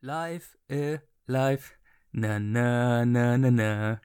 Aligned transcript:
Live, 0.00 0.56
äh, 0.68 0.98
live, 1.26 1.72
na, 2.12 2.38
na, 2.38 3.04
na, 3.04 3.36
na, 3.36 3.50
na. 3.50 4.00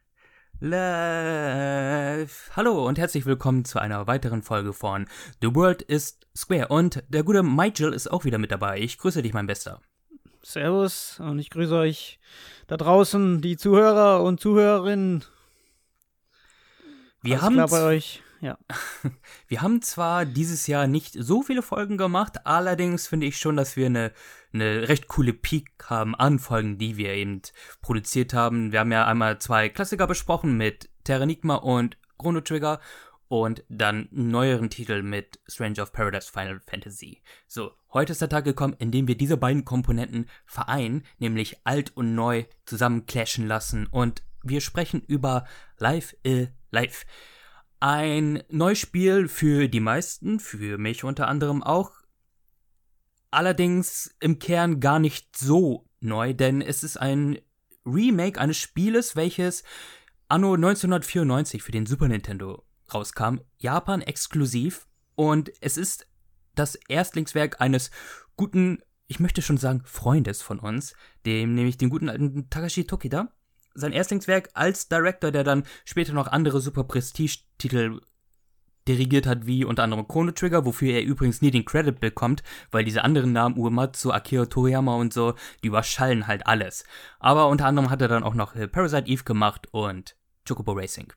Live. 0.60 2.50
Hallo 2.56 2.88
und 2.88 2.98
herzlich 2.98 3.28
willkommen 3.28 3.64
zu 3.64 3.78
einer 3.78 4.08
weiteren 4.08 4.42
Folge 4.42 4.74
von 4.74 5.08
The 5.44 5.54
World 5.54 5.84
is 5.84 6.18
Square. 6.36 6.70
Und 6.70 7.04
der 7.10 7.22
gute 7.22 7.44
Michael 7.44 7.94
ist 7.94 8.10
auch 8.10 8.26
wieder 8.26 8.40
mit 8.40 8.52
dabei. 8.52 8.80
Ich 8.80 8.98
grüße 8.98 9.22
dich, 9.22 9.34
mein 9.34 9.46
Bester. 9.46 9.82
Servus 10.42 11.20
und 11.20 11.38
ich 11.38 11.52
grüße 11.52 11.76
euch 11.76 12.20
da 12.66 12.76
draußen, 12.76 13.42
die 13.42 13.56
Zuhörer 13.56 14.24
und 14.24 14.40
Zuhörerinnen. 14.40 15.24
Wir 17.22 17.44
haben 17.44 17.58
bei 17.58 17.84
euch. 17.84 18.23
Ja. 18.44 18.58
Wir 19.48 19.62
haben 19.62 19.82
zwar 19.82 20.26
dieses 20.26 20.68
Jahr 20.68 20.86
nicht 20.86 21.14
so 21.18 21.44
viele 21.44 21.62
Folgen 21.62 21.98
gemacht, 21.98 22.46
allerdings 22.46 23.08
finde 23.08 23.26
ich 23.26 23.38
schon, 23.38 23.56
dass 23.56 23.78
wir 23.78 23.86
eine, 23.86 24.12
eine 24.52 24.90
recht 24.90 25.08
coole 25.08 25.32
Peak 25.32 25.72
haben 25.86 26.14
an 26.14 26.40
Folgen, 26.40 26.78
die 26.78 26.98
wir 26.98 27.14
eben 27.14 27.42
produziert 27.82 28.34
haben. 28.34 28.74
Wir 28.74 28.82
haben 28.82 28.92
ja 28.92 29.08
einmal 29.08 29.40
zwei 29.40 29.70
Klassiker 29.70 30.08
besprochen 30.08 30.58
mit 30.58 30.90
Terranigma 31.06 31.56
und 31.56 31.98
Chrono 32.18 32.42
Trigger 32.42 32.82
und 33.30 33.64
dann 33.70 34.10
einen 34.12 34.28
neueren 34.28 34.70
Titel 34.70 35.04
mit 35.04 35.40
Stranger 35.48 35.84
of 35.84 35.94
Paradise 35.94 36.30
Final 36.30 36.60
Fantasy. 36.68 37.22
So, 37.48 37.72
heute 37.94 38.12
ist 38.12 38.20
der 38.20 38.28
Tag 38.28 38.44
gekommen, 38.44 38.76
in 38.78 38.92
dem 38.92 39.08
wir 39.08 39.16
diese 39.16 39.38
beiden 39.38 39.64
Komponenten 39.64 40.30
vereinen, 40.46 41.06
nämlich 41.18 41.62
alt 41.64 41.96
und 41.96 42.14
neu 42.14 42.44
zusammen 42.66 43.06
clashen 43.06 43.48
lassen 43.48 43.88
und 43.88 44.22
wir 44.44 44.60
sprechen 44.60 45.02
über 45.08 45.46
Live 45.78 46.14
äh, 46.24 46.48
Live. 46.72 47.06
Ein 47.84 48.44
neues 48.48 48.80
Spiel 48.80 49.28
für 49.28 49.68
die 49.68 49.82
meisten, 49.82 50.40
für 50.40 50.78
mich 50.78 51.04
unter 51.04 51.28
anderem 51.28 51.62
auch. 51.62 51.92
Allerdings 53.30 54.16
im 54.22 54.40
Kern 54.40 54.80
gar 54.80 55.00
nicht 55.00 55.36
so 55.36 55.90
neu, 56.00 56.34
denn 56.34 56.62
es 56.62 56.86
ist 56.86 56.96
ein 56.96 57.40
Remake 57.86 58.40
eines 58.40 58.56
Spieles, 58.56 59.18
welches 59.18 59.66
anno 60.30 60.54
1994 60.54 61.62
für 61.62 61.74
den 61.74 61.86
Super 61.86 62.08
Nintendo 62.08 62.64
rauskam, 62.94 63.40
Japan 63.58 64.02
exklusiv. 64.02 64.88
Und 65.16 65.52
es 65.60 65.76
ist 65.76 66.08
das 66.56 66.76
Erstlingswerk 66.88 67.60
eines 67.60 67.92
guten, 68.38 68.82
ich 69.08 69.20
möchte 69.20 69.42
schon 69.42 69.58
sagen, 69.58 69.82
Freundes 69.84 70.42
von 70.42 70.60
uns, 70.60 70.96
dem 71.26 71.54
nämlich 71.54 71.76
den 71.76 71.90
guten 71.90 72.08
alten 72.08 72.50
Takashi 72.50 72.88
Tokida 72.88 73.34
sein 73.74 73.92
Erstlingswerk 73.92 74.50
als 74.54 74.88
Director, 74.88 75.32
der 75.32 75.44
dann 75.44 75.64
später 75.86 76.14
noch 76.14 76.28
andere 76.28 76.62
super 76.62 76.84
Prestige-Titel 76.84 78.02
dirigiert 78.88 79.26
hat, 79.26 79.46
wie 79.46 79.64
unter 79.64 79.84
anderem 79.84 80.08
Chrono 80.08 80.32
Trigger, 80.32 80.66
wofür 80.66 80.94
er 80.94 81.04
übrigens 81.04 81.42
nie 81.42 81.52
den 81.52 81.66
Credit 81.66 82.00
bekommt, 82.00 82.44
weil 82.72 82.84
diese 82.84 83.04
anderen 83.04 83.32
Namen, 83.32 83.58
Uematsu, 83.58 84.12
Akira 84.12 84.46
Toriyama 84.46 84.96
und 84.96 85.14
so, 85.14 85.36
die 85.64 85.68
überschallen 85.68 86.28
halt 86.28 86.46
alles. 86.48 86.84
Aber 87.20 87.48
unter 87.48 87.66
anderem 87.66 87.90
hat 87.90 88.02
er 88.02 88.08
dann 88.08 88.24
auch 88.24 88.34
noch 88.34 88.56
äh, 88.56 88.68
Parasite 88.68 89.08
Eve 89.08 89.24
gemacht 89.24 89.68
und 89.72 90.16
Chocobo 90.48 90.74
Racing. 90.74 91.14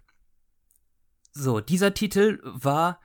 So, 1.32 1.60
dieser 1.60 1.92
Titel 1.92 2.40
war 2.44 3.00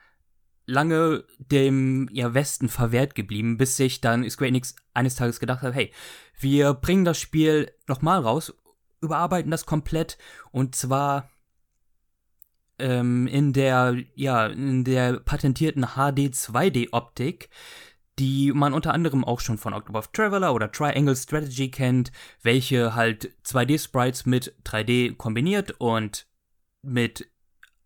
lange 0.64 1.24
dem 1.38 2.08
ja, 2.12 2.32
Westen 2.34 2.68
verwehrt 2.68 3.14
geblieben, 3.14 3.58
bis 3.58 3.76
sich 3.76 4.00
dann 4.00 4.28
Square 4.30 4.48
Enix 4.48 4.76
eines 4.94 5.16
Tages 5.16 5.40
gedacht 5.40 5.62
hat, 5.62 5.74
hey, 5.74 5.92
wir 6.38 6.72
bringen 6.74 7.04
das 7.04 7.18
Spiel 7.18 7.72
nochmal 7.88 8.20
raus 8.20 8.54
überarbeiten 9.02 9.50
das 9.50 9.66
komplett. 9.66 10.16
Und 10.50 10.74
zwar 10.74 11.28
ähm, 12.78 13.26
in 13.26 13.52
der 13.52 13.96
ja 14.14 14.46
in 14.46 14.84
der 14.84 15.20
patentierten 15.20 15.82
HD 15.94 16.32
2D 16.34 16.88
Optik, 16.92 17.50
die 18.18 18.52
man 18.52 18.74
unter 18.74 18.94
anderem 18.94 19.24
auch 19.24 19.40
schon 19.40 19.58
von 19.58 19.74
Octopath 19.74 20.12
Traveler 20.12 20.54
oder 20.54 20.70
Triangle 20.70 21.16
Strategy 21.16 21.70
kennt, 21.70 22.12
welche 22.42 22.94
halt 22.94 23.34
2D 23.44 23.82
Sprites 23.82 24.26
mit 24.26 24.54
3D 24.64 25.16
kombiniert 25.16 25.72
und 25.78 26.26
mit 26.82 27.31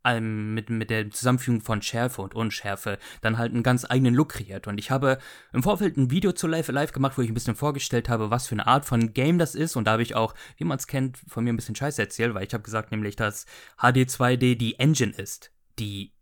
ähm, 0.06 0.54
mit, 0.54 0.70
mit 0.70 0.90
der 0.90 1.10
Zusammenfügung 1.10 1.60
von 1.60 1.82
Schärfe 1.82 2.22
und 2.22 2.34
Unschärfe 2.34 2.98
dann 3.20 3.38
halt 3.38 3.52
einen 3.52 3.62
ganz 3.62 3.84
eigenen 3.84 4.14
Look 4.14 4.30
kreiert. 4.30 4.66
Und 4.66 4.78
ich 4.78 4.90
habe 4.90 5.18
im 5.52 5.62
Vorfeld 5.62 5.96
ein 5.96 6.10
Video 6.10 6.32
zu 6.32 6.46
Live 6.46 6.68
Live 6.68 6.92
gemacht, 6.92 7.18
wo 7.18 7.22
ich 7.22 7.28
ein 7.28 7.34
bisschen 7.34 7.56
vorgestellt 7.56 8.08
habe, 8.08 8.30
was 8.30 8.46
für 8.46 8.54
eine 8.54 8.66
Art 8.66 8.84
von 8.84 9.12
Game 9.12 9.38
das 9.38 9.54
ist. 9.54 9.76
Und 9.76 9.84
da 9.86 9.92
habe 9.92 10.02
ich 10.02 10.14
auch, 10.14 10.34
wie 10.56 10.64
man 10.64 10.78
es 10.78 10.86
kennt, 10.86 11.18
von 11.28 11.44
mir 11.44 11.52
ein 11.52 11.56
bisschen 11.56 11.76
Scheiße 11.76 12.00
erzählt, 12.00 12.34
weil 12.34 12.46
ich 12.46 12.54
habe 12.54 12.62
gesagt 12.62 12.90
nämlich, 12.90 13.16
dass 13.16 13.46
HD 13.76 14.08
2D 14.08 14.56
die 14.56 14.78
Engine 14.78 15.12
ist, 15.12 15.52
die 15.78 16.12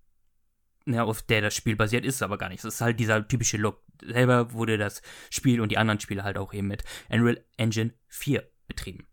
ja, 0.86 1.04
auf 1.04 1.22
der 1.22 1.40
das 1.40 1.54
Spiel 1.54 1.76
basiert, 1.76 2.04
ist 2.04 2.22
aber 2.22 2.38
gar 2.38 2.48
nicht. 2.48 2.58
Es 2.58 2.74
ist 2.74 2.80
halt 2.80 3.00
dieser 3.00 3.26
typische 3.26 3.56
Look. 3.56 3.82
Selber 4.02 4.52
wurde 4.52 4.76
das 4.76 5.02
Spiel 5.30 5.60
und 5.60 5.70
die 5.70 5.78
anderen 5.78 6.00
Spiele 6.00 6.24
halt 6.24 6.36
auch 6.36 6.52
eben 6.52 6.66
mit 6.66 6.84
Unreal 7.08 7.42
Engine 7.56 7.94
4 8.08 8.46
betrieben. 8.66 9.06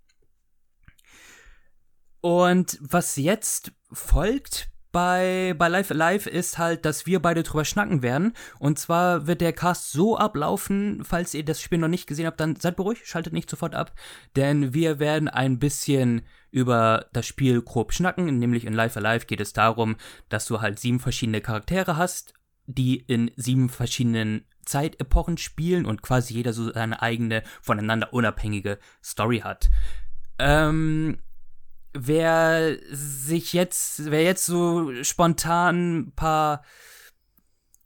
Und 2.19 2.77
was 2.81 3.15
jetzt 3.15 3.71
folgt 3.91 4.70
bei, 4.91 5.55
bei 5.57 5.67
Live 5.67 5.91
Alive 5.91 6.29
ist 6.29 6.57
halt, 6.57 6.85
dass 6.85 7.05
wir 7.05 7.21
beide 7.21 7.43
drüber 7.43 7.65
schnacken 7.65 8.01
werden. 8.01 8.33
Und 8.59 8.77
zwar 8.77 9.27
wird 9.27 9.41
der 9.41 9.53
Cast 9.53 9.91
so 9.91 10.17
ablaufen, 10.17 11.03
falls 11.03 11.33
ihr 11.33 11.45
das 11.45 11.61
Spiel 11.61 11.77
noch 11.77 11.87
nicht 11.87 12.07
gesehen 12.07 12.25
habt, 12.25 12.39
dann 12.39 12.55
seid 12.57 12.75
beruhigt, 12.75 13.07
schaltet 13.07 13.33
nicht 13.33 13.49
sofort 13.49 13.75
ab. 13.75 13.93
Denn 14.35 14.73
wir 14.73 14.99
werden 14.99 15.27
ein 15.27 15.59
bisschen 15.59 16.23
über 16.51 17.05
das 17.13 17.25
Spiel 17.25 17.61
grob 17.61 17.93
schnacken. 17.93 18.37
Nämlich 18.37 18.65
in 18.65 18.73
Live 18.73 18.97
Alive 18.97 19.25
geht 19.25 19.41
es 19.41 19.53
darum, 19.53 19.95
dass 20.29 20.45
du 20.45 20.61
halt 20.61 20.79
sieben 20.79 20.99
verschiedene 20.99 21.41
Charaktere 21.41 21.95
hast, 21.95 22.33
die 22.65 22.97
in 22.97 23.31
sieben 23.35 23.69
verschiedenen 23.69 24.45
Zeitepochen 24.65 25.37
spielen 25.37 25.85
und 25.85 26.01
quasi 26.01 26.33
jeder 26.33 26.53
so 26.53 26.71
seine 26.71 27.01
eigene, 27.01 27.43
voneinander 27.61 28.13
unabhängige 28.13 28.77
Story 29.03 29.39
hat. 29.39 29.69
Ähm, 30.37 31.19
wer 31.93 32.77
sich 32.89 33.53
jetzt, 33.53 34.09
wer 34.11 34.23
jetzt 34.23 34.45
so 34.45 35.03
spontan 35.03 35.97
ein 35.97 36.11
paar 36.15 36.63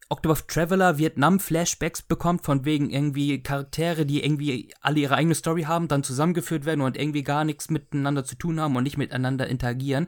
Octopath 0.09 0.47
Traveler 0.47 0.97
Vietnam-Flashbacks 0.99 2.03
bekommt, 2.03 2.45
von 2.45 2.63
wegen 2.63 2.91
irgendwie 2.91 3.41
Charaktere, 3.41 4.05
die 4.05 4.23
irgendwie 4.23 4.73
alle 4.81 4.99
ihre 4.99 5.15
eigene 5.15 5.33
Story 5.33 5.63
haben, 5.63 5.87
dann 5.87 6.03
zusammengeführt 6.03 6.65
werden 6.65 6.81
und 6.81 6.97
irgendwie 6.97 7.23
gar 7.23 7.43
nichts 7.43 7.69
miteinander 7.69 8.23
zu 8.23 8.35
tun 8.35 8.59
haben 8.59 8.75
und 8.75 8.83
nicht 8.83 8.97
miteinander 8.97 9.47
interagieren. 9.47 10.07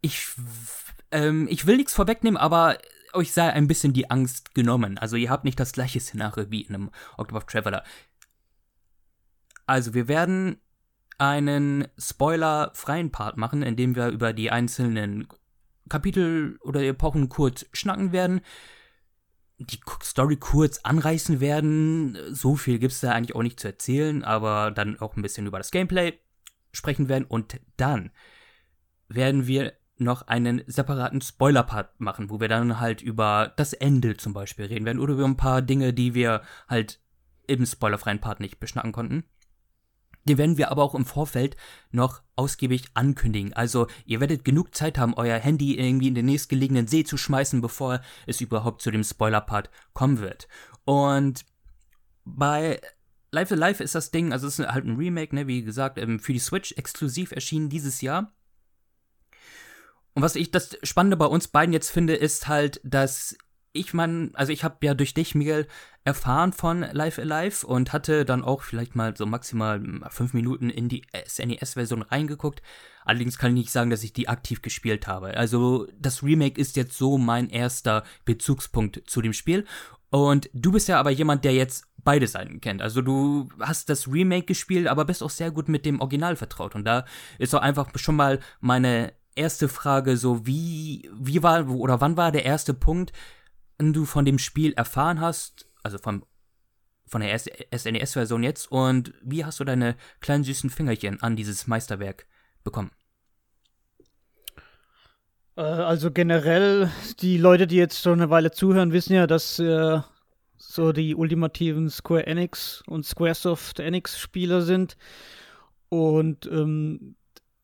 Ich, 0.00 0.28
ähm, 1.10 1.46
ich 1.50 1.66
will 1.66 1.76
nichts 1.76 1.92
vorwegnehmen, 1.92 2.38
aber 2.38 2.78
euch 3.12 3.32
sei 3.32 3.52
ein 3.52 3.68
bisschen 3.68 3.92
die 3.92 4.10
Angst 4.10 4.54
genommen. 4.54 4.96
Also 4.96 5.16
ihr 5.16 5.30
habt 5.30 5.44
nicht 5.44 5.60
das 5.60 5.72
gleiche 5.72 6.00
Szenario 6.00 6.50
wie 6.50 6.62
in 6.62 6.74
einem 6.74 6.90
Octopath 7.18 7.48
Traveler. 7.48 7.84
Also 9.66 9.94
wir 9.94 10.08
werden 10.08 10.58
einen 11.18 11.88
spoilerfreien 11.98 13.10
Part 13.10 13.36
machen, 13.36 13.62
in 13.62 13.76
dem 13.76 13.96
wir 13.96 14.08
über 14.08 14.32
die 14.32 14.50
einzelnen 14.50 15.28
Kapitel 15.88 16.58
oder 16.62 16.82
Epochen 16.82 17.28
kurz 17.28 17.66
schnacken 17.72 18.12
werden, 18.12 18.40
die 19.58 19.78
Story 20.02 20.36
kurz 20.36 20.78
anreißen 20.78 21.40
werden. 21.40 22.18
So 22.30 22.56
viel 22.56 22.78
gibt 22.78 22.92
es 22.92 23.00
da 23.00 23.12
eigentlich 23.12 23.34
auch 23.34 23.42
nicht 23.42 23.60
zu 23.60 23.68
erzählen, 23.68 24.24
aber 24.24 24.70
dann 24.70 24.98
auch 25.00 25.16
ein 25.16 25.22
bisschen 25.22 25.46
über 25.46 25.58
das 25.58 25.70
Gameplay 25.70 26.18
sprechen 26.72 27.08
werden 27.08 27.24
und 27.24 27.60
dann 27.76 28.10
werden 29.08 29.46
wir 29.46 29.74
noch 29.96 30.26
einen 30.26 30.62
separaten 30.66 31.20
Spoiler-Part 31.20 32.00
machen, 32.00 32.30
wo 32.30 32.40
wir 32.40 32.48
dann 32.48 32.80
halt 32.80 33.00
über 33.00 33.52
das 33.56 33.72
Ende 33.72 34.16
zum 34.16 34.32
Beispiel 34.32 34.64
reden 34.64 34.84
werden 34.84 34.98
oder 34.98 35.14
über 35.14 35.24
ein 35.24 35.36
paar 35.36 35.62
Dinge, 35.62 35.92
die 35.92 36.14
wir 36.14 36.42
halt 36.68 37.00
im 37.46 37.64
spoilerfreien 37.64 38.20
Part 38.20 38.40
nicht 38.40 38.58
beschnacken 38.58 38.92
konnten. 38.92 39.24
Den 40.24 40.38
werden 40.38 40.56
wir 40.56 40.70
aber 40.70 40.82
auch 40.82 40.94
im 40.94 41.04
Vorfeld 41.04 41.56
noch 41.90 42.22
ausgiebig 42.36 42.86
ankündigen. 42.94 43.52
Also 43.52 43.86
ihr 44.06 44.20
werdet 44.20 44.44
genug 44.44 44.74
Zeit 44.74 44.98
haben, 44.98 45.14
euer 45.14 45.38
Handy 45.38 45.78
irgendwie 45.78 46.08
in 46.08 46.14
den 46.14 46.26
nächstgelegenen 46.26 46.86
See 46.86 47.04
zu 47.04 47.16
schmeißen, 47.16 47.60
bevor 47.60 48.00
es 48.26 48.40
überhaupt 48.40 48.82
zu 48.82 48.90
dem 48.90 49.04
Spoiler-Part 49.04 49.70
kommen 49.92 50.20
wird. 50.20 50.48
Und 50.84 51.44
bei 52.24 52.80
Life 53.30 53.54
Alive 53.54 53.82
ist 53.82 53.94
das 53.94 54.10
Ding, 54.10 54.32
also 54.32 54.46
es 54.46 54.58
ist 54.58 54.68
halt 54.68 54.86
ein 54.86 54.96
Remake, 54.96 55.34
ne, 55.34 55.46
wie 55.46 55.62
gesagt, 55.62 55.98
ähm, 55.98 56.20
für 56.20 56.32
die 56.32 56.38
Switch 56.38 56.72
exklusiv 56.72 57.32
erschienen 57.32 57.68
dieses 57.68 58.00
Jahr. 58.00 58.32
Und 60.14 60.22
was 60.22 60.36
ich 60.36 60.52
das 60.52 60.78
Spannende 60.84 61.16
bei 61.16 61.26
uns 61.26 61.48
beiden 61.48 61.72
jetzt 61.72 61.90
finde, 61.90 62.14
ist 62.14 62.46
halt, 62.46 62.80
dass 62.84 63.36
ich 63.74 63.92
meine, 63.92 64.30
also 64.34 64.52
ich 64.52 64.62
habe 64.62 64.76
ja 64.86 64.94
durch 64.94 65.14
dich, 65.14 65.34
Miguel, 65.34 65.66
erfahren 66.04 66.52
von 66.52 66.82
Live 66.92 67.18
Alive 67.18 67.66
und 67.66 67.92
hatte 67.92 68.24
dann 68.24 68.44
auch 68.44 68.62
vielleicht 68.62 68.94
mal 68.94 69.16
so 69.16 69.26
maximal 69.26 69.82
fünf 70.10 70.32
Minuten 70.32 70.70
in 70.70 70.88
die 70.88 71.02
SNES-Version 71.26 72.02
reingeguckt. 72.02 72.62
Allerdings 73.04 73.36
kann 73.36 73.50
ich 73.50 73.64
nicht 73.64 73.72
sagen, 73.72 73.90
dass 73.90 74.04
ich 74.04 74.12
die 74.12 74.28
aktiv 74.28 74.62
gespielt 74.62 75.08
habe. 75.08 75.36
Also 75.36 75.88
das 75.98 76.22
Remake 76.22 76.60
ist 76.60 76.76
jetzt 76.76 76.96
so 76.96 77.18
mein 77.18 77.50
erster 77.50 78.04
Bezugspunkt 78.24 79.02
zu 79.06 79.20
dem 79.20 79.32
Spiel. 79.32 79.66
Und 80.10 80.48
du 80.54 80.70
bist 80.70 80.86
ja 80.86 81.00
aber 81.00 81.10
jemand, 81.10 81.44
der 81.44 81.54
jetzt 81.54 81.88
beide 82.04 82.28
Seiten 82.28 82.60
kennt. 82.60 82.80
Also 82.80 83.02
du 83.02 83.48
hast 83.58 83.88
das 83.88 84.06
Remake 84.06 84.46
gespielt, 84.46 84.86
aber 84.86 85.04
bist 85.04 85.22
auch 85.22 85.30
sehr 85.30 85.50
gut 85.50 85.68
mit 85.68 85.84
dem 85.84 86.00
Original 86.00 86.36
vertraut. 86.36 86.76
Und 86.76 86.84
da 86.84 87.06
ist 87.40 87.52
auch 87.56 87.62
einfach 87.62 87.90
schon 87.96 88.14
mal 88.14 88.38
meine 88.60 89.12
erste 89.34 89.68
Frage 89.68 90.16
so, 90.16 90.46
wie, 90.46 91.10
wie 91.12 91.42
war 91.42 91.68
oder 91.68 92.00
wann 92.00 92.16
war 92.16 92.30
der 92.30 92.44
erste 92.44 92.72
Punkt, 92.72 93.12
du 93.78 94.04
von 94.04 94.24
dem 94.24 94.38
Spiel 94.38 94.72
erfahren 94.72 95.20
hast, 95.20 95.68
also 95.82 95.98
vom 95.98 96.24
von 97.06 97.20
der 97.20 97.38
SNES-Version 97.38 98.42
jetzt 98.42 98.72
und 98.72 99.12
wie 99.22 99.44
hast 99.44 99.60
du 99.60 99.64
deine 99.64 99.94
kleinen 100.20 100.42
süßen 100.42 100.70
Fingerchen 100.70 101.22
an 101.22 101.36
dieses 101.36 101.66
Meisterwerk 101.66 102.26
bekommen? 102.64 102.90
Äh, 105.56 105.60
also 105.60 106.10
generell, 106.10 106.90
die 107.20 107.38
Leute, 107.38 107.66
die 107.66 107.76
jetzt 107.76 108.02
schon 108.02 108.20
eine 108.20 108.30
Weile 108.30 108.50
zuhören, 108.50 108.92
wissen 108.92 109.14
ja, 109.14 109.26
dass 109.26 109.58
äh, 109.58 110.00
so 110.56 110.92
die 110.92 111.14
ultimativen 111.14 111.90
Square 111.90 112.26
Enix 112.26 112.82
und 112.86 113.04
Squaresoft 113.04 113.80
Enix-Spieler 113.80 114.62
sind. 114.62 114.96
Und 115.88 116.46
ähm, 116.46 117.16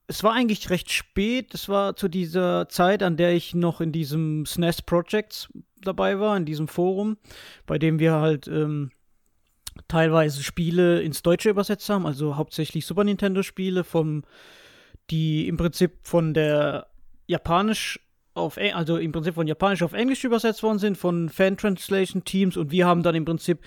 es 0.06 0.22
war 0.22 0.34
eigentlich 0.34 0.70
recht 0.70 0.90
spät. 0.90 1.54
Es 1.54 1.68
war 1.68 1.96
zu 1.96 2.08
dieser 2.08 2.68
Zeit, 2.68 3.02
an 3.02 3.16
der 3.16 3.32
ich 3.32 3.54
noch 3.54 3.80
in 3.80 3.92
diesem 3.92 4.44
SNES 4.44 4.82
Projects 4.82 5.48
dabei 5.82 6.20
war, 6.20 6.36
in 6.36 6.44
diesem 6.44 6.68
Forum, 6.68 7.16
bei 7.66 7.78
dem 7.78 7.98
wir 7.98 8.14
halt 8.14 8.48
ähm, 8.48 8.90
teilweise 9.88 10.42
Spiele 10.42 11.00
ins 11.02 11.22
Deutsche 11.22 11.50
übersetzt 11.50 11.88
haben, 11.88 12.06
also 12.06 12.36
hauptsächlich 12.36 12.86
Super 12.86 13.04
Nintendo 13.04 13.42
Spiele, 13.42 13.84
vom, 13.84 14.24
die 15.10 15.48
im 15.48 15.56
Prinzip 15.56 15.98
von 16.02 16.34
der 16.34 16.88
Japanisch 17.26 18.00
auf, 18.40 18.58
also 18.58 18.96
im 18.96 19.12
Prinzip 19.12 19.34
von 19.34 19.46
Japanisch 19.46 19.82
auf 19.82 19.92
Englisch 19.92 20.24
übersetzt 20.24 20.62
worden 20.62 20.78
sind, 20.78 20.98
von 20.98 21.28
Fan-Translation-Teams 21.28 22.56
und 22.56 22.70
wir 22.70 22.86
haben 22.86 23.02
dann 23.02 23.14
im 23.14 23.24
Prinzip 23.24 23.60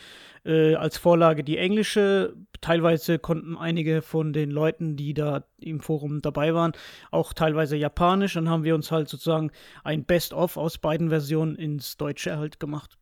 äh, 0.46 0.76
als 0.76 0.98
Vorlage 0.98 1.44
die 1.44 1.58
englische. 1.58 2.36
Teilweise 2.62 3.20
konnten 3.20 3.58
einige 3.58 4.02
von 4.02 4.34
den 4.34 4.52
Leuten, 4.52 4.96
die 4.96 5.14
da 5.14 5.46
im 5.60 5.80
Forum 5.80 6.22
dabei 6.22 6.54
waren, 6.54 6.74
auch 7.12 7.34
teilweise 7.34 7.76
Japanisch. 7.76 8.34
Dann 8.34 8.50
haben 8.50 8.64
wir 8.64 8.76
uns 8.76 8.92
halt 8.92 9.10
sozusagen 9.10 9.52
ein 9.84 10.06
Best-of 10.06 10.58
aus 10.58 10.78
beiden 10.78 11.10
Versionen 11.10 11.56
ins 11.56 11.98
Deutsche 11.98 12.38
halt 12.38 12.60
gemacht. 12.60 12.98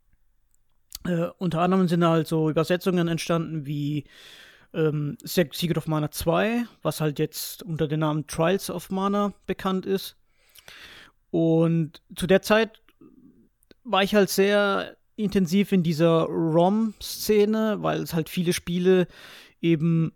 Äh, 1.06 1.28
unter 1.38 1.62
anderem 1.62 1.88
sind 1.88 2.06
halt 2.06 2.28
so 2.28 2.50
Übersetzungen 2.50 3.08
entstanden 3.08 3.66
wie 3.66 4.06
ähm, 4.74 5.18
Secret 5.24 5.78
of 5.78 5.88
Mana 5.88 6.12
2, 6.12 6.66
was 6.82 7.02
halt 7.02 7.20
jetzt 7.20 7.64
unter 7.64 7.88
dem 7.88 8.00
Namen 8.00 8.28
Trials 8.28 8.70
of 8.70 8.90
Mana 8.90 9.34
bekannt 9.46 9.86
ist. 9.86 10.16
Und 11.32 12.02
zu 12.16 12.28
der 12.28 12.42
Zeit 12.42 12.82
war 13.84 14.04
ich 14.04 14.14
halt 14.14 14.30
sehr 14.30 14.98
intensiv 15.16 15.72
in 15.72 15.84
dieser 15.84 16.24
ROM-Szene, 16.26 17.78
weil 17.80 18.02
es 18.02 18.14
halt 18.14 18.30
viele 18.30 18.54
Spiele 18.54 19.08
eben 19.62 20.14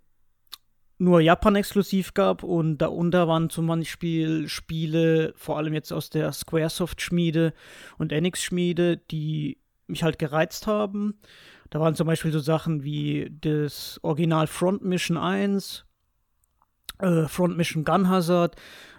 nur 0.97 1.19
Japan-exklusiv 1.19 2.13
gab 2.13 2.43
und 2.43 2.77
darunter 2.77 3.27
waren 3.27 3.49
zum 3.49 3.67
Beispiel 3.67 4.47
Spiele, 4.47 5.33
vor 5.35 5.57
allem 5.57 5.73
jetzt 5.73 5.91
aus 5.91 6.09
der 6.09 6.31
Squaresoft-Schmiede 6.31 7.53
und 7.97 8.11
Enix-Schmiede, 8.11 8.97
die 8.97 9.57
mich 9.87 10.03
halt 10.03 10.19
gereizt 10.19 10.67
haben. 10.67 11.19
Da 11.69 11.79
waren 11.79 11.95
zum 11.95 12.07
Beispiel 12.07 12.31
so 12.31 12.39
Sachen 12.39 12.83
wie 12.83 13.29
das 13.41 13.99
Original 14.03 14.47
Front 14.47 14.83
Mission 14.83 15.17
1, 15.17 15.85
äh, 16.99 17.27
Front 17.27 17.57
Mission 17.57 17.83
Gun 17.83 18.07
Hazard 18.07 18.55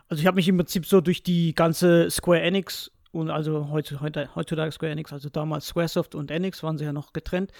also 0.08 0.20
ich 0.20 0.26
habe 0.26 0.37
mich 0.37 0.49
im 0.49 0.56
Prinzip 0.56 0.87
so 0.87 1.00
durch 1.00 1.23
die 1.23 1.55
ganze 1.55 2.11
Square 2.11 2.43
Enix 2.43 2.91
und 3.12 3.31
also 3.31 3.70
heutzutage, 3.70 4.29
heutzutage 4.35 4.73
Square 4.73 4.93
Enix, 4.93 5.12
also 5.12 5.29
damals 5.29 5.67
Squaresoft 5.67 6.14
und 6.14 6.31
Enix 6.31 6.62
waren 6.62 6.79
sie 6.79 6.85
ja 6.85 6.93
noch 6.93 7.12
getrennt, 7.12 7.53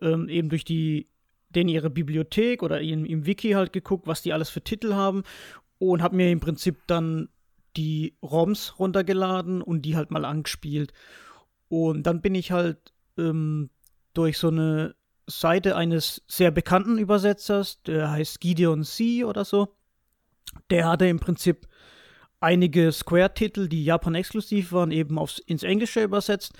ähm, 0.00 0.28
eben 0.28 0.48
durch 0.48 0.64
die 0.64 1.08
denen 1.50 1.68
ihre 1.68 1.90
Bibliothek 1.90 2.62
oder 2.62 2.80
in, 2.80 3.04
im 3.04 3.26
Wiki 3.26 3.50
halt 3.50 3.72
geguckt, 3.72 4.06
was 4.06 4.22
die 4.22 4.32
alles 4.32 4.48
für 4.48 4.62
Titel 4.62 4.94
haben 4.94 5.22
und 5.78 6.02
habe 6.02 6.16
mir 6.16 6.30
im 6.30 6.40
Prinzip 6.40 6.78
dann 6.86 7.28
die 7.76 8.16
ROMs 8.22 8.78
runtergeladen 8.78 9.62
und 9.62 9.82
die 9.82 9.96
halt 9.96 10.10
mal 10.10 10.24
angespielt. 10.24 10.92
Und 11.68 12.04
dann 12.04 12.20
bin 12.20 12.34
ich 12.34 12.52
halt 12.52 12.92
ähm, 13.18 13.70
durch 14.14 14.38
so 14.38 14.48
eine 14.48 14.94
Seite 15.26 15.76
eines 15.76 16.22
sehr 16.26 16.50
bekannten 16.50 16.98
Übersetzers, 16.98 17.82
der 17.82 18.10
heißt 18.10 18.40
Gideon 18.40 18.84
C. 18.84 19.24
oder 19.24 19.44
so, 19.44 19.74
der 20.70 20.88
hatte 20.88 21.06
im 21.06 21.20
Prinzip 21.20 21.66
einige 22.42 22.92
Square-Titel, 22.92 23.68
die 23.68 23.84
Japan-exklusiv 23.84 24.72
waren, 24.72 24.90
eben 24.90 25.18
aufs, 25.18 25.38
ins 25.38 25.62
Englische 25.62 26.02
übersetzt. 26.02 26.52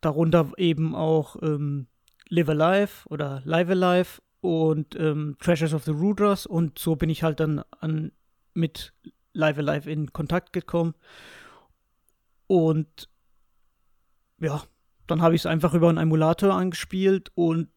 Darunter 0.00 0.52
eben 0.56 0.94
auch 0.94 1.36
ähm, 1.42 1.86
Live 2.28 2.48
Alive 2.48 3.08
oder 3.08 3.42
Live 3.44 3.70
Alive 3.70 4.22
und 4.40 4.96
ähm, 4.98 5.36
Treasures 5.38 5.74
of 5.74 5.84
the 5.84 5.92
Rudras. 5.92 6.46
Und 6.46 6.78
so 6.78 6.96
bin 6.96 7.10
ich 7.10 7.22
halt 7.22 7.40
dann 7.40 7.62
an, 7.80 8.12
mit 8.54 8.92
Live 9.32 9.58
Alive 9.58 9.90
in 9.90 10.12
Kontakt 10.12 10.52
gekommen. 10.52 10.94
Und 12.46 13.08
ja, 14.40 14.62
dann 15.06 15.22
habe 15.22 15.34
ich 15.34 15.42
es 15.42 15.46
einfach 15.46 15.74
über 15.74 15.88
einen 15.88 15.98
Emulator 15.98 16.52
angespielt 16.52 17.30
und 17.34 17.68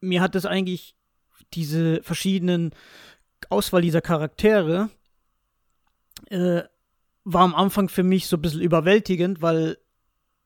mir 0.00 0.20
hat 0.20 0.34
es 0.34 0.46
eigentlich 0.46 0.94
diese 1.54 2.02
verschiedenen 2.02 2.70
Auswahl 3.48 3.82
dieser 3.82 4.00
Charaktere 4.00 4.90
äh, 6.26 6.62
war 7.32 7.42
am 7.42 7.54
Anfang 7.54 7.88
für 7.88 8.02
mich 8.02 8.26
so 8.26 8.36
ein 8.36 8.42
bisschen 8.42 8.60
überwältigend, 8.60 9.42
weil, 9.42 9.78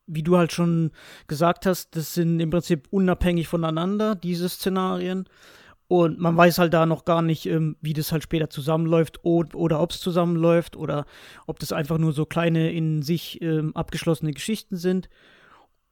wie 0.06 0.22
du 0.22 0.36
halt 0.36 0.52
schon 0.52 0.92
gesagt 1.26 1.66
hast, 1.66 1.96
das 1.96 2.14
sind 2.14 2.40
im 2.40 2.50
Prinzip 2.50 2.88
unabhängig 2.90 3.48
voneinander, 3.48 4.14
diese 4.14 4.48
Szenarien. 4.48 5.28
Und 5.86 6.18
man 6.18 6.36
weiß 6.36 6.58
halt 6.58 6.72
da 6.72 6.86
noch 6.86 7.04
gar 7.04 7.20
nicht, 7.20 7.46
ähm, 7.46 7.76
wie 7.80 7.92
das 7.92 8.10
halt 8.10 8.22
später 8.22 8.48
zusammenläuft 8.48 9.24
oder, 9.24 9.80
ob 9.80 9.90
es 9.90 10.00
zusammenläuft 10.00 10.76
oder 10.76 11.04
ob 11.46 11.58
das 11.58 11.72
einfach 11.72 11.98
nur 11.98 12.12
so 12.12 12.24
kleine 12.24 12.72
in 12.72 13.02
sich 13.02 13.40
ähm, 13.42 13.76
abgeschlossene 13.76 14.32
Geschichten 14.32 14.76
sind. 14.76 15.10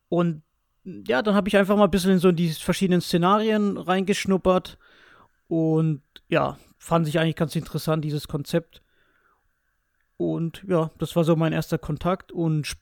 Und 0.08 0.42
ja, 0.84 1.22
dann 1.22 1.34
habe 1.34 1.48
ich 1.48 1.56
einfach 1.56 1.76
mal 1.76 1.84
ein 1.84 1.90
bisschen 1.90 2.12
in 2.12 2.18
so 2.18 2.32
die 2.32 2.50
verschiedenen 2.50 3.00
Szenarien 3.00 3.76
reingeschnuppert 3.76 4.78
und 5.46 6.02
ja, 6.28 6.56
fand 6.78 7.06
ich 7.06 7.18
eigentlich 7.18 7.36
ganz 7.36 7.54
interessant, 7.54 8.04
dieses 8.04 8.26
Konzept. 8.26 8.82
Und 10.30 10.64
ja, 10.68 10.90
das 10.98 11.16
war 11.16 11.24
so 11.24 11.36
mein 11.36 11.52
erster 11.52 11.78
Kontakt. 11.78 12.32
Und 12.32 12.74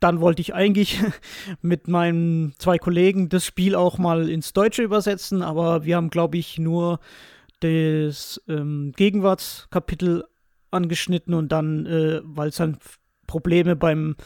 dann 0.00 0.20
wollte 0.20 0.40
ich 0.42 0.54
eigentlich 0.54 1.00
mit 1.62 1.88
meinen 1.88 2.54
zwei 2.58 2.78
Kollegen 2.78 3.28
das 3.28 3.44
Spiel 3.44 3.74
auch 3.74 3.98
mal 3.98 4.28
ins 4.28 4.52
Deutsche 4.52 4.82
übersetzen, 4.82 5.42
aber 5.42 5.84
wir 5.84 5.96
haben, 5.96 6.10
glaube 6.10 6.38
ich, 6.38 6.58
nur 6.58 7.00
das 7.60 8.40
ähm, 8.48 8.92
Gegenwartskapitel 8.96 10.24
angeschnitten 10.70 11.34
und 11.34 11.52
dann, 11.52 11.84
äh, 11.86 12.20
weil 12.24 12.48
es 12.48 12.56
dann 12.56 12.78
Probleme 13.26 13.76
beim 13.76 14.16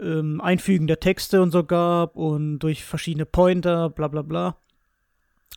ähm, 0.00 0.40
Einfügen 0.40 0.86
der 0.86 1.00
Texte 1.00 1.42
und 1.42 1.50
so 1.50 1.64
gab 1.64 2.16
und 2.16 2.60
durch 2.60 2.84
verschiedene 2.84 3.26
Pointer, 3.26 3.90
bla 3.90 4.08
bla 4.08 4.22
bla, 4.22 4.56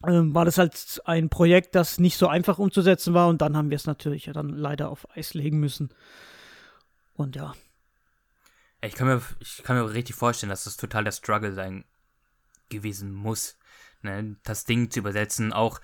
war 0.02 0.46
das 0.46 0.58
halt 0.58 1.02
ein 1.06 1.30
Projekt, 1.30 1.76
das 1.76 2.00
nicht 2.00 2.18
so 2.18 2.28
einfach 2.28 2.60
umzusetzen 2.60 3.14
war 3.14 3.28
und 3.28 3.42
dann 3.42 3.56
haben 3.56 3.70
wir 3.70 3.76
es 3.76 3.88
natürlich 3.88 4.26
ja 4.26 4.34
dann 4.34 4.50
leider 4.50 4.90
auf 4.90 5.08
Eis 5.16 5.34
legen 5.34 5.60
müssen. 5.60 5.90
Und 7.14 7.36
ja. 7.36 7.54
Ich 8.82 8.94
kann 8.94 9.08
mir, 9.08 9.22
ich 9.40 9.64
kann 9.64 9.78
mir 9.78 9.94
richtig 9.94 10.16
vorstellen, 10.16 10.50
dass 10.50 10.66
das 10.66 10.78
total 10.78 11.06
der 11.06 11.12
Struggle 11.12 11.54
sein 11.54 11.86
gewesen 12.70 13.14
muss, 13.14 13.58
ne? 14.02 14.36
das 14.44 14.66
Ding 14.66 14.92
zu 14.92 15.00
übersetzen. 15.00 15.54
Auch, 15.54 15.80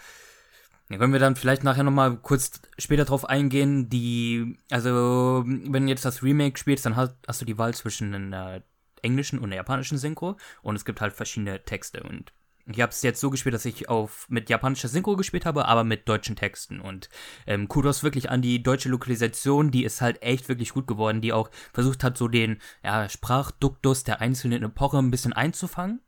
da 0.89 0.97
können 0.97 1.13
wir 1.13 1.19
dann 1.19 1.35
vielleicht 1.35 1.63
nachher 1.63 1.83
nochmal 1.83 2.17
kurz 2.17 2.61
später 2.77 3.05
drauf 3.05 3.25
eingehen, 3.25 3.89
die, 3.89 4.57
also, 4.69 5.43
wenn 5.45 5.85
du 5.85 5.89
jetzt 5.89 6.05
das 6.05 6.21
Remake 6.21 6.59
spielst, 6.59 6.85
dann 6.85 6.95
hast, 6.95 7.15
hast 7.27 7.41
du 7.41 7.45
die 7.45 7.57
Wahl 7.57 7.73
zwischen 7.73 8.13
einer 8.13 8.61
englischen 9.01 9.39
und 9.39 9.45
einer 9.45 9.55
japanischen 9.55 9.97
Synchro 9.97 10.37
und 10.61 10.75
es 10.75 10.85
gibt 10.85 11.01
halt 11.01 11.13
verschiedene 11.13 11.63
Texte 11.63 12.03
und 12.03 12.33
ich 12.75 12.81
habe 12.81 12.91
es 12.91 13.01
jetzt 13.01 13.19
so 13.19 13.29
gespielt, 13.29 13.55
dass 13.55 13.65
ich 13.65 13.89
auf 13.89 14.25
mit 14.29 14.49
japanischer 14.49 14.87
Synchro 14.87 15.15
gespielt 15.15 15.45
habe, 15.45 15.65
aber 15.65 15.83
mit 15.83 16.07
deutschen 16.07 16.35
Texten. 16.35 16.79
Und 16.79 17.09
ähm, 17.47 17.67
Kudos 17.67 18.03
wirklich 18.03 18.29
an 18.29 18.41
die 18.41 18.63
deutsche 18.63 18.89
Lokalisation, 18.89 19.71
die 19.71 19.83
ist 19.83 20.01
halt 20.01 20.21
echt 20.21 20.49
wirklich 20.49 20.73
gut 20.73 20.87
geworden, 20.87 21.21
die 21.21 21.33
auch 21.33 21.49
versucht 21.73 22.03
hat, 22.03 22.17
so 22.17 22.27
den 22.27 22.59
ja, 22.83 23.09
Sprachduktus 23.09 24.03
der 24.03 24.21
einzelnen 24.21 24.63
Epoche 24.63 24.97
ein 24.97 25.11
bisschen 25.11 25.33
einzufangen. 25.33 26.01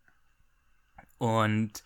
Und 1.18 1.84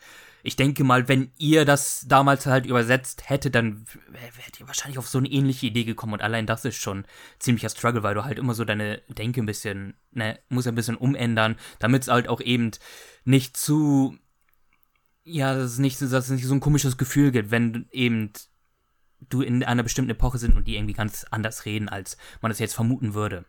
ich 0.47 0.55
denke 0.55 0.85
mal, 0.85 1.09
wenn 1.09 1.31
ihr 1.37 1.65
das 1.65 2.05
damals 2.07 2.45
halt 2.45 2.65
übersetzt 2.65 3.29
hättet, 3.29 3.53
dann 3.53 3.85
wärt 4.09 4.59
ihr 4.59 4.67
wahrscheinlich 4.67 4.97
auf 4.97 5.09
so 5.09 5.17
eine 5.17 5.27
ähnliche 5.27 5.65
Idee 5.65 5.83
gekommen. 5.83 6.13
Und 6.13 6.21
allein 6.21 6.45
das 6.45 6.63
ist 6.63 6.77
schon 6.77 7.05
ziemlicher 7.37 7.67
Struggle, 7.67 8.01
weil 8.01 8.15
du 8.15 8.23
halt 8.23 8.39
immer 8.39 8.53
so 8.53 8.63
deine 8.63 9.01
Denke 9.09 9.41
ein 9.41 9.45
bisschen, 9.45 9.95
ne, 10.11 10.39
muss 10.47 10.65
ein 10.65 10.75
bisschen 10.75 10.95
umändern, 10.95 11.57
damit 11.79 12.03
es 12.03 12.07
halt 12.07 12.29
auch 12.29 12.39
eben 12.39 12.71
nicht 13.25 13.57
zu 13.57 14.17
ja, 15.27 15.53
dass 15.53 15.71
es 15.71 15.77
nicht, 15.77 16.01
dass 16.01 16.11
es 16.11 16.29
nicht 16.29 16.45
so 16.45 16.53
ein 16.53 16.61
komisches 16.61 16.97
Gefühl 16.97 17.31
gibt, 17.31 17.51
wenn 17.51 17.87
eben 17.91 18.31
du 19.29 19.41
in 19.41 19.63
einer 19.63 19.83
bestimmten 19.83 20.11
Epoche 20.11 20.37
sind 20.37 20.55
und 20.55 20.67
die 20.67 20.75
irgendwie 20.75 20.93
ganz 20.93 21.25
anders 21.31 21.65
reden, 21.65 21.89
als 21.89 22.17
man 22.41 22.51
es 22.51 22.59
jetzt 22.59 22.75
vermuten 22.75 23.13
würde. 23.13 23.45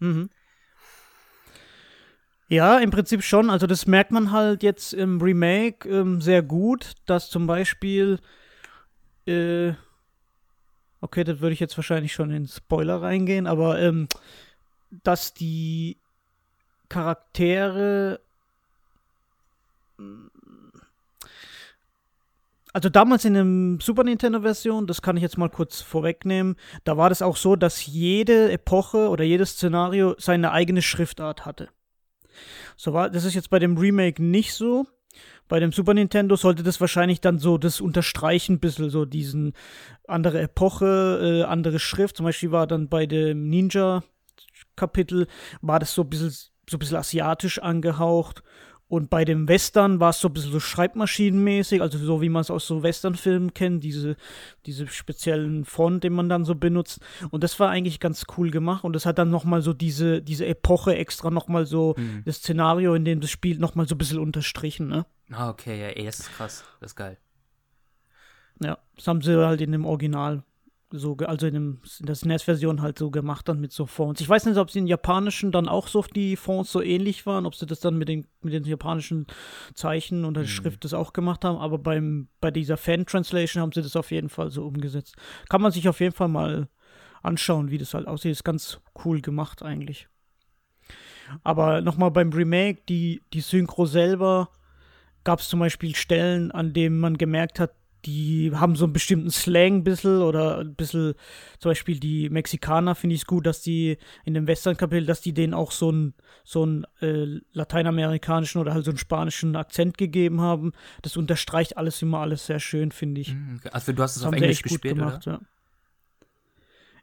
Mhm. 0.00 0.30
Ja, 2.48 2.78
im 2.78 2.90
Prinzip 2.90 3.22
schon. 3.22 3.50
Also 3.50 3.66
das 3.66 3.86
merkt 3.86 4.10
man 4.10 4.32
halt 4.32 4.62
jetzt 4.62 4.92
im 4.92 5.20
Remake 5.20 5.88
ähm, 5.88 6.20
sehr 6.20 6.42
gut, 6.42 6.94
dass 7.06 7.30
zum 7.30 7.46
Beispiel, 7.46 8.18
äh, 9.26 9.72
okay, 11.00 11.24
das 11.24 11.40
würde 11.40 11.52
ich 11.52 11.60
jetzt 11.60 11.76
wahrscheinlich 11.76 12.12
schon 12.12 12.30
in 12.30 12.48
Spoiler 12.48 13.00
reingehen, 13.00 13.46
aber 13.46 13.80
ähm, 13.80 14.08
dass 14.90 15.34
die 15.34 16.00
Charaktere 16.88 18.20
also 22.74 22.88
damals 22.88 23.24
in 23.24 23.34
der 23.34 23.84
Super 23.84 24.02
Nintendo-Version, 24.04 24.88
das 24.88 25.00
kann 25.00 25.16
ich 25.16 25.22
jetzt 25.22 25.38
mal 25.38 25.48
kurz 25.48 25.80
vorwegnehmen, 25.80 26.56
da 26.82 26.96
war 26.96 27.08
das 27.08 27.22
auch 27.22 27.36
so, 27.36 27.54
dass 27.54 27.86
jede 27.86 28.50
Epoche 28.50 29.08
oder 29.08 29.22
jedes 29.22 29.50
Szenario 29.50 30.16
seine 30.18 30.50
eigene 30.50 30.82
Schriftart 30.82 31.46
hatte. 31.46 31.68
So 32.76 32.92
war, 32.92 33.10
das 33.10 33.24
ist 33.24 33.34
jetzt 33.34 33.50
bei 33.50 33.60
dem 33.60 33.78
Remake 33.78 34.22
nicht 34.22 34.54
so. 34.54 34.86
Bei 35.46 35.60
dem 35.60 35.70
Super 35.70 35.94
Nintendo 35.94 36.34
sollte 36.34 36.64
das 36.64 36.80
wahrscheinlich 36.80 37.20
dann 37.20 37.38
so 37.38 37.58
das 37.58 37.80
unterstreichen, 37.80 38.54
ein 38.54 38.60
bisschen 38.60 38.90
so 38.90 39.04
diesen 39.04 39.52
andere 40.08 40.40
Epoche, 40.40 41.20
äh, 41.22 41.42
andere 41.44 41.78
Schrift. 41.78 42.16
Zum 42.16 42.24
Beispiel 42.24 42.50
war 42.50 42.66
dann 42.66 42.88
bei 42.88 43.06
dem 43.06 43.48
Ninja-Kapitel, 43.50 45.28
war 45.60 45.78
das 45.78 45.94
so 45.94 46.02
ein 46.02 46.08
bisschen, 46.08 46.30
so 46.30 46.76
ein 46.76 46.78
bisschen 46.78 46.96
asiatisch 46.96 47.60
angehaucht. 47.60 48.42
Und 48.94 49.10
bei 49.10 49.24
dem 49.24 49.48
Western 49.48 49.98
war 49.98 50.10
es 50.10 50.20
so 50.20 50.28
ein 50.28 50.34
bisschen 50.34 50.52
so 50.52 50.60
schreibmaschinenmäßig, 50.60 51.82
also 51.82 51.98
so 51.98 52.20
wie 52.22 52.28
man 52.28 52.42
es 52.42 52.50
aus 52.52 52.64
so 52.64 52.84
Westernfilmen 52.84 53.52
kennt, 53.52 53.82
diese, 53.82 54.14
diese 54.66 54.86
speziellen 54.86 55.64
Font, 55.64 56.04
den 56.04 56.12
man 56.12 56.28
dann 56.28 56.44
so 56.44 56.54
benutzt. 56.54 57.00
Und 57.30 57.42
das 57.42 57.58
war 57.58 57.70
eigentlich 57.70 57.98
ganz 57.98 58.24
cool 58.38 58.52
gemacht. 58.52 58.84
Und 58.84 58.92
das 58.92 59.04
hat 59.04 59.18
dann 59.18 59.30
nochmal 59.30 59.62
so 59.62 59.72
diese, 59.72 60.22
diese 60.22 60.46
Epoche 60.46 60.94
extra 60.94 61.30
nochmal 61.30 61.66
so, 61.66 61.96
mhm. 61.96 62.22
das 62.24 62.36
Szenario, 62.36 62.94
in 62.94 63.04
dem 63.04 63.20
das 63.20 63.30
spielt, 63.30 63.58
nochmal 63.58 63.88
so 63.88 63.96
ein 63.96 63.98
bisschen 63.98 64.20
unterstrichen, 64.20 64.86
ne? 64.86 65.06
Ah, 65.32 65.50
okay, 65.50 65.80
ja, 65.80 65.88
ey, 65.88 66.04
das 66.04 66.20
ist 66.20 66.32
krass. 66.32 66.62
Das 66.78 66.92
ist 66.92 66.96
geil. 66.96 67.18
Ja, 68.62 68.78
das 68.94 69.08
haben 69.08 69.22
sie 69.22 69.44
halt 69.44 69.60
in 69.60 69.72
dem 69.72 69.86
Original 69.86 70.44
so, 70.98 71.16
also 71.16 71.46
in, 71.46 71.54
dem, 71.54 71.80
in 72.00 72.06
der 72.06 72.14
SNES-Version 72.14 72.82
halt 72.82 72.98
so 72.98 73.10
gemacht 73.10 73.48
dann 73.48 73.60
mit 73.60 73.72
so 73.72 73.86
Fonts. 73.86 74.20
Ich 74.20 74.28
weiß 74.28 74.46
nicht, 74.46 74.56
ob 74.56 74.70
sie 74.70 74.78
in 74.78 74.86
japanischen 74.86 75.52
dann 75.52 75.68
auch 75.68 75.88
so 75.88 76.02
die 76.02 76.36
Fonts 76.36 76.70
so 76.72 76.80
ähnlich 76.80 77.26
waren, 77.26 77.46
ob 77.46 77.54
sie 77.54 77.66
das 77.66 77.80
dann 77.80 77.96
mit 77.96 78.08
den, 78.08 78.26
mit 78.42 78.52
den 78.52 78.64
japanischen 78.64 79.26
Zeichen 79.74 80.24
und 80.24 80.34
der 80.34 80.44
mhm. 80.44 80.48
Schrift 80.48 80.84
das 80.84 80.94
auch 80.94 81.12
gemacht 81.12 81.44
haben, 81.44 81.58
aber 81.58 81.78
beim, 81.78 82.28
bei 82.40 82.50
dieser 82.50 82.76
Fan-Translation 82.76 83.62
haben 83.62 83.72
sie 83.72 83.82
das 83.82 83.96
auf 83.96 84.10
jeden 84.10 84.28
Fall 84.28 84.50
so 84.50 84.64
umgesetzt. 84.64 85.16
Kann 85.48 85.62
man 85.62 85.72
sich 85.72 85.88
auf 85.88 86.00
jeden 86.00 86.14
Fall 86.14 86.28
mal 86.28 86.68
anschauen, 87.22 87.70
wie 87.70 87.78
das 87.78 87.94
halt 87.94 88.06
aussieht. 88.06 88.32
Ist 88.32 88.44
ganz 88.44 88.80
cool 89.04 89.20
gemacht 89.20 89.62
eigentlich. 89.62 90.08
Aber 91.42 91.80
nochmal 91.80 92.10
beim 92.10 92.30
Remake, 92.32 92.82
die, 92.88 93.22
die 93.32 93.40
Synchro 93.40 93.86
selber, 93.86 94.50
gab 95.24 95.40
es 95.40 95.48
zum 95.48 95.60
Beispiel 95.60 95.94
Stellen, 95.96 96.52
an 96.52 96.72
denen 96.72 97.00
man 97.00 97.16
gemerkt 97.16 97.58
hat, 97.58 97.72
die 98.06 98.52
haben 98.54 98.76
so 98.76 98.84
einen 98.84 98.92
bestimmten 98.92 99.30
Slang 99.30 99.76
ein 99.76 99.84
bisschen 99.84 100.22
oder 100.22 100.58
ein 100.58 100.74
bisschen, 100.74 101.14
zum 101.58 101.70
Beispiel 101.70 101.98
die 101.98 102.30
Mexikaner 102.30 102.94
finde 102.94 103.14
ich 103.14 103.22
es 103.22 103.26
gut, 103.26 103.46
dass 103.46 103.62
die 103.62 103.98
in 104.24 104.34
dem 104.34 104.46
Western-Kapitel, 104.46 105.06
dass 105.06 105.20
die 105.20 105.32
denen 105.32 105.54
auch 105.54 105.72
so 105.72 105.88
einen 105.88 106.14
so 106.44 106.62
einen 106.62 106.84
äh, 107.00 107.40
lateinamerikanischen 107.52 108.60
oder 108.60 108.74
halt 108.74 108.84
so 108.84 108.90
einen 108.90 108.98
spanischen 108.98 109.56
Akzent 109.56 109.96
gegeben 109.96 110.40
haben. 110.40 110.72
Das 111.02 111.16
unterstreicht 111.16 111.76
alles 111.78 112.02
immer 112.02 112.20
alles 112.20 112.46
sehr 112.46 112.60
schön, 112.60 112.92
finde 112.92 113.22
ich. 113.22 113.34
Mhm, 113.34 113.60
also 113.72 113.92
du 113.92 114.02
hast 114.02 114.16
es 114.16 114.24
auf 114.24 114.34
Englisch 114.34 114.62
gespielt, 114.62 114.96
gemacht, 114.96 115.26
oder? 115.26 115.36
Ja. 115.36 115.46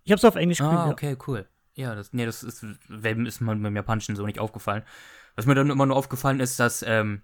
Ich 0.03 0.12
habe 0.12 0.17
es 0.17 0.25
auf 0.25 0.36
Englisch 0.36 0.60
gespielt. 0.60 0.79
Ah, 0.79 0.89
okay, 0.89 1.12
ja. 1.12 1.17
cool. 1.27 1.48
Ja, 1.74 1.96
das, 1.96 2.13
nee, 2.13 2.25
das 2.25 2.43
ist, 2.43 2.63
ist 2.63 3.41
mir 3.41 3.55
beim 3.55 3.75
Japanischen 3.75 4.15
so 4.15 4.25
nicht 4.25 4.39
aufgefallen. 4.39 4.84
Was 5.36 5.46
mir 5.46 5.55
dann 5.55 5.70
immer 5.70 5.86
nur 5.86 5.96
aufgefallen 5.96 6.39
ist, 6.39 6.60
dass 6.60 6.84
ähm, 6.86 7.22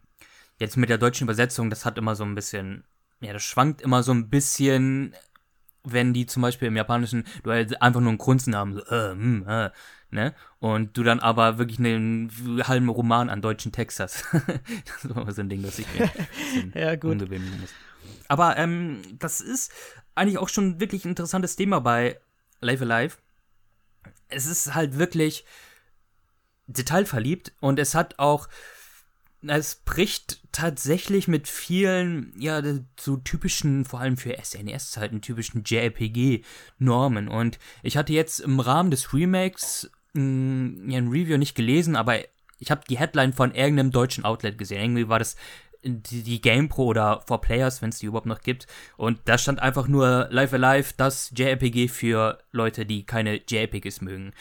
jetzt 0.59 0.77
mit 0.77 0.89
der 0.89 0.97
deutschen 0.97 1.25
Übersetzung, 1.25 1.69
das 1.69 1.85
hat 1.85 1.97
immer 1.97 2.15
so 2.15 2.23
ein 2.23 2.35
bisschen 2.35 2.85
ja, 3.21 3.33
das 3.33 3.43
schwankt 3.43 3.81
immer 3.81 4.03
so 4.03 4.11
ein 4.11 4.29
bisschen, 4.29 5.15
wenn 5.83 6.13
die 6.13 6.25
zum 6.25 6.41
Beispiel 6.41 6.67
im 6.67 6.75
Japanischen, 6.75 7.25
du 7.43 7.51
halt 7.51 7.81
einfach 7.81 8.01
nur 8.01 8.09
einen 8.09 8.17
Grunzen 8.17 8.55
haben, 8.55 8.73
so, 8.73 8.85
äh, 8.85 9.15
mh, 9.15 9.45
hm, 9.45 9.47
äh, 9.47 9.69
ne? 10.11 10.33
Und 10.59 10.97
du 10.97 11.03
dann 11.03 11.19
aber 11.19 11.57
wirklich 11.57 11.79
einen 11.79 12.31
halben 12.67 12.89
Roman 12.89 13.29
an 13.29 13.41
deutschen 13.41 13.71
Text 13.71 13.99
hast. 13.99 14.25
das 14.31 15.03
ist 15.03 15.11
immer 15.11 15.31
so 15.31 15.41
ein 15.41 15.49
Ding, 15.49 15.63
das 15.63 15.79
ich 15.79 15.87
mir 15.93 16.09
ja, 16.81 16.95
gut. 16.95 17.29
muss. 17.29 17.73
Aber 18.27 18.57
ähm, 18.57 19.01
das 19.19 19.41
ist 19.41 19.71
eigentlich 20.15 20.37
auch 20.37 20.49
schon 20.49 20.79
wirklich 20.79 21.05
ein 21.05 21.09
interessantes 21.09 21.55
Thema 21.55 21.79
bei 21.79 22.19
Live 22.59 22.81
Alive. 22.81 23.17
Es 24.29 24.45
ist 24.45 24.73
halt 24.73 24.97
wirklich 24.97 25.45
detailverliebt 26.67 27.53
und 27.59 27.79
es 27.79 27.95
hat 27.95 28.19
auch 28.19 28.49
es 29.41 29.75
bricht 29.75 30.41
tatsächlich 30.51 31.27
mit 31.27 31.47
vielen, 31.47 32.33
ja, 32.37 32.61
so 32.99 33.17
typischen, 33.17 33.85
vor 33.85 33.99
allem 33.99 34.17
für 34.17 34.35
SNES-Zeiten, 34.41 35.21
typischen 35.21 35.63
JRPG-Normen. 35.63 37.27
Und 37.27 37.59
ich 37.83 37.97
hatte 37.97 38.13
jetzt 38.13 38.39
im 38.39 38.59
Rahmen 38.59 38.91
des 38.91 39.13
Remakes 39.13 39.91
mh, 40.13 40.91
ja, 40.91 40.97
ein 40.97 41.09
Review 41.09 41.37
nicht 41.37 41.55
gelesen, 41.55 41.95
aber 41.95 42.19
ich 42.59 42.71
habe 42.71 42.81
die 42.89 42.97
Headline 42.97 43.33
von 43.33 43.53
irgendeinem 43.53 43.91
deutschen 43.91 44.25
Outlet 44.25 44.57
gesehen. 44.57 44.81
Irgendwie 44.81 45.09
war 45.09 45.19
das 45.19 45.35
die, 45.83 46.23
die 46.23 46.41
GamePro 46.41 46.85
oder 46.85 47.23
4Players, 47.27 47.81
wenn 47.81 47.89
es 47.89 47.99
die 47.99 48.07
überhaupt 48.07 48.25
noch 48.25 48.41
gibt. 48.41 48.67
Und 48.97 49.19
da 49.25 49.37
stand 49.37 49.61
einfach 49.61 49.87
nur 49.87 50.27
Live 50.31 50.53
Alive, 50.53 50.93
das 50.97 51.31
JRPG 51.35 51.87
für 51.87 52.39
Leute, 52.51 52.85
die 52.85 53.05
keine 53.05 53.41
JRPGs 53.47 54.01
mögen. 54.01 54.33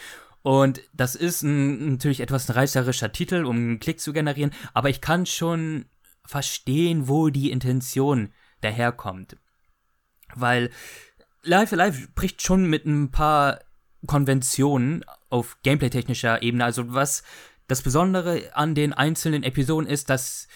Und 0.47 0.79
das 0.93 1.15
ist 1.15 1.41
ein, 1.41 1.91
natürlich 1.91 2.21
etwas 2.21 2.47
ein 2.47 2.53
reißerischer 2.53 3.11
Titel, 3.11 3.43
um 3.43 3.57
einen 3.57 3.79
Klick 3.81 3.99
zu 3.99 4.13
generieren, 4.13 4.53
aber 4.73 4.89
ich 4.89 5.01
kann 5.01 5.25
schon 5.25 5.87
verstehen, 6.23 7.09
wo 7.09 7.27
die 7.27 7.51
Intention 7.51 8.31
daherkommt. 8.61 9.35
Weil 10.35 10.69
Live 11.43 11.73
Alive 11.73 12.07
bricht 12.15 12.41
schon 12.41 12.65
mit 12.65 12.85
ein 12.85 13.11
paar 13.11 13.59
Konventionen 14.05 15.03
auf 15.29 15.57
gameplay-technischer 15.63 16.41
Ebene. 16.41 16.63
Also 16.63 16.93
was 16.93 17.23
das 17.67 17.81
Besondere 17.81 18.55
an 18.55 18.73
den 18.73 18.93
einzelnen 18.93 19.43
Episoden 19.43 19.89
ist, 19.89 20.09
dass 20.09 20.47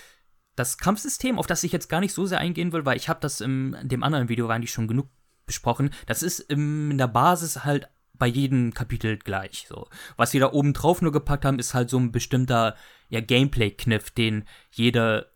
das 0.55 0.77
Kampfsystem, 0.77 1.37
auf 1.37 1.47
das 1.47 1.65
ich 1.65 1.73
jetzt 1.73 1.89
gar 1.89 1.99
nicht 1.99 2.13
so 2.13 2.25
sehr 2.25 2.39
eingehen 2.39 2.71
will, 2.71 2.85
weil 2.85 2.95
ich 2.95 3.09
habe 3.09 3.19
das 3.19 3.41
in 3.41 3.75
dem 3.83 4.03
anderen 4.03 4.29
Video 4.29 4.47
eigentlich 4.47 4.71
schon 4.71 4.87
genug 4.87 5.09
besprochen, 5.45 5.89
das 6.05 6.23
ist 6.23 6.39
in 6.39 6.97
der 6.97 7.07
Basis 7.07 7.65
halt 7.65 7.89
bei 8.21 8.27
jedem 8.27 8.71
Kapitel 8.71 9.17
gleich. 9.17 9.65
So. 9.67 9.87
Was 10.15 10.29
sie 10.29 10.37
da 10.37 10.51
oben 10.51 10.73
drauf 10.73 11.01
nur 11.01 11.11
gepackt 11.11 11.43
haben, 11.43 11.57
ist 11.57 11.73
halt 11.73 11.89
so 11.89 11.97
ein 11.97 12.11
bestimmter 12.11 12.75
ja, 13.09 13.19
Gameplay-Kniff, 13.19 14.11
den 14.11 14.45
jede 14.69 15.31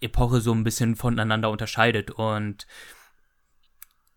Epoche 0.00 0.40
so 0.40 0.52
ein 0.52 0.62
bisschen 0.62 0.94
voneinander 0.94 1.50
unterscheidet. 1.50 2.12
Und 2.12 2.68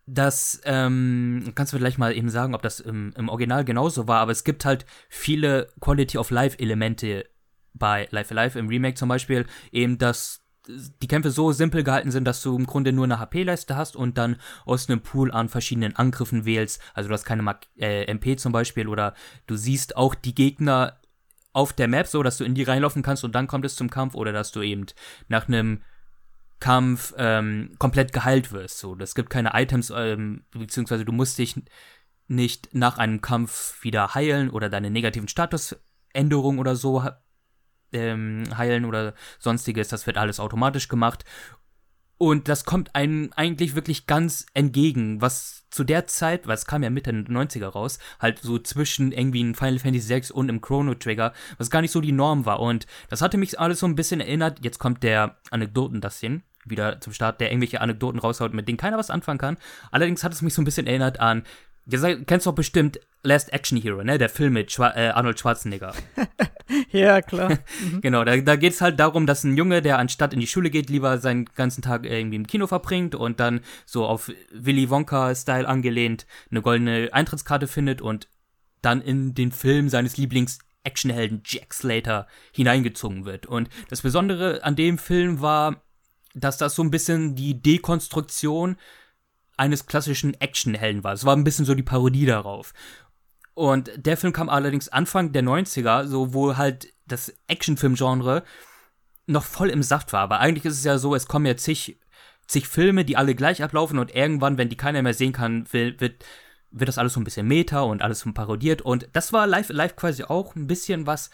das 0.06 0.62
ähm, 0.66 1.54
kannst 1.56 1.74
du 1.74 1.78
vielleicht 1.78 1.98
mal 1.98 2.16
eben 2.16 2.30
sagen, 2.30 2.54
ob 2.54 2.62
das 2.62 2.80
im, 2.80 3.14
im 3.18 3.30
Original 3.30 3.66
genauso 3.66 4.08
war, 4.08 4.20
aber 4.20 4.32
es 4.32 4.44
gibt 4.44 4.64
halt 4.64 4.86
viele 5.10 5.70
Quality 5.82 6.20
of 6.20 6.30
Life-Elemente 6.30 7.26
bei 7.74 8.08
Life 8.12 8.38
Alive 8.38 8.60
im 8.60 8.68
Remake 8.68 8.94
zum 8.94 9.10
Beispiel, 9.10 9.48
eben 9.72 9.98
das 9.98 10.43
die 10.68 11.08
Kämpfe 11.08 11.30
so 11.30 11.52
simpel 11.52 11.84
gehalten 11.84 12.12
sind, 12.12 12.26
dass 12.26 12.42
du 12.42 12.56
im 12.56 12.66
Grunde 12.66 12.94
nur 12.94 13.04
eine 13.04 13.20
HP-Leiste 13.20 13.76
hast 13.76 13.96
und 13.96 14.18
dann 14.18 14.38
aus 14.66 14.90
einem 14.90 15.02
Pool 15.02 15.32
an 15.32 15.50
verschiedenen 15.50 15.96
Angriffen 15.96 16.46
wählst. 16.46 16.82
Also 16.94 17.10
du 17.10 17.14
hast 17.14 17.26
keine 17.26 17.42
Mag 17.42 17.68
äh, 17.78 18.06
MP 18.06 18.38
zum 18.38 18.52
Beispiel 18.52 18.88
oder 18.88 19.14
du 19.48 19.56
siehst 19.56 19.98
auch 19.98 20.16
die 20.16 20.36
Gegner 20.36 21.00
auf 21.52 21.74
der 21.74 21.88
Map 21.88 22.08
so, 22.08 22.24
dass 22.24 22.38
du 22.38 22.46
in 22.46 22.56
die 22.56 22.64
reinlaufen 22.64 23.04
kannst 23.04 23.24
und 23.24 23.36
dann 23.36 23.48
kommt 23.48 23.66
es 23.66 23.76
zum 23.76 23.90
Kampf 23.90 24.16
oder 24.16 24.32
dass 24.32 24.52
du 24.52 24.62
eben 24.62 24.86
nach 25.28 25.48
einem 25.48 25.82
Kampf 26.60 27.14
ähm, 27.18 27.76
komplett 27.78 28.14
geheilt 28.14 28.52
wirst. 28.54 28.80
So, 28.80 28.96
es 28.98 29.16
gibt 29.16 29.30
keine 29.30 29.52
Items, 29.54 29.92
ähm, 29.96 30.46
beziehungsweise 30.52 31.04
du 31.04 31.12
musst 31.12 31.38
dich 31.38 31.62
nicht 32.28 32.74
nach 32.74 32.98
einem 32.98 33.22
Kampf 33.22 33.84
wieder 33.84 34.16
heilen 34.16 34.50
oder 34.50 34.70
deine 34.70 34.90
negativen 34.90 35.28
Statusänderungen 35.28 36.60
oder 36.60 36.76
so 36.76 37.04
ähm, 37.94 38.44
heilen 38.58 38.86
oder 38.86 39.14
sonstiges. 39.40 39.88
Das 39.88 40.08
wird 40.08 40.18
alles 40.18 40.40
automatisch 40.40 40.88
gemacht. 40.88 41.26
Und 42.18 42.48
das 42.48 42.64
kommt 42.64 42.96
einem 42.96 43.32
eigentlich 43.36 43.76
wirklich 43.76 44.08
ganz 44.08 44.46
entgegen, 44.54 45.20
was 45.22 45.66
zu 45.72 45.84
der 45.84 46.08
Zeit, 46.08 46.48
weil 46.48 46.56
es 46.56 46.66
kam 46.66 46.84
ja 46.84 46.90
Mitte 46.90 47.12
der 47.12 47.24
90er 47.24 47.66
raus, 47.66 48.00
halt 48.20 48.40
so 48.40 48.60
zwischen 48.60 49.12
irgendwie 49.12 49.42
in 49.42 49.56
Final 49.56 49.80
Fantasy 49.80 50.08
6 50.08 50.32
und 50.32 50.48
im 50.48 50.62
Chrono 50.62 50.94
Trigger, 50.94 51.34
was 51.58 51.70
gar 51.70 51.82
nicht 51.82 51.92
so 51.92 52.00
die 52.00 52.12
Norm 52.12 52.46
war. 52.46 52.60
Und 52.60 52.86
das 53.10 53.22
hatte 53.22 53.38
mich 53.38 53.60
alles 53.60 53.80
so 53.80 53.88
ein 53.88 53.96
bisschen 53.96 54.22
erinnert. 54.22 54.64
Jetzt 54.64 54.80
kommt 54.80 55.04
der 55.04 55.38
Anekdoten 55.50 56.00
das 56.00 56.20
hin, 56.20 56.44
wieder 56.64 57.02
zum 57.02 57.12
Start, 57.12 57.42
der 57.42 57.52
irgendwelche 57.52 57.82
Anekdoten 57.82 58.20
raushaut, 58.20 58.54
mit 58.54 58.68
denen 58.68 58.78
keiner 58.78 58.98
was 58.98 59.10
anfangen 59.10 59.40
kann. 59.40 59.58
Allerdings 59.92 60.24
hat 60.24 60.32
es 60.32 60.42
mich 60.42 60.54
so 60.54 60.62
ein 60.62 60.66
bisschen 60.66 60.88
erinnert 60.88 61.20
an 61.20 61.44
Du 61.86 62.24
kennst 62.26 62.48
doch 62.48 62.56
bestimmt 62.56 63.00
Last 63.24 63.52
Action 63.52 63.78
Hero, 63.78 64.04
ne? 64.04 64.18
Der 64.18 64.30
Film 64.30 64.54
mit 64.54 64.72
Schwa 64.72 64.92
äh, 64.96 65.10
Arnold 65.10 65.40
Schwarzenegger. 65.40 65.94
ja, 66.92 67.22
klar. 67.22 67.60
Mhm. 67.82 68.02
genau, 68.02 68.24
da, 68.24 68.38
da 68.38 68.56
geht 68.56 68.74
es 68.74 68.82
halt 68.82 69.00
darum, 69.00 69.26
dass 69.26 69.44
ein 69.44 69.58
Junge, 69.58 69.82
der 69.82 69.98
anstatt 69.98 70.34
in 70.34 70.40
die 70.40 70.48
Schule 70.48 70.70
geht, 70.70 70.90
lieber 70.90 71.18
seinen 71.18 71.46
ganzen 71.46 71.82
Tag 71.82 72.06
irgendwie 72.06 72.36
im 72.36 72.48
Kino 72.48 72.68
verbringt 72.68 73.16
und 73.16 73.40
dann 73.40 73.62
so 73.86 74.06
auf 74.06 74.32
Willy 74.52 74.90
Wonka-Style 74.90 75.68
angelehnt 75.68 76.26
eine 76.52 76.62
goldene 76.62 77.10
Eintrittskarte 77.12 77.68
findet 77.68 78.02
und 78.02 78.28
dann 78.82 79.02
in 79.02 79.34
den 79.34 79.52
Film 79.52 79.90
seines 79.90 80.18
Lieblings 80.18 80.60
Actionhelden 80.84 81.44
Jack 81.46 81.74
Slater 81.74 82.28
hineingezogen 82.52 83.26
wird. 83.26 83.46
Und 83.46 83.70
das 83.90 84.02
Besondere 84.02 84.64
an 84.64 84.76
dem 84.76 84.98
Film 84.98 85.42
war, 85.42 85.82
dass 86.34 86.58
das 86.58 86.76
so 86.76 86.84
ein 86.84 86.92
bisschen 86.92 87.36
die 87.36 87.62
Dekonstruktion 87.62 88.78
eines 89.58 89.86
klassischen 89.86 90.34
Actionhelden 90.40 91.04
war. 91.04 91.14
Es 91.14 91.26
war 91.26 91.36
ein 91.36 91.44
bisschen 91.44 91.66
so 91.66 91.76
die 91.76 91.84
Parodie 91.84 92.26
darauf. 92.26 92.74
Und 93.54 93.92
der 93.96 94.18
Film 94.18 94.34
kam 94.34 94.50
allerdings 94.50 94.90
Anfang 94.90 95.32
der 95.32 95.44
90er, 95.44 96.06
so 96.08 96.34
wo 96.34 96.58
halt 96.58 96.88
das 97.06 97.34
Actionfilm-Genre 97.48 98.44
noch 99.28 99.44
voll 99.44 99.70
im 99.70 99.84
Saft 99.84 100.12
war. 100.12 100.22
Aber 100.22 100.40
eigentlich 100.40 100.66
ist 100.66 100.78
es 100.78 100.84
ja 100.84 100.98
so, 100.98 101.14
es 101.16 101.28
kommen 101.28 101.46
ja 101.46 101.56
zig 101.56 102.00
zig 102.48 102.68
Filme, 102.68 103.06
die 103.06 103.18
alle 103.18 103.36
gleich 103.36 103.64
ablaufen 103.64 104.00
und 104.00 104.14
irgendwann, 104.16 104.58
wenn 104.58 104.70
die 104.70 104.78
keiner 104.78 105.02
mehr 105.02 105.14
sehen 105.14 105.34
kann, 105.34 105.66
will, 105.72 106.00
wird, 106.00 106.26
wird 106.72 106.88
das 106.88 106.98
alles 106.98 107.14
so 107.14 107.20
ein 107.20 107.24
bisschen 107.24 107.48
Meta 107.48 107.82
und 107.82 108.02
alles 108.02 108.28
parodiert. 108.34 108.82
Und 108.82 109.08
das 109.14 109.34
war 109.34 109.48
live, 109.48 109.70
live 109.70 109.96
quasi 109.96 110.24
auch 110.24 110.56
ein 110.56 110.68
bisschen 110.68 111.08
was 111.08 111.30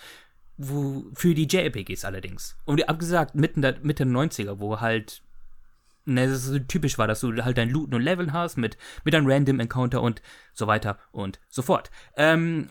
wo, 0.57 1.05
für 1.13 1.33
die 1.33 1.47
JRPGs 1.47 2.05
allerdings. 2.05 2.57
Und 2.65 2.87
abgesagt, 2.89 3.35
mitten 3.35 3.61
der, 3.61 3.79
Mitte 3.81 4.05
der 4.05 4.13
90er, 4.13 4.59
wo 4.59 4.79
halt 4.79 5.23
ne, 6.13 6.27
das 6.27 6.43
so 6.43 6.59
typisch 6.59 6.97
war, 6.97 7.07
dass 7.07 7.21
du 7.21 7.43
halt 7.43 7.57
dein 7.57 7.69
Looten 7.69 7.95
und 7.95 8.01
Leveln 8.01 8.33
hast 8.33 8.57
mit, 8.57 8.77
mit 9.03 9.15
einem 9.15 9.27
Random 9.27 9.59
Encounter 9.59 10.01
und 10.01 10.21
so 10.53 10.67
weiter 10.67 10.99
und 11.11 11.39
so 11.49 11.61
fort. 11.61 11.91
Ähm, 12.17 12.69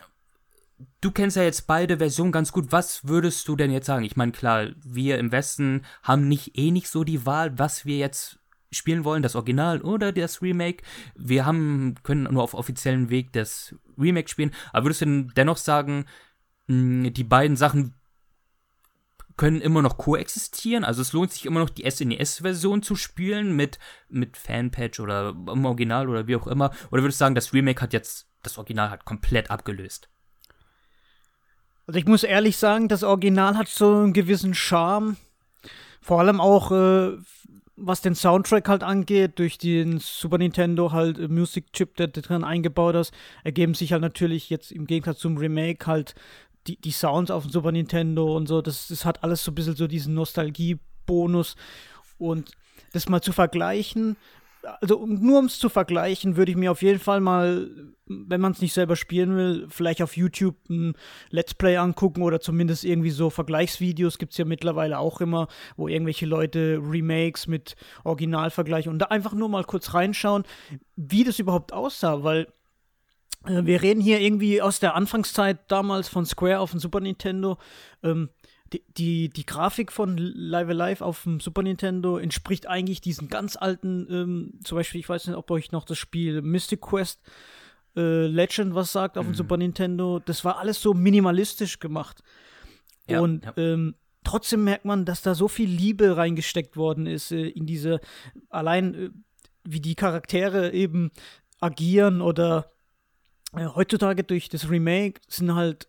du 1.01 1.11
kennst 1.11 1.37
ja 1.37 1.43
jetzt 1.43 1.67
beide 1.67 1.97
Versionen 1.97 2.31
ganz 2.31 2.51
gut. 2.51 2.71
Was 2.71 3.07
würdest 3.07 3.47
du 3.47 3.55
denn 3.55 3.71
jetzt 3.71 3.87
sagen? 3.87 4.05
Ich 4.05 4.15
meine, 4.15 4.31
klar, 4.31 4.67
wir 4.83 5.17
im 5.17 5.31
Westen 5.31 5.83
haben 6.03 6.27
nicht 6.27 6.57
eh 6.57 6.71
nicht 6.71 6.89
so 6.89 7.03
die 7.03 7.25
Wahl, 7.25 7.57
was 7.57 7.85
wir 7.85 7.97
jetzt 7.97 8.39
spielen 8.71 9.03
wollen, 9.03 9.23
das 9.23 9.35
Original 9.35 9.81
oder 9.81 10.11
das 10.11 10.41
Remake. 10.41 10.83
Wir 11.15 11.45
haben, 11.45 11.95
können 12.03 12.31
nur 12.31 12.43
auf 12.43 12.53
offiziellen 12.53 13.09
Weg 13.09 13.33
das 13.33 13.75
Remake 13.97 14.29
spielen. 14.29 14.51
Aber 14.71 14.85
würdest 14.85 15.01
du 15.01 15.05
denn 15.05 15.31
dennoch 15.35 15.57
sagen, 15.57 16.05
die 16.67 17.23
beiden 17.23 17.57
Sachen 17.57 17.95
können 19.39 19.61
immer 19.61 19.81
noch 19.81 19.97
koexistieren. 19.97 20.83
Also 20.83 21.01
es 21.01 21.13
lohnt 21.13 21.31
sich 21.31 21.45
immer 21.45 21.61
noch 21.61 21.69
die 21.69 21.89
SNES-Version 21.89 22.83
zu 22.83 22.97
spielen 22.97 23.55
mit, 23.55 23.79
mit 24.09 24.35
Fanpatch 24.35 24.99
oder 24.99 25.29
im 25.29 25.63
Original 25.63 26.09
oder 26.09 26.27
wie 26.27 26.35
auch 26.35 26.45
immer. 26.45 26.71
Oder 26.91 27.03
würdest 27.03 27.21
du 27.21 27.23
sagen, 27.23 27.35
das 27.35 27.53
Remake 27.53 27.81
hat 27.81 27.93
jetzt, 27.93 28.27
das 28.43 28.57
Original 28.57 28.89
hat 28.89 29.05
komplett 29.05 29.49
abgelöst? 29.49 30.09
Also 31.87 31.97
ich 31.99 32.05
muss 32.05 32.23
ehrlich 32.23 32.57
sagen, 32.57 32.89
das 32.89 33.01
Original 33.01 33.57
hat 33.57 33.69
so 33.69 33.95
einen 33.95 34.11
gewissen 34.11 34.53
Charme. 34.53 35.15
Vor 36.01 36.19
allem 36.19 36.41
auch, 36.41 36.73
äh, 36.73 37.15
was 37.77 38.01
den 38.01 38.15
Soundtrack 38.15 38.67
halt 38.67 38.83
angeht, 38.83 39.39
durch 39.39 39.57
den 39.57 39.99
Super 39.99 40.37
Nintendo 40.37 40.91
halt 40.91 41.17
äh, 41.17 41.29
Music 41.29 41.71
Chip, 41.71 41.95
der, 41.95 42.09
drin 42.09 42.43
eingebaut 42.43 42.95
ist, 42.95 43.13
ergeben 43.45 43.73
sich 43.73 43.93
halt 43.93 44.01
natürlich 44.01 44.49
jetzt 44.49 44.73
im 44.73 44.85
Gegensatz 44.85 45.19
zum 45.19 45.37
Remake 45.37 45.87
halt 45.87 46.13
die, 46.69 46.81
die 46.81 46.91
Sounds 46.91 47.31
auf 47.31 47.43
dem 47.43 47.51
Super 47.51 47.71
Nintendo 47.71 48.35
und 48.35 48.47
so, 48.47 48.61
das, 48.61 48.87
das 48.87 49.05
hat 49.05 49.23
alles 49.23 49.43
so 49.43 49.51
ein 49.51 49.55
bisschen 49.55 49.75
so 49.75 49.87
diesen 49.87 50.13
Nostalgie-Bonus. 50.13 51.55
Und 52.17 52.51
das 52.93 53.09
mal 53.09 53.21
zu 53.21 53.31
vergleichen, 53.31 54.17
also 54.81 55.05
nur 55.05 55.39
um 55.39 55.45
es 55.45 55.57
zu 55.57 55.69
vergleichen, 55.69 56.35
würde 56.35 56.51
ich 56.51 56.57
mir 56.57 56.71
auf 56.71 56.81
jeden 56.81 56.99
Fall 56.99 57.21
mal, 57.21 57.69
wenn 58.05 58.41
man 58.41 58.51
es 58.51 58.61
nicht 58.61 58.73
selber 58.73 58.95
spielen 58.97 59.35
will, 59.37 59.67
vielleicht 59.69 60.01
auf 60.01 60.17
YouTube 60.17 60.57
ein 60.69 60.95
Let's 61.29 61.53
Play 61.53 61.77
angucken 61.77 62.21
oder 62.21 62.41
zumindest 62.41 62.83
irgendwie 62.83 63.09
so 63.09 63.29
Vergleichsvideos 63.29 64.17
gibt 64.17 64.33
es 64.33 64.37
ja 64.37 64.45
mittlerweile 64.45 64.99
auch 64.99 65.21
immer, 65.21 65.47
wo 65.77 65.87
irgendwelche 65.87 66.25
Leute 66.25 66.79
Remakes 66.83 67.47
mit 67.47 67.75
Original 68.03 68.51
vergleichen 68.51 68.91
und 68.91 68.99
da 68.99 69.05
einfach 69.05 69.33
nur 69.33 69.47
mal 69.47 69.63
kurz 69.63 69.93
reinschauen, 69.93 70.43
wie 70.97 71.23
das 71.23 71.39
überhaupt 71.39 71.71
aussah, 71.71 72.23
weil 72.23 72.47
äh, 73.45 73.65
wir 73.65 73.81
reden 73.81 74.01
hier 74.01 74.19
irgendwie 74.19 74.61
aus 74.61 74.79
der 74.79 74.95
Anfangszeit 74.95 75.71
damals 75.71 76.07
von 76.07 76.25
Square 76.25 76.59
auf 76.59 76.71
dem 76.71 76.79
Super 76.79 76.99
Nintendo. 76.99 77.57
Ähm, 78.03 78.29
die, 78.73 78.83
die, 78.97 79.29
die, 79.29 79.45
Grafik 79.45 79.91
von 79.91 80.17
Live 80.17 80.69
Alive 80.69 81.03
auf 81.03 81.23
dem 81.23 81.39
Super 81.39 81.63
Nintendo 81.63 82.17
entspricht 82.17 82.67
eigentlich 82.67 83.01
diesen 83.01 83.27
ganz 83.27 83.55
alten, 83.55 84.07
ähm, 84.11 84.59
zum 84.63 84.77
Beispiel, 84.77 84.99
ich 84.99 85.09
weiß 85.09 85.25
nicht, 85.25 85.35
ob 85.35 85.49
euch 85.49 85.71
noch 85.71 85.85
das 85.85 85.97
Spiel 85.97 86.43
Mystic 86.43 86.81
Quest 86.81 87.19
äh, 87.95 88.27
Legend 88.27 88.75
was 88.75 88.91
sagt 88.91 89.17
auf 89.17 89.25
mhm. 89.25 89.31
dem 89.31 89.35
Super 89.35 89.57
Nintendo. 89.57 90.19
Das 90.19 90.45
war 90.45 90.59
alles 90.59 90.81
so 90.81 90.93
minimalistisch 90.93 91.79
gemacht. 91.79 92.21
Ja, 93.07 93.21
Und 93.21 93.45
ja. 93.45 93.53
Ähm, 93.57 93.95
trotzdem 94.23 94.63
merkt 94.63 94.85
man, 94.85 95.05
dass 95.05 95.23
da 95.23 95.33
so 95.33 95.47
viel 95.47 95.69
Liebe 95.69 96.15
reingesteckt 96.15 96.77
worden 96.77 97.07
ist 97.07 97.31
äh, 97.31 97.47
in 97.47 97.65
diese, 97.65 97.99
allein 98.49 98.93
äh, 98.93 99.09
wie 99.63 99.81
die 99.81 99.95
Charaktere 99.95 100.73
eben 100.73 101.11
agieren 101.59 102.21
oder 102.21 102.71
äh, 103.55 103.65
heutzutage 103.65 104.23
durch 104.23 104.49
das 104.49 104.69
Remake 104.69 105.21
sind 105.27 105.55
halt 105.55 105.87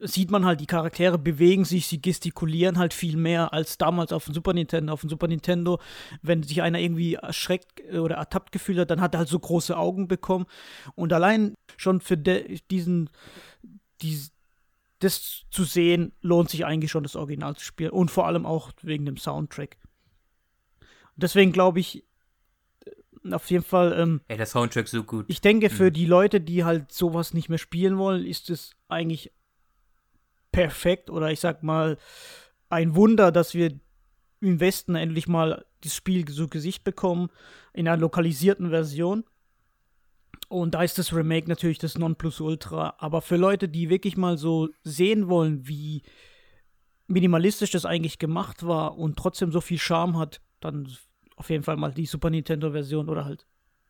sieht 0.00 0.30
man 0.30 0.44
halt, 0.44 0.60
die 0.60 0.66
Charaktere 0.66 1.18
bewegen 1.18 1.64
sich, 1.64 1.86
sie 1.86 2.00
gestikulieren 2.00 2.78
halt 2.78 2.94
viel 2.94 3.16
mehr 3.16 3.52
als 3.52 3.78
damals 3.78 4.12
auf 4.12 4.24
dem 4.24 4.34
Super 4.34 4.52
Nintendo. 4.52 4.92
Auf 4.92 5.00
dem 5.00 5.10
Super 5.10 5.26
Nintendo, 5.26 5.80
wenn 6.22 6.42
sich 6.42 6.62
einer 6.62 6.78
irgendwie 6.78 7.14
erschreckt 7.14 7.80
äh, 7.90 7.98
oder 7.98 8.16
ertappt 8.16 8.52
gefühlt 8.52 8.78
hat, 8.78 8.90
dann 8.90 9.00
hat 9.00 9.14
er 9.14 9.18
halt 9.18 9.28
so 9.28 9.38
große 9.38 9.76
Augen 9.76 10.08
bekommen. 10.08 10.46
Und 10.94 11.12
allein 11.12 11.54
schon 11.76 12.00
für 12.00 12.16
diesen, 12.16 13.10
dies, 14.00 14.32
das 15.00 15.44
zu 15.50 15.64
sehen, 15.64 16.12
lohnt 16.20 16.50
sich 16.50 16.64
eigentlich 16.64 16.90
schon, 16.90 17.02
das 17.02 17.16
Original 17.16 17.56
zu 17.56 17.64
spielen. 17.64 17.90
Und 17.90 18.10
vor 18.10 18.26
allem 18.26 18.46
auch 18.46 18.70
wegen 18.82 19.04
dem 19.04 19.16
Soundtrack. 19.16 19.76
Deswegen 21.16 21.50
glaube 21.50 21.80
ich, 21.80 22.04
auf 23.30 23.50
jeden 23.50 23.64
Fall. 23.64 23.98
Ähm, 23.98 24.20
Ey, 24.28 24.36
der 24.36 24.46
Soundtrack 24.46 24.88
so 24.88 25.02
gut. 25.02 25.26
Ich 25.28 25.40
denke, 25.40 25.70
für 25.70 25.84
mhm. 25.86 25.92
die 25.92 26.06
Leute, 26.06 26.40
die 26.40 26.64
halt 26.64 26.92
sowas 26.92 27.34
nicht 27.34 27.48
mehr 27.48 27.58
spielen 27.58 27.98
wollen, 27.98 28.24
ist 28.24 28.50
es 28.50 28.72
eigentlich 28.88 29.32
perfekt 30.52 31.10
oder 31.10 31.30
ich 31.30 31.40
sag 31.40 31.62
mal 31.62 31.98
ein 32.68 32.94
Wunder, 32.94 33.32
dass 33.32 33.54
wir 33.54 33.78
im 34.40 34.60
Westen 34.60 34.94
endlich 34.94 35.28
mal 35.28 35.64
das 35.82 35.94
Spiel 35.94 36.24
zu 36.26 36.48
Gesicht 36.48 36.84
bekommen 36.84 37.28
in 37.72 37.88
einer 37.88 37.96
lokalisierten 37.96 38.70
Version. 38.70 39.24
Und 40.48 40.74
da 40.74 40.82
ist 40.82 40.98
das 40.98 41.12
Remake 41.12 41.48
natürlich 41.48 41.78
das 41.78 41.98
Nonplusultra. 41.98 42.94
Aber 42.98 43.20
für 43.20 43.36
Leute, 43.36 43.68
die 43.68 43.90
wirklich 43.90 44.16
mal 44.16 44.38
so 44.38 44.68
sehen 44.82 45.28
wollen, 45.28 45.66
wie 45.68 46.02
minimalistisch 47.06 47.70
das 47.70 47.84
eigentlich 47.84 48.18
gemacht 48.18 48.66
war 48.66 48.96
und 48.96 49.16
trotzdem 49.16 49.52
so 49.52 49.60
viel 49.60 49.78
Charme 49.78 50.18
hat, 50.18 50.40
dann 50.60 50.88
auf 51.38 51.50
jeden 51.50 51.62
Fall 51.62 51.76
mal 51.76 51.92
die 51.92 52.06
Super 52.06 52.30
Nintendo-Version 52.30 53.08
oder 53.08 53.24
halt 53.24 53.46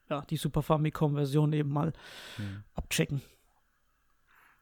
ja, 0.09 0.23
die 0.23 0.37
Super 0.37 0.63
Famicom-Version 0.63 1.53
eben 1.53 1.71
mal 1.71 1.93
hm. 2.37 2.65
abchecken. 2.75 3.23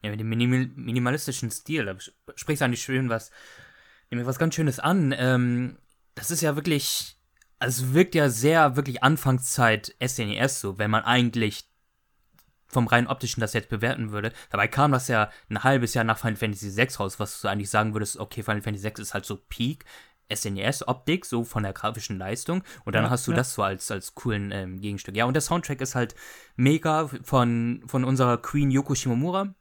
Ja, 0.03 0.11
mit 0.11 0.21
dem 0.21 0.29
Minim 0.29 0.73
minimalistischen 0.77 1.51
Stil, 1.51 1.85
da 1.85 1.97
sprichst 2.35 2.61
du 2.61 2.65
eigentlich 2.65 2.83
schön 2.83 3.09
was, 3.09 3.31
nämlich 4.11 4.27
was 4.27 4.39
ganz 4.39 4.55
Schönes 4.55 4.79
an. 4.79 5.15
Ähm, 5.17 5.79
das 6.15 6.31
ist 6.31 6.43
ja 6.43 6.55
wirklich, 6.57 7.17
also 7.59 7.85
es 7.85 7.95
wirkt 7.95 8.15
ja 8.15 8.29
sehr 8.29 8.77
wirklich 8.77 9.03
Anfangszeit 9.03 9.95
SNES 10.05 10.61
so, 10.61 10.79
wenn 10.79 10.91
man 10.91 11.05
eigentlich 11.05 11.65
vom 12.69 12.89
rein 12.89 13.07
optischen 13.07 13.41
das 13.41 13.53
jetzt 13.53 13.69
bewerten 13.69 14.11
würde. 14.11 14.33
Dabei 14.51 14.69
kam 14.69 14.93
das 14.93 15.09
ja 15.09 15.31
ein 15.49 15.63
halbes 15.63 15.95
Jahr 15.95 16.05
nach 16.05 16.19
Final 16.19 16.37
Fantasy 16.37 16.77
VI 16.77 16.89
raus, 16.99 17.19
was 17.19 17.41
du 17.41 17.49
eigentlich 17.49 17.71
sagen 17.71 17.95
würdest, 17.95 18.19
okay, 18.19 18.43
Final 18.43 18.63
Fantasy 18.63 18.85
VI 18.85 19.03
ist 19.03 19.15
halt 19.15 19.25
so 19.25 19.37
Peak 19.37 19.85
SNES-Optik, 20.33 21.25
so 21.25 21.45
von 21.45 21.63
der 21.63 21.73
grafischen 21.73 22.19
Leistung. 22.19 22.63
Und 22.85 22.95
dann 22.95 23.05
ja, 23.05 23.11
hast 23.11 23.27
du 23.27 23.33
ja. 23.33 23.37
das 23.39 23.55
so 23.55 23.63
als, 23.63 23.91
als 23.91 24.15
coolen 24.15 24.51
ähm, 24.53 24.81
Gegenstück. 24.81 25.17
Ja, 25.17 25.25
und 25.25 25.35
der 25.35 25.43
Soundtrack 25.43 25.81
ist 25.81 25.95
halt 25.95 26.15
mega 26.57 27.09
von, 27.23 27.83
von 27.87 28.05
unserer 28.05 28.39
Queen 28.39 28.71
Yoko 28.71 28.95
Shimomura. 28.95 29.55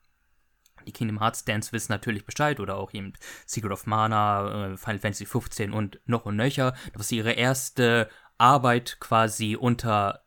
Die 0.87 0.91
Kingdom 0.91 1.19
Hearts 1.19 1.45
Dance 1.45 1.71
wissen 1.71 1.91
natürlich 1.91 2.25
Bescheid 2.25 2.59
oder 2.59 2.77
auch 2.77 2.93
eben 2.93 3.13
Secret 3.45 3.71
of 3.71 3.87
Mana, 3.87 4.73
äh, 4.73 4.77
Final 4.77 4.99
Fantasy 4.99 5.25
15 5.25 5.71
und 5.71 5.99
noch 6.05 6.25
und 6.25 6.35
nöcher. 6.35 6.75
Das 6.93 7.03
ist 7.03 7.11
ihre 7.11 7.33
erste 7.33 8.09
Arbeit 8.37 8.97
quasi 8.99 9.55
unter 9.55 10.24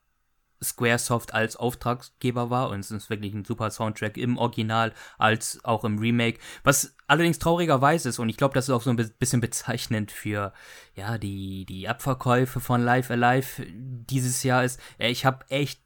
Squaresoft 0.63 1.35
als 1.35 1.57
Auftraggeber 1.57 2.51
war 2.51 2.71
und 2.71 2.81
es 2.81 2.91
ist 2.91 3.11
wirklich 3.11 3.35
ein 3.35 3.45
super 3.45 3.71
Soundtrack 3.71 4.17
im 4.17 4.39
Original 4.39 4.93
als 5.19 5.61
auch 5.65 5.85
im 5.85 5.99
Remake. 5.99 6.39
Was 6.65 6.97
allerdings 7.07 7.39
traurigerweise 7.39 8.09
ist 8.09 8.19
und 8.19 8.29
ich 8.29 8.37
glaube, 8.37 8.55
das 8.55 8.69
ist 8.69 8.75
auch 8.75 8.83
so 8.83 8.91
ein 8.91 8.97
bisschen 8.97 9.41
bezeichnend 9.41 10.11
für 10.11 10.53
ja 10.95 11.19
die 11.19 11.65
die 11.67 11.89
Abverkäufe 11.89 12.61
von 12.61 12.83
Live 12.83 13.11
Alive 13.11 13.65
dieses 13.67 14.43
Jahr 14.43 14.65
ist. 14.65 14.81
Äh, 14.99 15.11
ich 15.11 15.25
habe 15.25 15.45
echt, 15.49 15.81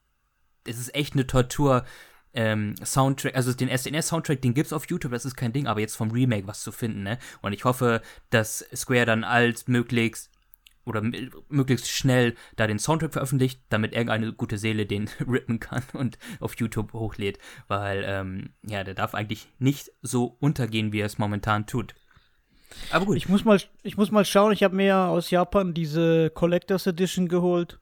es 0.64 0.78
ist 0.78 0.94
echt 0.94 1.14
eine 1.14 1.26
Tortur. 1.26 1.84
Ähm, 2.34 2.74
Soundtrack, 2.82 3.36
also 3.36 3.52
den 3.52 3.68
SNES-Soundtrack, 3.68 4.40
den 4.40 4.54
gibt's 4.54 4.72
auf 4.72 4.88
YouTube, 4.88 5.12
das 5.12 5.26
ist 5.26 5.36
kein 5.36 5.52
Ding, 5.52 5.66
aber 5.66 5.80
jetzt 5.80 5.96
vom 5.96 6.10
Remake 6.10 6.46
was 6.46 6.62
zu 6.62 6.72
finden, 6.72 7.02
ne? 7.02 7.18
Und 7.42 7.52
ich 7.52 7.66
hoffe, 7.66 8.00
dass 8.30 8.64
Square 8.74 9.04
dann 9.04 9.22
als 9.22 9.68
möglichst 9.68 10.31
oder 10.84 11.02
möglichst 11.48 11.90
schnell 11.90 12.34
da 12.56 12.66
den 12.66 12.78
Soundtrack 12.78 13.12
veröffentlicht, 13.12 13.60
damit 13.68 13.92
irgendeine 13.92 14.32
gute 14.32 14.58
Seele 14.58 14.86
den 14.86 15.08
rippen 15.20 15.60
kann 15.60 15.82
und 15.92 16.18
auf 16.40 16.56
YouTube 16.56 16.92
hochlädt, 16.92 17.38
weil 17.68 18.04
ähm, 18.06 18.50
ja, 18.62 18.84
der 18.84 18.94
darf 18.94 19.14
eigentlich 19.14 19.48
nicht 19.58 19.90
so 20.02 20.36
untergehen, 20.40 20.92
wie 20.92 21.00
er 21.00 21.06
es 21.06 21.18
momentan 21.18 21.66
tut. 21.66 21.94
Aber 22.90 23.06
gut. 23.06 23.16
Ich 23.16 23.28
muss 23.28 23.44
mal, 23.44 23.60
ich 23.82 23.96
muss 23.96 24.10
mal 24.10 24.24
schauen. 24.24 24.52
Ich 24.52 24.62
habe 24.62 24.74
mir 24.74 24.96
aus 24.96 25.30
Japan 25.30 25.74
diese 25.74 26.30
Collectors 26.30 26.86
Edition 26.86 27.28
geholt. 27.28 27.78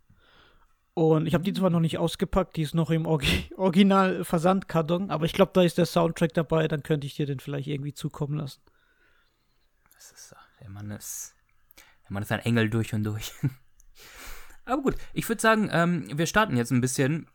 Und 0.94 1.26
ich 1.26 1.34
habe 1.34 1.44
die 1.44 1.52
zwar 1.52 1.70
noch 1.70 1.80
nicht 1.80 1.98
ausgepackt, 1.98 2.56
die 2.56 2.62
ist 2.62 2.74
noch 2.74 2.90
im 2.90 3.06
Orgi 3.06 3.48
Original 3.56 4.24
Versandkarton, 4.24 5.10
aber 5.10 5.24
ich 5.24 5.32
glaube, 5.32 5.52
da 5.54 5.62
ist 5.62 5.78
der 5.78 5.86
Soundtrack 5.86 6.34
dabei, 6.34 6.66
dann 6.66 6.82
könnte 6.82 7.06
ich 7.06 7.14
dir 7.14 7.26
den 7.26 7.38
vielleicht 7.38 7.68
irgendwie 7.68 7.94
zukommen 7.94 8.36
lassen. 8.36 8.60
Das 9.94 10.10
ist, 10.10 10.34
der 10.60 10.68
Mann 10.68 10.90
ist 10.90 11.34
man 12.10 12.22
ist 12.22 12.32
ein 12.32 12.40
Engel 12.40 12.70
durch 12.70 12.92
und 12.92 13.04
durch. 13.04 13.32
Aber 14.64 14.82
gut, 14.82 14.96
ich 15.12 15.28
würde 15.28 15.40
sagen, 15.40 15.68
ähm, 15.72 16.06
wir 16.16 16.26
starten 16.26 16.56
jetzt 16.56 16.70
ein 16.70 16.80
bisschen. 16.80 17.26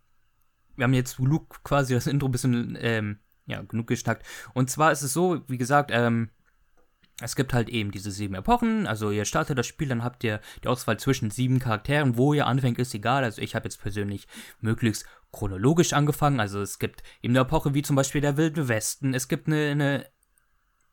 Wir 0.75 0.83
haben 0.83 0.93
jetzt 0.93 1.17
Luke 1.19 1.59
quasi 1.63 1.93
das 1.93 2.07
Intro 2.07 2.27
ein 2.27 2.31
bisschen, 2.31 2.77
ähm, 2.79 3.19
ja, 3.45 3.61
genug 3.61 3.87
geschnackt. 3.87 4.25
Und 4.53 4.69
zwar 4.69 4.91
ist 4.91 5.01
es 5.01 5.13
so, 5.13 5.41
wie 5.47 5.57
gesagt, 5.57 5.89
ähm, 5.93 6.29
es 7.21 7.37
gibt 7.37 7.53
halt 7.53 7.69
eben 7.69 7.91
diese 7.91 8.11
sieben 8.11 8.35
Epochen. 8.35 8.87
Also 8.87 9.09
ihr 9.09 9.23
startet 9.23 9.57
das 9.57 9.67
Spiel, 9.67 9.87
dann 9.87 10.03
habt 10.03 10.23
ihr 10.25 10.41
die 10.63 10.67
Auswahl 10.67 10.99
zwischen 10.99 11.31
sieben 11.31 11.59
Charakteren. 11.59 12.17
Wo 12.17 12.33
ihr 12.33 12.45
anfängt, 12.45 12.77
ist 12.77 12.93
egal. 12.93 13.23
Also 13.23 13.41
ich 13.41 13.55
habe 13.55 13.65
jetzt 13.65 13.81
persönlich 13.81 14.27
möglichst 14.59 15.05
chronologisch 15.31 15.93
angefangen. 15.93 16.41
Also 16.41 16.61
es 16.61 16.77
gibt 16.77 17.03
eben 17.21 17.33
eine 17.33 17.45
Epoche 17.45 17.73
wie 17.73 17.83
zum 17.83 17.95
Beispiel 17.95 18.19
der 18.19 18.35
Wilde 18.35 18.67
Westen. 18.67 19.13
Es 19.13 19.29
gibt 19.29 19.47
eine, 19.47 19.71
eine 19.71 20.05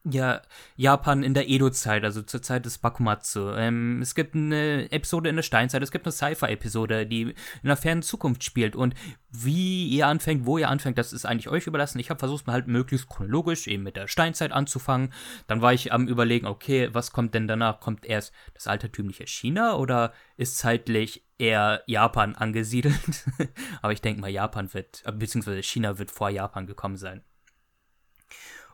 ja, 0.04 0.42
Japan 0.74 1.22
in 1.22 1.32
der 1.32 1.48
Edo-Zeit, 1.48 2.02
also 2.02 2.22
zur 2.22 2.42
Zeit 2.42 2.66
des 2.66 2.78
Bakumatsu. 2.78 3.52
Ähm, 3.52 4.00
es 4.02 4.16
gibt 4.16 4.34
eine 4.34 4.90
Episode 4.90 5.28
in 5.28 5.36
der 5.36 5.44
Steinzeit, 5.44 5.82
es 5.82 5.92
gibt 5.92 6.06
eine 6.06 6.12
Sci-Fi-Episode, 6.12 7.06
die 7.06 7.22
in 7.22 7.34
der 7.62 7.76
fernen 7.76 8.02
Zukunft 8.02 8.42
spielt. 8.42 8.74
Und 8.74 8.94
wie 9.30 9.86
ihr 9.88 10.08
anfängt, 10.08 10.44
wo 10.44 10.58
ihr 10.58 10.68
anfängt, 10.68 10.98
das 10.98 11.12
ist 11.12 11.24
eigentlich 11.24 11.48
euch 11.48 11.68
überlassen. 11.68 12.00
Ich 12.00 12.10
habe 12.10 12.18
versucht, 12.18 12.46
mal 12.46 12.54
halt 12.54 12.66
möglichst 12.66 13.08
chronologisch 13.08 13.68
eben 13.68 13.84
mit 13.84 13.96
der 13.96 14.08
Steinzeit 14.08 14.50
anzufangen. 14.50 15.12
Dann 15.46 15.62
war 15.62 15.72
ich 15.72 15.92
am 15.92 16.08
überlegen, 16.08 16.46
okay, 16.46 16.88
was 16.92 17.12
kommt 17.12 17.34
denn 17.34 17.46
danach? 17.46 17.78
Kommt 17.78 18.04
erst 18.04 18.32
das 18.54 18.66
altertümliche 18.66 19.26
China 19.28 19.76
oder 19.76 20.12
ist 20.36 20.58
zeitlich 20.58 21.24
eher 21.38 21.82
Japan 21.86 22.34
angesiedelt? 22.34 23.24
Aber 23.82 23.92
ich 23.92 24.00
denke 24.00 24.20
mal, 24.20 24.30
Japan 24.30 24.74
wird, 24.74 25.04
beziehungsweise 25.16 25.62
China 25.62 25.98
wird 25.98 26.10
vor 26.10 26.28
Japan 26.28 26.66
gekommen 26.66 26.96
sein. 26.96 27.22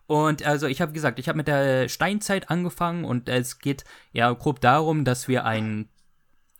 Und 0.08 0.42
also 0.42 0.66
ich 0.66 0.80
habe 0.80 0.92
gesagt, 0.92 1.18
ich 1.18 1.28
habe 1.28 1.36
mit 1.36 1.48
der 1.48 1.86
Steinzeit 1.90 2.48
angefangen 2.50 3.04
und 3.04 3.28
es 3.28 3.58
geht 3.58 3.84
ja 4.10 4.32
grob 4.32 4.58
darum, 4.60 5.04
dass 5.04 5.28
wir 5.28 5.44
ein 5.44 5.90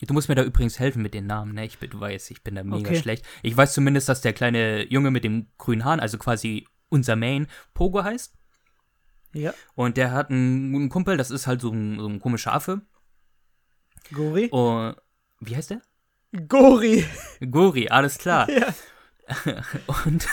Du 0.06 0.14
musst 0.14 0.28
mir 0.28 0.36
da 0.36 0.44
übrigens 0.44 0.78
helfen 0.78 1.02
mit 1.02 1.12
den 1.12 1.26
Namen, 1.26 1.54
ne? 1.54 1.64
Ich 1.64 1.78
bin, 1.78 1.90
du 1.90 1.98
weißt, 1.98 2.30
ich 2.30 2.44
bin 2.44 2.54
da 2.54 2.62
mega 2.62 2.90
okay. 2.90 3.00
schlecht. 3.00 3.24
Ich 3.42 3.56
weiß 3.56 3.72
zumindest, 3.72 4.08
dass 4.08 4.20
der 4.20 4.32
kleine 4.32 4.88
Junge 4.88 5.10
mit 5.10 5.24
dem 5.24 5.48
grünen 5.58 5.84
Haaren, 5.84 5.98
also 5.98 6.18
quasi 6.18 6.68
unser 6.88 7.16
Main, 7.16 7.48
Pogo 7.74 8.04
heißt. 8.04 8.32
Ja. 9.32 9.52
Und 9.74 9.96
der 9.96 10.12
hat 10.12 10.30
einen, 10.30 10.72
einen 10.72 10.88
Kumpel, 10.88 11.16
das 11.16 11.32
ist 11.32 11.48
halt 11.48 11.60
so 11.60 11.72
ein, 11.72 11.98
so 11.98 12.06
ein 12.06 12.20
komischer 12.20 12.52
Affe. 12.52 12.82
Gori? 14.12 14.48
Und, 14.50 14.94
wie 15.40 15.56
heißt 15.56 15.70
der? 15.70 15.82
Gori. 16.46 17.04
Gori, 17.50 17.88
alles 17.88 18.18
klar. 18.18 18.46
Ja. 18.58 18.72
Und 20.06 20.26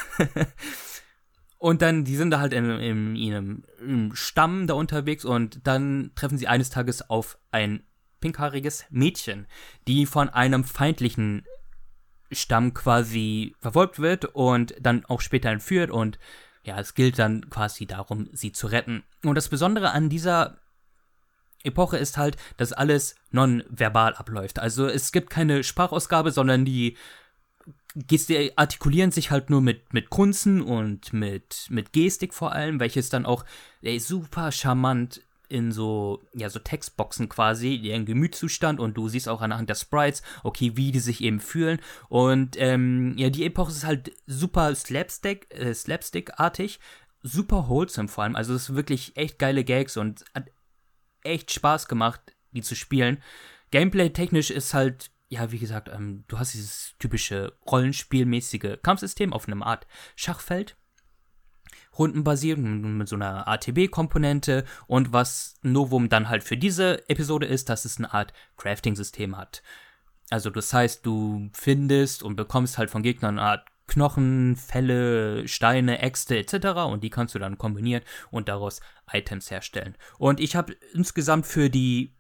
Und 1.58 1.82
dann, 1.82 2.04
die 2.04 2.15
sind 2.15 2.32
da 2.32 2.39
halt 2.39 2.54
in, 2.54 2.70
in, 2.70 3.63
in, 3.80 4.12
Stamm 4.13 4.68
da 4.68 4.74
unterwegs 4.74 5.26
und 5.26 5.65
dann 5.65 6.12
treffen 6.15 6.38
sie 6.38 6.48
eines 6.48 6.70
Tages 6.70 7.10
auf 7.10 7.38
ein 7.52 7.84
pinkhaariges 8.20 8.86
Mädchen, 8.89 9.48
die 9.88 10.06
von 10.06 10.30
einem 10.30 10.63
feindlichen 10.63 11.46
Stamm 12.32 12.74
quasi 12.74 13.56
verfolgt 13.60 14.00
wird 14.00 14.26
und 14.26 14.76
dann 14.80 15.06
auch 15.06 15.22
später 15.22 15.50
entführt 15.50 15.91
und 15.91 16.20
ja, 16.63 16.80
es 16.80 16.96
gilt 16.96 17.20
dann 17.20 17.50
quasi 17.50 17.86
darum, 17.86 18.28
sie 18.34 18.52
zu 18.52 18.68
retten. 18.68 19.04
Und 19.24 19.36
das 19.36 19.50
Besondere 19.50 19.91
an 19.91 20.10
dieser 20.10 20.58
Epoche 21.63 21.98
ist 21.98 22.18
halt, 22.18 22.38
dass 22.58 22.74
alles 22.74 23.15
nonverbal 23.32 24.15
abläuft. 24.15 24.60
Also 24.60 24.88
es 24.88 25.12
gibt 25.12 25.30
keine 25.30 25.63
Sprachausgabe, 25.63 26.32
sondern 26.32 26.65
die 26.65 26.98
die 27.95 28.51
artikulieren 28.58 29.12
sich 29.12 29.31
halt 29.31 29.49
nur 29.49 29.62
mit, 29.62 29.93
mit 29.93 30.10
Kunzen 30.10 30.62
und 30.62 31.13
mit, 31.13 31.67
mit 31.69 31.93
Gestik 31.93 32.34
vor 32.34 32.51
allem, 32.51 32.79
welches 32.79 33.10
dann 33.10 33.25
auch 33.25 33.45
ey, 33.81 33.99
super 33.99 34.51
charmant 34.51 35.21
in 35.47 35.71
so, 35.71 36.23
ja, 36.34 36.49
so 36.49 36.60
Textboxen 36.60 37.29
quasi, 37.29 37.75
ihren 37.75 38.05
Gemütszustand 38.05 38.79
und 38.79 38.95
du 38.97 39.08
siehst 39.08 39.29
auch 39.29 39.41
anhand 39.41 39.69
der 39.69 39.75
Sprites, 39.75 40.23
okay, 40.43 40.75
wie 40.75 40.91
die 40.91 40.99
sich 40.99 41.21
eben 41.21 41.39
fühlen. 41.39 41.79
Und 42.10 42.55
ähm, 42.60 43.13
ja, 43.17 43.29
die 43.29 43.45
Epoche 43.45 43.71
ist 43.71 43.86
halt 43.86 44.12
super 44.27 44.73
Slapstick, 44.75 45.47
äh, 45.53 45.73
Slapstick-artig, 45.73 46.79
super 47.21 47.69
wholesome 47.69 48.10
vor 48.10 48.23
allem. 48.25 48.36
Also 48.36 48.53
es 48.53 48.69
ist 48.69 48.75
wirklich 48.75 49.15
echt 49.15 49.39
geile 49.39 49.63
Gags 49.63 49.97
und 49.97 50.25
hat 50.34 50.49
echt 51.23 51.51
Spaß 51.51 51.88
gemacht, 51.88 52.21
die 52.51 52.62
zu 52.62 52.75
spielen. 52.75 53.21
Gameplay-technisch 53.71 54.51
ist 54.51 54.73
halt 54.73 55.12
ja, 55.28 55.52
wie 55.52 55.60
gesagt, 55.60 55.90
ähm, 55.90 56.24
du 56.28 56.40
hast 56.40 56.54
dieses 56.54 56.96
typische 57.00 57.54
Rollenspielmäßige 57.70 58.78
Kampfsystem 58.84 59.34
auf 59.34 59.48
einem 59.48 59.64
Art 59.64 59.88
Schachfeld. 60.16 60.78
Rundenbasiert 61.98 62.60
mit 62.60 63.08
so 63.08 63.16
einer 63.16 63.48
ATB-Komponente 63.48 64.66
und 64.86 65.14
was 65.14 65.56
Novum 65.62 66.10
dann 66.10 66.28
halt 66.28 66.44
für 66.44 66.58
diese 66.58 67.08
Episode 67.10 67.46
ist, 67.46 67.70
dass 67.70 67.86
es 67.86 67.98
eine 67.98 68.14
Art 68.14 68.34
Crafting-System 68.58 69.38
hat. 69.38 69.64
Also 70.30 70.50
das 70.50 70.74
heißt, 70.74 71.06
du 71.06 71.50
findest 71.54 72.22
und 72.22 72.36
bekommst 72.36 72.78
halt 72.78 72.90
von 72.90 73.02
Gegnern 73.02 73.40
eine 73.40 73.48
Art 73.48 73.66
Knochen, 73.88 74.56
Felle, 74.56 75.48
Steine, 75.48 76.00
Äxte 76.00 76.38
etc. 76.38 76.80
und 76.88 77.04
die 77.04 77.10
kannst 77.10 77.36
du 77.36 77.40
dann 77.40 77.58
kombinieren 77.58 78.04
und 78.32 78.50
daraus 78.50 78.82
Items 79.12 79.52
herstellen. 79.52 79.96
Und 80.18 80.40
ich 80.40 80.56
habe 80.56 80.74
insgesamt 80.94 81.46
für 81.46 81.70
die 81.70 82.14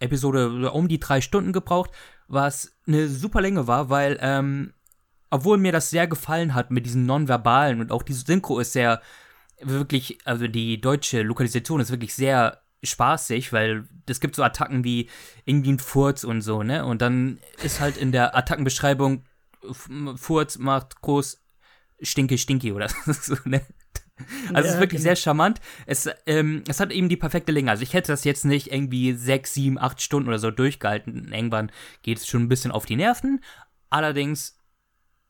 Episode 0.00 0.70
um 0.72 0.88
die 0.88 1.00
drei 1.00 1.20
Stunden 1.20 1.52
gebraucht, 1.52 1.90
was 2.28 2.76
eine 2.86 3.08
super 3.08 3.40
Länge 3.40 3.66
war, 3.66 3.90
weil, 3.90 4.18
ähm, 4.20 4.72
obwohl 5.30 5.58
mir 5.58 5.72
das 5.72 5.90
sehr 5.90 6.06
gefallen 6.06 6.54
hat 6.54 6.70
mit 6.70 6.86
diesem 6.86 7.06
Nonverbalen 7.06 7.80
und 7.80 7.92
auch 7.92 8.02
diese 8.02 8.24
Synchro 8.24 8.60
ist 8.60 8.72
sehr, 8.72 9.00
wirklich, 9.60 10.18
also 10.24 10.46
die 10.46 10.80
deutsche 10.80 11.22
Lokalisation 11.22 11.80
ist 11.80 11.90
wirklich 11.90 12.14
sehr 12.14 12.62
spaßig, 12.82 13.52
weil 13.52 13.88
es 14.06 14.20
gibt 14.20 14.36
so 14.36 14.42
Attacken 14.42 14.84
wie 14.84 15.08
irgendwie 15.44 15.72
ein 15.72 15.78
Furz 15.78 16.24
und 16.24 16.42
so, 16.42 16.62
ne? 16.62 16.84
Und 16.84 17.02
dann 17.02 17.38
ist 17.62 17.80
halt 17.80 17.96
in 17.96 18.12
der 18.12 18.36
Attackenbeschreibung 18.36 19.24
Furz 20.16 20.58
macht 20.58 21.00
groß 21.00 21.42
Stinke 22.00 22.38
Stinky 22.38 22.72
oder 22.72 22.88
so, 23.06 23.34
ne? 23.44 23.62
Also 24.52 24.54
ja, 24.54 24.60
es 24.60 24.74
ist 24.74 24.80
wirklich 24.80 25.00
genau. 25.02 25.08
sehr 25.10 25.16
charmant. 25.16 25.60
Es, 25.86 26.08
ähm, 26.26 26.62
es 26.68 26.80
hat 26.80 26.90
eben 26.90 27.08
die 27.08 27.16
perfekte 27.16 27.52
Länge. 27.52 27.70
Also 27.70 27.82
ich 27.82 27.94
hätte 27.94 28.12
das 28.12 28.24
jetzt 28.24 28.44
nicht 28.44 28.72
irgendwie 28.72 29.12
sechs, 29.12 29.54
sieben, 29.54 29.78
acht 29.78 30.00
Stunden 30.00 30.28
oder 30.28 30.38
so 30.38 30.50
durchgehalten. 30.50 31.32
Irgendwann 31.32 31.70
geht 32.02 32.18
es 32.18 32.26
schon 32.26 32.42
ein 32.42 32.48
bisschen 32.48 32.70
auf 32.70 32.86
die 32.86 32.96
Nerven. 32.96 33.40
Allerdings, 33.90 34.58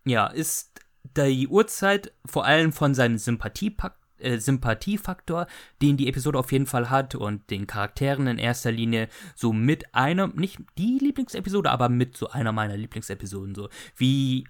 ja, 0.05 0.27
ist 0.27 0.81
die 1.17 1.49
Uhrzeit 1.49 2.13
vor 2.25 2.45
allem 2.45 2.73
von 2.73 2.95
seinem 2.95 3.19
Sympathiepakt 3.19 3.99
äh, 4.19 4.39
Sympathiefaktor, 4.39 5.47
den 5.81 5.97
die 5.97 6.09
Episode 6.09 6.39
auf 6.39 6.53
jeden 6.53 6.67
Fall 6.67 6.91
hat 6.91 7.15
und 7.15 7.51
den 7.51 7.67
Charakteren 7.67 8.27
in 8.27 8.39
erster 8.39 8.73
Linie 8.73 9.09
so 9.37 9.53
mit 9.53 9.95
einer, 9.95 10.29
nicht 10.29 10.59
die 10.77 10.99
Lieblingsepisode, 10.99 11.71
aber 11.71 11.89
mit 11.89 12.17
so 12.17 12.29
einer 12.29 12.53
meiner 12.53 12.77
Lieblingsepisoden 12.77 13.55
so. 13.55 13.69
Wie 13.97 14.47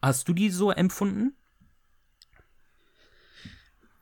hast 0.00 0.28
du 0.28 0.32
die 0.32 0.50
so 0.50 0.70
empfunden? 0.70 1.34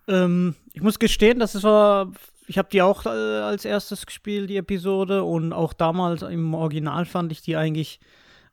Ähm, 0.08 0.54
ich 0.72 0.82
muss 0.82 0.98
gestehen, 0.98 1.38
das 1.38 1.62
war. 1.62 2.12
Ich 2.48 2.58
habe 2.58 2.68
die 2.70 2.80
auch 2.80 3.06
äh, 3.06 3.08
als 3.08 3.64
erstes 3.64 4.06
gespielt, 4.06 4.50
die 4.50 4.56
Episode. 4.56 5.24
Und 5.24 5.52
auch 5.52 5.72
damals 5.72 6.22
im 6.22 6.54
Original 6.54 7.04
fand 7.04 7.32
ich 7.32 7.42
die 7.42 7.56
eigentlich 7.56 7.98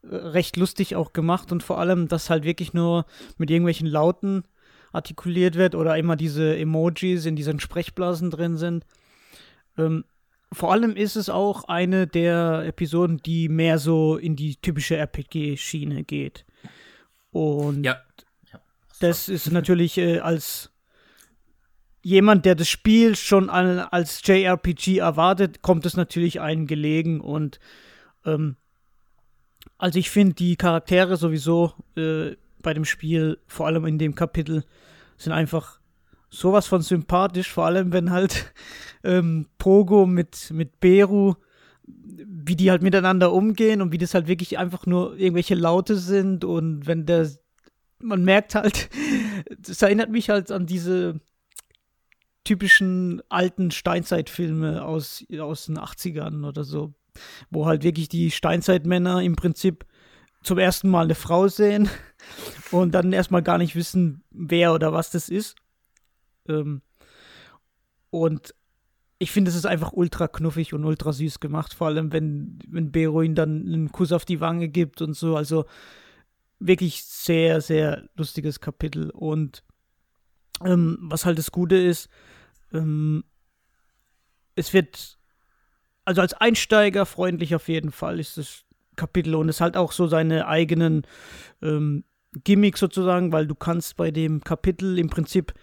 äh, 0.01 0.15
recht 0.15 0.57
lustig 0.57 0.95
auch 0.95 1.13
gemacht. 1.13 1.51
Und 1.51 1.63
vor 1.63 1.79
allem, 1.79 2.07
dass 2.07 2.29
halt 2.29 2.43
wirklich 2.43 2.73
nur 2.73 3.05
mit 3.37 3.51
irgendwelchen 3.51 3.87
Lauten 3.87 4.43
artikuliert 4.91 5.55
wird 5.55 5.75
oder 5.75 5.97
immer 5.97 6.15
diese 6.15 6.55
Emojis 6.57 7.25
in 7.25 7.35
diesen 7.35 7.59
Sprechblasen 7.59 8.31
drin 8.31 8.57
sind. 8.57 8.85
Ähm, 9.77 10.05
vor 10.51 10.71
allem 10.71 10.95
ist 10.95 11.15
es 11.15 11.29
auch 11.29 11.63
eine 11.65 12.05
der 12.07 12.63
Episoden, 12.65 13.17
die 13.17 13.49
mehr 13.49 13.79
so 13.79 14.17
in 14.17 14.35
die 14.35 14.55
typische 14.55 14.95
RPG-Schiene 14.97 16.03
geht. 16.03 16.45
Und 17.31 17.83
ja. 17.83 17.97
ja. 18.51 18.59
das 18.99 19.29
ist 19.29 19.51
natürlich 19.51 19.97
äh, 19.97 20.19
als 20.19 20.72
jemand, 22.03 22.45
der 22.45 22.55
das 22.55 22.69
Spiel 22.69 23.15
schon 23.15 23.49
als 23.49 24.21
JRPG 24.25 24.97
erwartet, 24.97 25.61
kommt 25.61 25.85
es 25.85 25.97
natürlich 25.97 26.41
einen 26.41 26.67
gelegen 26.67 27.21
und 27.21 27.59
ähm, 28.25 28.57
also 29.77 29.97
ich 29.97 30.09
finde 30.09 30.35
die 30.35 30.57
Charaktere 30.57 31.17
sowieso 31.17 31.73
äh, 31.95 32.35
bei 32.61 32.73
dem 32.73 32.85
Spiel, 32.85 33.39
vor 33.47 33.67
allem 33.67 33.85
in 33.85 33.97
dem 33.97 34.15
Kapitel, 34.15 34.63
sind 35.17 35.31
einfach 35.31 35.79
sowas 36.29 36.67
von 36.67 36.81
sympathisch, 36.81 37.49
vor 37.49 37.65
allem 37.65 37.93
wenn 37.93 38.11
halt 38.11 38.53
ähm, 39.03 39.47
Pogo 39.57 40.05
mit, 40.05 40.51
mit 40.51 40.79
Beru, 40.81 41.35
wie 41.85 42.55
die 42.55 42.69
halt 42.69 42.81
miteinander 42.81 43.31
umgehen 43.31 43.81
und 43.81 43.93
wie 43.93 43.97
das 43.97 44.13
halt 44.13 44.27
wirklich 44.27 44.57
einfach 44.57 44.85
nur 44.85 45.17
irgendwelche 45.17 45.55
Laute 45.55 45.95
sind 45.95 46.43
und 46.43 46.85
wenn 46.85 47.05
der, 47.05 47.29
man 47.99 48.25
merkt 48.25 48.55
halt, 48.55 48.89
das 49.57 49.81
erinnert 49.81 50.09
mich 50.09 50.29
halt 50.29 50.51
an 50.51 50.65
diese 50.65 51.21
typischen 52.43 53.21
alten 53.29 53.71
Steinzeitfilme 53.71 54.83
aus, 54.83 55.23
aus 55.39 55.65
den 55.65 55.77
80ern 55.77 56.47
oder 56.47 56.63
so, 56.63 56.93
wo 57.49 57.65
halt 57.65 57.83
wirklich 57.83 58.09
die 58.09 58.31
Steinzeitmänner 58.31 59.21
im 59.21 59.35
Prinzip 59.35 59.85
zum 60.43 60.57
ersten 60.57 60.89
Mal 60.89 61.05
eine 61.05 61.15
Frau 61.15 61.47
sehen 61.47 61.89
und 62.71 62.93
dann 62.93 63.13
erstmal 63.13 63.43
gar 63.43 63.57
nicht 63.57 63.75
wissen, 63.75 64.23
wer 64.31 64.73
oder 64.73 64.93
was 64.93 65.09
das 65.09 65.29
ist. 65.29 65.55
Ähm, 66.47 66.81
und 68.09 68.53
ich 69.19 69.31
finde, 69.31 69.49
es 69.49 69.55
ist 69.55 69.65
einfach 69.65 69.93
ultra 69.93 70.27
knuffig 70.27 70.73
und 70.73 70.83
ultra 70.83 71.13
süß 71.13 71.39
gemacht, 71.39 71.73
vor 71.73 71.87
allem 71.87 72.11
wenn, 72.11 72.59
wenn 72.67 72.91
Beruin 72.91 73.35
dann 73.35 73.65
einen 73.65 73.91
Kuss 73.91 74.11
auf 74.11 74.25
die 74.25 74.41
Wange 74.41 74.67
gibt 74.67 75.01
und 75.01 75.13
so. 75.13 75.37
Also 75.37 75.65
wirklich 76.59 77.03
sehr, 77.03 77.61
sehr 77.61 78.09
lustiges 78.15 78.59
Kapitel. 78.59 79.09
Und 79.11 79.63
ähm, 80.65 80.97
was 81.01 81.25
halt 81.25 81.37
das 81.37 81.51
Gute 81.51 81.75
ist, 81.75 82.09
ähm, 82.73 83.23
es 84.55 84.73
wird, 84.73 85.17
also 86.05 86.21
als 86.21 86.33
Einsteiger 86.33 87.05
freundlich 87.05 87.55
auf 87.55 87.67
jeden 87.67 87.91
Fall 87.91 88.19
ist 88.19 88.37
das 88.37 88.63
Kapitel 88.95 89.35
und 89.35 89.49
es 89.49 89.61
hat 89.61 89.75
auch 89.75 89.91
so 89.91 90.07
seine 90.07 90.47
eigenen 90.47 91.07
ähm, 91.61 92.03
Gimmicks 92.43 92.79
sozusagen, 92.79 93.31
weil 93.31 93.47
du 93.47 93.55
kannst 93.55 93.97
bei 93.97 94.11
dem 94.11 94.43
Kapitel 94.43 94.97
im 94.99 95.09
Prinzip 95.09 95.53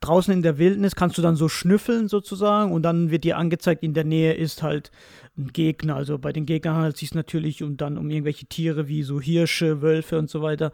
draußen 0.00 0.32
in 0.32 0.42
der 0.42 0.58
Wildnis 0.58 0.96
kannst 0.96 1.18
du 1.18 1.22
dann 1.22 1.36
so 1.36 1.48
schnüffeln 1.48 2.08
sozusagen 2.08 2.72
und 2.72 2.82
dann 2.82 3.10
wird 3.10 3.24
dir 3.24 3.36
angezeigt, 3.36 3.82
in 3.82 3.94
der 3.94 4.04
Nähe 4.04 4.32
ist 4.32 4.62
halt 4.62 4.90
ein 5.36 5.48
Gegner. 5.52 5.96
Also 5.96 6.18
bei 6.18 6.32
den 6.32 6.46
Gegnern 6.46 6.74
handelt 6.74 6.94
es 6.94 7.00
sich 7.00 7.14
natürlich 7.14 7.62
um 7.62 7.76
dann 7.76 7.98
um 7.98 8.10
irgendwelche 8.10 8.46
Tiere 8.46 8.88
wie 8.88 9.02
so 9.02 9.20
Hirsche, 9.20 9.82
Wölfe 9.82 10.18
und 10.18 10.30
so 10.30 10.40
weiter. 10.40 10.72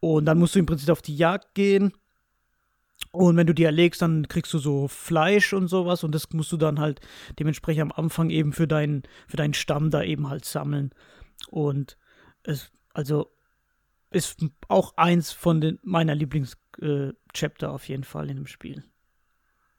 Und 0.00 0.26
dann 0.26 0.38
musst 0.38 0.54
du 0.54 0.58
im 0.58 0.66
Prinzip 0.66 0.90
auf 0.90 1.02
die 1.02 1.16
Jagd 1.16 1.54
gehen. 1.54 1.92
Und 3.10 3.36
wenn 3.36 3.46
du 3.46 3.54
die 3.54 3.64
erlegst, 3.64 4.02
dann 4.02 4.28
kriegst 4.28 4.52
du 4.52 4.58
so 4.58 4.86
Fleisch 4.88 5.52
und 5.52 5.68
sowas 5.68 6.04
und 6.04 6.14
das 6.14 6.30
musst 6.32 6.52
du 6.52 6.56
dann 6.56 6.78
halt 6.78 7.00
dementsprechend 7.38 7.82
am 7.82 7.92
Anfang 7.92 8.30
eben 8.30 8.52
für 8.52 8.68
deinen, 8.68 9.02
für 9.26 9.36
deinen 9.36 9.54
Stamm 9.54 9.90
da 9.90 10.02
eben 10.02 10.28
halt 10.28 10.44
sammeln. 10.44 10.90
Und 11.48 11.96
es, 12.42 12.70
also 12.92 13.32
ist 14.10 14.44
auch 14.68 14.96
eins 14.96 15.32
von 15.32 15.60
den 15.60 15.78
meiner 15.82 16.14
Lieblings-Chapter 16.14 17.66
äh, 17.66 17.70
auf 17.70 17.88
jeden 17.88 18.04
Fall 18.04 18.30
in 18.30 18.36
dem 18.36 18.46
Spiel. 18.46 18.84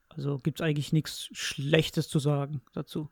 Also 0.09 0.37
gibt 0.37 0.59
es 0.59 0.65
eigentlich 0.65 0.93
nichts 0.93 1.29
Schlechtes 1.31 2.09
zu 2.09 2.19
sagen 2.19 2.61
dazu. 2.73 3.09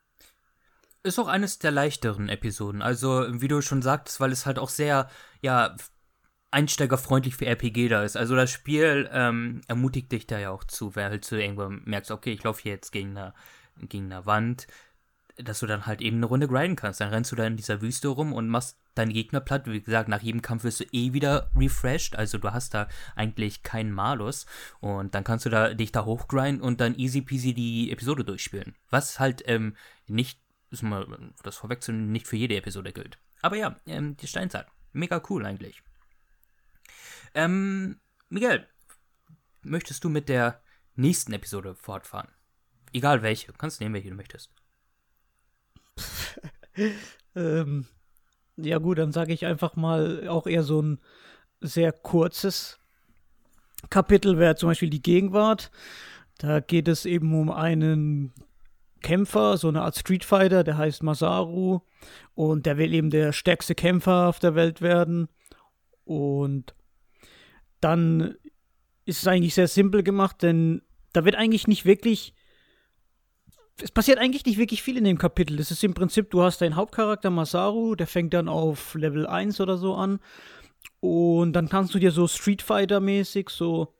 Ist 1.03 1.19
auch 1.19 1.27
eines 1.27 1.59
der 1.59 1.71
leichteren 1.71 2.27
Episoden. 2.27 2.81
Also, 2.81 3.25
wie 3.29 3.47
du 3.47 3.61
schon 3.61 3.81
sagtest, 3.81 4.19
weil 4.19 4.31
es 4.31 4.45
halt 4.45 4.59
auch 4.59 4.69
sehr, 4.69 5.09
ja, 5.41 5.75
einsteigerfreundlich 6.51 7.35
für 7.35 7.45
RPG 7.45 7.89
da 7.89 8.03
ist. 8.03 8.15
Also 8.15 8.35
das 8.35 8.49
Spiel 8.49 9.09
ähm, 9.11 9.61
ermutigt 9.67 10.11
dich 10.11 10.27
da 10.27 10.39
ja 10.39 10.51
auch 10.51 10.63
zu, 10.63 10.95
weil 10.95 11.05
halt 11.05 11.29
du 11.29 11.35
irgendwo 11.35 11.67
merkst, 11.69 12.11
okay, 12.11 12.31
ich 12.31 12.43
laufe 12.43 12.61
hier 12.63 12.73
jetzt 12.73 12.91
gegen 12.91 13.17
eine, 13.17 13.33
gegen 13.81 14.11
eine 14.11 14.25
Wand, 14.25 14.67
dass 15.37 15.59
du 15.59 15.67
dann 15.67 15.85
halt 15.85 16.01
eben 16.01 16.17
eine 16.17 16.25
Runde 16.25 16.47
grinden 16.47 16.75
kannst. 16.75 17.01
Dann 17.01 17.09
rennst 17.09 17.31
du 17.31 17.35
da 17.35 17.45
in 17.45 17.57
dieser 17.57 17.81
Wüste 17.81 18.07
rum 18.07 18.33
und 18.33 18.47
machst 18.47 18.79
deinen 18.95 19.13
Gegner 19.13 19.39
platt. 19.39 19.67
Wie 19.67 19.81
gesagt, 19.81 20.09
nach 20.09 20.21
jedem 20.21 20.41
Kampf 20.41 20.63
wirst 20.63 20.79
du 20.79 20.85
eh 20.91 21.13
wieder 21.13 21.51
refreshed. 21.55 22.15
Also 22.15 22.37
du 22.37 22.51
hast 22.51 22.73
da 22.73 22.87
eigentlich 23.15 23.61
keinen 23.61 23.91
Malus. 23.91 24.45
Und 24.79 25.13
dann 25.13 25.23
kannst 25.23 25.45
du 25.45 25.49
da 25.49 25.73
dich 25.73 25.91
da 25.91 26.05
hochgrinden 26.05 26.61
und 26.61 26.81
dann 26.81 26.95
easy 26.95 27.21
peasy 27.21 27.53
die 27.53 27.91
Episode 27.91 28.23
durchspielen. 28.23 28.75
Was 28.89 29.19
halt 29.19 29.43
ähm, 29.45 29.75
nicht, 30.07 30.39
das 30.71 31.55
vorwegzunehmen, 31.55 32.11
nicht 32.11 32.27
für 32.27 32.37
jede 32.37 32.55
Episode 32.55 32.91
gilt. 32.93 33.19
Aber 33.41 33.57
ja, 33.57 33.79
ähm, 33.85 34.17
die 34.17 34.27
Steinzeit. 34.27 34.65
Mega 34.93 35.21
cool 35.29 35.45
eigentlich. 35.45 35.83
Ähm, 37.37 37.99
Miguel, 38.29 38.65
möchtest 39.61 40.03
du 40.03 40.09
mit 40.09 40.27
der 40.27 40.59
nächsten 40.95 41.33
Episode 41.33 41.75
fortfahren? 41.75 42.29
Egal 42.93 43.21
welche, 43.21 43.51
du 43.51 43.53
kannst 43.53 43.79
nehmen, 43.79 43.93
welche 43.93 44.09
du 44.09 44.15
möchtest. 44.15 44.51
ähm, 47.35 47.85
ja 48.55 48.79
gut, 48.79 48.97
dann 48.97 49.11
sage 49.11 49.33
ich 49.33 49.45
einfach 49.45 49.75
mal 49.75 50.27
auch 50.27 50.47
eher 50.47 50.63
so 50.63 50.81
ein 50.81 50.99
sehr 51.61 51.91
kurzes 51.91 52.79
Kapitel 53.91 54.39
wäre 54.39 54.55
zum 54.55 54.69
Beispiel 54.69 54.89
die 54.89 55.03
Gegenwart. 55.03 55.69
Da 56.39 56.59
geht 56.59 56.87
es 56.87 57.05
eben 57.05 57.39
um 57.39 57.51
einen 57.51 58.33
Kämpfer, 59.01 59.57
so 59.57 59.67
eine 59.67 59.83
Art 59.83 59.95
Street 59.95 60.25
Fighter, 60.25 60.63
der 60.63 60.79
heißt 60.79 61.03
Masaru 61.03 61.81
und 62.33 62.65
der 62.65 62.79
will 62.79 62.95
eben 62.95 63.11
der 63.11 63.31
stärkste 63.31 63.75
Kämpfer 63.75 64.27
auf 64.27 64.39
der 64.39 64.55
Welt 64.55 64.81
werden. 64.81 65.29
Und 66.03 66.73
dann 67.81 68.35
ist 69.05 69.21
es 69.21 69.27
eigentlich 69.27 69.53
sehr 69.53 69.67
simpel 69.67 70.03
gemacht, 70.03 70.41
denn 70.43 70.81
da 71.13 71.25
wird 71.25 71.35
eigentlich 71.35 71.67
nicht 71.67 71.85
wirklich 71.85 72.33
es 73.81 73.91
passiert 73.91 74.17
eigentlich 74.17 74.45
nicht 74.45 74.57
wirklich 74.57 74.81
viel 74.81 74.97
in 74.97 75.03
dem 75.03 75.17
Kapitel. 75.17 75.59
Es 75.59 75.71
ist 75.71 75.83
im 75.83 75.93
Prinzip, 75.93 76.31
du 76.31 76.41
hast 76.41 76.61
deinen 76.61 76.75
Hauptcharakter 76.75 77.29
Masaru, 77.29 77.95
der 77.95 78.07
fängt 78.07 78.33
dann 78.33 78.49
auf 78.49 78.95
Level 78.95 79.27
1 79.27 79.61
oder 79.61 79.77
so 79.77 79.93
an. 79.93 80.19
Und 80.99 81.53
dann 81.53 81.69
kannst 81.69 81.93
du 81.93 81.99
dir 81.99 82.11
so 82.11 82.27
Street 82.27 82.61
Fighter-mäßig 82.61 83.49
so 83.49 83.93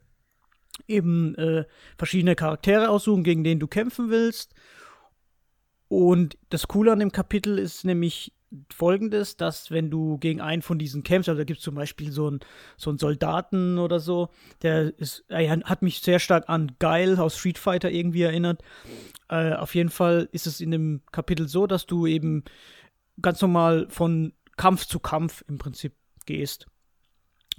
eben 0.88 1.36
äh, 1.36 1.66
verschiedene 1.98 2.36
Charaktere 2.36 2.90
aussuchen, 2.90 3.24
gegen 3.24 3.44
denen 3.44 3.60
du 3.60 3.68
kämpfen 3.68 4.10
willst. 4.10 4.56
Und 5.90 6.38
das 6.50 6.68
Coole 6.68 6.92
an 6.92 7.00
dem 7.00 7.12
Kapitel 7.12 7.60
ist 7.60 7.86
nämlich 7.86 8.34
folgendes, 8.74 9.36
dass 9.36 9.72
wenn 9.72 9.90
du 9.90 10.18
gegen 10.18 10.42
einen 10.42 10.62
von 10.62 10.80
diesen 10.80 11.04
kämpfst, 11.04 11.30
also 11.30 11.40
da 11.40 11.44
gibt 11.44 11.60
es 11.60 11.64
zum 11.64 11.76
Beispiel 11.76 12.12
so 12.12 12.28
einen, 12.28 12.40
so 12.78 12.90
einen 12.90 13.00
Soldaten 13.00 13.78
oder 13.78 14.00
so, 14.00 14.30
der 14.62 14.98
ist, 14.98 15.26
er 15.28 15.60
hat 15.60 15.82
mich 15.82 16.00
sehr 16.00 16.20
stark 16.20 16.48
an 16.48 16.72
Geil 16.80 17.18
aus 17.18 17.38
Street 17.38 17.58
Fighter 17.58 17.92
irgendwie 17.92 18.22
erinnert. 18.22 18.62
Äh, 19.30 19.54
auf 19.54 19.76
jeden 19.76 19.90
Fall 19.90 20.30
ist 20.32 20.48
es 20.48 20.62
in 20.62 20.72
dem 20.72 21.02
Kapitel 21.12 21.48
so, 21.48 21.68
dass 21.68 21.86
du 21.86 22.08
eben 22.08 22.44
ganz 23.22 23.42
normal 23.42 23.88
von 23.90 24.34
Kampf 24.56 24.86
zu 24.86 25.00
Kampf 25.00 25.44
im 25.48 25.58
Prinzip 25.58 25.94
gehst. 26.26 26.68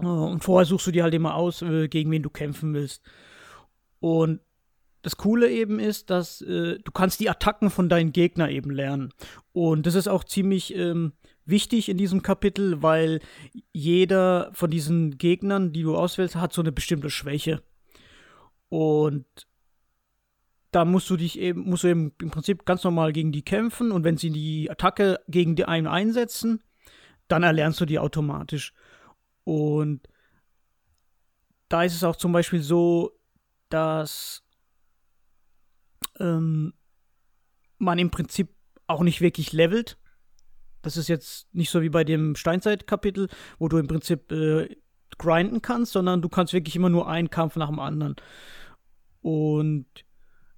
Äh, 0.00 0.06
und 0.06 0.42
vorher 0.42 0.66
suchst 0.66 0.86
du 0.86 0.90
dir 0.90 1.02
halt 1.02 1.14
immer 1.14 1.34
aus, 1.34 1.62
äh, 1.62 1.88
gegen 1.88 2.10
wen 2.10 2.22
du 2.22 2.30
kämpfen 2.30 2.72
willst. 2.74 3.02
Und 4.00 4.40
das 5.02 5.16
Coole 5.16 5.50
eben 5.50 5.78
ist, 5.78 6.10
dass 6.10 6.40
äh, 6.42 6.78
du 6.78 6.92
kannst 6.92 7.20
die 7.20 7.30
Attacken 7.30 7.70
von 7.70 7.88
deinen 7.88 8.12
Gegner 8.12 8.50
eben 8.50 8.70
lernen. 8.70 9.12
Und 9.52 9.86
das 9.86 9.94
ist 9.94 10.08
auch 10.08 10.24
ziemlich 10.24 10.74
ähm, 10.74 11.12
wichtig 11.44 11.88
in 11.88 11.96
diesem 11.96 12.22
Kapitel, 12.22 12.82
weil 12.82 13.20
jeder 13.72 14.50
von 14.52 14.70
diesen 14.70 15.16
Gegnern, 15.18 15.72
die 15.72 15.82
du 15.82 15.96
auswählst, 15.96 16.36
hat 16.36 16.52
so 16.52 16.62
eine 16.62 16.72
bestimmte 16.72 17.10
Schwäche. 17.10 17.62
Und 18.68 19.24
da 20.70 20.84
musst 20.84 21.08
du 21.08 21.16
dich 21.16 21.38
eben, 21.38 21.62
musst 21.62 21.84
du 21.84 21.88
eben 21.88 22.12
im 22.20 22.30
Prinzip 22.30 22.66
ganz 22.66 22.84
normal 22.84 23.12
gegen 23.12 23.32
die 23.32 23.42
kämpfen 23.42 23.90
und 23.90 24.04
wenn 24.04 24.18
sie 24.18 24.30
die 24.30 24.70
Attacke 24.70 25.18
gegen 25.28 25.56
die 25.56 25.64
einen 25.64 25.86
einsetzen, 25.86 26.62
dann 27.28 27.42
erlernst 27.42 27.80
du 27.80 27.86
die 27.86 27.98
automatisch. 27.98 28.74
Und 29.44 30.06
da 31.68 31.84
ist 31.84 31.94
es 31.94 32.04
auch 32.04 32.16
zum 32.16 32.32
Beispiel 32.32 32.60
so, 32.60 33.12
dass 33.70 34.42
ähm, 36.18 36.72
man 37.78 37.98
im 37.98 38.10
Prinzip 38.10 38.54
auch 38.86 39.02
nicht 39.02 39.20
wirklich 39.20 39.52
levelt. 39.52 39.98
Das 40.82 40.96
ist 40.96 41.08
jetzt 41.08 41.52
nicht 41.54 41.70
so 41.70 41.82
wie 41.82 41.88
bei 41.88 42.04
dem 42.04 42.36
Steinzeit-Kapitel, 42.36 43.28
wo 43.58 43.68
du 43.68 43.78
im 43.78 43.86
Prinzip 43.86 44.30
äh, 44.32 44.76
grinden 45.18 45.62
kannst, 45.62 45.92
sondern 45.92 46.22
du 46.22 46.28
kannst 46.28 46.52
wirklich 46.52 46.76
immer 46.76 46.88
nur 46.88 47.08
einen 47.08 47.30
Kampf 47.30 47.56
nach 47.56 47.68
dem 47.68 47.80
anderen. 47.80 48.16
Und 49.20 49.86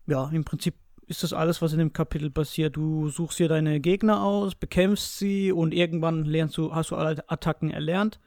ja, 0.06 0.28
im 0.28 0.44
Prinzip 0.44 0.74
ist 1.06 1.22
das 1.22 1.32
alles, 1.32 1.60
was 1.60 1.72
in 1.72 1.78
dem 1.78 1.92
Kapitel 1.92 2.30
passiert. 2.30 2.76
Du 2.76 3.08
suchst 3.08 3.38
dir 3.38 3.48
deine 3.48 3.80
Gegner 3.80 4.22
aus, 4.22 4.54
bekämpfst 4.54 5.18
sie 5.18 5.50
und 5.50 5.74
irgendwann 5.74 6.24
lernst 6.24 6.56
du, 6.56 6.74
hast 6.74 6.92
du 6.92 6.96
alle 6.96 7.28
Attacken 7.28 7.70
erlernt 7.70 8.20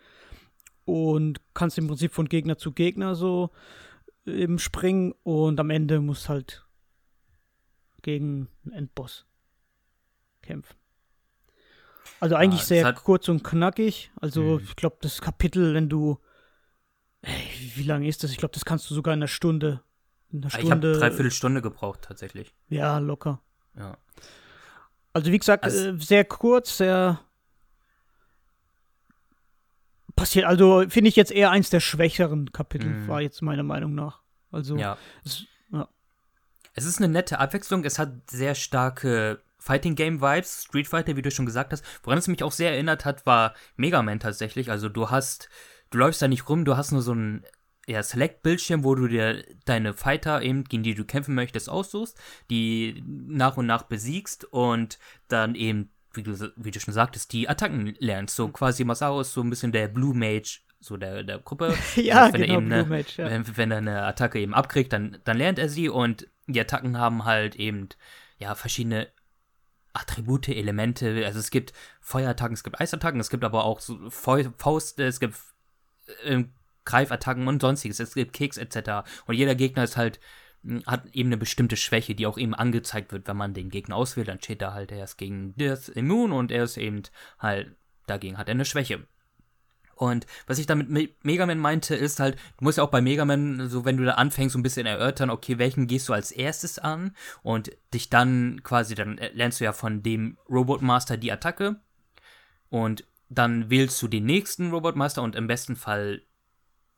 und 0.86 1.40
kannst 1.54 1.78
im 1.78 1.88
Prinzip 1.88 2.12
von 2.12 2.28
Gegner 2.28 2.58
zu 2.58 2.74
Gegner 2.74 3.16
so 3.16 3.52
eben 4.26 4.60
springen 4.60 5.14
und 5.24 5.60
am 5.60 5.70
Ende 5.70 6.02
musst 6.02 6.28
halt 6.28 6.66
gegen 8.04 8.48
einen 8.66 8.74
Endboss 8.74 9.26
kämpfen. 10.44 10.76
Also 12.20 12.36
eigentlich 12.36 12.62
ja, 12.62 12.68
sehr 12.68 12.94
kurz 12.94 13.28
und 13.28 13.44
knackig. 13.44 14.12
Also 14.22 14.60
mhm. 14.60 14.64
ich 14.64 14.76
glaube, 14.76 14.98
das 15.02 15.20
Kapitel, 15.22 15.74
wenn 15.74 15.90
du 15.90 16.20
ey, 17.24 17.32
wie 17.76 17.84
lange 17.84 18.08
ist 18.08 18.24
das? 18.24 18.32
Ich 18.32 18.38
glaube, 18.38 18.54
das 18.54 18.66
kannst 18.66 18.90
du 18.90 18.94
sogar 18.94 19.14
in 19.14 19.20
einer 19.20 19.28
Stunde. 19.28 19.82
In 20.32 20.42
einer 20.42 20.50
Stunde. 20.50 20.66
Ich 20.66 20.72
habe 20.72 21.00
dreiviertel 21.00 21.32
Stunde 21.32 21.62
gebraucht 21.62 22.02
tatsächlich. 22.04 22.54
Ja, 22.70 23.00
locker. 23.00 23.42
Ja. 23.76 23.98
Also 25.14 25.32
wie 25.32 25.40
gesagt, 25.40 25.64
also, 25.64 25.90
äh, 25.90 25.98
sehr 25.98 26.26
kurz, 26.26 26.78
sehr 26.78 27.20
passiert. 30.16 30.46
Also 30.46 30.86
finde 30.90 31.10
ich 31.10 31.16
jetzt 31.16 31.32
eher 31.32 31.52
eins 31.52 31.70
der 31.70 31.80
schwächeren 31.80 32.52
Kapitel, 32.52 32.90
mhm. 32.90 33.08
war 33.08 33.22
jetzt 33.22 33.42
meiner 33.42 33.64
Meinung 33.64 33.96
nach. 33.96 34.22
Also 34.52 34.78
ja. 34.78 34.98
Es, 35.24 35.46
es 36.74 36.86
ist 36.86 36.98
eine 36.98 37.08
nette 37.08 37.40
Abwechslung. 37.40 37.86
Es 37.86 38.00
hat 38.00 38.30
sehr 38.30 38.56
starke 38.56 39.42
Fighting 39.58 39.96
Game 39.96 40.22
Vibes, 40.22 40.66
Street 40.66 40.88
Fighter, 40.88 41.16
wie 41.16 41.22
du 41.22 41.32
schon 41.32 41.46
gesagt 41.46 41.72
hast. 41.72 41.86
Woran 42.04 42.20
es 42.20 42.28
mich 42.28 42.44
auch 42.44 42.52
sehr 42.52 42.72
erinnert 42.72 43.06
hat, 43.06 43.26
war 43.26 43.54
Mega 43.78 44.02
Man 44.02 44.20
tatsächlich. 44.20 44.70
Also 44.70 44.90
du 44.90 45.10
hast, 45.10 45.50
du 45.90 45.98
läufst 46.00 46.22
da 46.22 46.28
nicht 46.28 46.50
rum, 46.50 46.66
du 46.66 46.76
hast 46.76 46.92
nur 46.92 47.02
so 47.02 47.14
ein 47.14 47.46
ja, 47.88 48.02
Select-Bildschirm, 48.02 48.84
wo 48.84 48.96
du 48.96 49.08
dir 49.08 49.44
deine 49.66 49.94
Fighter 49.94 50.42
eben, 50.42 50.64
gegen 50.64 50.84
die 50.84 50.96
du 50.96 51.06
kämpfen 51.06 51.36
möchtest, 51.36 51.70
aussuchst, 51.70 52.18
die 52.50 53.04
nach 53.06 53.58
und 53.58 53.66
nach 53.66 53.84
besiegst 53.84 54.46
und 54.46 55.00
dann 55.28 55.56
eben, 55.56 55.92
wie 56.14 56.24
du, 56.24 56.34
wie 56.56 56.72
du 56.72 56.80
schon 56.80 56.94
sagtest, 56.94 57.34
die 57.34 57.50
Attacken 57.50 57.96
lernst. 58.00 58.36
So 58.36 58.48
quasi 58.50 58.84
Masao 58.84 59.22
ist 59.22 59.34
so 59.34 59.42
ein 59.42 59.50
bisschen 59.50 59.72
der 59.72 59.88
Blue 59.88 60.16
Mage 60.16 60.60
so 60.84 60.98
der, 60.98 61.24
der 61.24 61.40
Gruppe. 61.40 61.74
ja, 61.96 62.32
wenn 62.34 62.42
genau, 62.42 62.54
er 62.54 62.58
eben 62.60 62.72
eine, 62.72 62.86
Mage, 62.86 63.14
ja. 63.18 63.30
wenn, 63.30 63.58
wenn, 63.58 63.72
er 63.72 63.78
eine 63.78 64.04
Attacke 64.04 64.40
eben 64.40 64.54
abkriegt, 64.54 64.92
dann, 64.92 65.18
dann 65.24 65.38
lernt 65.38 65.58
er 65.58 65.70
sie 65.70 65.90
und 65.90 66.28
die 66.48 66.60
Attacken 66.60 66.98
haben 66.98 67.26
halt 67.26 67.56
eben, 67.56 67.90
ja, 68.38 68.56
verschiedene 68.56 69.08
Attribute, 69.94 70.50
Elemente. 70.50 71.26
Also 71.26 71.40
es 71.40 71.52
gibt 71.52 71.74
Feuerattacken, 72.02 72.54
es 72.54 72.64
gibt 72.64 72.80
Eisattacken, 72.80 73.20
es 73.20 73.30
gibt 73.30 73.44
aber 73.44 73.64
auch 73.64 73.80
so 73.80 74.10
Fäuste, 74.10 75.04
es 75.06 75.20
gibt 75.20 75.36
äh, 76.24 76.44
Greifattacken 76.86 77.48
und 77.48 77.62
sonstiges. 77.62 78.00
Es 78.00 78.16
gibt 78.16 78.34
Kicks 78.34 78.58
etc. 78.58 79.08
Und 79.26 79.36
jeder 79.36 79.56
Gegner 79.56 79.84
ist 79.84 79.98
halt 79.98 80.20
hat 80.86 81.14
eben 81.14 81.30
eine 81.30 81.38
bestimmte 81.38 81.76
Schwäche, 81.76 82.16
die 82.16 82.26
auch 82.26 82.38
eben 82.38 82.54
angezeigt 82.54 83.12
wird, 83.12 83.28
wenn 83.28 83.38
man 83.38 83.54
den 83.54 83.70
Gegner 83.70 83.96
auswählt. 83.96 84.30
Dann 84.30 84.42
steht 84.42 84.62
da 84.62 84.74
halt, 84.74 84.92
er 84.92 85.04
ist 85.04 85.18
gegen 85.18 85.54
das 85.58 85.90
immun 85.90 86.32
und 86.32 86.52
er 86.52 86.64
ist 86.64 86.78
eben 86.78 87.04
halt, 87.38 87.76
dagegen 88.08 88.38
hat 88.38 88.48
er 88.48 88.54
eine 88.54 88.66
Schwäche. 88.66 89.06
Und 90.04 90.28
was 90.48 90.60
ich 90.60 90.66
damit 90.66 90.90
mit 90.90 91.24
Mega 91.24 91.46
Man 91.46 91.60
meinte, 91.60 91.96
ist 91.96 92.20
halt, 92.20 92.36
du 92.58 92.66
musst 92.66 92.78
ja 92.78 92.84
auch 92.84 92.92
bei 92.92 93.00
Mega 93.00 93.24
Man, 93.24 93.70
so 93.70 93.86
wenn 93.86 93.96
du 93.96 94.04
da 94.04 94.16
anfängst, 94.16 94.52
so 94.52 94.60
ein 94.60 94.64
bisschen 94.64 94.86
erörtern, 94.86 95.30
okay, 95.30 95.60
welchen 95.60 95.88
gehst 95.88 96.10
du 96.10 96.14
als 96.14 96.32
erstes 96.32 96.78
an 96.78 97.16
und 97.42 97.72
dich 97.94 98.10
dann 98.10 98.62
quasi, 98.64 98.96
dann 98.96 99.18
lernst 99.34 99.62
du 99.62 99.64
ja 99.64 99.72
von 99.72 100.04
dem 100.04 100.38
Robot 100.50 100.82
Master 100.82 101.16
die 101.16 101.32
Attacke 101.32 101.78
und 102.70 103.06
dann 103.30 103.70
wählst 103.70 104.02
du 104.02 104.10
den 104.10 104.26
nächsten 104.26 104.72
Robot 104.72 104.98
Master 104.98 105.24
und 105.24 105.38
im 105.38 105.48
besten 105.48 105.78
Fall 105.78 106.22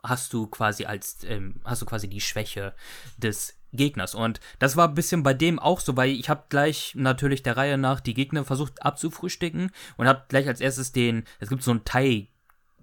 hast 0.01 0.33
du 0.33 0.47
quasi 0.47 0.85
als, 0.85 1.23
ähm, 1.25 1.61
hast 1.63 1.83
du 1.83 1.85
quasi 1.85 2.07
die 2.07 2.21
Schwäche 2.21 2.73
des 3.17 3.59
Gegners. 3.71 4.15
Und 4.15 4.39
das 4.57 4.77
war 4.77 4.87
ein 4.87 4.95
bisschen 4.95 5.21
bei 5.21 5.35
dem 5.35 5.59
auch 5.59 5.79
so, 5.79 5.95
weil 5.95 6.09
ich 6.09 6.29
habe 6.29 6.45
gleich 6.49 6.93
natürlich 6.95 7.43
der 7.43 7.55
Reihe 7.55 7.77
nach 7.77 7.99
die 7.99 8.15
Gegner 8.15 8.45
versucht 8.45 8.81
abzufrühstücken 8.81 9.71
und 9.97 10.07
habe 10.07 10.25
gleich 10.27 10.47
als 10.47 10.59
erstes 10.59 10.91
den, 10.91 11.23
es 11.39 11.49
gibt 11.49 11.61
so 11.61 11.71
einen 11.71 11.85
Thai, 11.85 12.29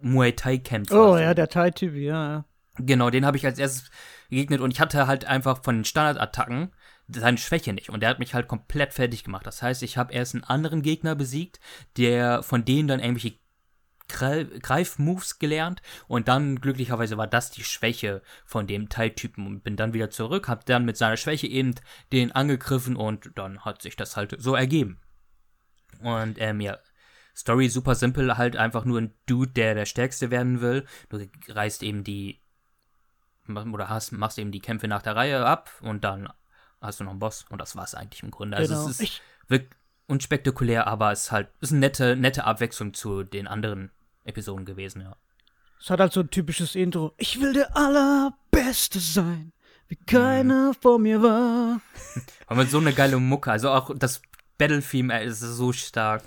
Muay 0.02 0.32
Thai 0.32 0.58
Kämpfer. 0.58 1.12
Oh 1.12 1.16
ja, 1.16 1.34
der 1.34 1.48
Thai-Typ, 1.48 1.94
ja. 1.94 2.44
Genau, 2.76 3.10
den 3.10 3.26
habe 3.26 3.36
ich 3.36 3.44
als 3.44 3.58
erstes 3.58 3.90
gegegnet 4.30 4.60
und 4.60 4.70
ich 4.70 4.80
hatte 4.80 5.06
halt 5.06 5.26
einfach 5.26 5.62
von 5.62 5.76
den 5.76 5.84
Standardattacken 5.84 6.72
seine 7.08 7.38
Schwäche 7.38 7.72
nicht 7.72 7.90
und 7.90 8.00
der 8.00 8.08
hat 8.08 8.18
mich 8.18 8.32
halt 8.32 8.48
komplett 8.48 8.94
fertig 8.94 9.24
gemacht. 9.24 9.46
Das 9.46 9.62
heißt, 9.62 9.82
ich 9.82 9.98
habe 9.98 10.12
erst 10.12 10.34
einen 10.34 10.44
anderen 10.44 10.82
Gegner 10.82 11.14
besiegt, 11.14 11.60
der 11.96 12.42
von 12.42 12.64
denen 12.64 12.88
dann 12.88 13.00
irgendwelche 13.00 13.38
Greifmoves 14.08 15.38
gelernt 15.38 15.80
und 16.06 16.28
dann 16.28 16.60
glücklicherweise 16.60 17.16
war 17.16 17.26
das 17.26 17.50
die 17.50 17.64
Schwäche 17.64 18.22
von 18.44 18.66
dem 18.66 18.88
Teiltypen 18.88 19.46
und 19.46 19.64
bin 19.64 19.76
dann 19.76 19.94
wieder 19.94 20.10
zurück, 20.10 20.48
hab 20.48 20.66
dann 20.66 20.84
mit 20.84 20.96
seiner 20.96 21.16
Schwäche 21.16 21.46
eben 21.46 21.74
den 22.12 22.32
angegriffen 22.32 22.96
und 22.96 23.30
dann 23.36 23.64
hat 23.64 23.82
sich 23.82 23.96
das 23.96 24.16
halt 24.16 24.34
so 24.38 24.54
ergeben. 24.54 25.00
Und 26.02 26.40
ähm, 26.40 26.60
ja, 26.60 26.78
Story 27.34 27.68
super 27.68 27.94
simpel, 27.94 28.36
halt 28.36 28.56
einfach 28.56 28.84
nur 28.84 29.00
ein 29.00 29.14
Dude, 29.26 29.52
der 29.52 29.74
der 29.74 29.86
Stärkste 29.86 30.30
werden 30.30 30.60
will. 30.60 30.86
Du 31.08 31.18
reißt 31.48 31.82
eben 31.82 32.04
die 32.04 32.40
oder 33.48 33.88
hast, 33.88 34.12
machst 34.12 34.38
eben 34.38 34.52
die 34.52 34.60
Kämpfe 34.60 34.88
nach 34.88 35.02
der 35.02 35.16
Reihe 35.16 35.44
ab 35.44 35.70
und 35.80 36.04
dann 36.04 36.28
hast 36.80 37.00
du 37.00 37.04
noch 37.04 37.10
einen 37.10 37.20
Boss 37.20 37.44
und 37.48 37.60
das 37.60 37.76
war's 37.76 37.94
eigentlich 37.94 38.22
im 38.22 38.30
Grunde. 38.30 38.56
Also 38.56 38.74
genau. 38.74 38.88
es 38.88 39.00
ist 39.00 39.22
wirklich 39.48 39.70
unspektakulär, 40.06 40.86
aber 40.86 41.12
es 41.12 41.24
ist 41.24 41.32
halt 41.32 41.48
ist 41.60 41.72
eine 41.72 41.80
nette, 41.80 42.16
nette 42.16 42.44
Abwechslung 42.44 42.94
zu 42.94 43.24
den 43.24 43.46
anderen 43.46 43.90
Episoden 44.24 44.64
gewesen, 44.64 45.02
ja. 45.02 45.16
Es 45.80 45.90
hat 45.90 45.98
halt 45.98 46.12
so 46.12 46.20
ein 46.20 46.30
typisches 46.30 46.76
Intro. 46.76 47.12
Ich 47.16 47.40
will 47.40 47.54
der 47.54 47.76
Allerbeste 47.76 49.00
sein, 49.00 49.52
wie 49.88 49.96
keiner 49.96 50.68
mhm. 50.68 50.74
vor 50.74 50.98
mir 51.00 51.22
war. 51.22 51.80
Aber 52.46 52.66
so 52.66 52.78
eine 52.78 52.92
geile 52.92 53.18
Mucke. 53.18 53.50
Also 53.50 53.70
auch 53.70 53.90
das 53.96 54.22
Battle-Theme 54.58 55.24
ist 55.24 55.40
so 55.40 55.72
stark 55.72 56.22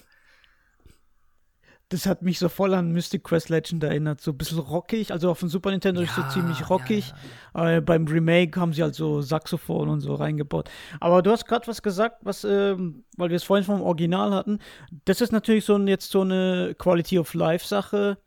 das 1.96 2.08
hat 2.08 2.22
mich 2.22 2.40
so 2.40 2.50
voll 2.50 2.74
an 2.74 2.92
Mystic 2.92 3.24
Quest 3.24 3.48
Legend 3.48 3.82
erinnert. 3.82 4.20
So 4.20 4.32
ein 4.32 4.38
bisschen 4.38 4.60
rockig. 4.60 5.12
Also 5.12 5.30
auf 5.30 5.40
dem 5.40 5.48
Super 5.48 5.72
Nintendo 5.72 6.02
ja, 6.02 6.08
ist 6.08 6.16
so 6.16 6.24
ziemlich 6.24 6.70
rockig. 6.70 7.14
Ja, 7.54 7.70
ja. 7.70 7.78
Äh, 7.78 7.82
beim 7.82 8.06
Remake 8.06 8.60
haben 8.60 8.74
sie 8.74 8.84
halt 8.84 8.96
so 8.96 9.22
Saxophon 9.22 9.88
und 9.88 10.02
so 10.02 10.14
reingebaut. 10.14 10.70
Aber 11.00 11.22
du 11.22 11.32
hast 11.32 11.46
gerade 11.46 11.68
was 11.68 11.82
gesagt, 11.82 12.18
was, 12.24 12.44
ähm, 12.44 13.06
weil 13.16 13.30
wir 13.30 13.38
es 13.38 13.46
vorhin 13.46 13.66
vom 13.66 13.82
Original 13.82 14.34
hatten. 14.34 14.60
Das 15.06 15.22
ist 15.22 15.32
natürlich 15.32 15.64
so 15.64 15.76
ein, 15.76 15.88
jetzt 15.88 16.12
so 16.12 16.22
eine 16.22 16.76
Quality 16.78 17.18
of 17.18 17.34
Life 17.34 17.66
Sache, 17.66 18.18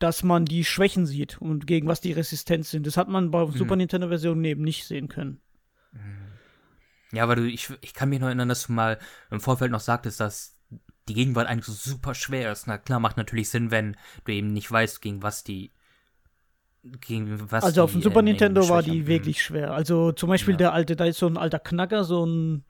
dass 0.00 0.24
man 0.24 0.44
die 0.44 0.64
Schwächen 0.64 1.06
sieht 1.06 1.40
und 1.40 1.68
gegen 1.68 1.86
was 1.86 2.00
die 2.00 2.12
Resistenz 2.12 2.70
sind. 2.70 2.84
Das 2.84 2.96
hat 2.96 3.06
man 3.06 3.30
bei 3.30 3.46
mhm. 3.46 3.52
Super 3.52 3.76
Nintendo 3.76 4.08
Version 4.08 4.44
eben 4.44 4.64
nicht 4.64 4.86
sehen 4.86 5.06
können. 5.06 5.40
Mhm. 5.92 6.24
Ja, 7.12 7.22
aber 7.22 7.36
du, 7.36 7.44
ich, 7.44 7.72
ich 7.80 7.94
kann 7.94 8.08
mich 8.08 8.18
noch 8.18 8.26
erinnern, 8.26 8.48
dass 8.48 8.66
du 8.66 8.72
mal 8.72 8.98
im 9.30 9.38
Vorfeld 9.38 9.70
noch 9.70 9.78
sagtest, 9.78 10.18
dass 10.18 10.53
die 11.08 11.14
Gegenwart 11.14 11.48
eigentlich 11.48 11.66
so 11.66 11.72
super 11.72 12.14
schwer 12.14 12.52
ist. 12.52 12.66
Na 12.66 12.78
klar, 12.78 13.00
macht 13.00 13.16
natürlich 13.16 13.50
Sinn, 13.50 13.70
wenn 13.70 13.96
du 14.24 14.32
eben 14.32 14.52
nicht 14.52 14.70
weißt, 14.70 15.00
gegen 15.00 15.22
was 15.22 15.44
die. 15.44 15.70
Gegen 17.00 17.50
was 17.50 17.64
also 17.64 17.84
auf 17.84 17.92
dem 17.92 18.02
Super 18.02 18.20
Nintendo 18.20 18.68
war 18.68 18.82
die 18.82 19.06
wirklich 19.06 19.42
schwer. 19.42 19.72
Also 19.72 20.12
zum 20.12 20.28
Beispiel 20.28 20.52
ja. 20.52 20.58
der 20.58 20.72
alte, 20.74 20.96
da 20.96 21.06
ist 21.06 21.18
so 21.18 21.26
ein 21.26 21.38
alter 21.38 21.58
Knacker, 21.58 22.04
so 22.04 22.26
ein 22.26 22.64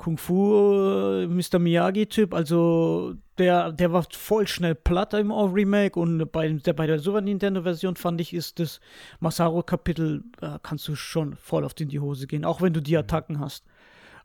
Kung 0.00 0.16
Fu 0.16 0.54
äh, 0.54 1.26
Mr. 1.26 1.58
Miyagi-Typ. 1.58 2.32
Also 2.32 3.14
der, 3.38 3.72
der 3.72 3.92
war 3.92 4.06
voll 4.10 4.46
schnell 4.46 4.76
platt 4.76 5.14
im 5.14 5.30
Remake 5.30 5.98
und 5.98 6.30
bei, 6.32 6.48
der, 6.48 6.72
bei 6.72 6.86
der 6.86 7.00
Super 7.00 7.20
Nintendo-Version 7.20 7.96
fand 7.96 8.20
ich, 8.20 8.32
ist 8.32 8.60
das 8.60 8.80
Masaru-Kapitel, 9.18 10.22
äh, 10.40 10.58
kannst 10.62 10.86
du 10.86 10.94
schon 10.94 11.34
voll 11.36 11.64
auf 11.64 11.74
in 11.80 11.88
die 11.88 12.00
Hose 12.00 12.26
gehen, 12.26 12.44
auch 12.44 12.62
wenn 12.62 12.72
du 12.72 12.80
die 12.80 12.92
mhm. 12.92 13.00
Attacken 13.00 13.40
hast. 13.40 13.64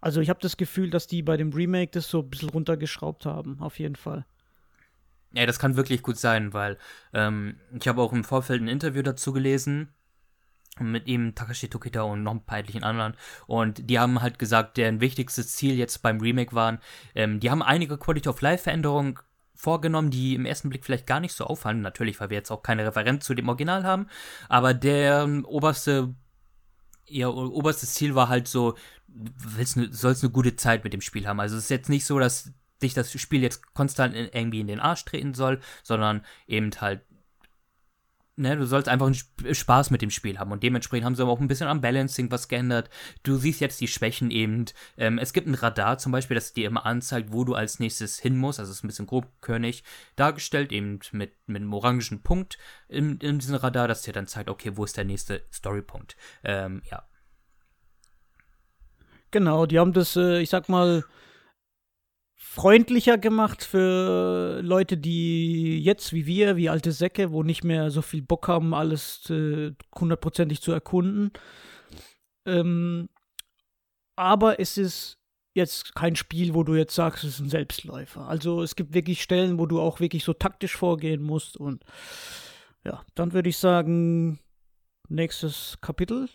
Also 0.06 0.22
ich 0.22 0.30
habe 0.30 0.39
das 0.39 0.56
Gefühl, 0.56 0.91
dass 0.91 1.08
die 1.08 1.24
bei 1.24 1.36
dem 1.36 1.52
Remake 1.52 1.89
das 1.89 2.08
so 2.08 2.20
ein 2.20 2.30
bisschen 2.30 2.50
runtergeschraubt 2.50 3.26
haben, 3.26 3.60
auf 3.60 3.80
jeden 3.80 3.96
Fall. 3.96 4.24
Ja, 5.34 5.48
das 5.48 5.58
kann 5.58 5.78
wirklich 5.78 6.04
gut 6.04 6.20
sein, 6.20 6.54
weil 6.54 6.78
ähm, 7.12 7.56
ich 7.74 7.88
habe 7.88 8.04
auch 8.04 8.13
im 8.13 8.24
Vorfeld 8.24 8.62
ein 8.62 8.68
Interview 8.68 9.02
dazu 9.02 9.34
gelesen 9.34 9.89
mit 10.80 11.08
ihm, 11.08 11.34
Takashi 11.34 11.70
Tokita 11.70 12.04
und 12.04 12.22
noch 12.22 12.34
ein 12.34 12.46
paar 12.46 12.60
etlichen 12.60 12.84
anderen. 12.84 13.15
Und 13.48 13.89
die 13.89 13.98
haben 13.98 14.22
halt 14.22 14.38
gesagt, 14.38 14.78
deren 14.78 15.02
wichtigstes 15.02 15.56
Ziel 15.56 15.74
jetzt 15.74 16.04
beim 16.04 16.22
Remake 16.22 16.54
waren, 16.54 16.78
ähm, 17.15 17.39
die 17.39 17.50
haben 17.50 17.63
einige 17.63 17.98
Quality 17.98 18.30
of 18.30 18.41
Life 18.41 18.65
Veränderungen 18.65 19.18
vorgenommen, 19.56 20.12
die 20.12 20.36
im 20.36 20.46
ersten 20.46 20.70
Blick 20.70 20.86
vielleicht 20.86 21.08
gar 21.08 21.20
nicht 21.20 21.34
so 21.34 21.46
auffallen. 21.46 21.82
Natürlich, 21.82 22.20
weil 22.20 22.30
wir 22.30 22.38
jetzt 22.38 22.52
auch 22.52 22.62
keine 22.62 22.86
Referenz 22.86 23.26
zu 23.26 23.34
dem 23.34 23.50
Original 23.50 23.84
haben. 23.86 24.06
Aber 24.50 24.76
der 24.76 25.24
ähm, 25.24 25.46
oberste 25.46 26.13
ihr 27.08 27.34
oberstes 27.34 27.94
Ziel 27.94 28.15
war 28.15 28.30
halt 28.30 28.48
so, 28.48 28.76
willst 29.15 29.78
ne, 29.78 29.88
sollst 29.91 30.23
eine 30.23 30.32
gute 30.32 30.56
Zeit 30.56 30.84
mit 30.84 30.93
dem 30.93 31.01
Spiel 31.01 31.28
haben. 31.28 31.39
Also 31.39 31.58
es 31.58 31.63
ist 31.63 31.69
jetzt 31.69 31.89
nicht 31.89 32.06
so, 32.06 32.19
dass 32.19 32.51
dich 32.82 32.93
das 32.93 33.12
Spiel 33.19 33.41
jetzt 33.41 33.73
konstant 33.73 34.13
in, 34.15 34.28
irgendwie 34.32 34.60
in 34.60 34.67
den 34.67 34.80
Arsch 34.80 35.06
treten 35.06 35.34
soll, 35.34 35.62
sondern 35.84 36.25
eben 36.47 36.71
halt 36.80 37.01
ne, 38.38 38.56
du 38.58 38.65
sollst 38.65 38.89
einfach 38.89 39.08
einen 39.08 39.56
Spaß 39.56 39.91
mit 39.91 40.01
dem 40.01 40.10
Spiel 40.10 40.39
haben 40.39 40.51
und 40.51 40.63
dementsprechend 40.63 41.06
haben 41.06 41.15
sie 41.15 41.21
aber 41.21 41.32
auch 41.32 41.39
ein 41.39 41.47
bisschen 41.47 41.67
am 41.67 41.82
Balancing 41.82 42.32
was 42.32 42.47
geändert. 42.47 42.89
Du 43.23 43.38
siehst 43.38 43.62
jetzt 43.62 43.82
die 43.82 43.88
Schwächen 43.88 44.32
eben. 44.32 44.65
Ähm, 44.97 45.17
es 45.17 45.34
gibt 45.34 45.47
ein 45.47 45.56
Radar 45.56 45.97
zum 45.97 46.12
Beispiel, 46.12 46.36
das 46.36 46.54
dir 46.54 46.67
immer 46.67 46.86
anzeigt, 46.86 47.32
wo 47.32 47.43
du 47.43 47.56
als 47.56 47.80
nächstes 47.80 48.19
hin 48.19 48.38
musst. 48.38 48.60
Also 48.60 48.71
es 48.71 48.78
ist 48.78 48.84
ein 48.84 48.88
bisschen 48.88 49.08
grobkörnig 49.08 49.84
dargestellt, 50.15 50.71
eben 50.71 50.99
mit, 51.12 51.34
mit 51.47 51.62
einem 51.62 51.73
orangen 51.73 52.21
Punkt 52.23 52.58
in, 52.88 53.17
in 53.19 53.39
diesem 53.39 53.56
Radar, 53.56 53.88
das 53.88 54.01
dir 54.01 54.13
dann 54.13 54.28
zeigt, 54.28 54.49
okay, 54.49 54.71
wo 54.75 54.84
ist 54.84 54.97
der 54.97 55.06
nächste 55.06 55.43
Storypunkt. 55.51 56.15
Ähm, 56.43 56.82
ja. 56.89 57.08
Genau, 59.36 59.65
die 59.65 59.80
haben 59.80 59.91
das, 59.91 60.15
äh, 60.15 60.39
ich 60.39 60.50
sag 60.50 60.69
mal, 60.69 61.04
freundlicher 62.36 63.17
gemacht 63.17 63.65
für 63.65 64.62
Leute, 64.63 64.95
die 64.98 65.78
jetzt 65.84 66.13
wie 66.13 66.26
wir, 66.26 66.56
wie 66.56 66.69
alte 66.69 66.93
Säcke, 66.93 67.34
wo 67.34 67.43
nicht 67.43 67.65
mehr 67.65 67.91
so 67.91 68.02
viel 68.02 68.21
Bock 68.21 68.48
haben, 68.48 68.74
alles 68.74 69.30
äh, 69.30 69.74
hundertprozentig 69.93 70.62
zu 70.62 70.71
erkunden. 70.71 71.34
Ähm, 72.45 73.10
aber 74.15 74.62
es 74.62 74.78
ist 74.78 75.17
jetzt 75.54 75.95
kein 75.95 76.15
Spiel, 76.15 76.54
wo 76.54 76.63
du 76.63 76.76
jetzt 76.76 76.95
sagst, 76.95 77.26
es 77.26 77.32
ist 77.32 77.39
ein 77.41 77.50
Selbstläufer. 77.50 78.30
Also 78.30 78.63
es 78.63 78.78
gibt 78.78 78.93
wirklich 78.93 79.21
Stellen, 79.21 79.60
wo 79.60 79.65
du 79.65 79.82
auch 79.82 80.00
wirklich 80.00 80.24
so 80.24 80.32
taktisch 80.32 80.78
vorgehen 80.78 81.21
musst 81.21 81.58
und 81.58 81.84
ja, 82.86 83.04
dann 83.15 83.34
würde 83.34 83.50
ich 83.50 83.58
sagen, 83.58 84.39
nächstes 85.10 85.78
Kapitel. 85.82 86.30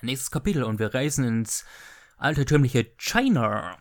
Nächstes 0.00 0.30
Kapitel 0.30 0.62
und 0.62 0.78
wir 0.78 0.94
reisen 0.94 1.24
ins 1.24 1.64
altertümliche 2.16 2.84
China. 2.98 3.78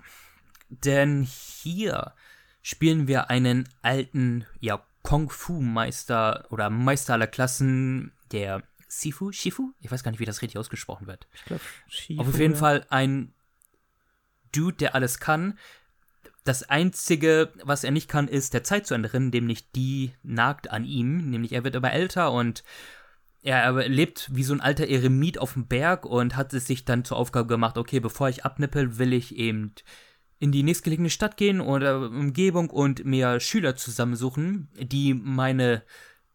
Denn 0.70 1.22
hier 1.22 2.14
spielen 2.62 3.08
wir 3.08 3.30
einen 3.30 3.70
alten, 3.82 4.46
ja, 4.60 4.84
Kung-Fu-Meister 5.04 6.48
oder 6.50 6.70
Meister 6.70 7.14
aller 7.14 7.28
Klassen, 7.28 8.12
der 8.32 8.64
Sifu, 8.88 9.32
Shifu? 9.32 9.72
Ich 9.80 9.90
weiß 9.90 10.04
gar 10.04 10.12
nicht, 10.12 10.20
wie 10.20 10.26
das 10.26 10.42
richtig 10.42 10.58
ausgesprochen 10.58 11.08
wird. 11.08 11.28
Ich 11.34 11.46
glaube, 11.46 11.64
Shifu. 11.88 12.22
Auf 12.22 12.38
jeden 12.38 12.54
ja. 12.54 12.60
Fall 12.60 12.86
ein 12.90 13.34
Dude, 14.52 14.78
der 14.78 14.96
alles 14.96 15.20
kann. 15.20 15.58
Das 16.44 16.64
Einzige, 16.64 17.54
was 17.64 17.84
er 17.84 17.92
nicht 17.92 18.10
kann, 18.10 18.28
ist 18.28 18.54
der 18.54 18.64
Zeit 18.64 18.88
zu 18.88 18.94
ändern, 18.94 19.30
nämlich 19.30 19.72
die 19.72 20.14
nagt 20.24 20.70
an 20.72 20.86
ihm. 20.86 21.30
Nämlich 21.30 21.52
er 21.52 21.64
wird 21.64 21.76
immer 21.76 21.92
älter 21.92 22.32
und 22.32 22.64
er 23.48 23.88
lebt 23.88 24.30
wie 24.34 24.44
so 24.44 24.54
ein 24.54 24.62
alter 24.62 24.88
Eremit 24.88 25.40
auf 25.40 25.54
dem 25.54 25.68
Berg 25.68 26.06
und 26.06 26.36
hat 26.36 26.54
es 26.54 26.68
sich 26.68 26.84
dann 26.84 27.06
zur 27.06 27.18
Aufgabe 27.18 27.48
gemacht, 27.48 27.78
okay, 27.78 28.00
bevor 28.00 28.28
ich 28.30 28.44
abnippel, 28.44 28.98
will 28.98 29.14
ich 29.14 29.36
eben 29.36 29.74
in 30.40 30.52
die 30.52 30.64
nächstgelegene 30.64 31.10
Stadt 31.10 31.38
gehen 31.38 31.62
oder 31.62 32.02
Umgebung 32.02 32.70
und 32.70 33.06
mir 33.06 33.40
Schüler 33.40 33.76
zusammensuchen, 33.76 34.70
die 34.78 35.14
meine 35.14 35.84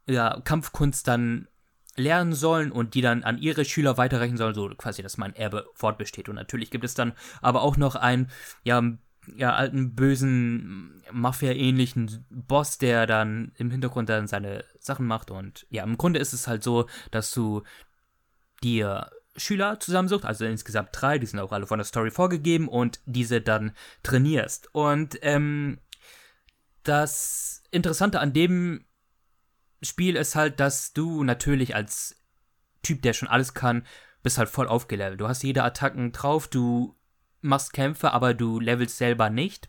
ja, 0.06 0.40
Kampfkunst 0.40 1.06
dann 1.06 1.48
lernen 1.96 2.32
sollen 2.32 2.72
und 2.72 2.94
die 2.94 3.02
dann 3.02 3.22
an 3.22 3.38
ihre 3.38 3.66
Schüler 3.66 3.98
weiterreichen 3.98 4.38
sollen, 4.38 4.54
so 4.54 4.68
quasi, 4.70 5.02
dass 5.02 5.18
mein 5.18 5.36
Erbe 5.36 5.66
fortbesteht. 5.74 6.28
Und 6.30 6.36
natürlich 6.36 6.70
gibt 6.70 6.84
es 6.84 6.94
dann 6.94 7.12
aber 7.42 7.60
auch 7.60 7.76
noch 7.76 7.94
ein, 7.94 8.30
ja, 8.64 8.82
ja, 9.36 9.54
alten, 9.54 9.94
bösen, 9.94 11.02
Mafia-ähnlichen 11.10 12.24
Boss, 12.30 12.78
der 12.78 13.06
dann 13.06 13.52
im 13.56 13.70
Hintergrund 13.70 14.08
dann 14.08 14.26
seine 14.26 14.64
Sachen 14.78 15.06
macht. 15.06 15.30
Und 15.30 15.66
ja, 15.70 15.84
im 15.84 15.98
Grunde 15.98 16.20
ist 16.20 16.32
es 16.32 16.46
halt 16.46 16.62
so, 16.62 16.88
dass 17.10 17.32
du 17.32 17.62
dir 18.62 19.10
Schüler 19.36 19.80
zusammensucht, 19.80 20.24
also 20.24 20.44
insgesamt 20.44 20.90
drei, 20.92 21.18
die 21.18 21.26
sind 21.26 21.40
auch 21.40 21.52
alle 21.52 21.66
von 21.66 21.78
der 21.78 21.86
Story 21.86 22.10
vorgegeben 22.10 22.68
und 22.68 23.00
diese 23.06 23.40
dann 23.40 23.72
trainierst. 24.02 24.74
Und 24.74 25.18
ähm, 25.22 25.78
das 26.82 27.62
Interessante 27.70 28.20
an 28.20 28.32
dem 28.32 28.84
Spiel 29.82 30.16
ist 30.16 30.34
halt, 30.34 30.60
dass 30.60 30.92
du 30.92 31.24
natürlich 31.24 31.74
als 31.74 32.16
Typ, 32.82 33.02
der 33.02 33.12
schon 33.12 33.28
alles 33.28 33.54
kann, 33.54 33.86
bist 34.22 34.38
halt 34.38 34.48
voll 34.48 34.68
aufgelevelt. 34.68 35.20
Du 35.20 35.28
hast 35.28 35.42
jede 35.42 35.64
Attacken 35.64 36.12
drauf, 36.12 36.48
du 36.48 36.96
machst 37.42 37.72
Kämpfe, 37.72 38.12
aber 38.12 38.34
du 38.34 38.58
levelst 38.60 38.98
selber 38.98 39.30
nicht. 39.30 39.68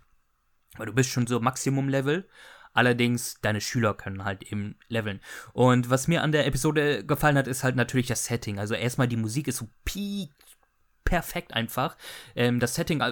Weil 0.78 0.88
du 0.88 0.94
bist 0.94 1.10
schon 1.10 1.28
so 1.28 1.40
Maximum-Level. 1.40 2.28
Allerdings, 2.74 3.40
deine 3.42 3.62
Schüler 3.62 3.94
können 3.94 4.26
halt 4.26 4.52
eben 4.52 4.76
leveln. 4.88 5.20
Und 5.54 5.92
was 5.92 6.08
mir 6.08 6.24
an 6.24 6.32
der 6.32 6.48
Episode 6.48 7.06
gefallen 7.06 7.38
hat, 7.38 7.48
ist 7.48 7.64
halt 7.64 7.76
natürlich 7.76 8.08
das 8.08 8.26
Setting. 8.26 8.58
Also 8.58 8.74
erstmal 8.74 9.08
die 9.08 9.18
Musik 9.18 9.48
ist 9.48 9.58
so 9.58 9.70
peak 9.86 10.32
perfekt 11.06 11.54
einfach. 11.54 11.96
Ähm, 12.36 12.60
das 12.60 12.74
Setting, 12.74 13.04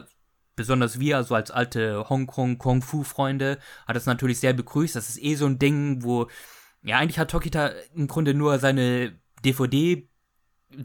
besonders 0.55 0.99
wir, 0.99 1.24
so 1.24 1.36
als 1.36 1.51
alte 1.51 2.09
Hongkong 2.09 2.57
Kung 2.57 2.82
Fu 2.82 3.03
Freunde, 3.03 3.59
hat 3.88 3.95
es 3.95 4.07
natürlich 4.07 4.39
sehr 4.39 4.53
begrüßt. 4.53 4.95
Das 4.95 5.09
ist 5.09 5.22
eh 5.22 5.36
so 5.36 5.45
ein 5.45 5.59
Ding, 5.59 6.03
wo 6.03 6.28
ja 6.82 6.97
eigentlich 6.97 7.20
hat 7.20 7.30
Tokita 7.30 7.72
im 7.93 8.07
Grunde 8.07 8.34
nur 8.34 8.57
seine 8.57 9.20
DVD 9.45 10.09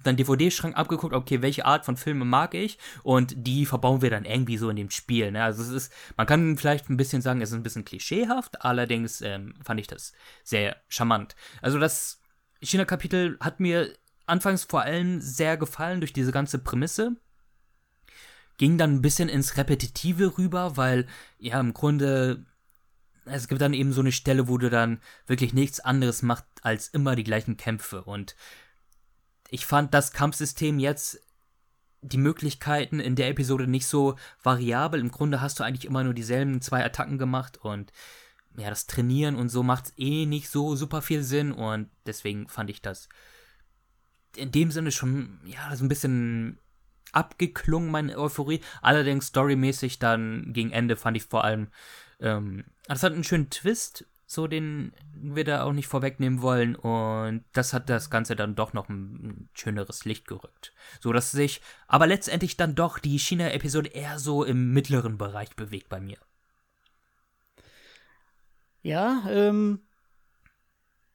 dann 0.03 0.17
DVD-Schrank 0.17 0.77
abgeguckt, 0.77 1.15
okay, 1.15 1.43
welche 1.43 1.65
Art 1.65 1.85
von 1.85 1.97
Filmen 1.97 2.29
mag 2.29 2.55
ich 2.55 2.79
und 3.03 3.35
die 3.37 3.67
verbauen 3.67 4.03
wir 4.03 4.11
dann 4.11 4.25
irgendwie 4.25 4.57
so 4.57 4.69
in 4.71 4.77
dem 4.77 4.91
Spiel. 4.91 5.31
Ne? 5.31 5.43
Also 5.43 5.63
es 5.63 5.71
ist, 5.71 5.93
man 6.17 6.27
kann 6.27 6.57
vielleicht 6.57 6.91
ein 6.91 6.97
bisschen 6.97 7.23
sagen, 7.23 7.41
es 7.41 7.51
ist 7.51 7.57
ein 7.57 7.63
bisschen 7.63 7.85
klischeehaft, 7.85 8.63
allerdings 8.63 9.21
ähm, 9.21 9.55
fand 9.63 9.81
ich 9.81 9.87
das 9.87 10.13
sehr 10.43 10.77
charmant. 10.89 11.37
Also 11.63 11.79
das 11.79 12.21
China-Kapitel 12.61 13.37
hat 13.41 13.61
mir 13.61 13.93
anfangs 14.27 14.65
vor 14.65 14.83
allem 14.83 15.21
sehr 15.21 15.57
gefallen 15.57 16.01
durch 16.01 16.13
diese 16.13 16.33
ganze 16.33 16.59
Prämisse. 16.59 17.17
Ging 18.59 18.79
dann 18.79 18.95
ein 18.95 19.03
bisschen 19.03 19.29
ins 19.29 19.57
Repetitive 19.57 20.39
rüber, 20.39 20.77
weil 20.77 21.07
ja 21.39 21.61
im 21.61 21.75
Grunde 21.75 22.47
es 23.27 23.49
gibt 23.49 23.61
dann 23.61 23.75
eben 23.75 23.93
so 23.93 24.01
eine 24.01 24.13
Stelle, 24.13 24.49
wo 24.49 24.57
du 24.57 24.71
dann 24.71 25.01
wirklich 25.27 25.53
nichts 25.53 25.81
anderes 25.81 26.23
machst 26.23 26.47
als 26.63 26.89
immer 26.89 27.17
die 27.17 27.25
gleichen 27.25 27.57
Kämpfe 27.57 28.05
und 28.05 28.37
ich 29.51 29.67
fand 29.67 29.95
das 29.95 30.13
Kampfsystem 30.13 30.79
jetzt 30.79 31.21
die 32.03 32.19
Möglichkeiten 32.19 33.01
in 33.01 33.17
der 33.17 33.29
Episode 33.29 33.67
nicht 33.67 33.87
so 33.87 34.17
variabel. 34.43 35.01
Im 35.01 35.11
Grunde 35.11 35.41
hast 35.41 35.59
du 35.59 35.65
eigentlich 35.65 35.87
immer 35.87 36.05
nur 36.05 36.15
dieselben 36.15 36.61
zwei 36.61 36.85
Attacken 36.85 37.19
gemacht 37.19 37.59
und 37.59 37.93
ja, 38.57 38.71
das 38.71 38.87
Trainieren 38.87 39.37
und 39.37 39.49
so 39.49 39.63
macht 39.63 39.93
eh 39.97 40.25
nicht 40.27 40.49
so 40.49 40.77
super 40.77 41.03
viel 41.03 41.23
Sinn 41.23 41.53
und 41.53 41.91
deswegen 42.07 42.49
fand 42.49 42.71
ich 42.71 42.81
das 42.81 43.09
in 44.37 44.53
dem 44.53 44.71
Sinne 44.71 44.93
schon, 44.93 45.41
ja, 45.45 45.75
so 45.75 45.85
ein 45.85 45.89
bisschen 45.89 46.59
abgeklungen, 47.13 47.91
meine 47.91 48.19
Euphorie. 48.19 48.61
Allerdings 48.83 49.29
storymäßig 49.29 49.99
dann 49.99 50.53
gegen 50.53 50.71
Ende 50.71 50.97
fand 50.97 51.17
ich 51.17 51.25
vor 51.25 51.45
allem, 51.45 51.69
ähm, 52.21 52.65
das 52.87 53.03
hat 53.03 53.13
einen 53.13 53.25
schönen 53.25 53.51
Twist 53.51 54.07
so 54.27 54.49
den 54.49 54.93
wir 55.15 55.45
da 55.45 55.63
auch 55.63 55.73
nicht 55.73 55.87
vorwegnehmen 55.87 56.43
wollen 56.43 56.75
und 56.75 57.45
das 57.53 57.73
hat 57.73 57.89
das 57.89 58.11
Ganze 58.11 58.35
dann 58.35 58.57
doch 58.57 58.73
noch 58.73 58.89
ein, 58.89 59.49
schöneres 59.55 60.05
Licht 60.05 60.27
gerückt. 60.27 60.73
So 61.01 61.13
dass 61.13 61.31
sich 61.31 61.61
aber 61.87 62.07
letztendlich 62.07 62.57
dann 62.57 62.75
doch 62.75 62.99
die 62.99 63.19
China-Episode 63.19 63.91
eher 63.91 64.19
so 64.19 64.45
im 64.45 64.73
mittleren 64.73 65.17
Bereich 65.17 65.55
bewegt 65.55 65.89
bei 65.89 66.01
mir. 66.01 66.19
Ja, 68.83 69.25
ähm, 69.29 69.81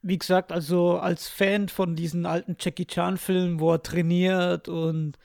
wie 0.02 0.18
gesagt, 0.18 0.52
also 0.52 0.98
als 0.98 1.28
Fan 1.28 1.70
von 1.70 1.96
diesen 1.96 2.26
alten 2.26 2.56
Jackie 2.60 2.86
Chan-Filmen, 2.86 3.60
wo 3.60 3.74
er 3.74 3.84
trainiert 3.84 4.68
und 4.68 5.18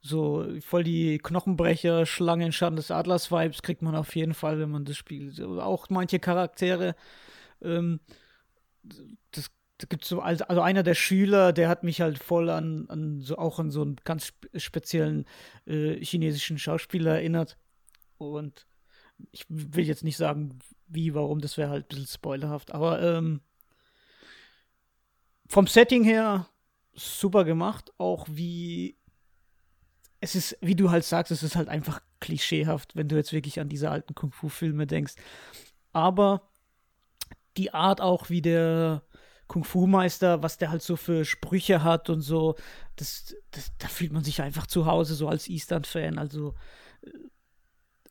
so 0.00 0.46
voll 0.60 0.84
die 0.84 1.18
Knochenbrecher, 1.18 2.06
Schlangenschatten 2.06 2.76
des 2.76 2.90
Adlers-Vibes 2.90 3.62
kriegt 3.62 3.82
man 3.82 3.96
auf 3.96 4.14
jeden 4.14 4.34
Fall, 4.34 4.58
wenn 4.60 4.70
man 4.70 4.84
das 4.84 4.96
spielt. 4.96 5.40
Auch 5.40 5.88
manche 5.90 6.18
Charaktere 6.18 6.94
ähm, 7.62 8.00
das, 9.32 9.50
das 9.78 9.88
gibt 9.88 10.04
so, 10.04 10.20
also, 10.20 10.44
also 10.44 10.60
einer 10.60 10.82
der 10.82 10.94
Schüler, 10.94 11.52
der 11.52 11.68
hat 11.68 11.84
mich 11.84 12.00
halt 12.00 12.18
voll 12.18 12.50
an, 12.50 12.86
an 12.88 13.20
so 13.20 13.38
auch 13.38 13.58
an 13.58 13.70
so 13.70 13.82
einen 13.82 13.96
ganz 14.04 14.32
speziellen 14.56 15.24
äh, 15.66 16.02
chinesischen 16.04 16.58
Schauspieler 16.58 17.16
erinnert. 17.16 17.58
Und 18.18 18.66
ich 19.32 19.44
will 19.48 19.86
jetzt 19.86 20.04
nicht 20.04 20.16
sagen, 20.16 20.58
wie, 20.86 21.14
warum, 21.14 21.40
das 21.40 21.56
wäre 21.56 21.70
halt 21.70 21.84
ein 21.84 21.88
bisschen 21.88 22.06
spoilerhaft, 22.06 22.72
aber 22.72 23.02
ähm, 23.02 23.40
vom 25.46 25.66
Setting 25.66 26.04
her 26.04 26.48
super 26.94 27.44
gemacht, 27.44 27.92
auch 27.98 28.26
wie 28.30 28.98
es 30.20 30.34
ist, 30.34 30.58
wie 30.60 30.74
du 30.74 30.90
halt 30.90 31.04
sagst, 31.04 31.30
es 31.30 31.42
ist 31.42 31.56
halt 31.56 31.68
einfach 31.68 32.00
klischeehaft, 32.20 32.96
wenn 32.96 33.08
du 33.08 33.16
jetzt 33.16 33.32
wirklich 33.32 33.60
an 33.60 33.68
diese 33.68 33.90
alten 33.90 34.14
Kung-Fu-Filme 34.14 34.86
denkst. 34.86 35.14
Aber 35.92 36.47
die 37.58 37.74
Art 37.74 38.00
auch, 38.00 38.30
wie 38.30 38.42
der 38.42 39.02
Kung-Fu-Meister, 39.48 40.42
was 40.42 40.58
der 40.58 40.70
halt 40.70 40.82
so 40.82 40.96
für 40.96 41.24
Sprüche 41.24 41.82
hat 41.82 42.10
und 42.10 42.20
so, 42.20 42.56
das, 42.96 43.34
das, 43.50 43.72
da 43.78 43.88
fühlt 43.88 44.12
man 44.12 44.24
sich 44.24 44.42
einfach 44.42 44.66
zu 44.66 44.86
Hause, 44.86 45.14
so 45.14 45.28
als 45.28 45.48
Eastern-Fan. 45.48 46.18
Also 46.18 46.54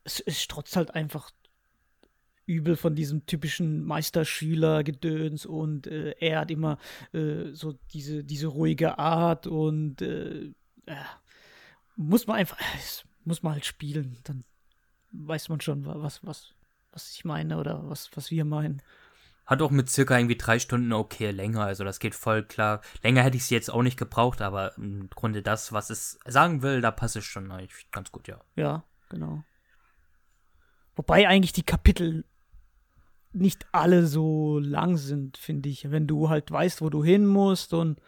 es, 0.03 0.19
es 0.19 0.41
strotzt 0.41 0.75
halt 0.75 0.95
einfach 0.95 1.31
übel 2.47 2.75
von 2.75 2.95
diesem 2.95 3.25
typischen 3.25 3.83
Meisterschüler-Gedöns 3.83 5.45
und 5.45 5.85
äh, 5.87 6.15
er 6.19 6.39
hat 6.39 6.51
immer 6.51 6.77
äh, 7.13 7.51
so 7.51 7.73
diese, 7.93 8.23
diese 8.23 8.47
ruhige 8.47 8.97
Art 8.97 9.47
und 9.47 10.01
äh, 10.01 10.53
muss 11.97 12.25
man 12.25 12.37
einfach, 12.37 12.57
muss 13.25 13.43
man 13.43 13.53
halt 13.53 13.65
spielen, 13.65 14.17
dann 14.23 14.45
weiß 15.11 15.49
man 15.49 15.59
schon, 15.61 15.85
was, 15.85 16.25
was, 16.25 16.53
was 16.91 17.11
ich 17.11 17.25
meine 17.25 17.57
oder 17.57 17.89
was, 17.89 18.09
was 18.15 18.31
wir 18.31 18.45
meinen. 18.45 18.81
Hat 19.47 19.61
auch 19.61 19.71
mit 19.71 19.89
circa 19.89 20.17
irgendwie 20.17 20.37
drei 20.37 20.59
Stunden 20.59 20.91
okay 20.93 21.31
länger, 21.31 21.61
also 21.61 21.83
das 21.83 21.99
geht 21.99 22.13
voll 22.13 22.43
klar. 22.43 22.81
Länger 23.01 23.23
hätte 23.23 23.37
ich 23.37 23.45
sie 23.45 23.55
jetzt 23.55 23.71
auch 23.71 23.81
nicht 23.81 23.97
gebraucht, 23.97 24.41
aber 24.41 24.77
im 24.77 25.09
Grunde 25.09 25.41
das, 25.41 25.71
was 25.71 25.89
es 25.89 26.19
sagen 26.25 26.61
will, 26.61 26.81
da 26.81 26.91
passt 26.91 27.15
es 27.15 27.25
schon 27.25 27.51
eigentlich 27.51 27.89
ganz 27.91 28.11
gut, 28.11 28.27
ja. 28.27 28.41
Ja, 28.55 28.83
genau. 29.09 29.43
Wobei 30.95 31.27
eigentlich 31.27 31.53
die 31.53 31.63
Kapitel 31.63 32.25
nicht 33.31 33.67
alle 33.71 34.05
so 34.05 34.59
lang 34.59 34.97
sind, 34.97 35.37
finde 35.37 35.69
ich. 35.69 35.91
Wenn 35.91 36.07
du 36.07 36.29
halt 36.29 36.51
weißt, 36.51 36.81
wo 36.81 36.89
du 36.89 37.03
hin 37.03 37.25
musst 37.25 37.73
und. 37.73 38.01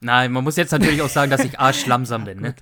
Nein, 0.00 0.32
man 0.32 0.44
muss 0.44 0.56
jetzt 0.56 0.72
natürlich 0.72 1.02
auch 1.02 1.08
sagen, 1.08 1.30
dass 1.30 1.44
ich 1.44 1.58
arschlangsam 1.60 2.24
bin, 2.24 2.40
ne? 2.40 2.54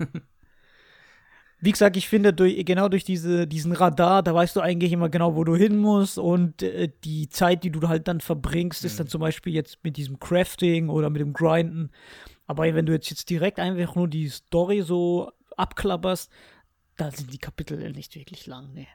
Wie 1.64 1.72
gesagt, 1.72 1.96
ich 1.96 2.08
finde, 2.08 2.32
durch, 2.32 2.64
genau 2.64 2.88
durch 2.88 3.04
diese, 3.04 3.46
diesen 3.46 3.72
Radar, 3.72 4.22
da 4.22 4.34
weißt 4.34 4.54
du 4.54 4.60
eigentlich 4.60 4.92
immer 4.92 5.08
genau, 5.08 5.34
wo 5.34 5.44
du 5.44 5.56
hin 5.56 5.78
musst 5.78 6.18
und 6.18 6.62
äh, 6.62 6.90
die 7.04 7.28
Zeit, 7.30 7.64
die 7.64 7.70
du 7.70 7.88
halt 7.88 8.06
dann 8.06 8.20
verbringst, 8.20 8.82
mhm. 8.82 8.86
ist 8.86 9.00
dann 9.00 9.08
zum 9.08 9.20
Beispiel 9.20 9.54
jetzt 9.54 9.78
mit 9.82 9.96
diesem 9.96 10.20
Crafting 10.20 10.90
oder 10.90 11.08
mit 11.08 11.22
dem 11.22 11.32
Grinden. 11.32 11.90
Aber 12.46 12.64
wenn 12.74 12.84
du 12.84 12.92
jetzt, 12.92 13.08
jetzt 13.08 13.30
direkt 13.30 13.58
einfach 13.58 13.94
nur 13.94 14.08
die 14.08 14.28
Story 14.28 14.82
so 14.82 15.32
abklapperst, 15.56 16.30
da 16.96 17.10
sind 17.10 17.32
die 17.32 17.38
Kapitel 17.38 17.90
nicht 17.92 18.14
wirklich 18.14 18.46
lang, 18.46 18.72
ne. 18.74 18.86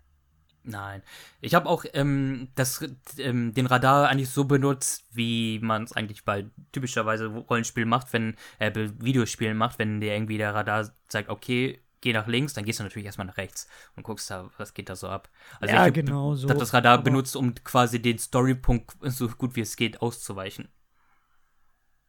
Nein. 0.63 1.01
Ich 1.41 1.55
habe 1.55 1.67
auch 1.67 1.85
ähm, 1.93 2.49
das, 2.53 2.85
ähm, 3.17 3.53
den 3.53 3.65
Radar 3.65 4.09
eigentlich 4.09 4.29
so 4.29 4.45
benutzt, 4.45 5.05
wie 5.11 5.59
man 5.59 5.83
es 5.83 5.93
eigentlich 5.93 6.25
bei 6.25 6.45
typischerweise 6.71 7.27
Rollenspielen 7.27 7.89
macht, 7.89 8.13
wenn, 8.13 8.35
äh, 8.59 8.71
Videospielen 8.99 9.57
macht, 9.57 9.79
wenn 9.79 9.99
dir 9.99 10.13
irgendwie 10.13 10.37
der 10.37 10.53
Radar 10.53 10.91
zeigt, 11.07 11.29
okay, 11.29 11.81
geh 12.01 12.13
nach 12.13 12.27
links, 12.27 12.53
dann 12.53 12.65
gehst 12.65 12.79
du 12.79 12.83
natürlich 12.83 13.05
erstmal 13.05 13.27
nach 13.27 13.37
rechts 13.37 13.67
und 13.95 14.03
guckst 14.03 14.29
da, 14.29 14.49
was 14.57 14.73
geht 14.73 14.89
da 14.89 14.95
so 14.95 15.07
ab. 15.07 15.29
Also 15.59 15.73
ja, 15.73 15.87
ich 15.87 15.93
genau 15.93 16.35
so. 16.35 16.49
habe 16.49 16.59
das 16.59 16.73
Radar 16.73 17.01
benutzt, 17.01 17.35
um 17.35 17.53
quasi 17.63 18.01
den 18.01 18.17
Storypunkt 18.17 18.95
so 19.01 19.27
gut 19.27 19.55
wie 19.55 19.61
es 19.61 19.75
geht 19.75 20.01
auszuweichen. 20.01 20.69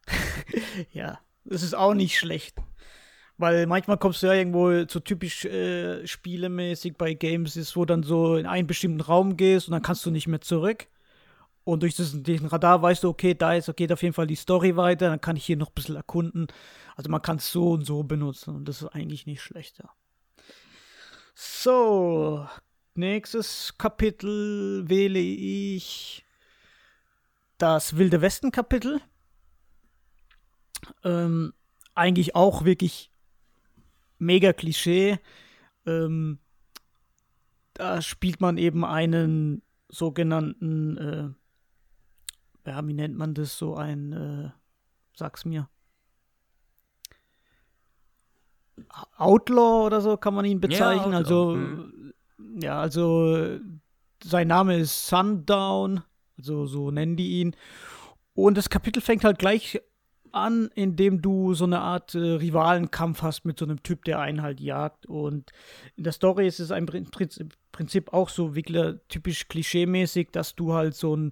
ja, 0.91 1.19
das 1.45 1.63
ist 1.63 1.75
auch 1.75 1.93
nicht 1.93 2.17
schlecht. 2.17 2.57
Weil 3.37 3.65
manchmal 3.65 3.97
kommst 3.97 4.21
du 4.21 4.27
ja 4.27 4.33
irgendwo 4.33 4.85
so 4.87 4.99
typisch 4.99 5.45
äh, 5.45 6.05
spielemäßig 6.05 6.95
bei 6.95 7.15
Games 7.15 7.57
ist, 7.57 7.75
wo 7.75 7.85
dann 7.85 8.03
so 8.03 8.35
in 8.35 8.45
einen 8.45 8.67
bestimmten 8.67 9.01
Raum 9.01 9.35
gehst 9.35 9.67
und 9.67 9.71
dann 9.71 9.81
kannst 9.81 10.05
du 10.05 10.11
nicht 10.11 10.27
mehr 10.27 10.41
zurück. 10.41 10.87
Und 11.63 11.83
durch 11.83 11.95
diesen, 11.95 12.23
diesen 12.23 12.47
Radar 12.47 12.81
weißt 12.81 13.03
du, 13.03 13.09
okay, 13.09 13.35
da 13.35 13.53
ist, 13.53 13.75
geht 13.75 13.91
auf 13.91 14.01
jeden 14.01 14.13
Fall 14.13 14.27
die 14.27 14.35
Story 14.35 14.75
weiter, 14.75 15.09
dann 15.09 15.21
kann 15.21 15.35
ich 15.35 15.45
hier 15.45 15.57
noch 15.57 15.69
ein 15.69 15.75
bisschen 15.75 15.95
erkunden. 15.95 16.47
Also 16.95 17.09
man 17.09 17.21
kann 17.21 17.37
es 17.37 17.51
so 17.51 17.71
und 17.71 17.85
so 17.85 18.03
benutzen 18.03 18.55
und 18.55 18.67
das 18.67 18.81
ist 18.81 18.89
eigentlich 18.89 19.25
nicht 19.25 19.41
schlechter. 19.41 19.91
So, 21.33 22.47
nächstes 22.95 23.75
Kapitel 23.77 24.87
wähle 24.89 25.19
ich 25.19 26.25
das 27.57 27.95
Wilde 27.95 28.21
Westen 28.21 28.51
Kapitel. 28.51 28.99
Ähm, 31.03 31.53
eigentlich 31.93 32.35
auch 32.35 32.65
wirklich 32.65 33.11
mega 34.17 34.51
Klischee. 34.51 35.19
Ähm, 35.85 36.39
da 37.73 38.01
spielt 38.01 38.41
man 38.41 38.57
eben 38.57 38.83
einen 38.83 39.61
sogenannten 39.89 40.97
äh, 40.97 41.29
ja, 42.65 42.85
wie 42.87 42.93
nennt 42.93 43.17
man 43.17 43.33
das, 43.33 43.57
so 43.57 43.75
ein, 43.75 44.13
äh, 44.13 44.49
sag's 45.13 45.45
mir. 45.45 45.69
Outlaw 49.17 49.85
oder 49.85 50.01
so 50.01 50.17
kann 50.17 50.33
man 50.33 50.45
ihn 50.45 50.59
bezeichnen. 50.59 51.11
Ja, 51.11 51.17
also, 51.17 51.55
mhm. 51.55 52.13
ja, 52.61 52.79
also 52.79 53.59
sein 54.23 54.47
Name 54.47 54.77
ist 54.77 55.07
Sundown, 55.07 56.03
also 56.37 56.65
so 56.65 56.91
nennen 56.91 57.15
die 57.15 57.41
ihn. 57.41 57.55
Und 58.33 58.57
das 58.57 58.69
Kapitel 58.69 59.01
fängt 59.01 59.23
halt 59.23 59.39
gleich 59.39 59.81
an, 60.31 60.69
indem 60.75 61.21
du 61.21 61.53
so 61.53 61.65
eine 61.65 61.79
Art 61.79 62.15
äh, 62.15 62.19
Rivalenkampf 62.19 63.21
hast 63.21 63.45
mit 63.45 63.59
so 63.59 63.65
einem 63.65 63.83
Typ, 63.83 64.05
der 64.05 64.19
einen 64.19 64.41
halt 64.41 64.59
jagt. 64.59 65.05
Und 65.05 65.51
in 65.95 66.03
der 66.03 66.13
Story 66.13 66.47
ist 66.47 66.59
es 66.59 66.71
im 66.71 66.85
Prinzip 67.71 68.13
auch 68.13 68.29
so 68.29 68.55
Wickler 68.55 69.05
typisch 69.07 69.47
klischeemäßig, 69.47 70.29
dass 70.31 70.55
du 70.55 70.73
halt 70.73 70.95
so 70.95 71.15
ein 71.15 71.31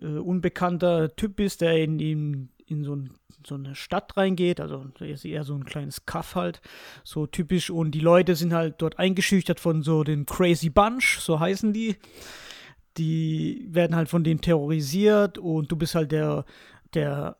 äh, 0.00 0.06
unbekannter 0.06 1.14
Typ 1.16 1.36
bist, 1.36 1.60
der 1.60 1.82
in, 1.82 1.98
in, 1.98 2.48
in 2.66 2.84
so, 2.84 2.96
ein, 2.96 3.10
so 3.46 3.54
eine 3.54 3.74
Stadt 3.74 4.16
reingeht. 4.16 4.60
Also 4.60 4.86
ist 5.00 5.24
eher 5.24 5.44
so 5.44 5.54
ein 5.54 5.64
kleines 5.64 6.06
Kaff 6.06 6.34
halt. 6.34 6.60
So 7.04 7.26
typisch. 7.26 7.70
Und 7.70 7.92
die 7.92 8.00
Leute 8.00 8.34
sind 8.34 8.52
halt 8.52 8.76
dort 8.78 8.98
eingeschüchtert 8.98 9.60
von 9.60 9.82
so 9.82 10.04
den 10.04 10.26
Crazy 10.26 10.70
Bunch, 10.70 11.18
so 11.20 11.40
heißen 11.40 11.72
die. 11.72 11.96
Die 12.96 13.66
werden 13.68 13.94
halt 13.94 14.08
von 14.08 14.24
denen 14.24 14.40
terrorisiert 14.40 15.36
und 15.36 15.70
du 15.70 15.76
bist 15.76 15.94
halt 15.94 16.12
der, 16.12 16.46
der 16.94 17.36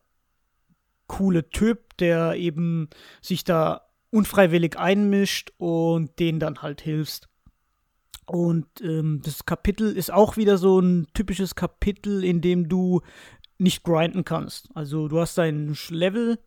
coole 1.07 1.49
Typ, 1.49 1.97
der 1.97 2.35
eben 2.35 2.89
sich 3.21 3.43
da 3.43 3.87
unfreiwillig 4.11 4.77
einmischt 4.77 5.51
und 5.57 6.19
denen 6.19 6.39
dann 6.39 6.61
halt 6.61 6.81
hilfst. 6.81 7.27
Und 8.27 8.67
ähm, 8.81 9.21
das 9.23 9.45
Kapitel 9.45 9.95
ist 9.95 10.11
auch 10.11 10.35
wieder 10.35 10.57
so 10.57 10.79
ein 10.79 11.07
typisches 11.13 11.55
Kapitel, 11.55 12.23
in 12.23 12.41
dem 12.41 12.67
du 12.67 13.01
nicht 13.57 13.83
grinden 13.83 14.25
kannst. 14.25 14.69
Also 14.75 15.07
du 15.07 15.19
hast 15.19 15.37
dein 15.37 15.75
Level, 15.89 16.37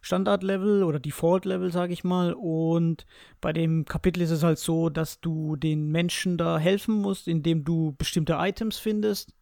Standard-Level 0.00 0.82
oder 0.82 0.98
Default-Level, 0.98 1.70
sage 1.70 1.92
ich 1.92 2.02
mal. 2.02 2.32
Und 2.32 3.06
bei 3.42 3.52
dem 3.52 3.84
Kapitel 3.84 4.22
ist 4.22 4.30
es 4.30 4.42
halt 4.42 4.58
so, 4.58 4.88
dass 4.88 5.20
du 5.20 5.56
den 5.56 5.90
Menschen 5.90 6.38
da 6.38 6.58
helfen 6.58 6.94
musst, 6.94 7.28
indem 7.28 7.62
du 7.62 7.94
bestimmte 7.96 8.36
Items 8.38 8.78
findest 8.78 9.34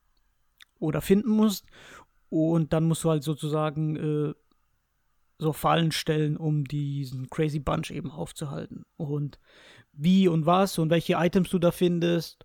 oder 0.80 1.00
finden 1.00 1.30
musst. 1.30 1.66
Und 2.30 2.72
dann 2.72 2.84
musst 2.84 3.04
du 3.04 3.10
halt 3.10 3.22
sozusagen 3.22 3.96
äh, 3.96 4.34
so 5.38 5.52
Fallen 5.52 5.92
stellen, 5.92 6.36
um 6.36 6.64
diesen 6.64 7.30
Crazy 7.30 7.60
Bunch 7.60 7.90
eben 7.90 8.10
aufzuhalten. 8.10 8.84
Und 8.96 9.38
wie 10.02 10.28
und 10.28 10.46
was 10.46 10.78
und 10.78 10.88
welche 10.90 11.14
Items 11.14 11.50
du 11.50 11.58
da 11.58 11.70
findest, 11.70 12.44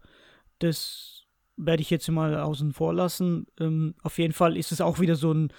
das 0.60 1.24
werde 1.58 1.82
ich 1.82 1.90
jetzt 1.90 2.08
mal 2.10 2.36
außen 2.36 2.74
vor 2.74 2.94
lassen. 2.94 3.48
Ähm, 3.60 3.96
auf 4.04 4.18
jeden 4.18 4.34
Fall 4.34 4.58
ist 4.58 4.74
es 4.74 4.82
auch 4.82 5.00
wieder 5.00 5.16
so 5.16 5.34
ein 5.34 5.54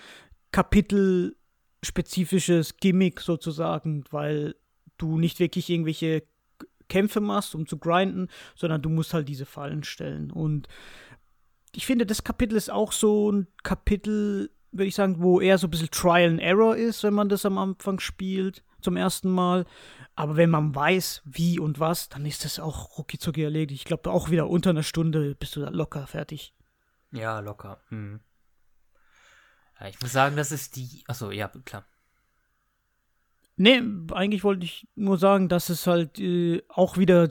kapitelspezifisches 0.53 2.77
Gimmick 2.77 3.21
sozusagen, 3.21 4.05
weil 4.11 4.55
du 4.99 5.19
nicht 5.19 5.41
wirklich 5.41 5.71
irgendwelche 5.71 6.23
Kämpfe 6.89 7.21
machst, 7.21 7.55
um 7.55 7.67
zu 7.67 7.79
grinden, 7.79 8.29
sondern 8.55 8.81
du 8.83 8.89
musst 8.89 9.13
halt 9.15 9.29
diese 9.29 9.47
Fallen 9.47 9.83
stellen. 9.83 10.31
Und 10.31 10.69
ich 11.75 11.87
finde, 11.87 12.07
das 12.07 12.23
Kapitel 12.25 12.57
ist 12.57 12.71
auch 12.71 12.93
so 12.93 13.33
ein 13.33 13.49
Kapitel, 13.63 14.51
würde 14.73 14.89
ich 14.89 14.95
sagen, 14.95 15.21
wo 15.21 15.41
eher 15.41 15.59
so 15.59 15.67
ein 15.67 15.71
bisschen 15.71 15.91
Trial 15.91 16.31
and 16.31 16.41
Error 16.41 16.75
ist, 16.77 17.03
wenn 17.03 17.15
man 17.15 17.29
das 17.29 17.45
am 17.45 17.59
Anfang 17.59 18.01
spielt, 18.01 18.63
zum 18.87 18.97
ersten 18.97 19.31
Mal. 19.31 19.67
Aber 20.15 20.37
wenn 20.37 20.49
man 20.49 20.75
weiß, 20.75 21.23
wie 21.25 21.59
und 21.59 21.81
was, 21.81 22.09
dann 22.09 22.25
ist 22.25 22.45
das 22.45 22.61
auch 22.61 22.97
rucki 22.97 23.19
erledigt. 23.43 23.81
Ich 23.81 23.85
glaube, 23.85 24.11
auch 24.11 24.31
wieder 24.31 24.49
unter 24.49 24.71
einer 24.71 24.85
Stunde 24.85 25.35
bist 25.35 25.57
du 25.57 25.61
da 25.61 25.71
locker 25.71 26.07
fertig. 26.07 26.55
Ja, 27.11 27.41
locker. 27.41 27.81
Hm. 27.89 28.21
Ja, 29.81 29.89
ich 29.89 30.01
muss 30.01 30.13
sagen, 30.13 30.37
das 30.37 30.53
ist 30.53 30.77
die. 30.77 31.03
Achso, 31.09 31.33
ja, 31.33 31.49
klar. 31.65 31.85
Nee, 33.57 33.83
eigentlich 34.13 34.45
wollte 34.45 34.65
ich 34.65 34.87
nur 34.95 35.19
sagen, 35.19 35.49
dass 35.49 35.69
es 35.69 35.87
halt 35.87 36.19
äh, 36.21 36.63
auch 36.69 36.97
wieder 36.97 37.29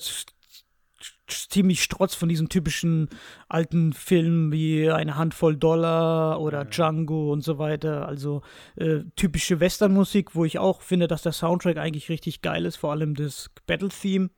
ziemlich 1.27 1.81
strotz 1.83 2.13
von 2.15 2.29
diesen 2.29 2.49
typischen 2.49 3.09
alten 3.49 3.93
Filmen 3.93 4.51
wie 4.51 4.91
Eine 4.91 5.15
Handvoll 5.15 5.57
Dollar 5.57 6.39
oder 6.39 6.65
mhm. 6.65 6.69
Django 6.69 7.31
und 7.31 7.41
so 7.41 7.57
weiter. 7.57 8.07
Also 8.07 8.41
äh, 8.75 8.99
typische 9.15 9.59
Westernmusik, 9.59 10.35
wo 10.35 10.45
ich 10.45 10.59
auch 10.59 10.81
finde, 10.81 11.07
dass 11.07 11.23
der 11.23 11.31
Soundtrack 11.31 11.77
eigentlich 11.77 12.09
richtig 12.09 12.41
geil 12.41 12.65
ist, 12.65 12.75
vor 12.75 12.91
allem 12.91 13.15
das 13.15 13.49
Battle-Theme. 13.65 14.29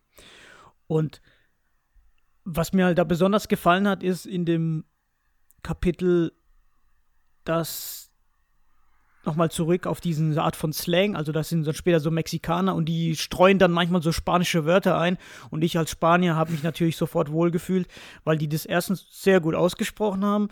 Und 0.88 1.22
was 2.46 2.72
mir 2.72 2.86
halt 2.86 2.98
da 2.98 3.04
besonders 3.04 3.48
gefallen 3.48 3.88
hat, 3.88 4.04
ist 4.04 4.26
in 4.26 4.46
dem 4.46 4.86
Kapitel, 5.64 6.32
dass 7.44 8.07
nochmal 9.28 9.52
zurück 9.52 9.86
auf 9.86 10.02
diese 10.02 10.42
Art 10.42 10.56
von 10.56 10.74
Slang. 10.74 11.16
Also 11.16 11.32
das 11.32 11.50
sind 11.50 11.68
dann 11.68 11.76
später 11.76 12.00
so 12.00 12.10
Mexikaner 12.10 12.74
und 12.74 12.86
die 12.86 13.16
streuen 13.16 13.60
dann 13.60 13.72
manchmal 13.72 14.02
so 14.02 14.12
spanische 14.12 14.66
Wörter 14.66 14.98
ein. 14.98 15.18
Und 15.52 15.64
ich 15.64 15.78
als 15.78 15.92
Spanier 15.92 16.36
habe 16.36 16.52
mich 16.52 16.64
natürlich 16.64 16.98
sofort 16.98 17.32
wohlgefühlt, 17.32 17.88
weil 18.24 18.38
die 18.38 18.50
das 18.50 18.66
erstens 18.66 19.06
sehr 19.12 19.40
gut 19.40 19.54
ausgesprochen 19.54 20.26
haben 20.26 20.48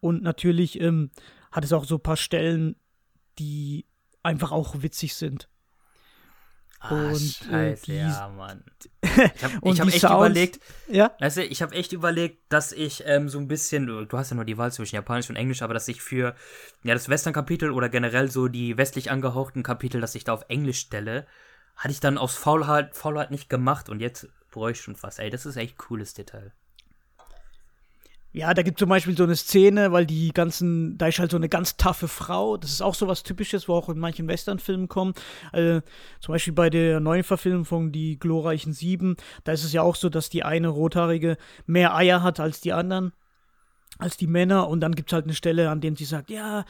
und 0.00 0.22
natürlich 0.22 0.80
ähm, 0.80 1.10
hat 1.50 1.64
es 1.64 1.72
auch 1.72 1.84
so 1.84 1.96
ein 1.96 2.02
paar 2.02 2.16
Stellen, 2.16 2.76
die 3.38 3.86
einfach 4.22 4.52
auch 4.52 4.82
witzig 4.82 5.14
sind. 5.14 5.48
Ah, 6.80 7.08
und, 7.08 7.18
Scheiße, 7.18 7.92
äh, 7.92 7.98
ja, 7.98 8.28
Mann. 8.28 8.62
Ich 9.18 9.44
habe 9.44 9.54
hab 9.62 9.88
echt 9.88 10.00
Sounds, 10.00 10.14
überlegt, 10.14 10.60
ja? 10.88 11.10
Weißt 11.18 11.38
du, 11.38 11.44
ich 11.44 11.62
habe 11.62 11.74
echt 11.74 11.92
überlegt, 11.92 12.40
dass 12.48 12.72
ich 12.72 13.02
ähm, 13.06 13.28
so 13.28 13.38
ein 13.38 13.48
bisschen, 13.48 13.86
du, 13.86 14.06
hast 14.18 14.30
ja 14.30 14.36
nur 14.36 14.44
die 14.44 14.58
Wahl 14.58 14.72
zwischen 14.72 14.96
Japanisch 14.96 15.28
und 15.30 15.36
Englisch, 15.36 15.62
aber 15.62 15.74
dass 15.74 15.88
ich 15.88 16.02
für 16.02 16.34
ja, 16.84 16.94
das 16.94 17.08
Western-Kapitel 17.08 17.70
oder 17.70 17.88
generell 17.88 18.30
so 18.30 18.48
die 18.48 18.76
westlich 18.76 19.10
angehauchten 19.10 19.62
Kapitel, 19.62 20.00
dass 20.00 20.14
ich 20.14 20.24
da 20.24 20.32
auf 20.32 20.44
Englisch 20.48 20.80
stelle, 20.80 21.26
hatte 21.76 21.92
ich 21.92 22.00
dann 22.00 22.18
aus 22.18 22.34
Faulheit, 22.34 22.96
Faulheit 22.96 23.30
nicht 23.30 23.48
gemacht 23.48 23.88
und 23.88 24.00
jetzt 24.00 24.28
bereue 24.50 24.72
ich 24.72 24.80
schon 24.80 24.96
fast. 24.96 25.18
Ey, 25.18 25.30
das 25.30 25.46
ist 25.46 25.56
echt 25.56 25.78
cooles 25.78 26.14
Detail. 26.14 26.52
Ja, 28.32 28.52
da 28.52 28.62
gibt 28.62 28.78
es 28.78 28.80
zum 28.80 28.90
Beispiel 28.90 29.16
so 29.16 29.24
eine 29.24 29.36
Szene, 29.36 29.90
weil 29.90 30.04
die 30.04 30.32
ganzen, 30.32 30.98
da 30.98 31.06
ist 31.06 31.18
halt 31.18 31.30
so 31.30 31.38
eine 31.38 31.48
ganz 31.48 31.78
taffe 31.78 32.08
Frau. 32.08 32.58
Das 32.58 32.70
ist 32.70 32.82
auch 32.82 32.94
so 32.94 33.08
was 33.08 33.22
Typisches, 33.22 33.68
wo 33.68 33.74
auch 33.74 33.88
in 33.88 33.98
manchen 33.98 34.28
Westernfilmen 34.28 34.88
kommt. 34.88 35.18
Also, 35.50 35.80
zum 36.20 36.34
Beispiel 36.34 36.52
bei 36.52 36.68
der 36.68 37.00
neuen 37.00 37.24
Verfilmung 37.24 37.64
von 37.64 37.90
Die 37.90 38.18
glorreichen 38.18 38.74
Sieben, 38.74 39.16
da 39.44 39.52
ist 39.52 39.64
es 39.64 39.72
ja 39.72 39.80
auch 39.82 39.96
so, 39.96 40.10
dass 40.10 40.28
die 40.28 40.44
eine 40.44 40.68
Rothaarige 40.68 41.38
mehr 41.66 41.94
Eier 41.94 42.22
hat 42.22 42.38
als 42.38 42.60
die 42.60 42.74
anderen, 42.74 43.12
als 43.98 44.18
die 44.18 44.26
Männer. 44.26 44.68
Und 44.68 44.80
dann 44.80 44.94
gibt 44.94 45.10
es 45.10 45.14
halt 45.14 45.24
eine 45.24 45.34
Stelle, 45.34 45.70
an 45.70 45.80
der 45.80 45.96
sie 45.96 46.04
sagt, 46.04 46.28
ja, 46.28 46.66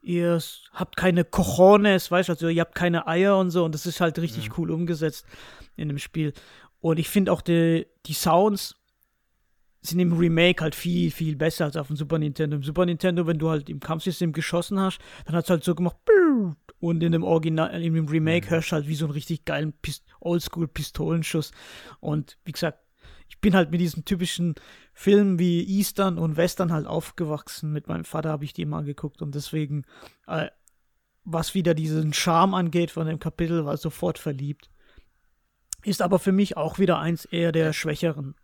ihr 0.00 0.40
habt 0.72 0.96
keine 0.96 1.24
Cojones, 1.24 2.10
weißt 2.10 2.30
du, 2.30 2.32
also 2.32 2.48
ihr 2.48 2.62
habt 2.62 2.74
keine 2.74 3.06
Eier 3.06 3.36
und 3.36 3.50
so. 3.50 3.64
Und 3.66 3.74
das 3.74 3.84
ist 3.84 4.00
halt 4.00 4.18
richtig 4.18 4.48
mhm. 4.48 4.54
cool 4.56 4.70
umgesetzt 4.70 5.26
in 5.76 5.88
dem 5.88 5.98
Spiel. 5.98 6.32
Und 6.80 6.98
ich 6.98 7.10
finde 7.10 7.32
auch 7.32 7.42
die, 7.42 7.86
die 8.06 8.14
Sounds 8.14 8.81
sind 9.82 9.98
im 9.98 10.12
Remake 10.12 10.62
halt 10.62 10.74
viel, 10.74 11.10
viel 11.10 11.36
besser 11.36 11.64
als 11.64 11.76
auf 11.76 11.88
dem 11.88 11.96
Super 11.96 12.18
Nintendo. 12.18 12.56
Im 12.56 12.62
Super 12.62 12.86
Nintendo, 12.86 13.26
wenn 13.26 13.38
du 13.38 13.50
halt 13.50 13.68
im 13.68 13.80
Kampfsystem 13.80 14.32
geschossen 14.32 14.78
hast, 14.78 15.00
dann 15.26 15.34
hat 15.34 15.44
es 15.44 15.50
halt 15.50 15.64
so 15.64 15.74
gemacht, 15.74 15.96
und 16.82 17.00
in 17.02 17.12
dem 17.12 17.22
Original, 17.22 17.80
in 17.80 17.94
dem 17.94 18.08
Remake 18.08 18.46
mhm. 18.46 18.50
hörst 18.50 18.72
du 18.72 18.76
halt 18.76 18.88
wie 18.88 18.96
so 18.96 19.04
einen 19.04 19.12
richtig 19.12 19.44
geilen 19.44 19.72
Pist 19.72 20.04
Oldschool-Pistolenschuss. 20.20 21.52
Und 22.00 22.38
wie 22.44 22.50
gesagt, 22.50 22.80
ich 23.28 23.40
bin 23.40 23.54
halt 23.54 23.70
mit 23.70 23.80
diesen 23.80 24.04
typischen 24.04 24.56
Filmen 24.92 25.38
wie 25.38 25.62
Eastern 25.62 26.18
und 26.18 26.36
Western 26.36 26.72
halt 26.72 26.88
aufgewachsen. 26.88 27.72
Mit 27.72 27.86
meinem 27.86 28.04
Vater 28.04 28.30
habe 28.30 28.44
ich 28.44 28.52
die 28.52 28.66
mal 28.66 28.82
geguckt 28.82 29.22
und 29.22 29.34
deswegen, 29.34 29.84
äh, 30.26 30.48
was 31.22 31.54
wieder 31.54 31.72
diesen 31.74 32.12
Charme 32.12 32.54
angeht 32.54 32.90
von 32.90 33.06
dem 33.06 33.20
Kapitel, 33.20 33.64
war 33.64 33.76
sofort 33.76 34.18
verliebt. 34.18 34.68
Ist 35.84 36.02
aber 36.02 36.18
für 36.18 36.32
mich 36.32 36.56
auch 36.56 36.80
wieder 36.80 36.98
eins 36.98 37.24
eher 37.26 37.52
der 37.52 37.72
schwächeren. 37.72 38.34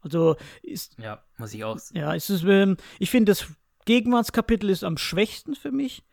Also 0.00 0.36
ist. 0.62 0.98
Ja, 0.98 1.22
muss 1.36 1.54
ich 1.54 1.64
auch. 1.64 1.78
Ja, 1.92 2.12
ist 2.14 2.30
es, 2.30 2.42
ähm, 2.44 2.76
ich 2.98 3.10
finde, 3.10 3.32
das 3.32 3.46
Gegenwartskapitel 3.84 4.70
ist 4.70 4.84
am 4.84 4.98
schwächsten 4.98 5.54
für 5.54 5.72
mich. 5.72 6.04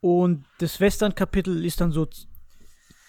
Und 0.00 0.44
das 0.58 0.80
Western-Kapitel 0.80 1.64
ist 1.64 1.80
dann 1.80 1.92
so, 1.92 2.08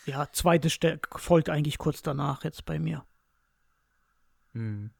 ja, 0.05 0.27
zweite 0.31 0.69
Ste 0.69 0.99
folgt 1.15 1.49
eigentlich 1.49 1.77
kurz 1.77 2.01
danach 2.01 2.43
jetzt 2.43 2.65
bei 2.65 2.77
mir. 2.77 3.03
Hm. 4.53 4.91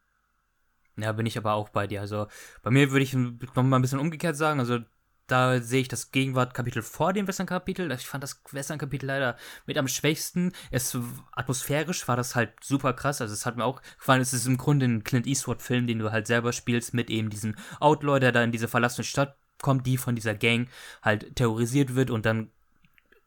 Ja, 0.98 1.12
bin 1.12 1.26
ich 1.26 1.38
aber 1.38 1.54
auch 1.54 1.70
bei 1.70 1.88
dir. 1.88 2.02
Also 2.02 2.28
bei 2.62 2.72
mir 2.72 2.91
würde 2.91 3.04
ich 3.04 3.14
noch 3.14 3.56
mal 3.56 3.78
ein 3.78 3.82
bisschen 3.82 4.00
umgekehrt 4.00 4.36
sagen. 4.36 4.60
Also 4.60 4.80
da 5.28 5.62
sehe 5.62 5.82
ich 5.82 5.88
das 5.88 6.12
Gegenwart-Kapitel 6.12 6.82
vor 6.82 7.14
dem 7.14 7.28
Western-Kapitel. 7.28 7.92
Ich 7.92 8.08
fand 8.08 8.24
das 8.24 8.42
Western-Kapitel 8.52 9.06
leider 9.06 9.38
mit 9.66 9.78
am 9.78 9.88
schwächsten. 9.88 10.52
Es 10.70 10.98
atmosphärisch 11.32 12.08
war 12.08 12.18
das 12.18 12.36
halt 12.36 12.52
super 12.62 12.94
krass. 12.94 13.22
Also 13.22 13.34
es 13.34 13.46
hat 13.46 13.56
mir 13.56 13.64
auch 13.64 13.82
gefallen. 13.98 14.22
Es 14.22 14.34
ist 14.34 14.46
im 14.46 14.58
Grunde 14.58 14.86
ein 14.86 15.04
Clint 15.04 15.26
Eastwood-Film, 15.26 15.88
den 15.88 16.00
du 16.00 16.12
halt 16.12 16.28
selber 16.28 16.52
spielst 16.52 16.94
mit 16.94 17.10
eben 17.10 17.30
diesem 17.30 17.56
Outlaw, 17.80 18.20
der 18.20 18.32
da 18.32 18.44
in 18.44 18.52
diese 18.52 18.68
verlassene 18.68 19.06
Stadt 19.06 19.38
kommt, 19.62 19.88
die 19.88 19.98
von 19.98 20.16
dieser 20.16 20.36
Gang 20.36 20.68
halt 21.02 21.36
terrorisiert 21.36 21.96
wird 21.96 22.12
und 22.12 22.26
dann 22.26 22.50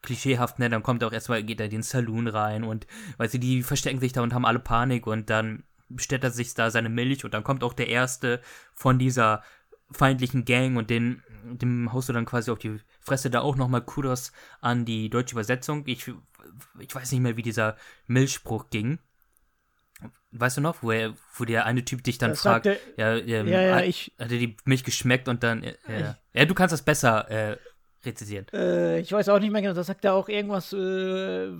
klischeehaft, 0.02 0.58
ne, 0.58 0.68
dann 0.68 0.82
kommt 0.82 1.02
auch 1.02 1.12
erstmal, 1.12 1.42
geht 1.42 1.60
er 1.60 1.66
in 1.66 1.72
den 1.72 1.82
Saloon 1.82 2.28
rein 2.28 2.62
und, 2.62 2.86
weil 3.16 3.28
sie, 3.28 3.40
die 3.40 3.62
verstecken 3.62 4.00
sich 4.00 4.12
da 4.12 4.22
und 4.22 4.34
haben 4.34 4.46
alle 4.46 4.60
Panik 4.60 5.06
und 5.06 5.30
dann 5.30 5.64
bestellt 5.88 6.24
er 6.24 6.30
sich 6.30 6.54
da 6.54 6.70
seine 6.70 6.88
Milch 6.88 7.24
und 7.24 7.34
dann 7.34 7.42
kommt 7.42 7.64
auch 7.64 7.72
der 7.72 7.88
erste 7.88 8.40
von 8.74 8.98
dieser 8.98 9.42
feindlichen 9.90 10.44
Gang 10.44 10.76
und 10.76 10.90
den 10.90 11.22
dem 11.56 11.92
haust 11.92 12.08
du 12.08 12.12
dann 12.12 12.24
quasi 12.26 12.50
auf 12.50 12.58
die 12.58 12.78
Fresse 13.00 13.30
da 13.30 13.40
auch 13.40 13.56
nochmal 13.56 13.82
Kudos 13.82 14.32
an 14.60 14.84
die 14.84 15.08
deutsche 15.10 15.32
Übersetzung. 15.34 15.82
Ich, 15.86 16.10
ich 16.78 16.94
weiß 16.94 17.12
nicht 17.12 17.20
mehr, 17.20 17.36
wie 17.36 17.42
dieser 17.42 17.76
Milchspruch 18.06 18.70
ging. 18.70 18.98
Weißt 20.32 20.58
du 20.58 20.60
noch, 20.60 20.82
wo, 20.82 20.90
er, 20.90 21.14
wo 21.36 21.44
der 21.44 21.64
eine 21.64 21.84
Typ 21.84 22.02
dich 22.04 22.18
dann 22.18 22.30
Das 22.30 22.40
fragt, 22.42 22.66
sagte- 22.66 22.80
ja, 22.96 23.16
ähm, 23.16 23.48
Ja, 23.48 23.62
ja, 23.62 23.74
hat, 23.76 23.84
ich- 23.84 24.12
hat 24.18 24.30
dir 24.30 24.38
die 24.38 24.56
Milch 24.64 24.84
geschmeckt 24.84 25.28
und 25.28 25.42
dann, 25.42 25.62
ja, 25.62 25.72
ja. 25.88 26.18
ja 26.34 26.44
du 26.44 26.52
kannst 26.54 26.72
das 26.74 26.82
besser 26.82 27.30
äh, 27.30 27.56
rezisieren. 28.04 28.46
Äh, 28.52 29.00
ich 29.00 29.10
weiß 29.12 29.28
auch 29.30 29.38
nicht 29.38 29.50
mehr 29.52 29.62
genau, 29.62 29.72
da 29.74 29.82
sagt 29.82 30.04
er 30.04 30.12
auch 30.14 30.28
irgendwas 30.28 30.72
äh, 30.74 31.52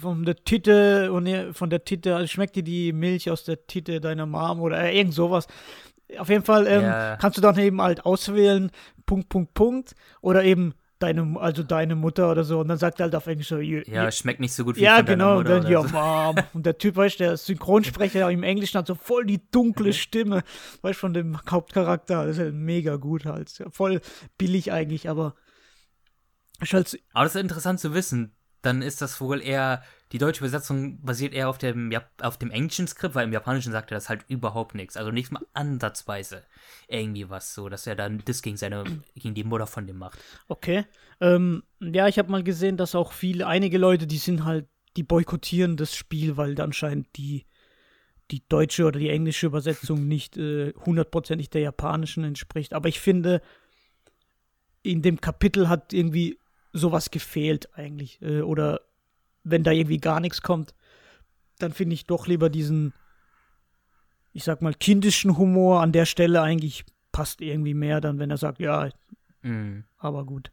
von 0.00 0.24
der 0.24 0.36
Titte 0.44 1.12
und 1.12 1.26
er- 1.26 1.54
von 1.54 1.70
der 1.70 1.84
Titte, 1.84 2.16
also 2.16 2.26
schmeckt 2.26 2.56
dir 2.56 2.64
die 2.64 2.92
Milch 2.92 3.30
aus 3.30 3.44
der 3.44 3.66
Titte 3.66 4.00
deiner 4.00 4.26
Mom 4.26 4.60
oder 4.60 4.82
äh, 4.82 4.98
irgend 4.98 5.14
sowas. 5.14 5.46
Auf 6.18 6.28
jeden 6.28 6.44
Fall 6.44 6.66
ähm, 6.66 6.82
Ja. 6.82 7.16
kannst 7.16 7.36
du 7.36 7.42
dann 7.42 7.58
eben 7.58 7.82
halt 7.82 8.06
auswählen, 8.06 8.70
Punkt, 9.04 9.28
Punkt, 9.28 9.54
Punkt, 9.54 9.94
oder 10.20 10.44
eben 10.44 10.74
deine, 10.98 11.38
also 11.38 11.62
deine 11.62 11.94
Mutter 11.94 12.30
oder 12.30 12.44
so, 12.44 12.58
und 12.60 12.68
dann 12.68 12.78
sagt 12.78 12.98
er 13.00 13.04
halt 13.04 13.14
auf 13.14 13.26
Englisch 13.26 13.48
so, 13.48 13.58
you, 13.58 13.82
Ja, 13.86 14.10
schmeckt 14.10 14.40
nicht 14.40 14.52
so 14.52 14.64
gut 14.64 14.76
wie 14.76 14.82
ja, 14.82 15.00
genau, 15.02 15.38
und 15.38 15.44
Mutter 15.44 15.60
dann, 15.60 15.70
ja, 15.70 15.82
so. 15.82 15.88
Mom. 15.88 16.36
Und 16.54 16.66
der 16.66 16.78
Typ, 16.78 16.96
weißt 16.96 17.20
du, 17.20 17.24
der 17.24 17.36
Synchronsprecher 17.36 18.28
im 18.30 18.42
Englischen 18.42 18.78
hat 18.78 18.86
so 18.86 18.94
voll 18.94 19.24
die 19.26 19.40
dunkle 19.50 19.92
Stimme, 19.92 20.42
weißt 20.82 20.96
du, 20.96 21.00
von 21.00 21.14
dem 21.14 21.38
Hauptcharakter. 21.48 22.26
Das 22.26 22.36
ist 22.36 22.42
halt 22.42 22.54
mega 22.54 22.96
gut 22.96 23.26
halt. 23.26 23.64
Voll 23.70 24.00
billig 24.38 24.72
eigentlich, 24.72 25.08
aber 25.08 25.34
halt, 26.60 26.98
Aber 27.12 27.24
das 27.24 27.34
ist 27.34 27.40
interessant 27.40 27.80
zu 27.80 27.94
wissen. 27.94 28.34
Dann 28.62 28.82
ist 28.82 29.00
das 29.00 29.20
wohl 29.20 29.40
eher, 29.40 29.82
die 30.12 30.18
deutsche 30.18 30.40
Übersetzung 30.40 31.00
basiert 31.02 31.34
eher 31.34 31.48
auf 31.48 31.58
dem, 31.58 31.92
Jap 31.92 32.10
auf 32.22 32.38
dem 32.38 32.50
englischen 32.50 32.86
Skript, 32.86 33.14
weil 33.14 33.26
im 33.26 33.32
Japanischen 33.32 33.72
sagt 33.72 33.90
er 33.90 33.96
das 33.96 34.08
halt 34.08 34.24
überhaupt 34.28 34.74
nichts. 34.74 34.96
Also 34.96 35.10
nicht 35.10 35.30
mal 35.30 35.44
ansatzweise 35.52 36.44
irgendwie 36.88 37.28
was 37.28 37.54
so, 37.54 37.68
dass 37.68 37.86
er 37.86 37.94
dann 37.94 38.22
das 38.24 38.40
gegen 38.40 38.56
seine, 38.56 38.84
gegen 39.14 39.34
die 39.34 39.44
Mutter 39.44 39.66
von 39.66 39.86
dem 39.86 39.98
macht. 39.98 40.18
okay. 40.48 40.84
Ähm, 41.20 41.64
ja, 41.80 42.06
ich 42.06 42.18
habe 42.18 42.30
mal 42.30 42.44
gesehen, 42.44 42.76
dass 42.76 42.94
auch 42.94 43.12
viele, 43.12 43.46
einige 43.46 43.76
Leute, 43.76 44.06
die 44.06 44.18
sind 44.18 44.44
halt, 44.44 44.66
die 44.96 45.02
boykottieren 45.02 45.76
das 45.76 45.94
Spiel, 45.94 46.36
weil 46.36 46.54
dann 46.54 46.66
anscheinend 46.66 47.08
die, 47.16 47.44
die 48.30 48.46
deutsche 48.48 48.84
oder 48.86 48.98
die 48.98 49.10
englische 49.10 49.46
Übersetzung 49.46 50.06
nicht 50.08 50.36
äh, 50.38 50.72
hundertprozentig 50.86 51.50
der 51.50 51.62
japanischen 51.62 52.24
entspricht. 52.24 52.72
Aber 52.72 52.88
ich 52.88 53.00
finde, 53.00 53.42
in 54.82 55.02
dem 55.02 55.20
Kapitel 55.20 55.68
hat 55.68 55.92
irgendwie 55.92 56.38
sowas 56.72 57.10
gefehlt 57.10 57.74
eigentlich. 57.74 58.22
Äh, 58.22 58.40
oder 58.42 58.80
wenn 59.50 59.64
da 59.64 59.70
irgendwie 59.70 59.98
gar 59.98 60.20
nichts 60.20 60.42
kommt, 60.42 60.74
dann 61.58 61.72
finde 61.72 61.94
ich 61.94 62.06
doch 62.06 62.26
lieber 62.26 62.50
diesen, 62.50 62.92
ich 64.32 64.44
sag 64.44 64.62
mal, 64.62 64.74
kindischen 64.74 65.36
Humor 65.38 65.80
an 65.82 65.92
der 65.92 66.06
Stelle 66.06 66.42
eigentlich 66.42 66.84
passt 67.12 67.40
irgendwie 67.40 67.74
mehr, 67.74 68.00
dann 68.00 68.18
wenn 68.18 68.30
er 68.30 68.36
sagt, 68.36 68.60
ja, 68.60 68.90
Mhm. 69.42 69.84
aber 69.98 70.24
gut. 70.24 70.50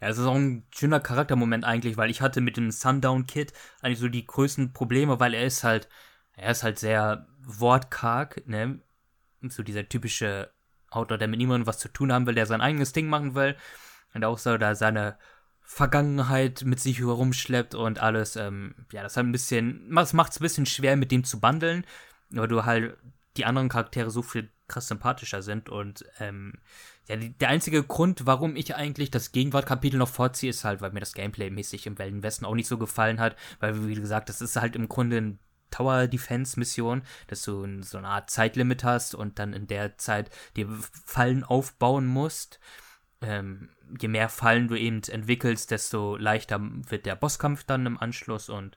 Ja, 0.00 0.08
es 0.08 0.18
ist 0.18 0.26
auch 0.26 0.34
ein 0.36 0.64
schöner 0.74 1.00
Charaktermoment 1.00 1.64
eigentlich, 1.64 1.96
weil 1.96 2.10
ich 2.10 2.20
hatte 2.20 2.40
mit 2.40 2.56
dem 2.56 2.70
Sundown 2.70 3.26
Kid 3.26 3.52
eigentlich 3.82 3.98
so 3.98 4.08
die 4.08 4.26
größten 4.26 4.72
Probleme, 4.72 5.18
weil 5.18 5.34
er 5.34 5.44
ist 5.44 5.64
halt, 5.64 5.88
er 6.34 6.52
ist 6.52 6.62
halt 6.62 6.78
sehr 6.78 7.26
wortkarg, 7.44 8.46
ne? 8.46 8.80
So 9.42 9.62
dieser 9.62 9.88
typische 9.88 10.52
Autor, 10.90 11.18
der 11.18 11.28
mit 11.28 11.38
niemandem 11.38 11.66
was 11.66 11.78
zu 11.78 11.88
tun 11.88 12.12
haben 12.12 12.26
will, 12.26 12.34
der 12.34 12.46
sein 12.46 12.60
eigenes 12.60 12.92
Ding 12.92 13.08
machen 13.08 13.34
will 13.34 13.56
und 14.14 14.24
auch 14.24 14.38
so 14.38 14.56
da 14.58 14.74
seine 14.74 15.18
Vergangenheit 15.70 16.64
mit 16.64 16.80
sich 16.80 16.98
herumschleppt 16.98 17.74
und 17.74 18.00
alles, 18.00 18.36
ähm, 18.36 18.74
ja, 18.90 19.02
das 19.02 19.18
hat 19.18 19.26
ein 19.26 19.32
bisschen, 19.32 19.94
das 19.94 20.14
macht 20.14 20.32
es 20.32 20.40
ein 20.40 20.42
bisschen 20.42 20.64
schwer, 20.64 20.96
mit 20.96 21.12
dem 21.12 21.24
zu 21.24 21.40
bandeln, 21.40 21.84
weil 22.30 22.48
du 22.48 22.64
halt 22.64 22.96
die 23.36 23.44
anderen 23.44 23.68
Charaktere 23.68 24.10
so 24.10 24.22
viel 24.22 24.48
krass 24.66 24.88
sympathischer 24.88 25.42
sind 25.42 25.68
und 25.68 26.06
ähm, 26.20 26.54
ja, 27.06 27.16
die, 27.16 27.36
der 27.36 27.50
einzige 27.50 27.82
Grund, 27.82 28.24
warum 28.24 28.56
ich 28.56 28.76
eigentlich 28.76 29.10
das 29.10 29.30
Gegenwartkapitel 29.30 29.98
noch 29.98 30.08
vorziehe, 30.08 30.48
ist 30.48 30.64
halt, 30.64 30.80
weil 30.80 30.92
mir 30.92 31.00
das 31.00 31.12
Gameplay 31.12 31.50
mäßig 31.50 31.86
im 31.86 31.98
Wilden 31.98 32.22
Westen 32.22 32.46
auch 32.46 32.54
nicht 32.54 32.66
so 32.66 32.78
gefallen 32.78 33.20
hat, 33.20 33.36
weil, 33.60 33.86
wie 33.86 33.94
gesagt, 33.94 34.30
das 34.30 34.40
ist 34.40 34.56
halt 34.56 34.74
im 34.74 34.88
Grunde 34.88 35.18
ein 35.18 35.38
Tower 35.70 36.06
Defense 36.06 36.58
Mission, 36.58 37.02
dass 37.26 37.42
du 37.42 37.82
so 37.82 37.98
eine 37.98 38.08
Art 38.08 38.30
Zeitlimit 38.30 38.84
hast 38.84 39.14
und 39.14 39.38
dann 39.38 39.52
in 39.52 39.66
der 39.66 39.98
Zeit 39.98 40.30
die 40.56 40.66
Fallen 41.04 41.44
aufbauen 41.44 42.06
musst. 42.06 42.58
Ähm, 43.20 43.68
je 44.00 44.08
mehr 44.08 44.28
Fallen 44.28 44.68
du 44.68 44.74
eben 44.74 45.02
entwickelst, 45.02 45.70
desto 45.70 46.16
leichter 46.16 46.60
wird 46.60 47.06
der 47.06 47.16
Bosskampf 47.16 47.64
dann 47.64 47.86
im 47.86 47.98
Anschluss 47.98 48.48
und 48.48 48.76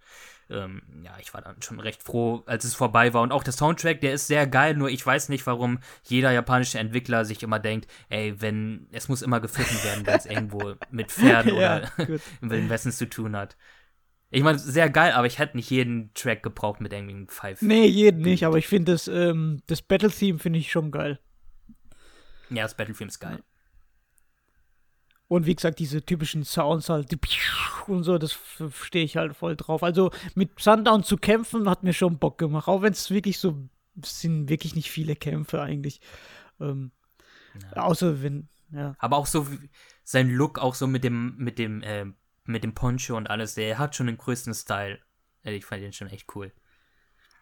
ähm, 0.50 0.82
ja, 1.04 1.18
ich 1.20 1.34
war 1.34 1.42
dann 1.42 1.62
schon 1.62 1.80
recht 1.80 2.04
froh, 2.04 2.44
als 2.46 2.66
es 2.66 2.76
vorbei 2.76 3.14
war. 3.14 3.22
Und 3.22 3.32
auch 3.32 3.44
der 3.44 3.54
Soundtrack, 3.54 4.02
der 4.02 4.14
ist 4.14 4.28
sehr 4.28 4.48
geil, 4.48 4.76
nur 4.76 4.90
ich 4.90 5.06
weiß 5.06 5.30
nicht, 5.30 5.48
warum 5.48 5.80
jeder 6.04 6.32
japanische 6.32 6.78
Entwickler 6.78 7.26
sich 7.26 7.42
immer 7.42 7.60
denkt, 7.60 7.90
ey, 8.10 8.40
wenn, 8.42 8.88
es 8.92 9.08
muss 9.08 9.22
immer 9.22 9.40
gepfiffen 9.40 9.82
werden, 9.84 10.06
wenn 10.06 10.16
es 10.18 10.26
irgendwo 10.28 10.74
mit 10.90 11.12
Pferden 11.12 11.56
Ja, 11.56 11.78
oder 11.78 12.06
gut. 12.06 12.22
im 12.42 12.50
Wilden 12.50 12.70
Westen 12.70 12.92
zu 12.92 13.10
tun 13.10 13.36
hat. 13.36 13.56
Ich 14.30 14.44
meine, 14.44 14.60
sehr 14.60 14.90
geil, 14.90 15.12
aber 15.12 15.28
ich 15.28 15.40
hätte 15.40 15.58
nicht 15.58 15.70
jeden 15.70 16.14
Track 16.14 16.42
gebraucht 16.44 16.80
mit 16.80 16.94
irgendwie 16.94 17.16
einem 17.16 17.28
Pfeif. 17.28 17.62
Nee, 17.62 17.86
jeden 17.86 18.22
nicht, 18.22 18.46
aber 18.46 18.58
ich 18.58 18.68
finde 18.68 18.94
das, 18.94 19.08
ähm, 19.10 19.62
das 19.68 19.82
Battle-Theme 19.82 20.40
finde 20.40 20.60
ich 20.60 20.72
schon 20.72 20.92
geil. 20.92 21.20
Ja, 22.50 22.64
das 22.64 22.76
Battlefield 22.76 23.10
ist 23.10 23.20
geil. 23.20 23.44
Und 25.32 25.46
wie 25.46 25.56
gesagt, 25.56 25.80
diese 25.80 26.06
typischen 26.06 26.44
Sounds 26.44 26.90
halt, 26.90 27.18
und 27.88 28.04
so, 28.04 28.18
das 28.18 28.38
stehe 28.84 29.06
ich 29.06 29.16
halt 29.16 29.34
voll 29.34 29.56
drauf. 29.56 29.82
Also 29.82 30.12
mit 30.36 30.60
Sundown 30.60 31.06
zu 31.06 31.16
kämpfen 31.16 31.70
hat 31.70 31.84
mir 31.84 31.94
schon 31.94 32.20
Bock 32.20 32.38
gemacht, 32.38 32.68
auch 32.68 32.82
wenn 32.82 32.92
es 32.92 33.10
wirklich 33.12 33.40
so, 33.40 33.58
sind 34.04 34.50
wirklich 34.50 34.76
nicht 34.76 34.92
viele 34.92 35.16
Kämpfe 35.16 35.62
eigentlich. 35.62 36.02
Ähm, 36.60 36.92
Außer 37.74 38.22
wenn, 38.22 38.50
ja. 38.74 38.94
Aber 39.00 39.16
auch 39.16 39.26
so 39.26 39.48
sein 40.04 40.30
Look, 40.30 40.60
auch 40.60 40.76
so 40.76 40.86
mit 40.86 41.06
dem, 41.06 41.38
mit 41.38 41.60
dem, 41.60 41.82
äh, 41.82 42.08
mit 42.44 42.66
dem 42.66 42.74
Poncho 42.74 43.16
und 43.16 43.30
alles, 43.30 43.56
der 43.56 43.78
hat 43.78 43.96
schon 43.96 44.08
den 44.08 44.18
größten 44.18 44.54
Style. 44.54 45.00
Äh, 45.46 45.54
Ich 45.56 45.64
fand 45.64 45.82
den 45.82 45.94
schon 45.94 46.10
echt 46.10 46.36
cool. 46.36 46.52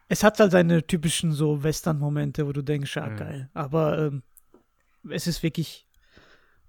Es 0.10 0.24
hat 0.24 0.40
halt 0.40 0.52
seine 0.52 0.86
typischen 0.86 1.32
so 1.32 1.64
Western-Momente, 1.64 2.46
wo 2.46 2.52
du 2.52 2.62
denkst, 2.62 2.96
ja, 2.96 3.08
Mhm. 3.08 3.18
geil. 3.18 3.50
Aber 3.56 3.98
ähm, 3.98 4.22
es 5.10 5.26
ist 5.26 5.42
wirklich 5.42 5.88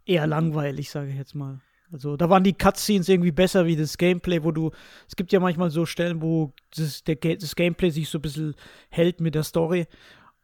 eher 0.04 0.26
langweilig, 0.26 0.90
sage 0.90 1.10
ich 1.10 1.16
jetzt 1.16 1.34
mal. 1.34 1.60
Also 1.92 2.16
da 2.16 2.30
waren 2.30 2.44
die 2.44 2.52
Cutscenes 2.52 3.08
irgendwie 3.08 3.32
besser 3.32 3.66
wie 3.66 3.74
das 3.76 3.98
Gameplay, 3.98 4.42
wo 4.44 4.52
du, 4.52 4.70
es 5.08 5.16
gibt 5.16 5.32
ja 5.32 5.40
manchmal 5.40 5.70
so 5.70 5.86
Stellen, 5.86 6.22
wo 6.22 6.52
das, 6.76 7.02
der, 7.02 7.16
das 7.16 7.56
Gameplay 7.56 7.90
sich 7.90 8.08
so 8.08 8.18
ein 8.18 8.22
bisschen 8.22 8.54
hält 8.90 9.20
mit 9.20 9.34
der 9.34 9.42
Story. 9.42 9.86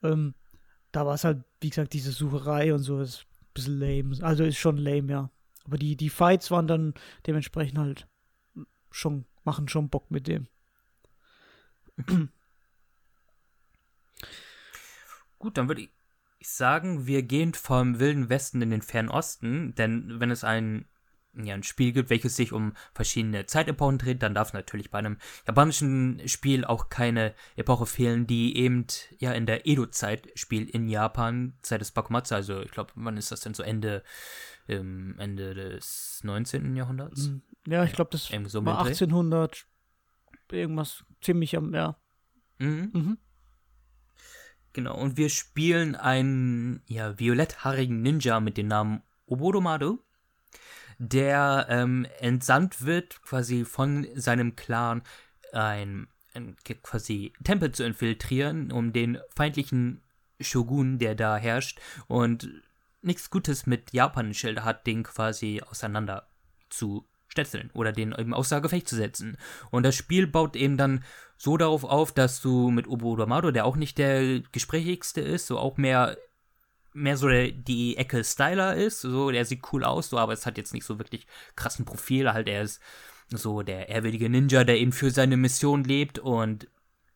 Ähm, 0.02 0.34
da 0.90 1.06
war 1.06 1.14
es 1.14 1.24
halt, 1.24 1.44
wie 1.60 1.70
gesagt, 1.70 1.92
diese 1.92 2.10
Sucherei 2.10 2.74
und 2.74 2.80
so, 2.80 3.00
ist 3.00 3.26
ein 3.40 3.52
bisschen 3.54 3.78
lame. 3.78 4.16
Also 4.22 4.44
ist 4.44 4.56
schon 4.56 4.76
lame, 4.76 5.12
ja. 5.12 5.30
Aber 5.64 5.78
die, 5.78 5.96
die 5.96 6.10
Fights 6.10 6.50
waren 6.50 6.66
dann 6.66 6.94
dementsprechend 7.26 7.78
halt 7.78 8.08
schon, 8.90 9.24
machen 9.44 9.68
schon 9.68 9.88
Bock 9.88 10.10
mit 10.10 10.26
dem. 10.26 10.48
Gut, 15.38 15.56
dann 15.56 15.68
würde 15.68 15.82
ich 15.82 15.90
sagen, 16.46 17.06
wir 17.06 17.22
gehen 17.22 17.54
vom 17.54 17.98
Wilden 17.98 18.28
Westen 18.28 18.62
in 18.62 18.70
den 18.70 18.82
Fernen 18.82 19.08
Osten, 19.08 19.74
denn 19.74 20.20
wenn 20.20 20.30
es 20.30 20.44
ein, 20.44 20.86
ja, 21.34 21.54
ein 21.54 21.62
Spiel 21.62 21.92
gibt, 21.92 22.08
welches 22.08 22.36
sich 22.36 22.52
um 22.52 22.72
verschiedene 22.94 23.46
Zeitepochen 23.46 23.98
dreht, 23.98 24.22
dann 24.22 24.34
darf 24.34 24.52
natürlich 24.52 24.90
bei 24.90 24.98
einem 24.98 25.18
japanischen 25.46 26.22
Spiel 26.26 26.64
auch 26.64 26.88
keine 26.88 27.34
Epoche 27.56 27.86
fehlen, 27.86 28.26
die 28.26 28.56
eben 28.56 28.86
ja 29.18 29.32
in 29.32 29.46
der 29.46 29.66
Edo-Zeit 29.66 30.28
spielt 30.34 30.70
in 30.70 30.88
Japan, 30.88 31.54
Zeit 31.62 31.80
des 31.80 31.90
Bakumatsu, 31.90 32.34
also 32.34 32.62
ich 32.62 32.70
glaube, 32.70 32.92
wann 32.94 33.16
ist 33.16 33.32
das 33.32 33.40
denn 33.40 33.54
so 33.54 33.62
Ende, 33.62 34.02
ähm, 34.68 35.16
Ende 35.18 35.54
des 35.54 36.20
19. 36.22 36.76
Jahrhunderts? 36.76 37.32
Ja, 37.66 37.84
ich 37.84 37.92
glaube, 37.92 38.10
das 38.12 38.28
so 38.46 38.64
war 38.64 38.84
mit 38.84 38.84
Dreh. 38.84 38.90
1800 38.90 39.66
irgendwas 40.52 41.04
ziemlich 41.20 41.56
am, 41.56 41.74
ja. 41.74 41.96
Mhm. 42.58 42.90
Mhm. 42.92 43.18
Genau, 44.76 44.94
und 44.94 45.16
wir 45.16 45.30
spielen 45.30 45.94
einen 45.94 46.82
ja, 46.86 47.18
violetthaarigen 47.18 48.02
Ninja 48.02 48.40
mit 48.40 48.58
dem 48.58 48.68
Namen 48.68 49.02
Obodomado, 49.24 50.00
der 50.98 51.66
ähm, 51.70 52.06
entsandt 52.20 52.84
wird, 52.84 53.22
quasi 53.22 53.64
von 53.64 54.06
seinem 54.16 54.54
Clan 54.54 55.00
ein, 55.54 56.08
ein 56.34 56.56
quasi 56.82 57.32
Tempel 57.42 57.72
zu 57.72 57.84
infiltrieren, 57.84 58.70
um 58.70 58.92
den 58.92 59.16
feindlichen 59.34 60.02
Shogun, 60.40 60.98
der 60.98 61.14
da 61.14 61.38
herrscht 61.38 61.80
und 62.06 62.46
nichts 63.00 63.30
Gutes 63.30 63.64
mit 63.64 63.94
Japan 63.94 64.26
im 64.26 64.34
Schild 64.34 64.62
hat, 64.62 64.86
den 64.86 65.04
quasi 65.04 65.62
auseinander 65.62 66.28
zu 66.68 67.08
stetzeln 67.28 67.70
oder 67.72 67.92
den 67.92 68.12
eben 68.12 68.34
außer 68.34 68.60
Gefecht 68.60 68.88
zu 68.88 68.96
setzen. 68.96 69.38
Und 69.70 69.84
das 69.84 69.96
Spiel 69.96 70.26
baut 70.26 70.54
eben 70.54 70.76
dann 70.76 71.02
so 71.36 71.56
darauf 71.56 71.84
auf, 71.84 72.12
dass 72.12 72.40
du 72.40 72.70
mit 72.70 72.88
Obo 72.88 73.16
Domado, 73.16 73.50
der 73.50 73.66
auch 73.66 73.76
nicht 73.76 73.98
der 73.98 74.40
gesprächigste 74.52 75.20
ist, 75.20 75.46
so 75.46 75.58
auch 75.58 75.76
mehr 75.76 76.16
mehr 76.92 77.18
so 77.18 77.28
der, 77.28 77.52
die 77.52 77.98
Ecke 77.98 78.24
Styler 78.24 78.74
ist, 78.74 79.02
so 79.02 79.30
der 79.30 79.44
sieht 79.44 79.62
cool 79.72 79.84
aus, 79.84 80.08
so 80.08 80.18
aber 80.18 80.32
es 80.32 80.46
hat 80.46 80.56
jetzt 80.56 80.72
nicht 80.72 80.86
so 80.86 80.98
wirklich 80.98 81.26
krassen 81.54 81.84
Profil, 81.84 82.32
halt 82.32 82.48
er 82.48 82.62
ist 82.62 82.80
so 83.28 83.62
der 83.62 83.90
ehrwürdige 83.90 84.30
Ninja, 84.30 84.64
der 84.64 84.78
eben 84.78 84.92
für 84.92 85.10
seine 85.10 85.36
Mission 85.36 85.84
lebt 85.84 86.18
und 86.18 86.68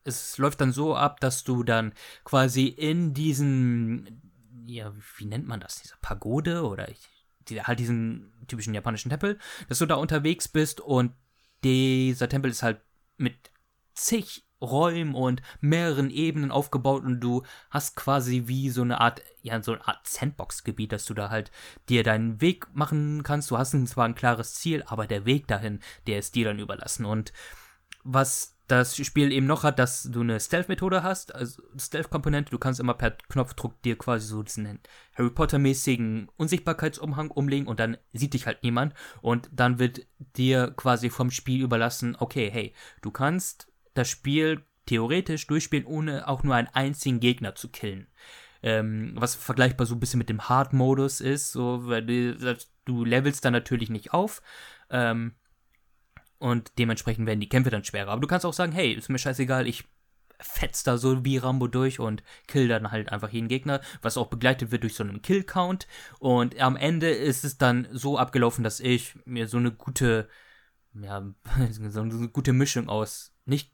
es 0.05 0.37
läuft 0.37 0.61
dann 0.61 0.73
so 0.73 0.95
ab, 0.95 1.21
dass 1.21 1.45
du 1.45 1.63
dann 1.63 1.95
quasi 2.25 2.67
in 2.67 3.15
diesen 3.15 4.31
ja, 4.71 4.93
wie 5.17 5.25
nennt 5.25 5.47
man 5.47 5.61
das, 5.61 5.81
diese 5.83 5.97
Pagode 6.01 6.65
oder 6.65 6.89
ich, 6.89 7.09
die, 7.49 7.63
halt 7.63 7.79
diesen 7.79 8.33
typischen 8.47 8.75
japanischen 8.75 9.11
Tempel, 9.11 9.39
dass 9.69 9.79
du 9.79 9.87
da 9.87 9.97
unterwegs 9.97 10.49
bist 10.49 10.81
und 10.81 11.13
dieser 11.65 12.29
Tempel 12.29 12.51
ist 12.51 12.63
halt 12.63 12.81
mit 13.17 13.50
zig 14.05 14.45
Räumen 14.61 15.15
und 15.15 15.41
mehreren 15.61 16.11
Ebenen 16.11 16.51
aufgebaut 16.51 17.05
und 17.05 17.21
du 17.21 17.45
hast 17.71 17.97
quasi 17.97 18.43
wie 18.47 18.69
so 18.71 18.83
eine 18.83 19.01
Art, 19.01 19.23
ja, 19.43 19.63
so 19.63 19.73
eine 19.73 19.87
Art 19.87 20.07
Sandbox-Gebiet, 20.07 20.93
dass 20.93 21.07
du 21.07 21.15
da 21.15 21.31
halt 21.31 21.51
dir 21.89 22.03
deinen 22.03 22.41
Weg 22.41 22.67
machen 22.75 23.23
kannst. 23.23 23.51
Du 23.51 23.57
hast 23.57 23.71
zwar 23.89 24.05
ein 24.05 24.15
klares 24.15 24.55
Ziel, 24.55 24.83
aber 24.87 25.07
der 25.07 25.25
Weg 25.25 25.47
dahin, 25.47 25.81
der 26.07 26.19
ist 26.19 26.35
dir 26.35 26.45
dann 26.45 26.59
überlassen. 26.59 27.07
Und 27.07 27.33
was 28.05 28.57
das 28.71 28.97
Spiel 28.97 29.33
eben 29.33 29.47
noch 29.47 29.65
hat, 29.65 29.79
dass 29.79 30.05
du 30.05 30.21
eine 30.21 30.39
Stealth-Methode 30.39 31.03
hast, 31.03 31.35
also 31.35 31.63
Stealth-Komponente, 31.77 32.51
du 32.51 32.59
kannst 32.59 32.79
immer 32.79 32.95
per 32.95 33.11
Knopfdruck 33.11 33.83
dir 33.83 33.99
quasi 33.99 34.27
so 34.27 34.43
diesen 34.43 34.79
Harry 35.15 35.31
Potter-mäßigen 35.31 36.29
Unsichtbarkeitsumhang 36.37 37.31
umlegen 37.31 37.67
und 37.67 37.81
dann 37.81 37.97
sieht 38.13 38.35
dich 38.35 38.47
halt 38.47 38.63
niemand 38.63 38.95
und 39.23 39.51
dann 39.53 39.81
wird 39.81 40.07
dir 40.37 40.73
quasi 40.77 41.11
vom 41.11 41.33
Spiel 41.33 41.63
überlassen, 41.63 42.17
okay, 42.21 42.49
hey, 42.51 42.73
du 43.03 43.11
kannst 43.11 43.70
das 43.95 44.09
Spiel 44.09 44.65
theoretisch 44.87 45.47
durchspielen, 45.47 45.87
ohne 45.87 46.29
auch 46.29 46.43
nur 46.43 46.55
einen 46.55 46.69
einzigen 46.69 47.21
Gegner 47.21 47.55
zu 47.55 47.69
killen. 47.69 48.09
Ähm, 48.63 49.13
was 49.15 49.35
vergleichbar 49.35 49.87
so 49.87 49.95
ein 49.95 50.01
bisschen 50.01 50.19
mit 50.19 50.29
dem 50.29 50.49
Hard-Modus 50.49 51.21
ist, 51.21 51.53
so, 51.53 51.87
weil 51.87 52.05
du, 52.05 52.57
du 52.85 53.05
levelst 53.05 53.45
dann 53.45 53.53
natürlich 53.53 53.89
nicht 53.89 54.13
auf, 54.13 54.43
ähm, 54.91 55.35
und 56.39 56.73
dementsprechend 56.79 57.27
werden 57.27 57.41
die 57.41 57.49
Kämpfe 57.49 57.71
dann 57.71 57.85
schwerer. 57.85 58.11
Aber 58.11 58.21
du 58.21 58.27
kannst 58.27 58.47
auch 58.47 58.55
sagen, 58.55 58.73
hey, 58.73 58.93
ist 58.93 59.11
mir 59.11 59.19
scheißegal, 59.19 59.67
ich 59.67 59.85
fetz 60.41 60.83
da 60.83 60.97
so 60.97 61.23
wie 61.23 61.37
Rambo 61.37 61.69
durch 61.69 62.01
und 62.01 62.23
kill 62.47 62.67
dann 62.67 62.91
halt 62.91 63.13
einfach 63.13 63.29
jeden 63.29 63.49
Gegner, 63.49 63.83
was 64.01 64.17
auch 64.17 64.29
begleitet 64.29 64.71
wird 64.71 64.83
durch 64.83 64.95
so 64.95 65.05
einen 65.05 65.21
Kill-Count. 65.21 65.87
Und 66.19 66.59
am 66.59 66.77
Ende 66.77 67.11
ist 67.11 67.45
es 67.45 67.59
dann 67.59 67.89
so 67.93 68.17
abgelaufen, 68.19 68.65
dass 68.65 68.81
ich 68.81 69.15
mir 69.27 69.49
so 69.49 69.59
eine 69.59 69.71
gute, 69.71 70.29
ja, 70.95 71.23
so 71.71 72.01
eine 72.01 72.29
gute 72.29 72.55
Mischung 72.55 72.89
aus 72.89 73.35
nicht 73.45 73.71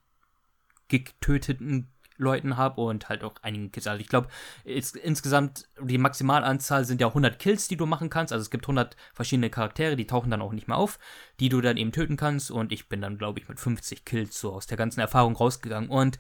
getöteten 0.89 1.93
Leuten 2.19 2.57
habe 2.57 2.81
und 2.81 3.09
halt 3.09 3.23
auch 3.23 3.35
einigen 3.43 3.71
Kills. 3.71 3.87
Also 3.87 4.01
ich 4.01 4.09
glaube, 4.09 4.29
insgesamt 4.65 5.69
die 5.81 5.99
Maximalanzahl 5.99 6.85
sind 6.85 7.01
ja 7.01 7.09
100 7.09 7.39
Kills, 7.39 7.69
die 7.69 7.77
du 7.77 7.85
machen 7.85 8.09
kannst. 8.09 8.33
Also 8.33 8.43
es 8.43 8.51
gibt 8.51 8.65
100 8.65 8.97
verschiedene 9.13 9.51
Charaktere, 9.51 9.97
die 9.97 10.07
tauchen 10.07 10.31
dann 10.31 10.41
auch 10.41 10.53
nicht 10.53 10.67
mehr 10.67 10.79
auf, 10.79 10.99
die 11.41 11.51
du 11.51 11.61
dann 11.61 11.77
eben 11.77 11.93
töten 11.93 12.17
kannst. 12.17 12.51
Und 12.51 12.73
ich 12.73 12.89
bin 12.89 13.03
dann, 13.03 13.19
glaube 13.19 13.41
ich, 13.41 13.49
mit 13.49 13.61
50 13.61 14.05
Kills 14.07 14.41
so 14.41 14.53
aus 14.53 14.67
der 14.67 14.79
ganzen 14.79 15.01
Erfahrung 15.01 15.37
rausgegangen. 15.37 15.91
Und 15.91 16.19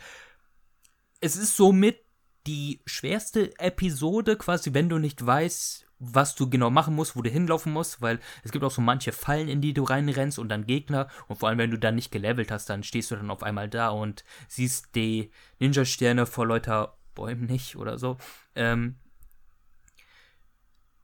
es 1.21 1.37
ist 1.37 1.57
somit 1.57 2.01
die 2.47 2.83
schwerste 2.85 3.59
Episode, 3.59 4.37
quasi, 4.37 4.75
wenn 4.75 4.89
du 4.89 4.99
nicht 4.99 5.25
weißt, 5.25 5.86
was 5.99 6.34
du 6.34 6.51
genau 6.51 6.70
machen 6.70 6.94
musst, 6.94 7.16
wo 7.16 7.22
du 7.22 7.30
hinlaufen 7.30 7.72
musst, 7.72 8.03
weil 8.03 8.18
es 8.44 8.53
gibt 8.53 8.64
auch 8.64 8.70
so 8.70 8.82
manche 8.82 9.12
Fallen, 9.12 9.49
in 9.49 9.61
die 9.61 9.72
du 9.72 9.82
reinrennst 9.82 10.38
und 10.38 10.49
dann 10.49 10.66
Gegner 10.66 11.09
und 11.28 11.36
vor 11.38 11.49
allem, 11.49 11.59
wenn 11.59 11.70
du 11.70 11.78
dann 11.78 11.94
nicht 11.94 12.11
gelevelt 12.11 12.51
hast, 12.51 12.68
dann 12.68 12.82
stehst 12.82 13.11
du 13.11 13.16
dann 13.16 13.30
auf 13.30 13.42
einmal 13.42 13.68
da 13.68 13.88
und 13.88 14.24
siehst 14.49 14.94
die 14.94 15.30
Ninja-Sterne 15.59 16.26
vor 16.26 16.47
lauter 16.47 16.97
Bäumen 17.14 17.47
nicht 17.47 17.76
oder 17.76 17.99
so. 17.99 18.18
Ähm, 18.55 18.97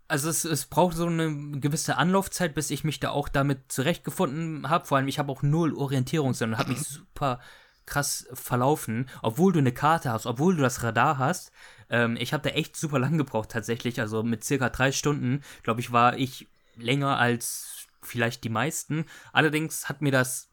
also 0.09 0.29
es, 0.29 0.45
es 0.45 0.67
braucht 0.67 0.95
so 0.95 1.07
eine 1.07 1.59
gewisse 1.59 1.97
Anlaufzeit, 1.97 2.55
bis 2.55 2.71
ich 2.71 2.85
mich 2.85 3.01
da 3.01 3.11
auch 3.11 3.31
damit 3.31 3.73
zurechtgefunden 3.73 4.69
habe. 4.69 4.85
Vor 4.85 4.99
allem, 4.99 5.09
ich 5.09 5.19
habe 5.19 5.33
auch 5.33 5.43
null 5.43 5.75
Orientierung, 5.75 6.35
sondern 6.35 6.61
habe 6.61 6.73
mich 6.73 6.81
super 6.87 7.41
krass 7.87 8.27
verlaufen, 8.33 9.09
obwohl 9.23 9.53
du 9.53 9.59
eine 9.59 9.73
Karte 9.73 10.11
hast, 10.11 10.27
obwohl 10.27 10.57
du 10.57 10.63
das 10.63 10.83
Radar 10.83 11.19
hast. 11.19 11.53
Ähm, 11.91 12.17
ich 12.19 12.33
habe 12.33 12.49
da 12.49 12.55
echt 12.55 12.77
super 12.77 12.99
lang 12.99 13.19
gebraucht 13.19 13.51
tatsächlich, 13.51 14.01
also 14.01 14.23
mit 14.23 14.45
circa 14.45 14.71
drei 14.71 14.93
Stunden, 14.93 15.43
glaube 15.63 15.81
ich, 15.81 15.93
war 15.93 16.17
ich 16.17 16.49
länger 16.77 17.19
als 17.19 17.87
vielleicht 18.03 18.45
die 18.45 18.49
meisten. 18.49 19.05
Allerdings 19.33 19.89
hat 19.89 20.03
mir 20.03 20.13
das, 20.13 20.51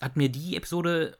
hat 0.00 0.16
mir 0.16 0.28
die 0.28 0.56
Episode 0.56 1.18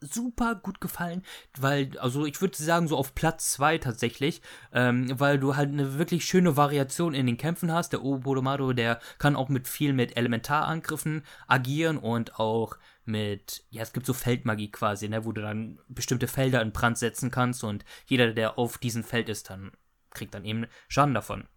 super 0.00 0.54
gut 0.54 0.80
gefallen, 0.80 1.22
weil, 1.58 1.96
also 1.98 2.26
ich 2.26 2.40
würde 2.40 2.56
sagen, 2.56 2.88
so 2.88 2.96
auf 2.96 3.14
Platz 3.14 3.52
2 3.52 3.78
tatsächlich, 3.78 4.42
ähm, 4.72 5.08
weil 5.18 5.38
du 5.38 5.56
halt 5.56 5.70
eine 5.70 5.98
wirklich 5.98 6.24
schöne 6.24 6.56
Variation 6.56 7.14
in 7.14 7.26
den 7.26 7.36
Kämpfen 7.36 7.72
hast. 7.72 7.92
Der 7.92 8.02
Obodomado, 8.02 8.72
der 8.72 9.00
kann 9.18 9.36
auch 9.36 9.48
mit 9.48 9.68
viel 9.68 9.92
mit 9.92 10.16
Elementarangriffen 10.16 11.22
agieren 11.46 11.98
und 11.98 12.38
auch 12.38 12.76
mit, 13.04 13.64
ja, 13.70 13.82
es 13.82 13.92
gibt 13.92 14.06
so 14.06 14.12
Feldmagie 14.12 14.70
quasi, 14.70 15.08
ne, 15.08 15.24
wo 15.24 15.32
du 15.32 15.42
dann 15.42 15.78
bestimmte 15.88 16.28
Felder 16.28 16.62
in 16.62 16.72
Brand 16.72 16.98
setzen 16.98 17.30
kannst 17.30 17.64
und 17.64 17.84
jeder, 18.06 18.32
der 18.32 18.58
auf 18.58 18.78
diesem 18.78 19.04
Feld 19.04 19.28
ist, 19.28 19.50
dann 19.50 19.72
kriegt 20.10 20.34
dann 20.34 20.44
eben 20.44 20.66
Schaden 20.88 21.14
davon. 21.14 21.48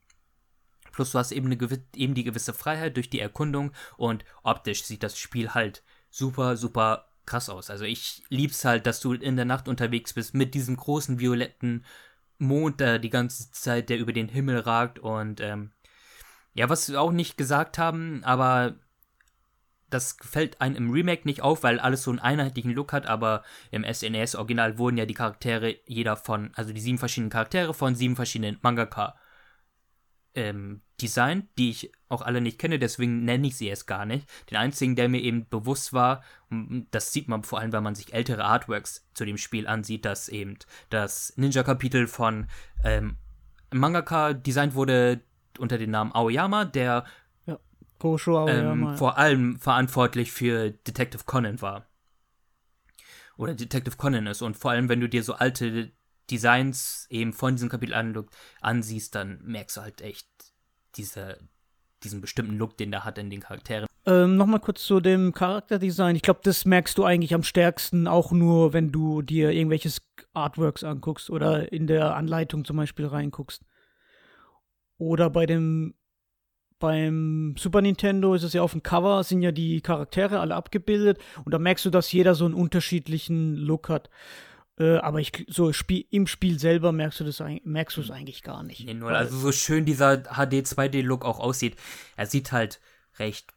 Plus 0.91 1.11
du 1.11 1.19
hast 1.19 1.31
eben, 1.31 1.51
eine, 1.51 1.57
eben 1.95 2.15
die 2.15 2.23
gewisse 2.23 2.53
Freiheit 2.53 2.95
durch 2.95 3.09
die 3.09 3.19
Erkundung 3.19 3.71
und 3.97 4.25
optisch 4.43 4.83
sieht 4.83 5.03
das 5.03 5.17
Spiel 5.17 5.53
halt 5.53 5.83
super, 6.09 6.57
super 6.57 7.09
krass 7.25 7.49
aus. 7.49 7.69
Also 7.69 7.85
ich 7.85 8.23
lieb's 8.29 8.65
halt, 8.65 8.87
dass 8.87 8.99
du 8.99 9.13
in 9.13 9.35
der 9.35 9.45
Nacht 9.45 9.67
unterwegs 9.67 10.13
bist 10.13 10.33
mit 10.33 10.53
diesem 10.53 10.75
großen 10.75 11.19
violetten 11.19 11.85
Mond, 12.39 12.79
der 12.79 12.99
die 12.99 13.09
ganze 13.09 13.51
Zeit, 13.51 13.89
der 13.89 13.99
über 13.99 14.13
den 14.13 14.29
Himmel 14.29 14.59
ragt 14.59 14.99
und 14.99 15.39
ähm, 15.41 15.71
ja, 16.53 16.69
was 16.69 16.89
wir 16.89 16.99
auch 16.99 17.11
nicht 17.11 17.37
gesagt 17.37 17.77
haben, 17.77 18.23
aber 18.23 18.75
das 19.89 20.17
fällt 20.21 20.59
einem 20.61 20.75
im 20.75 20.91
Remake 20.91 21.23
nicht 21.25 21.41
auf, 21.41 21.63
weil 21.63 21.79
alles 21.79 22.03
so 22.03 22.11
einen 22.11 22.19
einheitlichen 22.19 22.71
Look 22.71 22.93
hat, 22.93 23.05
aber 23.05 23.43
im 23.71 23.83
SNES-Original 23.83 24.77
wurden 24.77 24.97
ja 24.97 25.05
die 25.05 25.13
Charaktere 25.13 25.77
jeder 25.85 26.17
von, 26.17 26.51
also 26.55 26.73
die 26.73 26.81
sieben 26.81 26.97
verschiedenen 26.97 27.29
Charaktere 27.29 27.73
von 27.73 27.95
sieben 27.95 28.15
verschiedenen 28.15 28.57
Mangaka 28.61 29.15
ähm, 30.37 30.81
designt, 31.01 31.47
die 31.57 31.71
ich 31.71 31.91
auch 32.09 32.21
alle 32.21 32.41
nicht 32.41 32.59
kenne, 32.59 32.79
deswegen 32.79 33.25
nenne 33.25 33.47
ich 33.47 33.57
sie 33.57 33.67
erst 33.67 33.87
gar 33.87 34.05
nicht. 34.05 34.29
Den 34.51 34.57
einzigen, 34.57 34.95
der 34.95 35.09
mir 35.09 35.21
eben 35.21 35.47
bewusst 35.49 35.93
war, 35.93 36.23
das 36.91 37.11
sieht 37.11 37.27
man 37.27 37.43
vor 37.43 37.59
allem, 37.59 37.71
wenn 37.71 37.83
man 37.83 37.95
sich 37.95 38.13
ältere 38.13 38.45
Artworks 38.45 39.07
zu 39.13 39.25
dem 39.25 39.37
Spiel 39.37 39.67
ansieht, 39.67 40.05
dass 40.05 40.29
eben 40.29 40.57
das 40.89 41.33
Ninja-Kapitel 41.37 42.07
von 42.07 42.47
ähm, 42.83 43.17
Mangaka 43.73 44.33
designt 44.33 44.75
wurde 44.75 45.21
unter 45.57 45.77
dem 45.77 45.89
Namen 45.89 46.13
Aoyama, 46.13 46.65
der 46.65 47.05
ähm, 48.47 48.95
vor 48.97 49.17
allem 49.17 49.59
verantwortlich 49.59 50.31
für 50.31 50.71
Detective 50.71 51.23
Conan 51.25 51.61
war. 51.61 51.87
Oder 53.37 53.53
Detective 53.53 53.97
Conan 53.97 54.27
ist. 54.27 54.41
Und 54.41 54.57
vor 54.57 54.71
allem, 54.71 54.89
wenn 54.89 54.99
du 54.99 55.09
dir 55.09 55.23
so 55.23 55.33
alte 55.33 55.91
Designs 56.29 57.07
eben 57.09 57.33
von 57.33 57.55
diesem 57.55 57.69
Kapitel 57.69 57.93
an, 57.93 58.25
ansiehst, 58.61 59.15
dann 59.15 59.39
merkst 59.43 59.77
du 59.77 59.81
halt 59.81 60.01
echt 60.01 60.27
diese, 60.95 61.37
diesen 62.03 62.21
bestimmten 62.21 62.57
Look, 62.57 62.77
den 62.77 62.91
der 62.91 63.05
hat 63.05 63.17
in 63.17 63.29
den 63.29 63.41
Charakteren. 63.41 63.87
Ähm, 64.05 64.37
Nochmal 64.37 64.59
kurz 64.59 64.85
zu 64.85 64.99
dem 64.99 65.33
Charakterdesign. 65.33 66.15
Ich 66.15 66.21
glaube, 66.21 66.39
das 66.43 66.65
merkst 66.65 66.97
du 66.97 67.03
eigentlich 67.03 67.33
am 67.33 67.43
stärksten 67.43 68.07
auch 68.07 68.31
nur, 68.31 68.73
wenn 68.73 68.91
du 68.91 69.21
dir 69.21 69.51
irgendwelches 69.51 70.01
Artworks 70.33 70.83
anguckst 70.83 71.29
oder 71.29 71.71
in 71.71 71.87
der 71.87 72.15
Anleitung 72.15 72.63
zum 72.63 72.77
Beispiel 72.77 73.05
reinguckst. 73.05 73.63
Oder 74.97 75.29
bei 75.29 75.45
dem 75.45 75.93
beim 76.79 77.55
Super 77.57 77.81
Nintendo 77.81 78.33
ist 78.33 78.43
es 78.43 78.53
ja 78.53 78.61
auf 78.61 78.71
dem 78.71 78.83
Cover, 78.83 79.23
sind 79.23 79.41
ja 79.41 79.51
die 79.51 79.81
Charaktere 79.81 80.39
alle 80.39 80.55
abgebildet 80.55 81.19
und 81.43 81.53
da 81.53 81.59
merkst 81.59 81.85
du, 81.85 81.89
dass 81.89 82.11
jeder 82.11 82.35
so 82.35 82.45
einen 82.45 82.53
unterschiedlichen 82.53 83.55
Look 83.55 83.89
hat. 83.89 84.09
Äh, 84.79 84.97
aber 84.97 85.19
ich, 85.19 85.45
so 85.47 85.73
Spiel, 85.73 86.05
im 86.11 86.27
Spiel 86.27 86.59
selber 86.59 86.91
merkst 86.91 87.19
du 87.19 87.23
das 87.23 87.43
merkst 87.63 87.97
du 87.97 88.01
es 88.01 88.11
eigentlich 88.11 88.43
gar 88.43 88.63
nicht. 88.63 88.85
Nee, 88.85 88.93
nur, 88.93 89.11
also 89.11 89.37
so 89.37 89.51
schön 89.51 89.85
dieser 89.85 90.23
HD 90.23 90.65
2D-Look 90.65 91.25
auch 91.25 91.39
aussieht, 91.39 91.75
er 92.15 92.27
sieht 92.27 92.51
halt 92.51 92.79
recht 93.17 93.53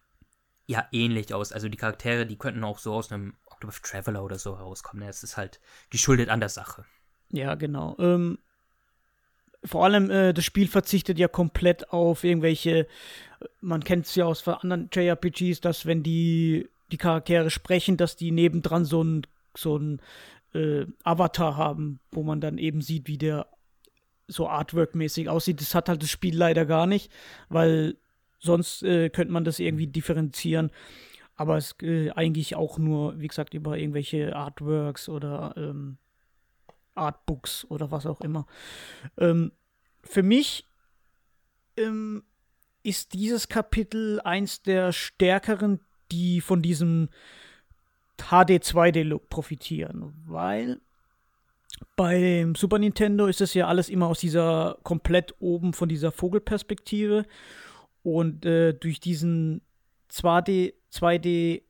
ja 0.66 0.86
ähnlich 0.92 1.34
aus. 1.34 1.52
Also 1.52 1.68
die 1.68 1.76
Charaktere, 1.76 2.26
die 2.26 2.38
könnten 2.38 2.64
auch 2.64 2.78
so 2.78 2.94
aus 2.94 3.12
einem 3.12 3.34
Octopath 3.46 3.82
Traveler 3.82 4.24
oder 4.24 4.38
so 4.38 4.56
herauskommen. 4.56 5.06
Es 5.06 5.22
ist 5.22 5.36
halt 5.36 5.60
geschuldet 5.90 6.28
an 6.28 6.40
der 6.40 6.48
Sache. 6.48 6.84
Ja, 7.30 7.54
genau. 7.56 7.96
Ähm, 7.98 8.38
vor 9.64 9.84
allem 9.84 10.10
äh, 10.10 10.32
das 10.32 10.44
Spiel 10.44 10.68
verzichtet 10.68 11.18
ja 11.18 11.28
komplett 11.28 11.90
auf 11.92 12.24
irgendwelche, 12.24 12.86
man 13.60 13.84
kennt 13.84 14.06
es 14.06 14.14
ja 14.14 14.24
aus 14.24 14.46
anderen 14.46 14.88
JRPGs, 14.92 15.60
dass 15.60 15.86
wenn 15.86 16.02
die, 16.02 16.68
die 16.92 16.96
Charaktere 16.96 17.50
sprechen, 17.50 17.96
dass 17.96 18.16
die 18.16 18.30
nebendran 18.30 18.84
so 18.84 19.02
ein, 19.02 19.26
so 19.54 19.76
ein 19.76 20.00
äh, 20.54 20.86
Avatar 21.04 21.56
haben, 21.56 22.00
wo 22.10 22.22
man 22.22 22.40
dann 22.40 22.58
eben 22.58 22.80
sieht, 22.80 23.06
wie 23.06 23.18
der 23.18 23.46
so 24.26 24.48
Artwork-mäßig 24.48 25.28
aussieht. 25.28 25.60
Das 25.60 25.74
hat 25.74 25.88
halt 25.88 26.02
das 26.02 26.10
Spiel 26.10 26.36
leider 26.36 26.64
gar 26.64 26.86
nicht, 26.86 27.10
weil 27.48 27.96
sonst 28.38 28.82
äh, 28.82 29.10
könnte 29.10 29.32
man 29.32 29.44
das 29.44 29.58
irgendwie 29.58 29.86
differenzieren. 29.86 30.70
Aber 31.36 31.56
es 31.56 31.74
äh, 31.82 32.10
eigentlich 32.10 32.54
auch 32.54 32.78
nur, 32.78 33.18
wie 33.18 33.28
gesagt, 33.28 33.54
über 33.54 33.78
irgendwelche 33.78 34.36
Artworks 34.36 35.08
oder 35.08 35.54
ähm, 35.56 35.96
Artbooks 37.00 37.64
oder 37.68 37.90
was 37.90 38.06
auch 38.06 38.20
immer. 38.20 38.46
Ähm, 39.18 39.52
für 40.02 40.22
mich 40.22 40.66
ähm, 41.76 42.22
ist 42.82 43.14
dieses 43.14 43.48
Kapitel 43.48 44.20
eins 44.20 44.62
der 44.62 44.92
stärkeren, 44.92 45.80
die 46.12 46.40
von 46.40 46.62
diesem 46.62 47.08
HD 48.18 48.62
2D-Look 48.62 49.28
profitieren, 49.28 50.12
weil 50.26 50.80
beim 51.96 52.54
Super 52.54 52.78
Nintendo 52.78 53.26
ist 53.26 53.40
es 53.40 53.54
ja 53.54 53.66
alles 53.66 53.88
immer 53.88 54.06
aus 54.06 54.20
dieser 54.20 54.78
komplett 54.82 55.34
oben 55.40 55.72
von 55.72 55.88
dieser 55.88 56.12
Vogelperspektive. 56.12 57.24
Und 58.02 58.44
äh, 58.44 58.72
durch 58.72 59.00
diesen 59.00 59.62
2D, 60.10 60.74
2D 60.92 61.62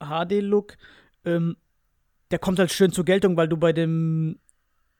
HD-Look, 0.00 0.76
ähm, 1.24 1.56
der 2.30 2.38
kommt 2.38 2.58
halt 2.58 2.72
schön 2.72 2.92
zur 2.92 3.04
Geltung, 3.04 3.36
weil 3.36 3.48
du 3.48 3.56
bei 3.56 3.72
dem 3.72 4.38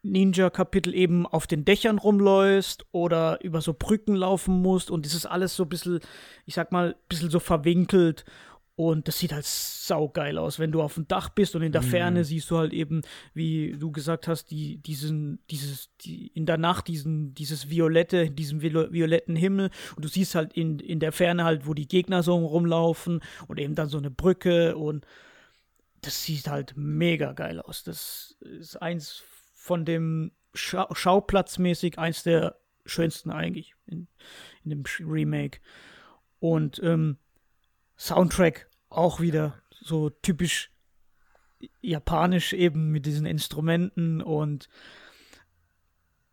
Ninja-Kapitel 0.02 0.94
eben 0.94 1.26
auf 1.26 1.46
den 1.46 1.64
Dächern 1.64 1.98
rumläufst 1.98 2.84
oder 2.92 3.42
über 3.42 3.60
so 3.60 3.74
Brücken 3.74 4.14
laufen 4.16 4.60
musst 4.60 4.90
und 4.90 5.06
es 5.06 5.14
ist 5.14 5.26
alles 5.26 5.54
so 5.54 5.64
ein 5.64 5.68
bisschen, 5.68 6.00
ich 6.44 6.54
sag 6.54 6.72
mal, 6.72 6.88
ein 6.88 7.08
bisschen 7.08 7.30
so 7.30 7.38
verwinkelt 7.38 8.24
und 8.74 9.06
das 9.06 9.18
sieht 9.18 9.32
halt 9.32 9.44
saugeil 9.44 10.38
aus, 10.38 10.58
wenn 10.58 10.72
du 10.72 10.80
auf 10.80 10.94
dem 10.94 11.06
Dach 11.06 11.28
bist 11.28 11.54
und 11.54 11.62
in 11.62 11.72
der 11.72 11.82
mhm. 11.82 11.86
Ferne 11.86 12.24
siehst 12.24 12.50
du 12.50 12.56
halt 12.56 12.72
eben, 12.72 13.02
wie 13.34 13.76
du 13.78 13.92
gesagt 13.92 14.26
hast, 14.28 14.50
die, 14.50 14.78
diesen, 14.78 15.40
dieses, 15.50 15.90
die, 16.00 16.28
in 16.28 16.46
der 16.46 16.56
Nacht 16.56 16.88
diesen, 16.88 17.34
dieses 17.34 17.68
Violette, 17.68 18.30
diesen 18.30 18.62
violetten 18.62 19.36
Himmel 19.36 19.70
und 19.94 20.04
du 20.04 20.08
siehst 20.08 20.34
halt 20.34 20.54
in, 20.54 20.78
in 20.78 21.00
der 21.00 21.12
Ferne 21.12 21.44
halt, 21.44 21.66
wo 21.66 21.74
die 21.74 21.86
Gegner 21.86 22.22
so 22.22 22.34
rumlaufen 22.34 23.20
und 23.46 23.60
eben 23.60 23.74
dann 23.74 23.88
so 23.88 23.98
eine 23.98 24.10
Brücke 24.10 24.76
und 24.76 25.06
das 26.00 26.24
sieht 26.24 26.48
halt 26.48 26.72
mega 26.74 27.32
geil 27.32 27.60
aus. 27.60 27.84
Das 27.84 28.36
ist 28.40 28.80
eins 28.80 29.22
von 29.62 29.84
dem 29.84 30.32
Scha 30.54 30.88
Schauplatzmäßig 30.92 31.96
eins 31.96 32.24
der 32.24 32.58
schönsten 32.84 33.30
eigentlich 33.30 33.74
in, 33.86 34.08
in 34.64 34.70
dem 34.70 34.82
Remake. 34.98 35.60
Und 36.40 36.82
ähm, 36.82 37.16
Soundtrack 37.96 38.68
auch 38.88 39.20
wieder 39.20 39.62
so 39.70 40.10
typisch 40.10 40.72
japanisch 41.80 42.54
eben 42.54 42.90
mit 42.90 43.06
diesen 43.06 43.24
Instrumenten 43.24 44.20
und 44.20 44.68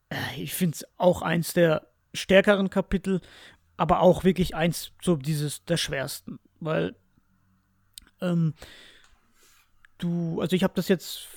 äh, 0.09 0.41
ich 0.41 0.55
finde 0.55 0.77
es 0.77 0.85
auch 0.97 1.21
eins 1.21 1.53
der 1.53 1.87
stärkeren 2.15 2.71
Kapitel, 2.71 3.21
aber 3.77 3.99
auch 3.99 4.23
wirklich 4.23 4.55
eins 4.55 4.91
so 5.03 5.15
dieses 5.15 5.63
der 5.65 5.77
schwersten, 5.77 6.39
weil 6.59 6.95
ähm, 8.21 8.55
du, 9.99 10.41
also 10.41 10.55
ich 10.55 10.63
habe 10.63 10.73
das 10.75 10.87
jetzt 10.87 11.27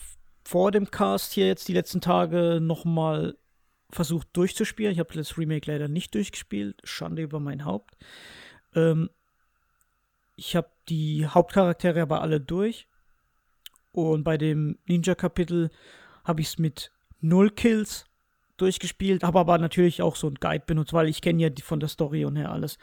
vor 0.44 0.70
dem 0.70 0.90
Cast 0.90 1.32
hier 1.32 1.46
jetzt 1.46 1.68
die 1.68 1.72
letzten 1.72 2.00
Tage 2.00 2.58
nochmal 2.60 3.36
versucht 3.90 4.28
durchzuspielen. 4.32 4.92
Ich 4.92 4.98
habe 4.98 5.14
das 5.14 5.36
Remake 5.38 5.70
leider 5.70 5.88
nicht 5.88 6.14
durchgespielt. 6.14 6.80
Schande 6.84 7.22
über 7.22 7.40
mein 7.40 7.64
Haupt. 7.64 7.96
Ähm, 8.74 9.10
ich 10.36 10.56
habe 10.56 10.70
die 10.88 11.26
Hauptcharaktere 11.26 12.02
aber 12.02 12.22
alle 12.22 12.40
durch. 12.40 12.88
Und 13.92 14.24
bei 14.24 14.38
dem 14.38 14.78
Ninja-Kapitel 14.86 15.70
habe 16.24 16.40
ich 16.40 16.48
es 16.48 16.58
mit 16.58 16.90
null 17.20 17.50
Kills 17.50 18.06
durchgespielt, 18.56 19.22
habe 19.22 19.40
aber 19.40 19.58
natürlich 19.58 20.02
auch 20.02 20.16
so 20.16 20.28
ein 20.28 20.36
Guide 20.36 20.64
benutzt, 20.66 20.92
weil 20.92 21.08
ich 21.08 21.20
kenne 21.20 21.42
ja 21.42 21.50
die 21.50 21.62
von 21.62 21.80
der 21.80 21.88
Story 21.88 22.24
und 22.24 22.36
her 22.36 22.50
alles. 22.50 22.78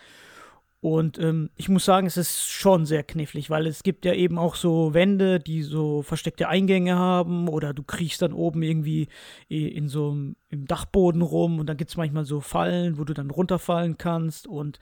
Und 0.81 1.19
ähm, 1.19 1.49
ich 1.57 1.67
muss 1.67 1.83
sagen, 1.83 2.07
es 2.07 2.15
ist 2.15 2.47
schon 2.47 2.85
sehr 2.85 3.03
knifflig, 3.03 3.49
weil 3.49 3.67
es 3.67 3.83
gibt 3.83 4.05
ja 4.05 4.13
eben 4.13 4.37
auch 4.37 4.55
so 4.55 4.93
Wände, 4.93 5.39
die 5.39 5.61
so 5.61 6.03
versteckte 6.03 6.47
Eingänge 6.47 6.95
haben 6.95 7.49
oder 7.49 7.73
du 7.73 7.83
kriechst 7.83 8.21
dann 8.21 8.31
oben 8.31 8.63
irgendwie 8.63 9.09
in 9.49 9.89
so 9.89 10.11
im 10.11 10.65
Dachboden 10.67 11.21
rum 11.21 11.59
und 11.59 11.67
dann 11.67 11.75
gibt 11.75 11.91
es 11.91 11.97
manchmal 11.97 12.23
so 12.23 12.39
Fallen, 12.39 12.97
wo 12.97 13.03
du 13.03 13.13
dann 13.13 13.29
runterfallen 13.29 13.97
kannst 13.97 14.47
und 14.47 14.79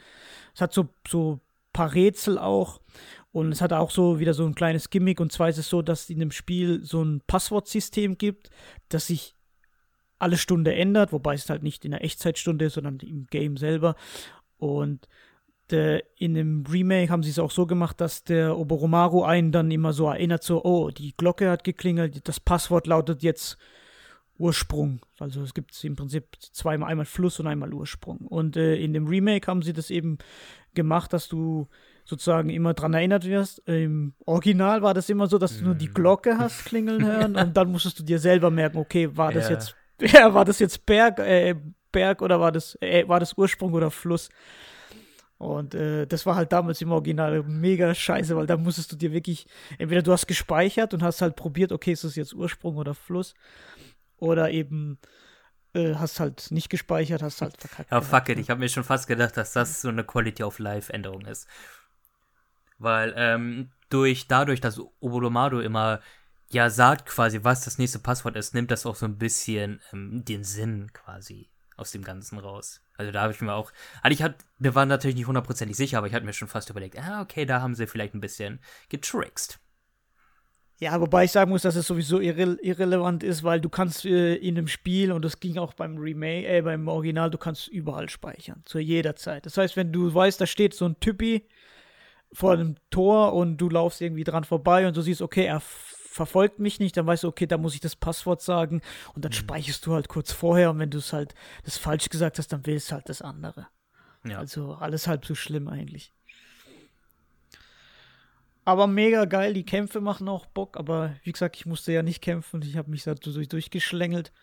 es 0.54 0.62
hat 0.62 0.72
so, 0.72 0.88
so 1.08 1.40
paar 1.74 1.96
Rätsel 1.96 2.38
auch 2.38 2.80
und 3.32 3.52
es 3.52 3.62
hat 3.62 3.74
auch 3.74 3.90
so 3.90 4.20
wieder 4.20 4.36
so 4.36 4.46
ein 4.46 4.56
kleines 4.56 4.92
Gimmick 4.92 5.20
und 5.20 5.32
zwar 5.32 5.50
ist 5.50 5.58
es 5.58 5.68
so, 5.68 5.82
dass 5.82 6.04
es 6.04 6.10
in 6.12 6.20
dem 6.20 6.32
Spiel 6.32 6.84
so 6.84 7.04
ein 7.04 7.22
Passwortsystem 7.26 8.20
gibt, 8.20 8.52
das 8.90 9.08
sich 9.08 9.36
alle 10.20 10.38
Stunde 10.38 10.76
ändert, 10.76 11.12
wobei 11.12 11.34
es 11.34 11.50
halt 11.50 11.64
nicht 11.64 11.86
in 11.86 11.92
der 11.92 12.04
Echtzeitstunde 12.04 12.66
ist, 12.66 12.74
sondern 12.74 13.00
im 13.00 13.26
Game 13.28 13.58
selber 13.58 13.96
und 14.58 15.08
der, 15.72 16.04
in 16.18 16.34
dem 16.34 16.64
Remake 16.70 17.12
haben 17.12 17.24
sie 17.24 17.30
es 17.30 17.40
auch 17.40 17.52
so 17.52 17.66
gemacht, 17.66 18.00
dass 18.02 18.24
der 18.24 18.58
Oboromaru 18.58 19.24
einen 19.24 19.52
dann 19.52 19.72
immer 19.72 19.94
so 19.94 20.08
erinnert, 20.08 20.44
so, 20.44 20.64
oh, 20.64 20.90
die 20.92 21.16
Glocke 21.16 21.50
hat 21.50 21.64
geklingelt, 21.64 22.28
das 22.28 22.40
Passwort 22.40 22.88
lautet 22.88 23.24
jetzt 23.24 23.58
Ursprung. 24.38 25.00
Also 25.20 25.42
es 25.42 25.54
gibt 25.54 25.84
im 25.84 25.96
Prinzip 25.96 26.38
zweimal, 26.40 26.90
einmal 26.90 27.06
Fluss 27.06 27.40
und 27.40 27.48
einmal 27.48 27.74
Ursprung. 27.74 28.20
Und 28.20 28.56
äh, 28.56 28.76
in 28.76 28.94
dem 28.94 29.08
Remake 29.08 29.48
haben 29.48 29.62
sie 29.62 29.74
das 29.74 29.90
eben 29.90 30.18
gemacht, 30.74 31.12
dass 31.14 31.28
du 31.28 31.68
sozusagen 32.06 32.50
immer 32.50 32.74
dran 32.74 32.94
erinnert 32.94 33.26
wirst. 33.26 33.60
Im 33.68 34.14
Original 34.26 34.82
war 34.82 34.94
das 34.94 35.10
immer 35.10 35.28
so, 35.28 35.38
dass 35.38 35.58
du 35.58 35.66
nur 35.66 35.76
die 35.76 35.90
mhm. 35.90 35.94
Glocke 35.94 36.38
hast 36.38 36.66
klingeln 36.66 37.06
hören 37.06 37.36
und 37.36 37.58
dann 37.58 37.72
musstest 37.72 38.00
du 38.00 38.04
dir 38.04 38.20
selber 38.20 38.50
merken, 38.50 38.78
okay, 38.78 39.10
war 39.18 39.34
das 39.34 39.50
ja. 39.50 39.56
jetzt, 39.56 39.76
ja, 40.02 40.34
war 40.34 40.46
das 40.46 40.60
jetzt 40.60 40.86
Berg, 40.86 41.20
äh, 41.20 41.56
Berg 41.92 42.22
oder 42.22 42.40
war 42.40 42.52
das, 42.52 42.78
äh, 42.82 43.08
war 43.08 43.20
das 43.20 43.38
Ursprung 43.38 43.74
oder 43.74 43.92
Fluss? 43.92 44.30
Und 45.38 45.76
äh, 45.76 46.08
das 46.08 46.26
war 46.26 46.36
halt 46.36 46.52
damals 46.52 46.82
im 46.82 46.92
Original 46.92 47.44
mega 47.44 47.94
scheiße, 47.94 48.36
weil 48.36 48.48
da 48.48 48.58
musstest 48.58 48.92
du 48.92 48.96
dir 48.96 49.12
wirklich, 49.12 49.46
entweder 49.78 50.02
du 50.02 50.12
hast 50.12 50.28
gespeichert 50.28 50.94
und 50.94 51.04
hast 51.04 51.22
halt 51.22 51.36
probiert, 51.36 51.72
okay, 51.72 51.92
ist 51.92 52.04
das 52.04 52.16
jetzt 52.16 52.34
Ursprung 52.34 52.78
oder 52.78 52.96
Fluss, 52.96 53.36
oder 54.18 54.50
eben 54.50 54.98
äh, 55.74 55.94
hast 55.96 56.20
halt 56.20 56.50
nicht 56.50 56.70
gespeichert, 56.70 57.22
hast 57.22 57.42
halt 57.42 57.56
verkackt. 57.58 57.92
Ja, 57.92 58.02
fuck 58.02 58.30
it, 58.30 58.40
ich 58.40 58.50
habe 58.50 58.60
mir 58.60 58.70
schon 58.70 58.84
fast 58.84 59.08
gedacht, 59.08 59.38
dass 59.38 59.54
das 59.54 59.82
so 59.82 59.90
eine 59.90 60.04
Quality 60.04 60.44
of 60.44 60.58
Life 60.58 60.92
Änderung 60.92 61.26
ist. 61.26 61.48
Weil 62.80 63.14
ähm, 63.16 63.70
durch, 63.90 64.28
dadurch, 64.28 64.60
dass 64.60 64.80
Obolomado 65.00 65.60
immer 65.60 66.00
ja 66.50 66.70
sagt 66.70 67.08
quasi, 67.08 67.44
was 67.44 67.64
das 67.64 67.78
nächste 67.78 68.00
Passwort 68.00 68.36
ist, 68.38 68.54
nimmt 68.54 68.72
das 68.72 68.86
auch 68.86 68.96
so 68.96 69.06
ein 69.06 69.18
bisschen 69.18 69.82
ähm, 69.92 70.24
den 70.26 70.44
Sinn 70.44 70.92
quasi 70.94 71.50
aus 71.78 71.92
dem 71.92 72.04
Ganzen 72.04 72.40
raus. 72.40 72.82
Also 72.98 73.12
da 73.12 73.22
habe 73.22 73.32
ich 73.32 73.40
mir 73.40 73.54
auch, 73.54 73.72
also 74.02 74.14
ich 74.14 74.24
hatte, 74.24 74.44
wir 74.58 74.76
waren 74.76 74.90
natürlich 74.90 75.16
nicht 75.16 75.28
hundertprozentig 75.28 75.78
sicher, 75.78 76.00
aber 76.00 76.08
ich 76.08 76.14
hatte 76.14 76.26
mir 76.26 76.34
schon 76.34 76.48
fast 76.48 76.70
überlegt, 76.70 77.00
ah, 77.00 77.22
okay, 77.22 77.46
da 77.46 77.62
haben 77.62 77.76
sie 77.76 77.88
vielleicht 77.88 78.16
ein 78.16 78.20
bisschen 78.20 78.60
getrickst. 78.90 79.60
Ja, 80.80 81.00
wobei 81.02 81.24
ich 81.24 81.32
sagen 81.32 81.50
muss, 81.50 81.64
dass 81.64 81.76
es 81.76 81.88
sowieso 81.88 82.20
irre 82.20 82.58
irrelevant 82.62 83.24
ist, 83.24 83.44
weil 83.44 83.60
du 83.60 83.70
kannst 83.70 84.06
äh, 84.06 84.36
in 84.36 84.58
einem 84.58 84.68
Spiel, 84.68 85.12
und 85.12 85.26
das 85.26 85.40
ging 85.40 85.58
auch 85.58 85.74
beim 85.74 85.98
Remake, 85.98 86.48
äh, 86.48 86.62
beim 86.62 86.88
Original, 86.88 87.32
du 87.32 87.40
kannst 87.40 87.68
überall 87.68 88.10
speichern, 88.10 88.62
zu 88.66 88.78
jeder 88.78 89.16
Zeit. 89.16 89.48
Das 89.48 89.58
heißt, 89.58 89.76
wenn 89.76 89.92
du 89.92 90.14
weißt, 90.14 90.40
da 90.40 90.46
steht 90.46 90.76
so 90.76 90.86
ein 90.86 91.00
Typi 91.00 91.48
vor 92.32 92.54
einem 92.54 92.76
Tor 92.92 93.34
und 93.34 93.58
du 93.58 93.70
laufst 93.70 94.02
irgendwie 94.02 94.24
dran 94.24 94.44
vorbei 94.44 94.88
und 94.88 94.96
du 94.96 95.02
siehst, 95.02 95.24
okay, 95.24 95.46
er 95.46 95.62
verfolgt 96.18 96.60
mich 96.60 96.80
nicht, 96.80 96.98
dann 96.98 97.08
weißt 97.08 97.24
du, 97.24 97.28
okay, 97.30 97.48
da 97.48 97.58
muss 97.58 97.76
ich 97.76 97.80
das 97.80 97.96
Passwort 97.96 98.42
sagen 98.42 98.82
und 99.14 99.24
dann 99.24 99.32
mhm. 99.32 99.36
speicherst 99.36 99.86
du 99.86 99.94
halt 99.94 100.10
kurz 100.10 100.34
vorher 100.34 100.72
und 100.72 100.80
wenn 100.80 100.90
du 100.90 100.98
es 100.98 101.14
halt 101.14 101.34
das 101.64 101.78
falsch 101.78 102.10
gesagt 102.10 102.40
hast, 102.40 102.52
dann 102.52 102.66
willst 102.66 102.92
du 102.92 102.96
halt 102.96 103.08
das 103.08 103.22
andere. 103.22 103.68
Ja. 104.26 104.40
Also 104.40 104.74
alles 104.74 105.08
halb 105.08 105.26
so 105.26 105.36
schlimm 105.36 105.68
eigentlich. 105.70 106.12
Aber 108.66 108.88
mega 108.88 109.24
geil, 109.24 109.54
die 109.54 109.64
Kämpfe 109.64 110.02
machen 110.02 110.28
auch 110.28 110.46
Bock, 110.48 110.76
aber 110.76 111.16
wie 111.24 111.32
gesagt, 111.32 111.56
ich 111.56 111.66
musste 111.66 111.94
ja 111.94 112.04
nicht 112.04 112.22
kämpfen, 112.22 112.62
ich 112.64 112.76
habe 112.76 112.92
mich 112.92 113.04
da 113.04 113.14
durch, 113.14 113.48
durchgeschlängelt. 113.48 114.34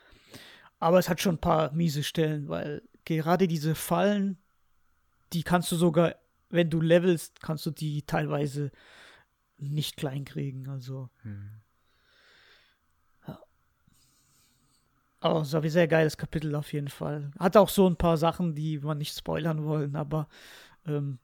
Aber 0.78 0.98
es 0.98 1.08
hat 1.08 1.20
schon 1.20 1.34
ein 1.34 1.40
paar 1.40 1.72
miese 1.72 2.02
Stellen, 2.02 2.48
weil 2.48 2.82
gerade 3.04 3.48
diese 3.48 3.74
Fallen, 3.74 4.38
die 5.34 5.42
kannst 5.42 5.70
du 5.72 5.76
sogar, 5.76 6.14
wenn 6.48 6.70
du 6.70 6.80
levelst, 6.80 7.42
kannst 7.42 7.66
du 7.66 7.70
die 7.70 8.02
teilweise 8.02 8.70
nicht 9.58 9.96
klein 9.96 10.24
kriegen. 10.24 10.68
Also. 10.68 11.10
Hm. 11.22 11.63
Aber 15.24 15.40
es 15.40 15.54
war 15.54 15.62
ein 15.62 15.70
sehr 15.70 15.88
geiles 15.88 16.18
Kapitel 16.18 16.54
auf 16.54 16.74
jeden 16.74 16.88
Fall. 16.88 17.30
Hat 17.38 17.56
auch 17.56 17.70
so 17.70 17.88
ein 17.88 17.96
paar 17.96 18.18
Sachen, 18.18 18.54
die 18.54 18.80
man 18.80 18.98
nicht 18.98 19.16
spoilern 19.16 19.64
wollen, 19.64 19.96
aber 19.96 20.28
ähm, 20.86 21.18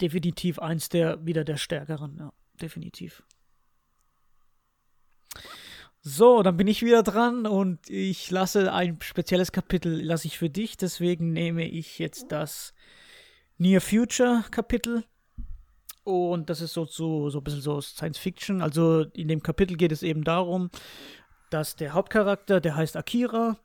definitiv 0.00 0.60
eins 0.60 0.88
der 0.88 1.26
wieder 1.26 1.42
der 1.42 1.56
stärkeren, 1.56 2.16
ja, 2.16 2.32
definitiv. 2.62 3.24
So, 6.02 6.44
dann 6.44 6.56
bin 6.56 6.68
ich 6.68 6.82
wieder 6.82 7.02
dran 7.02 7.48
und 7.48 7.90
ich 7.90 8.30
lasse 8.30 8.72
ein 8.72 9.00
spezielles 9.02 9.50
Kapitel 9.50 10.00
lasse 10.00 10.28
ich 10.28 10.38
für 10.38 10.50
dich, 10.50 10.76
deswegen 10.76 11.32
nehme 11.32 11.68
ich 11.68 11.98
jetzt 11.98 12.30
das 12.30 12.74
Near 13.58 13.80
Future 13.80 14.44
Kapitel. 14.52 15.02
Und 16.04 16.48
das 16.50 16.60
ist 16.60 16.74
so, 16.74 16.84
so, 16.84 17.30
so 17.30 17.38
ein 17.38 17.44
bisschen 17.44 17.62
so 17.62 17.80
Science 17.80 18.18
Fiction. 18.18 18.60
Also 18.60 19.06
in 19.14 19.26
dem 19.26 19.42
Kapitel 19.42 19.76
geht 19.76 19.90
es 19.90 20.02
eben 20.02 20.22
darum, 20.22 20.70
dass 21.54 21.76
der 21.76 21.92
Hauptcharakter, 21.92 22.60
der 22.60 22.74
heißt 22.74 22.96
Akira, 22.96 23.56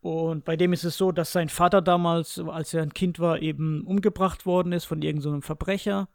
und 0.00 0.44
bei 0.44 0.56
dem 0.56 0.72
ist 0.72 0.84
es 0.84 0.96
so, 0.96 1.10
dass 1.10 1.32
sein 1.32 1.48
Vater 1.48 1.82
damals, 1.82 2.38
als 2.38 2.72
er 2.72 2.82
ein 2.82 2.94
Kind 2.94 3.18
war, 3.18 3.42
eben 3.42 3.82
umgebracht 3.82 4.46
worden 4.46 4.72
ist 4.72 4.84
von 4.84 5.02
irgendeinem 5.02 5.40
so 5.40 5.46
Verbrecher. 5.46 6.08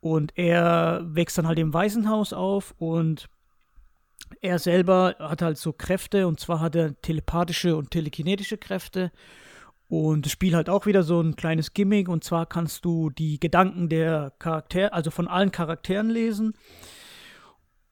Und 0.00 0.32
er 0.38 1.02
wächst 1.04 1.36
dann 1.36 1.46
halt 1.46 1.58
im 1.58 1.74
Waisenhaus 1.74 2.32
auf 2.32 2.74
und 2.78 3.28
er 4.40 4.58
selber 4.58 5.16
hat 5.18 5.42
halt 5.42 5.58
so 5.58 5.74
Kräfte 5.74 6.26
und 6.26 6.40
zwar 6.40 6.60
hat 6.60 6.74
er 6.74 6.98
telepathische 7.02 7.76
und 7.76 7.90
telekinetische 7.90 8.56
Kräfte. 8.56 9.12
Und 9.88 10.24
das 10.24 10.32
Spiel 10.32 10.56
hat 10.56 10.70
auch 10.70 10.86
wieder 10.86 11.02
so 11.02 11.20
ein 11.20 11.36
kleines 11.36 11.74
Gimmick 11.74 12.08
und 12.08 12.24
zwar 12.24 12.46
kannst 12.46 12.86
du 12.86 13.10
die 13.10 13.38
Gedanken 13.38 13.90
der 13.90 14.32
Charaktere, 14.38 14.94
also 14.94 15.10
von 15.10 15.28
allen 15.28 15.52
Charakteren 15.52 16.08
lesen 16.08 16.54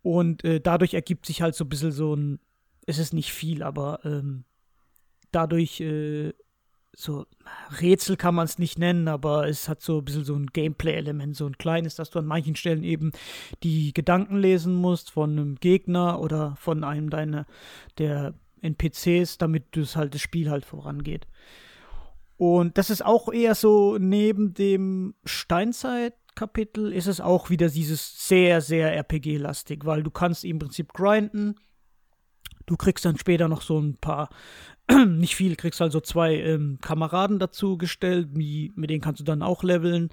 Und 0.07 0.45
äh, 0.45 0.61
dadurch 0.61 0.95
ergibt 0.95 1.27
sich 1.27 1.43
halt 1.43 1.57
so 1.57 1.65
ein 1.65 1.69
bisschen 1.69 1.91
so 1.91 2.15
ein, 2.15 2.39
es 2.87 3.01
ist 3.01 3.13
nicht 3.13 3.33
viel, 3.33 3.65
aber 3.65 3.99
ähm, 4.05 4.45
dadurch 5.33 5.81
äh, 5.81 6.33
so 6.93 7.27
Rätsel 7.81 8.17
kann 8.17 8.37
man 8.37 8.45
es 8.45 8.61
nicht 8.61 8.79
nennen, 8.79 9.09
aber 9.09 9.49
es 9.49 9.69
hat 9.69 9.83
so 9.83 9.99
ein 9.99 10.05
bisschen 10.05 10.25
so 10.25 10.37
ein 10.37 10.47
Gameplay-Element, 10.47 11.35
so 11.35 11.47
ein 11.47 11.59
kleines, 11.59 11.97
dass 11.97 12.11
du 12.11 12.21
an 12.21 12.27
manchen 12.27 12.55
Stellen 12.55 12.85
eben 12.85 13.11
die 13.65 13.93
Gedanken 13.93 14.37
lesen 14.37 14.77
musst 14.77 15.11
von 15.11 15.33
einem 15.33 15.57
Gegner 15.57 16.21
oder 16.21 16.55
von 16.55 16.85
einem 16.85 17.11
deiner 17.11 17.45
der 17.99 18.35
NPCs, 18.63 19.39
damit 19.39 19.77
das 19.77 19.97
halt 19.97 20.15
das 20.15 20.21
Spiel 20.21 20.53
halt 20.53 20.65
vorangeht. 20.65 21.27
Und 22.37 22.79
das 22.79 22.91
ist 22.91 23.05
auch 23.05 23.33
eher 23.33 23.57
so 23.57 23.99
neben 23.99 24.55
dem 24.55 25.17
Steinzeit-Kapitel 26.37 26.93
ist 26.93 27.07
es 27.07 27.21
auch 27.21 27.51
wieder 27.51 27.69
dieses 27.69 28.29
sehr, 28.29 28.61
sehr 28.61 28.95
RPG-lastig, 28.95 29.85
weil 29.85 30.03
du 30.03 30.11
kannst 30.11 30.45
im 30.45 30.59
Prinzip 30.59 30.93
grinden. 30.93 31.57
Du 32.67 32.77
kriegst 32.77 33.05
dann 33.05 33.19
später 33.19 33.49
noch 33.49 33.63
so 33.63 33.79
ein 33.79 33.97
paar, 33.97 34.29
nicht 35.07 35.35
viel, 35.35 35.57
kriegst 35.57 35.81
also 35.81 36.01
zwei 36.01 36.37
ähm, 36.37 36.79
Kameraden 36.81 37.39
dazu 37.39 37.79
gestellt, 37.79 38.29
die, 38.33 38.73
mit 38.77 38.91
denen 38.91 39.01
kannst 39.01 39.21
du 39.21 39.25
dann 39.25 39.43
auch 39.43 39.63
leveln. 39.63 40.11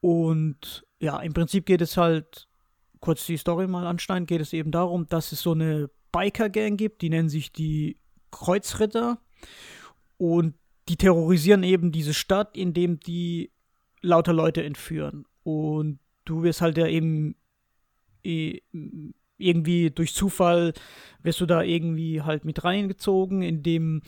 Und 0.00 0.84
ja, 0.98 1.18
im 1.20 1.32
Prinzip 1.32 1.66
geht 1.66 1.80
es 1.80 1.96
halt, 1.96 2.48
kurz 3.00 3.24
die 3.26 3.36
Story 3.36 3.66
mal 3.66 3.86
anschneiden, 3.86 4.26
geht 4.26 4.40
es 4.40 4.52
eben 4.52 4.70
darum, 4.70 5.06
dass 5.06 5.32
es 5.32 5.40
so 5.40 5.52
eine 5.52 5.90
Biker-Gang 6.12 6.76
gibt, 6.76 7.02
die 7.02 7.10
nennen 7.10 7.28
sich 7.28 7.52
die 7.52 7.96
Kreuzritter. 8.30 9.18
Und 10.18 10.54
die 10.88 10.96
terrorisieren 10.96 11.62
eben 11.62 11.92
diese 11.92 12.12
Stadt, 12.12 12.56
indem 12.56 13.00
die 13.00 13.50
lauter 14.00 14.32
Leute 14.32 14.62
entführen. 14.64 15.26
Und 15.42 15.98
du 16.24 16.42
wirst 16.42 16.60
halt 16.60 16.76
ja 16.76 16.86
eben 16.86 17.34
irgendwie 18.22 19.90
durch 19.90 20.14
Zufall 20.14 20.74
wirst 21.22 21.40
du 21.40 21.46
da 21.46 21.62
irgendwie 21.62 22.22
halt 22.22 22.44
mit 22.44 22.64
reingezogen, 22.64 23.42
indem 23.42 24.02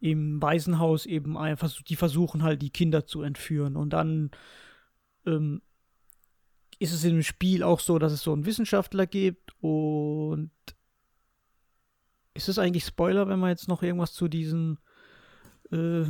im 0.00 0.40
Waisenhaus 0.40 1.06
eben 1.06 1.36
einfach, 1.36 1.70
die 1.82 1.96
versuchen 1.96 2.42
halt 2.42 2.62
die 2.62 2.70
Kinder 2.70 3.06
zu 3.06 3.22
entführen. 3.22 3.76
Und 3.76 3.92
dann 3.92 4.30
ähm, 5.26 5.60
ist 6.78 6.92
es 6.92 7.04
im 7.04 7.22
Spiel 7.22 7.62
auch 7.62 7.80
so, 7.80 7.98
dass 7.98 8.12
es 8.12 8.22
so 8.22 8.32
einen 8.32 8.46
Wissenschaftler 8.46 9.06
gibt 9.06 9.52
und 9.60 10.50
ist 12.34 12.48
es 12.48 12.58
eigentlich 12.58 12.84
Spoiler, 12.84 13.28
wenn 13.28 13.40
man 13.40 13.50
jetzt 13.50 13.68
noch 13.68 13.82
irgendwas 13.82 14.12
zu 14.12 14.28
diesen 14.28 14.78
äh, 15.72 16.04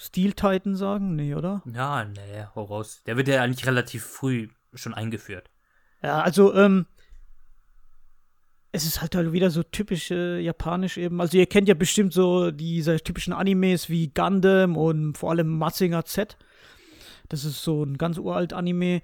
Steel 0.00 0.32
Titan 0.32 0.76
sagen? 0.76 1.14
Nee, 1.14 1.34
oder? 1.34 1.62
Ja, 1.66 2.06
nee, 2.06 2.46
hau 2.54 2.62
raus. 2.62 3.02
Der 3.04 3.18
wird 3.18 3.28
ja 3.28 3.42
eigentlich 3.42 3.66
relativ 3.66 4.02
früh 4.02 4.48
schon 4.72 4.94
eingeführt. 4.94 5.50
Ja, 6.02 6.22
also, 6.22 6.54
ähm, 6.54 6.86
es 8.72 8.86
ist 8.86 9.02
halt, 9.02 9.14
halt 9.14 9.32
wieder 9.32 9.50
so 9.50 9.62
typisch 9.62 10.10
äh, 10.10 10.40
japanisch 10.40 10.96
eben. 10.96 11.20
Also 11.20 11.36
ihr 11.36 11.44
kennt 11.44 11.68
ja 11.68 11.74
bestimmt 11.74 12.14
so 12.14 12.50
diese 12.50 12.98
typischen 13.00 13.34
Animes 13.34 13.90
wie 13.90 14.08
Gundam 14.08 14.78
und 14.78 15.18
vor 15.18 15.32
allem 15.32 15.58
Mazinger 15.58 16.06
Z. 16.06 16.38
Das 17.28 17.44
ist 17.44 17.62
so 17.62 17.84
ein 17.84 17.98
ganz 17.98 18.16
uralt 18.16 18.54
Anime. 18.54 19.02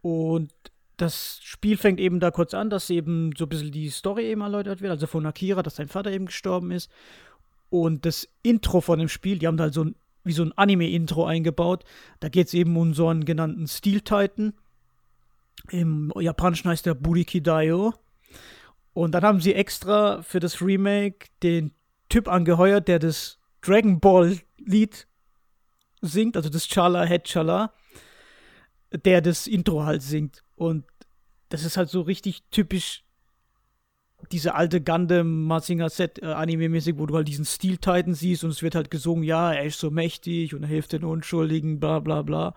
Und 0.00 0.50
das 0.96 1.40
Spiel 1.42 1.76
fängt 1.76 2.00
eben 2.00 2.20
da 2.20 2.30
kurz 2.30 2.54
an, 2.54 2.70
dass 2.70 2.88
eben 2.88 3.32
so 3.36 3.44
ein 3.44 3.48
bisschen 3.50 3.72
die 3.72 3.90
Story 3.90 4.30
eben 4.30 4.40
erläutert 4.40 4.80
wird. 4.80 4.92
Also 4.92 5.06
von 5.06 5.26
Akira, 5.26 5.62
dass 5.62 5.76
sein 5.76 5.88
Vater 5.88 6.10
eben 6.10 6.26
gestorben 6.26 6.70
ist. 6.70 6.90
Und 7.68 8.06
das 8.06 8.28
Intro 8.42 8.80
von 8.80 8.98
dem 8.98 9.08
Spiel, 9.08 9.38
die 9.38 9.46
haben 9.46 9.58
da 9.58 9.64
halt 9.64 9.74
so 9.74 9.84
ein, 9.84 9.96
wie 10.26 10.32
so 10.32 10.42
ein 10.42 10.52
Anime-Intro 10.52 11.24
eingebaut. 11.24 11.84
Da 12.20 12.28
geht 12.28 12.48
es 12.48 12.54
eben 12.54 12.76
um 12.76 12.94
so 12.94 13.08
einen 13.08 13.24
genannten 13.24 13.66
Steel 13.68 14.00
Titan. 14.00 14.54
Im 15.70 16.12
Japanischen 16.18 16.68
heißt 16.68 16.84
der 16.84 16.94
Buriki 16.94 17.42
Daio. 17.42 17.94
Und 18.92 19.12
dann 19.12 19.22
haben 19.22 19.40
sie 19.40 19.54
extra 19.54 20.22
für 20.22 20.40
das 20.40 20.60
Remake 20.60 21.28
den 21.42 21.72
Typ 22.08 22.28
angeheuert, 22.28 22.88
der 22.88 22.98
das 22.98 23.38
Dragon 23.60 24.00
Ball 24.00 24.38
Lied 24.58 25.06
singt, 26.00 26.36
also 26.36 26.48
das 26.48 26.68
Chala 26.68 27.04
Head 27.04 27.24
Chala, 27.24 27.72
der 28.92 29.20
das 29.20 29.46
Intro 29.46 29.84
halt 29.84 30.02
singt. 30.02 30.42
Und 30.54 30.84
das 31.48 31.64
ist 31.64 31.76
halt 31.76 31.88
so 31.88 32.00
richtig 32.00 32.44
typisch 32.50 33.04
diese 34.32 34.54
alte 34.54 34.80
Gundam 34.80 35.44
Mazinger 35.44 35.90
Set 35.90 36.20
äh, 36.22 36.26
Anime-mäßig, 36.26 36.98
wo 36.98 37.06
du 37.06 37.14
halt 37.14 37.28
diesen 37.28 37.44
Steel 37.44 37.76
Titan 37.76 38.14
siehst 38.14 38.44
und 38.44 38.50
es 38.50 38.62
wird 38.62 38.74
halt 38.74 38.90
gesungen, 38.90 39.24
ja, 39.24 39.52
er 39.52 39.64
ist 39.64 39.78
so 39.78 39.90
mächtig 39.90 40.54
und 40.54 40.62
er 40.62 40.68
hilft 40.68 40.92
den 40.92 41.04
Unschuldigen, 41.04 41.78
bla 41.80 42.00
bla 42.00 42.22
bla. 42.22 42.54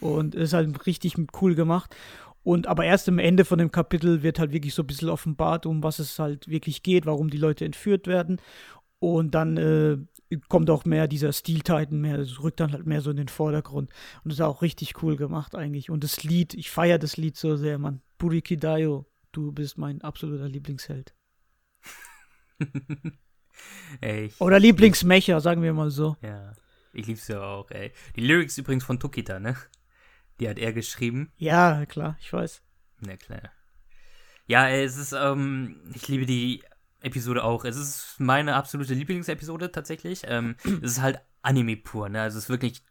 Und 0.00 0.34
es 0.34 0.50
ist 0.50 0.52
halt 0.52 0.86
richtig 0.86 1.14
cool 1.40 1.54
gemacht. 1.54 1.94
Und 2.42 2.68
aber 2.68 2.84
erst 2.84 3.08
am 3.08 3.18
Ende 3.18 3.44
von 3.44 3.58
dem 3.58 3.72
Kapitel 3.72 4.22
wird 4.22 4.38
halt 4.38 4.52
wirklich 4.52 4.74
so 4.74 4.82
ein 4.84 4.86
bisschen 4.86 5.08
offenbart, 5.08 5.66
um 5.66 5.82
was 5.82 5.98
es 5.98 6.18
halt 6.18 6.48
wirklich 6.48 6.84
geht, 6.84 7.04
warum 7.04 7.28
die 7.28 7.38
Leute 7.38 7.64
entführt 7.64 8.06
werden. 8.06 8.40
Und 8.98 9.34
dann 9.34 9.56
äh, 9.56 9.98
kommt 10.48 10.70
auch 10.70 10.84
mehr 10.84 11.08
dieser 11.08 11.32
Steel 11.32 11.60
Titan 11.60 12.00
mehr, 12.00 12.16
das 12.16 12.42
rückt 12.42 12.60
dann 12.60 12.72
halt 12.72 12.86
mehr 12.86 13.00
so 13.00 13.10
in 13.10 13.16
den 13.16 13.28
Vordergrund. 13.28 13.90
Und 14.22 14.30
das 14.30 14.38
ist 14.38 14.44
auch 14.44 14.62
richtig 14.62 15.02
cool 15.02 15.16
gemacht 15.16 15.54
eigentlich. 15.54 15.90
Und 15.90 16.04
das 16.04 16.22
Lied, 16.22 16.54
ich 16.54 16.70
feiere 16.70 16.98
das 16.98 17.16
Lied 17.16 17.36
so 17.36 17.56
sehr, 17.56 17.78
man. 17.78 18.00
Burikidayo, 18.18 19.06
Du 19.36 19.52
bist 19.52 19.76
mein 19.76 20.00
absoluter 20.00 20.48
Lieblingsheld. 20.48 21.14
ey, 24.00 24.32
Oder 24.38 24.58
Lieblingsmecher, 24.58 25.42
sagen 25.42 25.60
wir 25.60 25.74
mal 25.74 25.90
so. 25.90 26.16
Ja, 26.22 26.54
ich 26.94 27.06
lieb's 27.06 27.28
ja 27.28 27.42
auch, 27.42 27.70
ey. 27.70 27.92
Die 28.16 28.22
Lyrics 28.22 28.56
übrigens 28.56 28.84
von 28.84 28.98
Tokita, 28.98 29.38
ne? 29.38 29.54
Die 30.40 30.48
hat 30.48 30.58
er 30.58 30.72
geschrieben. 30.72 31.34
Ja, 31.36 31.84
klar, 31.84 32.16
ich 32.18 32.32
weiß. 32.32 32.62
Na 33.00 33.18
klar. 33.18 33.52
Ja, 34.46 34.70
es 34.70 34.96
ist, 34.96 35.12
ähm, 35.12 35.82
ich 35.92 36.08
liebe 36.08 36.24
die 36.24 36.64
Episode 37.02 37.44
auch. 37.44 37.66
Es 37.66 37.76
ist 37.76 38.18
meine 38.18 38.54
absolute 38.54 38.94
Lieblingsepisode 38.94 39.70
tatsächlich. 39.70 40.22
Ähm, 40.24 40.56
es 40.80 40.92
ist 40.92 41.02
halt 41.02 41.20
Anime 41.42 41.76
pur, 41.76 42.08
ne? 42.08 42.22
Also 42.22 42.38
es 42.38 42.44
ist 42.44 42.48
wirklich 42.48 42.82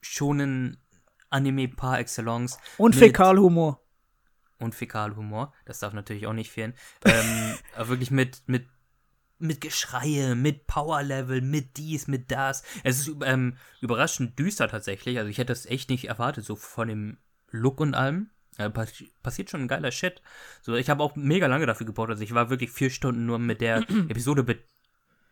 schon 0.00 0.40
ein 0.40 0.76
Anime 1.30 1.68
par 1.68 2.00
excellence. 2.00 2.58
Und 2.78 2.96
Fäkalhumor 2.96 3.83
und 4.64 4.74
Fäkalhumor. 4.74 5.52
Das 5.64 5.78
darf 5.78 5.92
natürlich 5.92 6.26
auch 6.26 6.32
nicht 6.32 6.50
fehlen. 6.50 6.74
Ähm, 7.04 7.54
aber 7.76 7.90
wirklich 7.90 8.10
mit, 8.10 8.42
mit, 8.46 8.66
mit 9.38 9.60
Geschreie, 9.60 10.34
mit 10.34 10.66
Powerlevel, 10.66 11.40
mit 11.40 11.76
dies, 11.76 12.08
mit 12.08 12.30
das. 12.30 12.64
Es 12.82 13.00
ist 13.00 13.16
ähm, 13.24 13.56
überraschend 13.80 14.38
düster 14.38 14.68
tatsächlich. 14.68 15.18
Also 15.18 15.30
ich 15.30 15.38
hätte 15.38 15.52
das 15.52 15.66
echt 15.66 15.90
nicht 15.90 16.08
erwartet, 16.08 16.44
so 16.44 16.56
von 16.56 16.88
dem 16.88 17.18
Look 17.50 17.80
und 17.80 17.94
allem. 17.94 18.30
Äh, 18.56 18.70
passiert 19.22 19.50
schon 19.50 19.62
ein 19.62 19.68
geiler 19.68 19.90
Shit. 19.90 20.22
So, 20.62 20.74
ich 20.74 20.88
habe 20.88 21.02
auch 21.02 21.16
mega 21.16 21.46
lange 21.46 21.66
dafür 21.66 21.86
gebraucht. 21.86 22.10
Also 22.10 22.22
ich 22.22 22.34
war 22.34 22.50
wirklich 22.50 22.70
vier 22.70 22.90
Stunden 22.90 23.26
nur 23.26 23.38
mit 23.38 23.60
der 23.60 23.78
Episode 24.08 24.44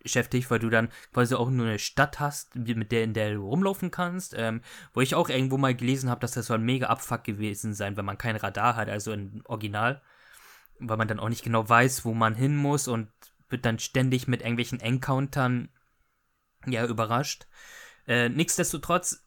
beschäftigt, 0.03 0.51
weil 0.51 0.59
du 0.59 0.71
dann 0.71 0.89
quasi 1.13 1.35
auch 1.35 1.51
nur 1.51 1.67
eine 1.67 1.79
Stadt 1.79 2.21
hast, 2.21 2.55
mit 2.57 2.93
der 2.93 3.05
in 3.05 3.15
der 3.15 3.35
du 3.35 3.47
rumlaufen 3.47 3.91
kannst. 3.91 4.35
Ähm, 4.37 4.61
wo 4.93 5.01
ich 5.01 5.15
auch 5.15 5.29
irgendwo 5.29 5.59
mal 5.59 5.75
gelesen 5.75 6.11
habe, 6.11 6.21
dass 6.21 6.33
das 6.33 6.47
so 6.47 6.55
ein 6.55 6.63
mega 6.63 6.87
Abfuck 6.87 7.25
gewesen 7.25 7.75
sein, 7.75 7.97
wenn 7.97 8.05
man 8.05 8.19
kein 8.19 8.37
Radar 8.37 8.77
hat, 8.77 8.89
also 8.89 9.13
im 9.13 9.43
Original, 9.47 10.03
weil 10.79 10.97
man 10.97 11.09
dann 11.09 11.21
auch 11.21 11.29
nicht 11.29 11.45
genau 11.45 11.69
weiß, 11.69 12.05
wo 12.05 12.15
man 12.15 12.35
hin 12.35 12.57
muss 12.57 12.89
und 12.89 13.09
wird 13.49 13.65
dann 13.65 13.79
ständig 13.79 14.29
mit 14.29 14.41
irgendwelchen 14.41 14.81
Encountern 14.81 15.69
ja 16.67 16.87
überrascht. 16.87 17.47
Äh, 18.07 18.29
nichtsdestotrotz 18.29 19.25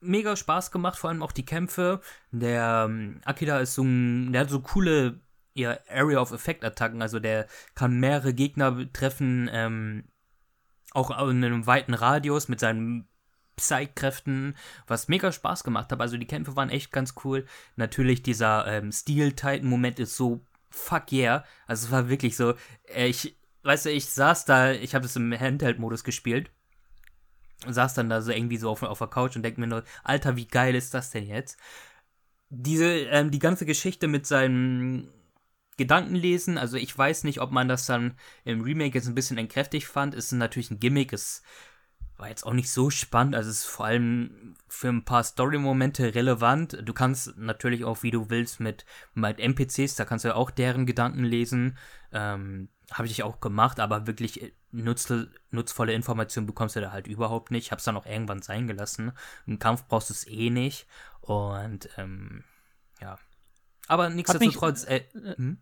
mega 0.00 0.36
Spaß 0.36 0.70
gemacht, 0.70 0.98
vor 0.98 1.10
allem 1.10 1.22
auch 1.22 1.32
die 1.32 1.44
Kämpfe. 1.44 2.00
Der 2.30 2.86
ähm, 2.88 3.20
Akira 3.24 3.60
ist 3.60 3.74
so 3.74 3.82
ein, 3.82 4.32
der 4.32 4.42
hat 4.42 4.50
so 4.50 4.60
coole 4.60 5.20
ja, 5.54 5.78
Area 5.88 6.20
of 6.20 6.32
Effect 6.32 6.64
Attacken, 6.64 7.02
also 7.02 7.18
der 7.18 7.46
kann 7.74 7.98
mehrere 7.98 8.32
Gegner 8.32 8.90
treffen, 8.92 9.50
ähm, 9.52 10.04
auch 10.92 11.10
in 11.10 11.44
einem 11.44 11.66
weiten 11.66 11.94
Radius 11.94 12.48
mit 12.48 12.60
seinen 12.60 13.08
Psych-Kräften, 13.56 14.56
was 14.86 15.08
mega 15.08 15.32
Spaß 15.32 15.64
gemacht 15.64 15.92
hat. 15.92 16.00
Also 16.00 16.16
die 16.16 16.26
Kämpfe 16.26 16.56
waren 16.56 16.70
echt 16.70 16.92
ganz 16.92 17.14
cool. 17.24 17.44
Natürlich 17.76 18.22
dieser 18.22 18.66
ähm, 18.66 18.92
Steel-Titan-Moment 18.92 19.98
ist 19.98 20.16
so 20.16 20.40
fuck 20.70 21.12
yeah. 21.12 21.44
Also 21.66 21.86
es 21.86 21.92
war 21.92 22.08
wirklich 22.08 22.36
so, 22.36 22.54
äh, 22.86 23.08
ich, 23.08 23.36
weißt 23.64 23.86
du, 23.86 23.90
ich 23.90 24.06
saß 24.06 24.44
da, 24.44 24.72
ich 24.72 24.94
habe 24.94 25.02
das 25.02 25.16
im 25.16 25.38
Handheld-Modus 25.38 26.04
gespielt. 26.04 26.50
Saß 27.66 27.94
dann 27.94 28.08
da 28.08 28.22
so 28.22 28.30
irgendwie 28.30 28.56
so 28.56 28.70
auf, 28.70 28.82
auf 28.82 28.98
der 28.98 29.08
Couch 29.08 29.34
und 29.34 29.42
denk 29.42 29.58
mir 29.58 29.66
nur, 29.66 29.82
Alter, 30.04 30.36
wie 30.36 30.46
geil 30.46 30.74
ist 30.74 30.94
das 30.94 31.10
denn 31.10 31.26
jetzt? 31.26 31.58
Diese, 32.50 32.86
ähm, 32.86 33.30
die 33.30 33.40
ganze 33.40 33.66
Geschichte 33.66 34.06
mit 34.06 34.26
seinem 34.26 35.08
Gedanken 35.78 36.14
lesen. 36.14 36.58
Also 36.58 36.76
ich 36.76 36.96
weiß 36.96 37.24
nicht, 37.24 37.40
ob 37.40 37.50
man 37.50 37.68
das 37.68 37.86
dann 37.86 38.18
im 38.44 38.60
Remake 38.60 38.94
jetzt 38.94 39.08
ein 39.08 39.14
bisschen 39.14 39.38
entkräftigt 39.38 39.86
fand. 39.86 40.14
Es 40.14 40.26
ist 40.26 40.32
natürlich 40.32 40.70
ein 40.70 40.80
Gimmick, 40.80 41.12
es 41.14 41.42
war 42.18 42.28
jetzt 42.28 42.44
auch 42.44 42.52
nicht 42.52 42.70
so 42.70 42.90
spannend. 42.90 43.34
Also 43.34 43.48
es 43.48 43.60
ist 43.60 43.66
vor 43.66 43.86
allem 43.86 44.54
für 44.68 44.88
ein 44.88 45.04
paar 45.04 45.22
Story-Momente 45.22 46.14
relevant. 46.14 46.76
Du 46.82 46.92
kannst 46.92 47.38
natürlich 47.38 47.84
auch, 47.84 48.02
wie 48.02 48.10
du 48.10 48.28
willst, 48.28 48.60
mit, 48.60 48.84
mit 49.14 49.38
NPCs, 49.38 49.94
da 49.94 50.04
kannst 50.04 50.24
du 50.24 50.30
ja 50.30 50.34
auch 50.34 50.50
deren 50.50 50.84
Gedanken 50.84 51.24
lesen. 51.24 51.78
Ähm, 52.12 52.68
Habe 52.92 53.06
ich 53.06 53.22
auch 53.22 53.40
gemacht, 53.40 53.78
aber 53.78 54.06
wirklich 54.08 54.52
nutz, 54.72 55.12
nutzvolle 55.50 55.92
Informationen 55.92 56.46
bekommst 56.46 56.74
du 56.74 56.80
da 56.80 56.90
halt 56.90 57.06
überhaupt 57.06 57.52
nicht. 57.52 57.66
Ich 57.66 57.70
habe 57.70 57.78
es 57.78 57.84
dann 57.84 57.96
auch 57.96 58.06
irgendwann 58.06 58.42
sein 58.42 58.66
gelassen. 58.66 59.12
Im 59.46 59.60
Kampf 59.60 59.86
brauchst 59.86 60.10
du 60.10 60.14
es 60.14 60.26
eh 60.26 60.50
nicht. 60.50 60.86
Und 61.20 61.88
ähm, 61.98 62.42
ja, 63.00 63.16
Aber 63.86 64.10
nichtsdestotrotz, 64.10 64.84
äh, 64.84 65.04
hm? 65.12 65.58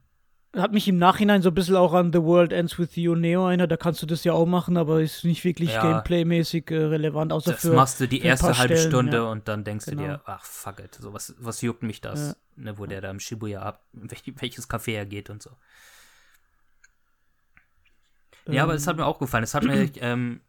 Hat 0.54 0.72
mich 0.72 0.88
im 0.88 0.96
Nachhinein 0.98 1.42
so 1.42 1.50
ein 1.50 1.54
bisschen 1.54 1.76
auch 1.76 1.92
an 1.92 2.12
The 2.12 2.22
World 2.22 2.52
Ends 2.52 2.78
With 2.78 2.96
You 2.96 3.14
Neo 3.14 3.46
erinnert. 3.46 3.70
Da 3.70 3.76
kannst 3.76 4.00
du 4.02 4.06
das 4.06 4.24
ja 4.24 4.32
auch 4.32 4.46
machen, 4.46 4.76
aber 4.76 5.00
ist 5.02 5.24
nicht 5.24 5.44
wirklich 5.44 5.70
ja, 5.72 5.82
Gameplay-mäßig 5.82 6.70
äh, 6.70 6.76
relevant, 6.84 7.32
außer 7.32 7.52
das 7.52 7.60
für. 7.60 7.68
Das 7.68 7.76
machst 7.76 8.00
du 8.00 8.08
die 8.08 8.22
erste 8.22 8.56
halbe 8.56 8.76
Stellen, 8.76 8.90
Stunde 8.90 9.16
ja. 9.18 9.22
und 9.24 9.48
dann 9.48 9.64
denkst 9.64 9.86
Genau. 9.86 10.02
du 10.02 10.08
dir, 10.08 10.20
ach 10.24 10.44
fuck 10.44 10.80
it, 10.80 10.94
so 10.94 11.12
was, 11.12 11.34
was 11.38 11.60
juckt 11.60 11.82
mich 11.82 12.00
das, 12.00 12.36
Ja. 12.56 12.62
ne, 12.64 12.78
wo 12.78 12.86
der 12.86 13.00
da 13.02 13.10
im 13.10 13.20
Shibuya 13.20 13.60
ab, 13.62 13.84
welch, 13.92 14.22
welches 14.36 14.70
Café 14.70 14.92
er 14.92 15.06
geht 15.06 15.28
und 15.30 15.42
so. 15.42 15.50
Ja, 18.48 18.62
aber 18.62 18.74
es 18.74 18.86
hat 18.86 18.96
mir 18.96 19.04
auch 19.06 19.18
gefallen. 19.18 19.44
Es 19.44 19.54
hat 19.54 19.64
mir 19.64 19.90
ähm, 20.00 20.40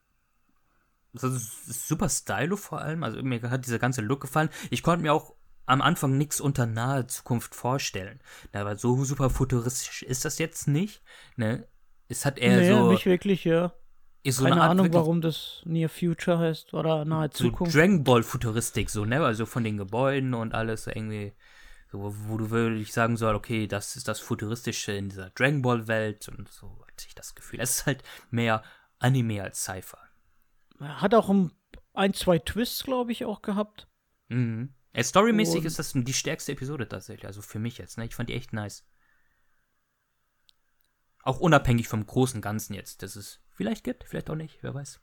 super 1.14 2.10
stylo 2.10 2.56
vor 2.56 2.80
allem. 2.80 3.04
Also 3.04 3.22
mir 3.24 3.42
hat 3.50 3.66
dieser 3.66 3.80
ganze 3.80 4.02
Look 4.02 4.22
gefallen. 4.22 4.50
Ich 4.70 4.84
konnte 4.84 5.02
mir 5.04 5.14
auch 5.14 5.34
am 5.68 5.82
Anfang 5.82 6.18
nichts 6.18 6.42
unter 6.42 6.66
nahe 6.66 7.06
Zukunft 7.06 7.54
vorstellen. 7.54 8.20
Na, 8.54 8.62
aber 8.62 8.78
so 8.78 9.04
super 9.04 9.30
futuristisch 9.30 10.02
ist 10.02 10.26
das 10.26 10.40
jetzt 10.40 10.68
nicht. 10.68 11.04
Ne? 11.36 11.68
Es 12.08 12.26
hat 12.26 12.40
eher 12.40 12.58
nee, 12.58 12.70
so, 12.70 12.90
nicht 12.90 13.06
wirklich, 13.06 13.44
ja. 13.44 13.74
so 14.26 14.44
Keine 14.44 14.56
eine 14.56 14.62
Art 14.64 14.72
Ahnung, 14.72 14.94
warum 14.94 15.22
das 15.22 15.62
Near 15.66 15.90
Future 15.90 16.40
heißt 16.40 16.74
oder 16.74 17.06
nahe 17.06 17.30
so 17.32 17.46
Zukunft. 17.46 17.76
Dragon 17.76 18.04
Ball 18.04 18.24
Futuristik, 18.24 18.90
so, 18.90 19.06
ne? 19.06 19.24
Also 19.24 19.46
von 19.46 19.64
den 19.64 19.78
Gebäuden 19.78 20.34
und 20.34 20.56
alles 20.56 20.86
so 20.86 20.92
irgendwie. 20.92 21.34
So, 21.90 22.14
wo 22.28 22.38
du 22.38 22.50
wirklich 22.50 22.92
sagen 22.92 23.16
soll, 23.16 23.34
okay, 23.34 23.66
das 23.66 23.96
ist 23.96 24.10
das 24.10 24.20
Futuristische 24.20 24.92
in 24.92 25.08
dieser 25.08 25.30
Dragon 25.30 25.62
Ball 25.62 25.88
Welt 25.88 26.28
und 26.28 26.50
so 26.50 26.68
hatte 26.82 27.06
ich 27.08 27.16
das 27.16 27.34
Gefühl. 27.34 27.62
Es 27.62 27.80
ist 27.80 27.86
halt 27.86 28.04
mehr 28.30 28.62
Anime 29.00 29.42
als 29.42 29.64
Sci-Fi. 29.64 29.96
Hat 30.82 31.14
auch 31.14 31.30
ein, 31.30 31.54
ein 31.94 32.14
zwei 32.14 32.40
Twists, 32.40 32.84
glaube 32.84 33.14
ich, 33.14 33.24
auch 33.24 33.42
gehabt. 33.42 33.88
Mhm. 34.28 34.74
Äh, 34.98 35.04
Storymäßig 35.04 35.64
ist 35.64 35.78
das 35.78 35.94
die 35.94 36.14
stärkste 36.14 36.54
Episode 36.54 36.88
tatsächlich, 36.88 37.28
also 37.28 37.44
für 37.44 37.60
mich 37.60 37.78
jetzt, 37.78 38.00
ne? 38.00 38.06
Ich 38.06 38.16
fand 38.16 38.30
die 38.30 38.34
echt 38.34 38.52
nice. 38.52 38.84
Auch 41.22 41.40
unabhängig 41.40 41.88
vom 41.88 42.04
großen 42.04 42.42
Ganzen 42.42 42.74
jetzt, 42.74 43.04
dass 43.04 43.16
es 43.16 43.40
vielleicht 43.52 43.84
gibt, 43.84 44.06
vielleicht 44.06 44.28
auch 44.32 44.36
nicht, 44.36 44.58
wer 44.62 44.74
weiß. 44.74 45.00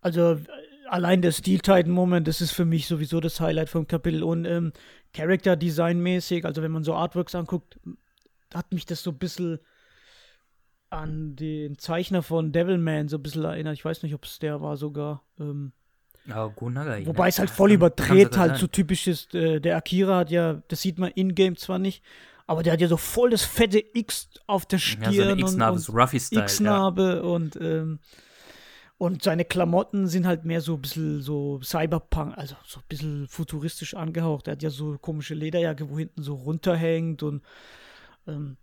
Also 0.00 0.32
äh, 0.32 0.44
allein 0.88 1.22
der 1.22 1.30
Steel 1.30 1.60
Titan 1.60 1.90
Moment, 1.90 2.26
das 2.26 2.40
ist 2.40 2.50
für 2.50 2.64
mich 2.64 2.88
sowieso 2.88 3.20
das 3.20 3.38
Highlight 3.38 3.68
vom 3.68 3.86
Kapitel 3.86 4.24
und 4.24 4.46
ähm, 4.46 4.72
Character 5.12 5.54
Design 5.54 6.00
mäßig, 6.00 6.44
also 6.44 6.62
wenn 6.62 6.72
man 6.72 6.82
so 6.82 6.92
Artworks 6.92 7.36
anguckt, 7.36 7.78
hat 8.52 8.72
mich 8.72 8.86
das 8.86 9.04
so 9.04 9.12
ein 9.12 9.18
bisschen 9.18 9.60
an 10.90 11.36
den 11.36 11.78
Zeichner 11.78 12.24
von 12.24 12.50
Devilman 12.50 13.06
so 13.06 13.18
ein 13.18 13.22
bisschen 13.22 13.44
erinnert. 13.44 13.74
Ich 13.74 13.84
weiß 13.84 14.02
nicht, 14.02 14.14
ob 14.14 14.24
es 14.24 14.40
der 14.40 14.60
war 14.60 14.76
sogar. 14.76 15.22
Ähm, 15.38 15.72
Aber 16.30 16.50
Go 16.50 16.68
Nagai, 16.70 17.00
ne? 17.00 17.06
wobei 17.06 17.28
es 17.28 17.38
halt 17.38 17.50
Ja, 17.50 17.54
voll 17.54 17.68
kann- 17.70 17.74
überdreht 17.76 18.08
kann 18.08 18.32
sogar 18.32 18.48
halt 18.50 18.58
so 18.58 18.66
typisch 18.66 19.06
ist. 19.06 19.34
Äh, 19.34 19.60
der 19.60 19.76
Akira 19.76 20.18
hat 20.18 20.30
ja, 20.30 20.62
das 20.68 20.82
sieht 20.82 20.98
man 20.98 21.10
in-game 21.12 21.56
zwar 21.56 21.78
nicht, 21.78 22.02
aber 22.46 22.62
der 22.62 22.72
hat 22.72 22.80
ja 22.80 22.88
so 22.88 22.96
voll 22.96 23.30
das 23.30 23.42
fette 23.42 23.82
X 23.94 24.28
auf 24.46 24.66
der 24.66 24.78
Stirn 24.78 25.12
Ja, 25.12 25.24
so 25.24 25.30
eine 25.30 25.40
X-Narbe, 25.40 25.72
und 25.76 25.78
so 25.80 25.92
Ruffy-Style. 25.92 26.40
Ja. 26.40 26.44
X-Narbe 26.44 27.22
und, 27.22 27.56
ähm, 27.60 27.98
und 28.98 29.22
seine 29.22 29.44
Klamotten 29.44 30.06
sind 30.08 30.26
halt 30.26 30.44
mehr 30.44 30.60
so 30.60 30.74
ein 30.74 30.80
bisschen 30.80 31.20
so 31.20 31.60
Cyberpunk, 31.62 32.36
also 32.38 32.54
so 32.66 32.80
ein 32.80 32.84
bisschen 32.88 33.28
futuristisch 33.28 33.94
angehaucht. 33.94 34.48
Er 34.48 34.52
hat 34.52 34.62
ja 34.62 34.70
so 34.70 34.96
komische 34.98 35.34
Lederjacke, 35.34 35.90
wo 35.90 35.98
hinten 35.98 36.22
so 36.22 36.34
runterhängt 36.34 37.22
und 37.22 37.42
ähm, 38.26 38.56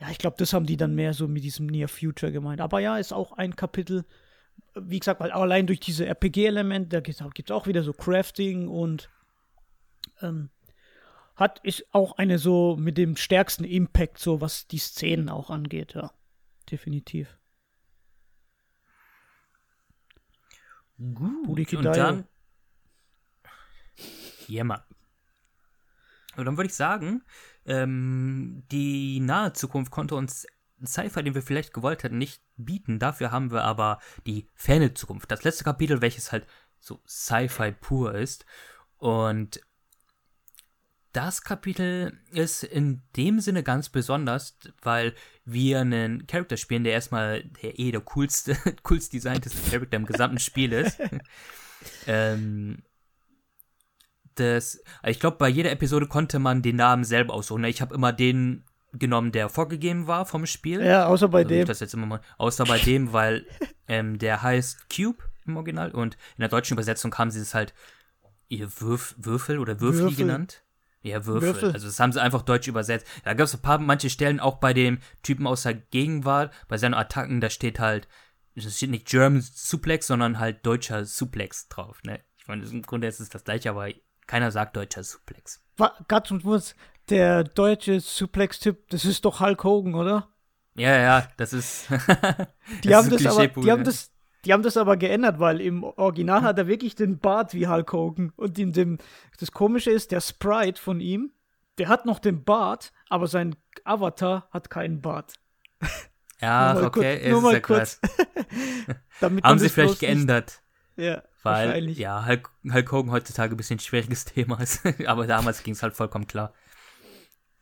ja, 0.00 0.10
ich 0.10 0.18
glaube, 0.18 0.36
das 0.38 0.52
haben 0.52 0.66
die 0.66 0.76
dann 0.76 0.94
mehr 0.94 1.14
so 1.14 1.26
mit 1.28 1.42
diesem 1.44 1.66
Near 1.66 1.88
Future 1.88 2.32
gemeint. 2.32 2.60
Aber 2.60 2.80
ja, 2.80 2.98
ist 2.98 3.12
auch 3.12 3.32
ein 3.32 3.56
Kapitel, 3.56 4.04
wie 4.74 4.98
gesagt, 4.98 5.20
weil 5.20 5.30
allein 5.30 5.66
durch 5.66 5.80
diese 5.80 6.06
RPG-Elemente, 6.06 6.88
da 6.88 7.00
gibt 7.00 7.20
es 7.38 7.50
auch 7.50 7.66
wieder 7.66 7.82
so 7.82 7.92
Crafting 7.92 8.68
und 8.68 9.10
ähm, 10.20 10.50
hat 11.36 11.60
ist 11.64 11.86
auch 11.92 12.18
eine 12.18 12.38
so 12.38 12.76
mit 12.76 12.96
dem 12.96 13.16
stärksten 13.16 13.64
Impact, 13.64 14.18
so 14.18 14.40
was 14.40 14.66
die 14.66 14.78
Szenen 14.78 15.28
auch 15.28 15.50
angeht, 15.50 15.94
ja. 15.94 16.12
Definitiv. 16.70 17.36
Gut, 20.96 21.46
Budiki 21.46 21.76
und 21.76 21.84
dann. 21.84 22.24
Ja, 24.46 24.64
Mann. 24.64 24.82
Und 26.36 26.46
dann 26.46 26.56
würde 26.56 26.66
ich 26.66 26.74
sagen, 26.74 27.22
ähm, 27.64 28.64
die 28.70 29.20
nahe 29.20 29.52
Zukunft 29.52 29.90
konnte 29.90 30.14
uns 30.14 30.46
Sci-Fi, 30.86 31.22
den 31.22 31.34
wir 31.34 31.42
vielleicht 31.42 31.72
gewollt 31.72 32.02
hätten, 32.02 32.18
nicht 32.18 32.42
bieten. 32.56 32.98
Dafür 32.98 33.30
haben 33.30 33.50
wir 33.50 33.64
aber 33.64 34.00
die 34.26 34.48
ferne 34.54 34.94
Zukunft. 34.94 35.30
Das 35.30 35.44
letzte 35.44 35.64
Kapitel, 35.64 36.00
welches 36.00 36.32
halt 36.32 36.46
so 36.80 37.00
Sci-Fi 37.06 37.72
pur 37.72 38.14
ist. 38.14 38.44
Und 38.98 39.60
das 41.14 41.42
Kapitel 41.42 42.18
ist 42.32 42.64
in 42.64 43.02
dem 43.16 43.38
Sinne 43.38 43.62
ganz 43.62 43.88
besonders, 43.88 44.58
weil 44.82 45.14
wir 45.44 45.80
einen 45.80 46.26
Charakter 46.26 46.56
spielen, 46.56 46.82
der 46.82 46.92
erstmal 46.92 47.44
der 47.62 47.78
eh 47.78 47.92
der 47.92 48.00
coolste, 48.00 48.56
coolst 48.82 49.12
designteste 49.12 49.70
Charakter 49.70 49.96
im 49.96 50.06
gesamten 50.06 50.40
Spiel 50.40 50.72
ist. 50.72 50.98
ähm, 52.06 52.82
das, 54.34 54.82
ich 55.04 55.20
glaube, 55.20 55.36
bei 55.36 55.48
jeder 55.48 55.70
Episode 55.70 56.08
konnte 56.08 56.40
man 56.40 56.62
den 56.62 56.76
Namen 56.76 57.04
selber 57.04 57.34
aussuchen. 57.34 57.62
Ich 57.64 57.80
habe 57.80 57.94
immer 57.94 58.12
den 58.12 58.64
genommen, 58.98 59.32
der 59.32 59.48
vorgegeben 59.48 60.06
war 60.06 60.26
vom 60.26 60.46
Spiel. 60.46 60.84
Ja, 60.84 61.06
außer 61.06 61.28
bei 61.28 61.40
Also 61.42 61.54
ich 61.54 61.58
dem. 61.60 61.66
das 61.66 61.80
jetzt 61.80 61.94
immer 61.94 62.06
mal, 62.06 62.20
außer 62.38 62.64
bei 62.64 62.78
dem, 62.78 63.12
weil 63.12 63.46
ähm, 63.88 64.18
der 64.18 64.42
heißt 64.42 64.88
Cube 64.94 65.22
im 65.46 65.56
Original 65.56 65.90
und 65.90 66.14
in 66.36 66.40
der 66.40 66.48
deutschen 66.48 66.74
Übersetzung 66.74 67.14
haben 67.16 67.30
sie 67.30 67.40
es 67.40 67.54
halt 67.54 67.74
ihr 68.48 68.68
Würf, 68.80 69.14
Würfel 69.18 69.58
oder 69.58 69.80
Würfli 69.80 70.02
Würfel. 70.02 70.16
genannt. 70.16 70.62
Ja, 71.02 71.26
Würfel. 71.26 71.54
Würfel. 71.54 71.72
Also 71.72 71.86
das 71.86 72.00
haben 72.00 72.12
sie 72.12 72.22
einfach 72.22 72.42
deutsch 72.42 72.66
übersetzt. 72.66 73.06
Da 73.24 73.34
gab 73.34 73.44
es 73.44 73.54
ein 73.54 73.60
paar 73.60 73.78
manche 73.78 74.08
Stellen 74.08 74.40
auch 74.40 74.56
bei 74.56 74.72
dem 74.72 74.98
Typen 75.22 75.46
aus 75.46 75.62
der 75.64 75.74
Gegenwart, 75.74 76.52
bei 76.68 76.78
seinen 76.78 76.94
Attacken, 76.94 77.40
da 77.42 77.50
steht 77.50 77.78
halt, 77.78 78.08
es 78.54 78.76
steht 78.76 78.90
nicht 78.90 79.06
German 79.06 79.42
Suplex, 79.42 80.06
sondern 80.06 80.38
halt 80.38 80.64
deutscher 80.64 81.04
Suplex 81.04 81.68
drauf. 81.68 82.02
Ne? 82.04 82.20
Ich 82.38 82.48
meine, 82.48 82.64
im 82.64 82.82
Grunde 82.82 83.06
ist 83.06 83.20
es 83.20 83.28
das 83.28 83.44
gleiche, 83.44 83.68
aber 83.70 83.88
keiner 84.26 84.50
sagt 84.50 84.76
deutscher 84.76 85.02
Suplex. 85.02 85.62
Ganz 86.08 86.30
und 86.30 86.44
Wurz, 86.44 86.74
der 87.10 87.44
deutsche 87.44 88.00
Suplex-Typ, 88.00 88.88
das 88.90 89.04
ist 89.04 89.24
doch 89.24 89.40
Hulk 89.40 89.62
Hogan, 89.64 89.94
oder? 89.94 90.28
Ja, 90.74 90.96
ja, 90.98 91.28
das 91.36 91.52
ist. 91.52 91.88
Die 92.84 92.94
haben 92.94 93.10
ist 93.12 93.24
das 93.24 93.36
aber, 93.38 93.46
die 93.48 93.70
haben 93.70 93.84
das, 93.84 94.10
die 94.44 94.52
haben 94.52 94.62
das 94.62 94.76
aber 94.76 94.96
geändert, 94.96 95.38
weil 95.38 95.60
im 95.60 95.84
Original 95.84 96.42
hat 96.42 96.58
er 96.58 96.66
wirklich 96.66 96.94
den 96.96 97.18
Bart 97.18 97.54
wie 97.54 97.68
Hulk 97.68 97.92
Hogan 97.92 98.32
und 98.36 98.58
in 98.58 98.72
dem, 98.72 98.98
das 99.38 99.52
Komische 99.52 99.90
ist, 99.90 100.10
der 100.10 100.20
Sprite 100.20 100.80
von 100.80 101.00
ihm, 101.00 101.32
der 101.78 101.88
hat 101.88 102.06
noch 102.06 102.18
den 102.18 102.42
Bart, 102.44 102.92
aber 103.08 103.26
sein 103.28 103.54
Avatar 103.84 104.48
hat 104.50 104.68
keinen 104.70 105.00
Bart. 105.00 105.34
Ja, 106.40 106.72
Nur 106.74 106.82
mal 106.82 106.86
okay, 106.88 107.18
kurz- 107.20 107.30
nur 107.30 107.40
mal 107.42 107.60
kurz. 107.60 108.00
Haben 109.20 109.58
sie 109.58 109.66
das 109.66 109.72
vielleicht 109.72 109.74
bloß 109.74 109.90
nicht- 109.92 110.00
geändert. 110.00 110.60
Ja, 110.96 111.22
Weil, 111.42 111.66
wahrscheinlich. 111.68 111.98
ja, 111.98 112.26
Hulk, 112.26 112.50
Hulk 112.72 112.92
Hogan 112.92 113.10
heutzutage 113.12 113.54
ein 113.54 113.56
bisschen 113.56 113.78
schwieriges 113.80 114.24
Thema 114.26 114.60
ist. 114.60 114.80
Aber 115.06 115.26
damals 115.26 115.62
ging 115.62 115.74
es 115.74 115.82
halt 115.82 115.94
vollkommen 115.94 116.26
klar. 116.26 116.52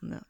Ja. 0.02 0.22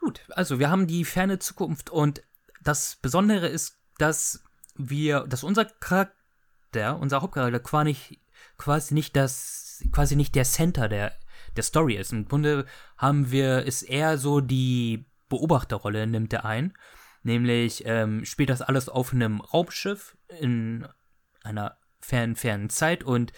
Gut, 0.00 0.22
also 0.30 0.58
wir 0.58 0.70
haben 0.70 0.86
die 0.86 1.04
ferne 1.04 1.38
Zukunft 1.38 1.90
und 1.90 2.22
das 2.62 2.96
Besondere 2.96 3.48
ist, 3.48 3.78
dass 3.98 4.42
wir, 4.76 5.26
dass 5.26 5.44
unser 5.44 5.66
Charakter, 5.66 6.98
unser 6.98 7.22
Hauptcharakter 7.22 7.60
quasi 7.60 7.84
nicht, 7.84 8.20
quasi 8.56 8.94
nicht 8.94 9.16
das, 9.16 9.84
quasi 9.92 10.16
nicht 10.16 10.34
der 10.34 10.44
Center 10.44 10.88
der, 10.88 11.14
der 11.56 11.62
Story 11.62 11.96
ist. 11.96 12.12
Im 12.12 12.26
Grunde 12.26 12.66
haben 12.96 13.30
wir, 13.30 13.64
ist 13.64 13.82
eher 13.82 14.18
so 14.18 14.40
die 14.40 15.06
Beobachterrolle 15.28 16.06
nimmt 16.06 16.32
er 16.32 16.44
ein. 16.44 16.74
Nämlich 17.22 17.84
ähm, 17.86 18.24
spielt 18.24 18.50
das 18.50 18.62
alles 18.62 18.88
auf 18.88 19.12
einem 19.12 19.40
Raumschiff 19.40 20.16
in 20.28 20.86
einer 21.42 21.76
fernen, 22.00 22.36
fernen 22.36 22.70
Zeit 22.70 23.04
und 23.04 23.32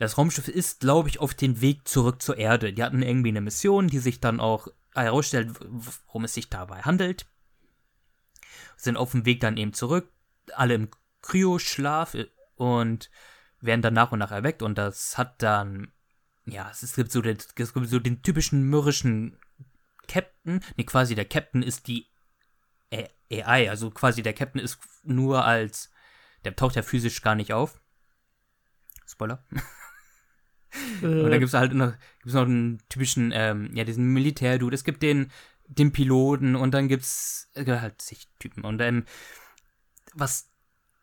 das 0.00 0.16
Raumschiff 0.16 0.48
ist, 0.48 0.80
glaube 0.80 1.10
ich, 1.10 1.20
auf 1.20 1.34
dem 1.34 1.60
Weg 1.60 1.86
zurück 1.86 2.22
zur 2.22 2.38
Erde. 2.38 2.72
Die 2.72 2.82
hatten 2.82 3.02
irgendwie 3.02 3.28
eine 3.28 3.42
Mission, 3.42 3.86
die 3.86 3.98
sich 3.98 4.18
dann 4.18 4.40
auch 4.40 4.68
herausstellt, 4.94 5.50
worum 5.60 6.24
es 6.24 6.32
sich 6.32 6.48
dabei 6.48 6.80
handelt. 6.80 7.26
Sind 8.78 8.96
auf 8.96 9.10
dem 9.10 9.26
Weg 9.26 9.40
dann 9.40 9.58
eben 9.58 9.74
zurück, 9.74 10.10
alle 10.54 10.72
im 10.72 10.88
Kryoschlaf 11.20 12.14
äh, 12.14 12.28
und 12.56 13.10
werden 13.60 13.82
dann 13.82 13.92
nach 13.92 14.10
und 14.10 14.20
nach 14.20 14.30
erweckt 14.30 14.62
und 14.62 14.78
das 14.78 15.18
hat 15.18 15.42
dann, 15.42 15.92
ja, 16.46 16.70
es 16.70 16.94
gibt 16.96 17.12
so 17.12 17.20
den, 17.20 17.36
es 17.36 17.74
gibt 17.74 17.88
so 17.88 17.98
den 17.98 18.22
typischen 18.22 18.62
mürrischen 18.62 19.38
Captain, 20.08 20.64
nee, 20.78 20.84
quasi 20.84 21.14
der 21.14 21.26
Captain 21.26 21.62
ist 21.62 21.88
die 21.88 22.06
AI, 23.30 23.68
also 23.68 23.90
quasi 23.90 24.22
der 24.22 24.32
Captain 24.32 24.62
ist 24.62 24.78
nur 25.02 25.44
als, 25.44 25.90
der 26.46 26.56
taucht 26.56 26.76
ja 26.76 26.82
physisch 26.82 27.20
gar 27.20 27.34
nicht 27.34 27.52
auf. 27.52 27.82
Spoiler. 29.06 29.44
Und 31.02 31.22
dann 31.24 31.32
Äh, 31.32 31.38
gibt's 31.38 31.54
halt 31.54 31.72
noch, 31.74 31.92
gibt's 32.18 32.34
noch 32.34 32.42
einen 32.44 32.78
typischen, 32.88 33.32
ähm, 33.34 33.70
ja, 33.74 33.84
diesen 33.84 34.12
Militärdude. 34.12 34.74
Es 34.74 34.84
gibt 34.84 35.02
den, 35.02 35.30
den 35.66 35.92
Piloten 35.92 36.56
und 36.56 36.72
dann 36.72 36.88
gibt's 36.88 37.50
äh, 37.54 37.64
halt 37.64 38.00
zig 38.00 38.28
Typen. 38.38 38.64
Und 38.64 38.80
ähm, 38.80 39.04
was 40.14 40.48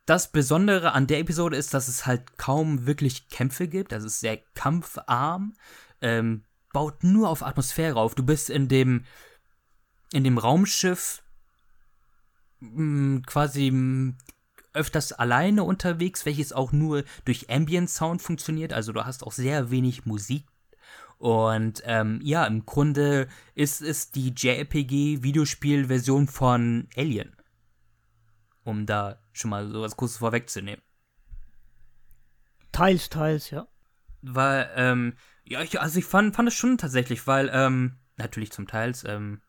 das 0.05 0.31
Besondere 0.31 0.93
an 0.93 1.07
der 1.07 1.19
Episode 1.19 1.57
ist, 1.57 1.73
dass 1.73 1.87
es 1.87 2.05
halt 2.05 2.37
kaum 2.37 2.85
wirklich 2.85 3.29
Kämpfe 3.29 3.67
gibt. 3.67 3.93
Also 3.93 4.07
es 4.07 4.13
ist 4.13 4.19
sehr 4.21 4.37
kampfarm. 4.55 5.53
ähm, 6.01 6.43
baut 6.73 7.03
nur 7.03 7.29
auf 7.29 7.43
Atmosphäre 7.43 7.99
auf. 7.99 8.13
Du 8.15 8.23
bist 8.23 8.49
in 8.49 8.67
dem, 8.67 9.05
in 10.13 10.23
dem 10.23 10.37
Raumschiff 10.37 11.23
mh, 12.59 12.81
mm, 12.81 13.23
quasi 13.25 13.71
mh, 13.71 13.77
mm, 13.77 14.17
öfters 14.77 15.11
alleine 15.11 15.63
unterwegs, 15.63 16.25
welches 16.25 16.53
auch 16.53 16.71
nur 16.71 17.03
durch 17.25 17.49
Ambient 17.49 17.89
Sound 17.89 18.21
funktioniert. 18.21 18.73
Also 18.73 18.93
du 18.93 19.05
hast 19.05 19.23
auch 19.23 19.31
sehr 19.31 19.71
wenig 19.71 20.05
Musik. 20.05 20.45
Und 21.17 21.81
ähm, 21.85 22.19
ja, 22.23 22.45
im 22.45 22.65
Grunde 22.65 23.27
ist 23.55 23.81
es 23.81 24.11
die 24.11 24.33
JRPG-Videospiel-Version 24.35 26.27
von 26.27 26.87
Alien. 26.95 27.35
Um 28.63 28.85
da 28.85 29.19
schon 29.33 29.49
mal 29.49 29.69
sowas 29.71 29.97
Großes 29.97 30.17
vorwegzunehmen. 30.17 30.81
Teils, 32.71 33.09
teils, 33.09 33.49
ja. 33.49 33.67
Weil, 34.21 34.69
ähm, 34.75 35.13
ja, 35.45 35.61
ich, 35.61 35.79
also 35.81 35.97
ich 35.97 36.05
fand, 36.05 36.35
fand 36.35 36.49
es 36.49 36.53
schon 36.53 36.77
tatsächlich, 36.77 37.25
weil, 37.25 37.49
ähm, 37.51 37.97
natürlich 38.17 38.51
zum 38.51 38.67
Teils, 38.67 39.03
ähm, 39.03 39.41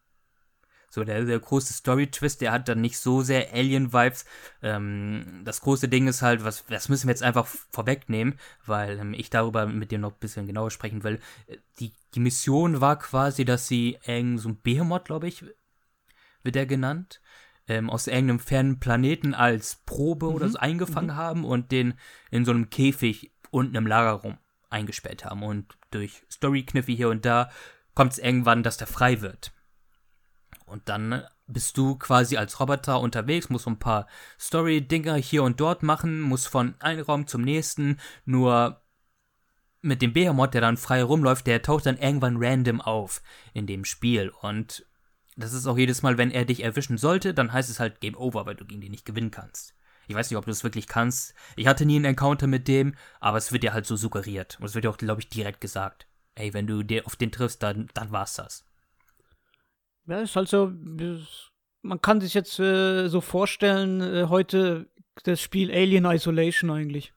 so 0.91 1.05
der, 1.05 1.25
der 1.25 1.39
große 1.39 1.73
Story-Twist, 1.73 2.41
der 2.41 2.53
hat 2.53 2.69
dann 2.69 2.81
nicht 2.81 2.99
so 2.99 3.23
sehr 3.23 3.53
Alien-Vibes. 3.53 4.25
Ähm, 4.63 5.43
das 5.45 5.61
große 5.61 5.89
Ding 5.89 6.09
ist 6.09 6.23
halt, 6.23 6.45
was, 6.45 6.65
das 6.67 6.89
müssen 6.89 7.09
wir 7.09 7.13
jetzt 7.13 7.23
einfach 7.23 7.47
vorwegnehmen, 7.71 8.39
weil 8.65 8.99
ähm, 8.99 9.15
ich 9.15 9.31
darüber 9.31 9.67
mit 9.67 9.91
dir 9.91 9.99
noch 9.99 10.13
ein 10.13 10.21
bisschen 10.21 10.47
genauer 10.47 10.71
sprechen 10.71 11.05
will. 11.05 11.21
Die, 11.79 11.93
die 12.15 12.21
Mission 12.21 12.81
war 12.81 12.99
quasi, 12.99 13.45
dass 13.45 13.69
sie 13.69 13.99
irgend 14.07 14.41
so 14.41 14.49
ein 14.49 14.61
Behemoth, 14.63 15.05
glaube 15.05 15.29
ich, 15.29 15.45
wird 16.43 16.55
der 16.55 16.67
genannt, 16.67 17.21
ähm, 17.67 17.91
aus 17.91 18.07
irgendeinem 18.07 18.41
fernen 18.41 18.81
Planeten 18.81 19.35
als 19.35 19.83
Probe 19.85 20.27
mhm. 20.27 20.35
oder 20.35 20.49
so 20.49 20.59
eingefangen 20.59 21.11
mhm. 21.11 21.17
haben 21.17 21.45
und 21.45 21.71
den 21.71 21.95
in 22.31 22.45
so 22.45 22.51
einem 22.51 22.71
Käfig 22.71 23.33
unten 23.51 23.75
im 23.75 23.87
Lagerraum 23.87 24.39
eingesperrt 24.71 25.25
haben. 25.25 25.43
Und 25.43 25.77
durch 25.91 26.23
Story-Kniffe 26.31 26.93
hier 26.93 27.11
und 27.11 27.25
da 27.25 27.51
kommt 27.95 28.13
es 28.13 28.19
irgendwann, 28.19 28.63
dass 28.63 28.79
der 28.79 28.87
frei 28.87 29.21
wird. 29.21 29.53
Und 30.69 30.89
dann 30.89 31.25
bist 31.47 31.77
du 31.79 31.97
quasi 31.97 32.37
als 32.37 32.61
Roboter 32.61 33.01
unterwegs, 33.01 33.49
musst 33.49 33.65
so 33.65 33.71
ein 33.71 33.79
paar 33.79 34.07
Story-Dinger 34.39 35.17
hier 35.17 35.43
und 35.43 35.61
dort 35.61 35.83
machen, 35.83 36.21
musst 36.21 36.49
von 36.49 36.75
einem 36.81 37.05
Raum 37.05 37.27
zum 37.27 37.43
nächsten, 37.43 37.99
nur 38.25 38.83
mit 39.81 40.03
dem 40.03 40.13
Behemoth, 40.13 40.55
der 40.55 40.61
dann 40.61 40.77
frei 40.77 41.03
rumläuft, 41.03 41.47
der 41.47 41.63
taucht 41.63 41.87
dann 41.87 41.97
irgendwann 41.97 42.37
random 42.39 42.81
auf 42.81 43.23
in 43.55 43.67
dem 43.67 43.85
Spiel. 43.85 44.31
Und 44.41 44.87
das 45.37 45.53
ist 45.53 45.67
auch 45.67 45.79
jedes 45.79 46.03
Mal, 46.03 46.19
wenn 46.19 46.31
er 46.31 46.45
dich 46.45 46.63
erwischen 46.63 46.99
sollte, 46.99 47.33
dann 47.33 47.53
heißt 47.53 47.71
es 47.71 47.81
halt 47.81 48.01
Game 48.01 48.17
Over, 48.17 48.45
weil 48.45 48.57
du 48.57 48.65
gegen 48.65 48.81
den 48.81 48.91
nicht 48.91 49.07
gewinnen 49.07 49.31
kannst. 49.31 49.75
Ich 50.09 50.15
weiß 50.15 50.31
nicht, 50.31 50.39
ob 50.39 50.47
du 50.47 50.51
es 50.51 50.65
wirklich 50.65 50.89
kannst. 50.89 51.35
Ich 51.55 51.67
hatte 51.67 51.85
nie 51.85 51.97
einen 51.97 52.07
Encounter 52.07 52.47
mit 52.47 52.67
dem, 52.67 52.95
aber 53.21 53.39
es 53.39 53.53
wird 53.53 53.63
dir 53.63 53.75
halt 53.75 53.87
so 53.87 53.95
suggeriert. 53.95 54.59
Und 54.59 54.67
es 54.67 54.75
wird 54.75 54.85
dir 54.85 54.91
auch, 54.91 54.97
glaube 54.97 55.21
ich, 55.21 55.29
direkt 55.29 55.61
gesagt. 55.61 56.09
Ey, 56.35 56.55
wenn 56.55 56.67
du 56.67 56.83
dir 56.83 57.07
auf 57.07 57.17
den 57.17 57.31
triffst, 57.31 57.63
dann, 57.63 57.89
dann 57.95 58.11
war's 58.11 58.35
das. 58.35 58.65
Ja, 60.09 60.21
ist 60.21 60.37
halt 60.37 60.49
so, 60.49 60.73
man 61.83 62.01
kann 62.01 62.21
sich 62.21 62.33
jetzt 62.33 62.59
äh, 62.59 63.09
so 63.09 63.21
vorstellen, 63.21 64.01
äh, 64.01 64.27
heute 64.29 64.89
das 65.25 65.41
Spiel 65.41 65.71
Alien 65.71 66.07
Isolation 66.07 66.71
eigentlich. 66.71 67.13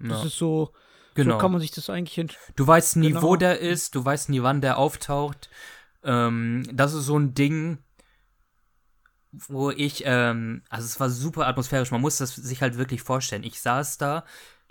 Das 0.00 0.20
ja. 0.20 0.26
ist 0.26 0.36
so, 0.36 0.72
genau. 1.14 1.34
so 1.34 1.38
kann 1.38 1.52
man 1.52 1.60
sich 1.60 1.70
das 1.70 1.88
eigentlich 1.88 2.36
Du 2.56 2.66
weißt 2.66 2.96
nie, 2.96 3.08
genau. 3.08 3.22
wo 3.22 3.36
der 3.36 3.60
ist, 3.60 3.94
du 3.94 4.04
weißt 4.04 4.28
nie, 4.30 4.42
wann 4.42 4.60
der 4.60 4.78
auftaucht. 4.78 5.50
Ähm, 6.02 6.66
das 6.72 6.94
ist 6.94 7.04
so 7.04 7.16
ein 7.16 7.34
Ding, 7.34 7.78
wo 9.30 9.70
ich, 9.70 10.02
ähm, 10.04 10.62
also 10.68 10.86
es 10.86 10.98
war 10.98 11.10
super 11.10 11.46
atmosphärisch, 11.46 11.92
man 11.92 12.00
muss 12.00 12.18
das 12.18 12.34
sich 12.34 12.60
halt 12.60 12.76
wirklich 12.76 13.02
vorstellen. 13.02 13.44
Ich 13.44 13.60
saß 13.60 13.98
da 13.98 14.24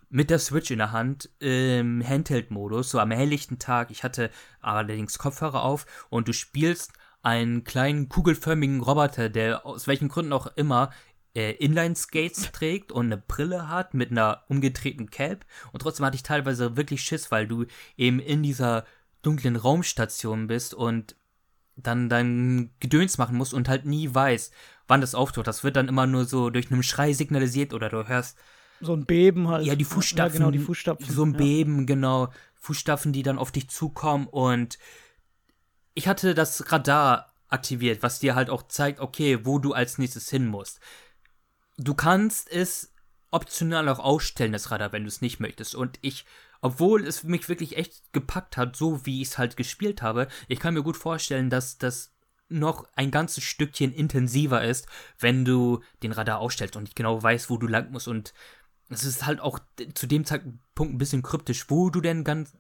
mit 0.10 0.30
der 0.30 0.40
Switch 0.40 0.72
in 0.72 0.80
der 0.80 0.92
Hand 0.92 1.30
im 1.40 2.06
Handheld-Modus, 2.06 2.90
so 2.90 3.00
am 3.00 3.12
helllichten 3.12 3.60
Tag. 3.60 3.92
Ich 3.92 4.04
hatte 4.04 4.30
allerdings 4.60 5.20
Kopfhörer 5.20 5.64
auf 5.64 5.86
und 6.10 6.28
du 6.28 6.34
spielst 6.34 6.94
einen 7.22 7.64
kleinen 7.64 8.10
kugelförmigen 8.10 8.82
Roboter, 8.82 9.30
der 9.30 9.66
aus 9.66 9.88
welchen 9.88 10.08
Gründen 10.08 10.34
auch 10.34 10.48
immer 10.56 10.92
äh, 11.36 11.52
Inline-Skates 11.54 12.52
trägt 12.52 12.92
und 12.92 13.08
eine 13.08 13.18
Brille 13.18 13.68
hat 13.68 13.94
mit 13.94 14.12
einer 14.12 14.44
umgedrehten 14.48 15.10
Cap. 15.10 15.46
Und 15.72 15.82
trotzdem 15.82 16.06
hatte 16.06 16.16
ich 16.16 16.24
teilweise 16.24 16.78
wirklich 16.78 17.02
Schiss, 17.02 17.32
weil 17.32 17.48
du 17.48 17.66
eben 17.98 18.20
in 18.20 18.44
dieser 18.44 18.86
dunklen 19.22 19.56
Raumstation 19.56 20.48
bist 20.48 20.74
und 20.74 21.16
dann 21.76 22.10
dein 22.10 22.72
Gedöns 22.80 23.18
machen 23.18 23.38
musst 23.38 23.54
und 23.54 23.70
halt 23.70 23.86
nie 23.86 24.14
weiß, 24.14 24.52
wann 24.88 25.02
das 25.02 25.16
auftaucht. 25.16 25.48
Das 25.48 25.64
wird 25.64 25.76
dann 25.76 25.88
immer 25.88 26.08
nur 26.08 26.26
so 26.26 26.50
durch 26.50 26.72
einen 26.72 26.84
Schrei 26.84 27.14
signalisiert 27.14 27.74
oder 27.74 27.90
du 27.90 28.08
hörst 28.08 28.38
so 28.82 28.94
ein 28.94 29.06
Beben 29.06 29.50
halt. 29.50 29.66
Ja, 29.66 29.76
die 29.76 29.84
Fußstapfen. 29.84 30.42
Ja, 30.42 30.48
genau, 30.48 30.52
die 30.52 30.60
Fußstapfen. 30.60 31.14
So 31.14 31.24
ein 31.26 31.34
Beben, 31.34 31.86
genau. 31.86 32.30
Fußstapfen, 32.56 33.12
die 33.12 33.24
dann 33.24 33.38
auf 33.38 33.52
dich 33.52 33.70
zukommen 33.70 34.28
und 34.28 34.78
ich 36.00 36.08
hatte 36.08 36.34
das 36.34 36.72
Radar 36.72 37.34
aktiviert, 37.50 38.02
was 38.04 38.20
dir 38.20 38.34
halt 38.34 38.50
auch 38.50 38.64
zeigt, 38.70 39.02
okay, 39.02 39.46
wo 39.46 39.60
du 39.60 39.74
als 39.74 39.98
nächstes 39.98 40.30
hin 40.30 40.48
musst. 40.48 40.80
Du 41.76 41.94
kannst 41.94 42.50
es 42.50 42.94
optional 43.32 43.90
auch 43.90 44.00
ausstellen, 44.00 44.54
das 44.54 44.72
Radar, 44.72 44.94
wenn 44.94 45.04
du 45.04 45.10
es 45.10 45.20
nicht 45.20 45.42
möchtest. 45.42 45.76
Und 45.76 46.00
ich, 46.02 46.26
obwohl 46.62 47.06
es 47.06 47.26
mich 47.26 47.50
wirklich 47.50 47.76
echt 47.76 48.14
gepackt 48.14 48.56
hat, 48.56 48.78
so 48.78 49.06
wie 49.06 49.22
ich 49.22 49.28
es 49.28 49.38
halt 49.38 49.58
gespielt 49.58 50.02
habe, 50.02 50.30
ich 50.48 50.62
kann 50.62 50.74
mir 50.74 50.84
gut 50.84 50.96
vorstellen, 50.96 51.50
dass 51.50 51.78
das 51.78 52.14
noch 52.48 52.88
ein 52.96 53.12
ganzes 53.12 53.44
Stückchen 53.44 53.92
intensiver 53.92 54.64
ist, 54.64 54.88
wenn 55.20 55.44
du 55.44 55.82
den 56.02 56.14
Radar 56.14 56.40
ausstellst 56.40 56.78
und 56.78 56.84
nicht 56.84 56.96
genau 56.96 57.22
weißt, 57.22 57.50
wo 57.50 57.58
du 57.58 57.68
lang 57.68 57.92
musst. 57.92 58.08
Und 58.08 58.34
es 58.88 59.04
ist 59.04 59.26
halt 59.26 59.42
auch 59.42 59.60
zu 59.96 60.08
dem 60.08 60.24
Zeitpunkt 60.24 60.94
ein 60.94 60.98
bisschen 60.98 61.24
kryptisch, 61.24 61.70
wo 61.70 61.90
du 61.90 62.00
denn 62.00 62.24
ganz 62.24 62.54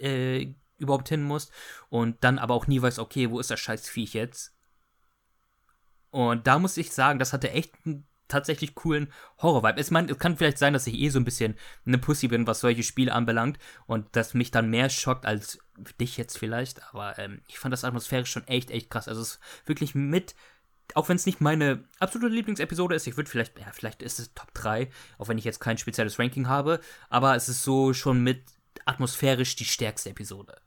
äh, 0.00 0.52
überhaupt 0.82 1.08
hin 1.08 1.22
musst 1.22 1.52
und 1.88 2.22
dann 2.22 2.38
aber 2.38 2.54
auch 2.54 2.66
nie 2.66 2.82
weißt, 2.82 2.98
okay, 2.98 3.30
wo 3.30 3.40
ist 3.40 3.50
das 3.50 3.60
scheiß 3.60 3.88
Viech 3.88 4.14
jetzt? 4.14 4.54
Und 6.10 6.46
da 6.46 6.58
muss 6.58 6.76
ich 6.76 6.92
sagen, 6.92 7.18
das 7.18 7.32
hatte 7.32 7.50
echt 7.50 7.74
einen 7.86 8.06
tatsächlich 8.28 8.74
coolen 8.74 9.12
Horror-Vibe. 9.40 9.80
Ich 9.80 10.10
es 10.10 10.18
kann 10.18 10.36
vielleicht 10.36 10.58
sein, 10.58 10.72
dass 10.72 10.86
ich 10.86 10.94
eh 10.94 11.08
so 11.10 11.18
ein 11.18 11.24
bisschen 11.24 11.54
eine 11.86 11.98
Pussy 11.98 12.28
bin, 12.28 12.46
was 12.46 12.60
solche 12.60 12.82
Spiele 12.82 13.12
anbelangt 13.12 13.58
und 13.86 14.06
das 14.12 14.34
mich 14.34 14.50
dann 14.50 14.70
mehr 14.70 14.90
schockt 14.90 15.26
als 15.26 15.58
dich 16.00 16.16
jetzt 16.16 16.38
vielleicht, 16.38 16.82
aber 16.92 17.18
ähm, 17.18 17.42
ich 17.48 17.58
fand 17.58 17.72
das 17.72 17.84
atmosphärisch 17.84 18.30
schon 18.30 18.46
echt, 18.46 18.70
echt 18.70 18.90
krass. 18.90 19.08
Also 19.08 19.22
es 19.22 19.32
ist 19.32 19.40
wirklich 19.66 19.94
mit 19.94 20.34
auch 20.94 21.08
wenn 21.08 21.16
es 21.16 21.26
nicht 21.26 21.40
meine 21.40 21.84
absolute 22.00 22.34
Lieblingsepisode 22.34 22.94
ist, 22.94 23.06
ich 23.06 23.16
würde 23.16 23.30
vielleicht, 23.30 23.58
ja, 23.58 23.70
vielleicht 23.72 24.02
ist 24.02 24.18
es 24.18 24.34
Top 24.34 24.52
3, 24.54 24.90
auch 25.18 25.28
wenn 25.28 25.38
ich 25.38 25.44
jetzt 25.44 25.60
kein 25.60 25.78
spezielles 25.78 26.18
Ranking 26.18 26.48
habe, 26.48 26.80
aber 27.08 27.34
es 27.34 27.48
ist 27.48 27.62
so 27.62 27.94
schon 27.94 28.22
mit 28.22 28.42
atmosphärisch 28.84 29.56
die 29.56 29.64
stärkste 29.64 30.10
Episode. 30.10 30.60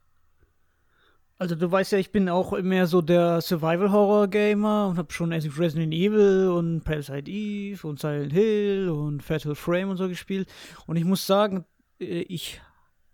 Also 1.38 1.54
du 1.54 1.70
weißt 1.70 1.92
ja, 1.92 1.98
ich 1.98 2.12
bin 2.12 2.30
auch 2.30 2.58
mehr 2.62 2.86
so 2.86 3.02
der 3.02 3.42
Survival-Horror-Gamer 3.42 4.88
und 4.88 4.96
habe 4.96 5.12
schon 5.12 5.32
Resident 5.32 5.92
Evil 5.92 6.48
und 6.48 6.82
Parasite 6.82 7.30
Eve 7.30 7.86
und 7.86 8.00
Silent 8.00 8.32
Hill 8.32 8.88
und 8.88 9.22
Fatal 9.22 9.54
Frame 9.54 9.90
und 9.90 9.98
so 9.98 10.08
gespielt. 10.08 10.48
Und 10.86 10.96
ich 10.96 11.04
muss 11.04 11.26
sagen, 11.26 11.66
äh, 12.00 12.22
ich, 12.22 12.62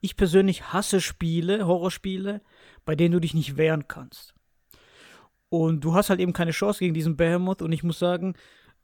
ich 0.00 0.16
persönlich 0.16 0.72
hasse 0.72 1.00
Spiele, 1.00 1.66
Horrorspiele, 1.66 2.42
bei 2.84 2.94
denen 2.94 3.12
du 3.12 3.20
dich 3.20 3.34
nicht 3.34 3.56
wehren 3.56 3.88
kannst. 3.88 4.34
Und 5.48 5.82
du 5.82 5.94
hast 5.94 6.08
halt 6.08 6.20
eben 6.20 6.32
keine 6.32 6.52
Chance 6.52 6.78
gegen 6.78 6.94
diesen 6.94 7.16
Behemoth 7.16 7.60
und 7.60 7.72
ich 7.72 7.82
muss 7.82 7.98
sagen, 7.98 8.34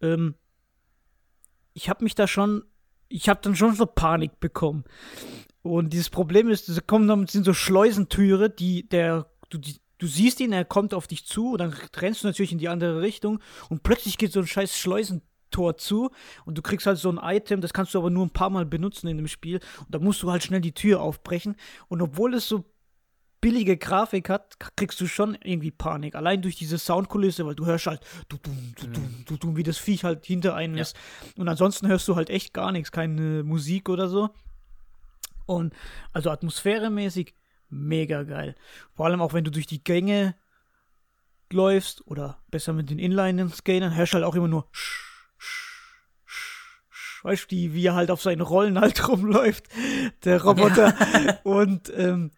ähm, 0.02 0.34
ich 1.74 1.88
habe 1.88 2.02
mich 2.02 2.16
da 2.16 2.26
schon, 2.26 2.64
ich 3.08 3.28
habe 3.28 3.40
dann 3.40 3.54
schon 3.54 3.74
so 3.74 3.86
Panik 3.86 4.40
bekommen. 4.40 4.84
Und 5.68 5.92
dieses 5.92 6.10
Problem 6.10 6.48
ist, 6.48 6.66
sie 6.66 6.80
kommen 6.80 7.08
dann 7.08 7.26
sind 7.26 7.44
so 7.44 7.52
Schleusentüre, 7.52 8.50
die 8.50 8.88
der 8.88 9.26
du 9.50 9.58
die, 9.58 9.76
du 9.98 10.06
siehst 10.06 10.40
ihn, 10.40 10.52
er 10.52 10.64
kommt 10.64 10.94
auf 10.94 11.06
dich 11.06 11.26
zu, 11.26 11.52
und 11.52 11.58
dann 11.58 11.74
rennst 11.96 12.22
du 12.22 12.28
natürlich 12.28 12.52
in 12.52 12.58
die 12.58 12.68
andere 12.68 13.02
Richtung 13.02 13.40
und 13.68 13.82
plötzlich 13.82 14.16
geht 14.18 14.32
so 14.32 14.40
ein 14.40 14.46
scheiß 14.46 14.78
Schleusentor 14.78 15.76
zu 15.76 16.10
und 16.44 16.56
du 16.56 16.62
kriegst 16.62 16.86
halt 16.86 16.98
so 16.98 17.10
ein 17.10 17.18
Item, 17.22 17.60
das 17.60 17.72
kannst 17.72 17.94
du 17.94 17.98
aber 17.98 18.10
nur 18.10 18.24
ein 18.24 18.30
paar 18.30 18.50
Mal 18.50 18.64
benutzen 18.64 19.08
in 19.08 19.16
dem 19.16 19.28
Spiel 19.28 19.60
und 19.80 19.94
da 19.94 19.98
musst 19.98 20.22
du 20.22 20.30
halt 20.30 20.42
schnell 20.42 20.60
die 20.60 20.72
Tür 20.72 21.00
aufbrechen 21.00 21.56
und 21.88 22.00
obwohl 22.00 22.34
es 22.34 22.48
so 22.48 22.64
billige 23.40 23.76
Grafik 23.76 24.28
hat, 24.30 24.58
kriegst 24.76 25.00
du 25.00 25.06
schon 25.06 25.36
irgendwie 25.44 25.70
Panik. 25.70 26.16
Allein 26.16 26.42
durch 26.42 26.56
diese 26.56 26.76
Soundkulisse, 26.76 27.46
weil 27.46 27.54
du 27.54 27.66
hörst 27.66 27.86
halt, 27.86 28.00
du, 28.28 28.36
du, 28.36 28.50
du, 29.26 29.36
du, 29.36 29.56
wie 29.56 29.62
das 29.62 29.78
Viech 29.78 30.02
halt 30.02 30.26
hinter 30.26 30.56
einem 30.56 30.76
ist. 30.76 30.96
Und 31.36 31.46
ansonsten 31.46 31.86
hörst 31.86 32.08
du 32.08 32.16
halt 32.16 32.30
echt 32.30 32.52
gar 32.52 32.72
nichts, 32.72 32.90
keine 32.90 33.44
Musik 33.44 33.88
oder 33.90 34.08
so. 34.08 34.30
Und 35.48 35.74
also 36.12 36.30
atmosphäremäßig 36.30 37.34
mega 37.70 38.22
geil. 38.22 38.54
Vor 38.94 39.06
allem 39.06 39.22
auch 39.22 39.32
wenn 39.32 39.44
du 39.44 39.50
durch 39.50 39.66
die 39.66 39.82
Gänge 39.82 40.34
läufst 41.50 42.06
oder 42.06 42.42
besser 42.50 42.74
mit 42.74 42.90
den 42.90 42.98
Inline-Skatern, 42.98 43.96
hörst 43.96 44.12
halt 44.12 44.24
auch 44.24 44.34
immer 44.34 44.48
nur 44.48 44.68
weißt 47.22 47.50
du, 47.50 47.56
wie 47.56 47.86
er 47.86 47.94
halt 47.94 48.10
auf 48.10 48.22
seinen 48.22 48.42
Rollen 48.42 48.78
halt 48.78 49.08
rumläuft, 49.08 49.68
der 50.24 50.42
Roboter. 50.42 50.94
Ja. 51.24 51.38
Und 51.44 51.92
ähm, 51.96 52.30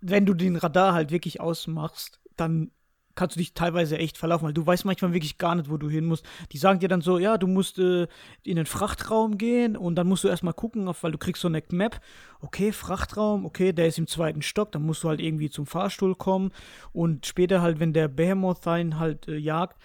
wenn 0.00 0.26
du 0.26 0.34
den 0.34 0.56
Radar 0.56 0.94
halt 0.94 1.10
wirklich 1.10 1.40
ausmachst, 1.40 2.20
dann 2.36 2.72
kannst 3.14 3.36
du 3.36 3.40
dich 3.40 3.54
teilweise 3.54 3.98
echt 3.98 4.18
verlaufen, 4.18 4.46
weil 4.46 4.54
du 4.54 4.66
weißt 4.66 4.84
manchmal 4.84 5.12
wirklich 5.12 5.38
gar 5.38 5.54
nicht, 5.54 5.70
wo 5.70 5.76
du 5.76 5.88
hin 5.88 6.06
musst. 6.06 6.24
Die 6.52 6.58
sagen 6.58 6.80
dir 6.80 6.88
dann 6.88 7.00
so, 7.00 7.18
ja, 7.18 7.38
du 7.38 7.46
musst 7.46 7.78
äh, 7.78 8.06
in 8.42 8.56
den 8.56 8.66
Frachtraum 8.66 9.38
gehen 9.38 9.76
und 9.76 9.96
dann 9.96 10.06
musst 10.06 10.24
du 10.24 10.28
erstmal 10.28 10.54
gucken, 10.54 10.86
weil 11.00 11.12
du 11.12 11.18
kriegst 11.18 11.42
so 11.42 11.48
eine 11.48 11.62
Map. 11.70 12.00
Okay, 12.40 12.72
Frachtraum, 12.72 13.44
okay, 13.44 13.72
der 13.72 13.86
ist 13.86 13.98
im 13.98 14.06
zweiten 14.06 14.42
Stock, 14.42 14.72
dann 14.72 14.82
musst 14.82 15.04
du 15.04 15.08
halt 15.08 15.20
irgendwie 15.20 15.50
zum 15.50 15.66
Fahrstuhl 15.66 16.14
kommen 16.14 16.50
und 16.92 17.26
später 17.26 17.62
halt, 17.62 17.78
wenn 17.80 17.92
der 17.92 18.08
Behemoth 18.08 18.66
einen 18.66 18.98
halt 18.98 19.28
äh, 19.28 19.36
jagt, 19.36 19.80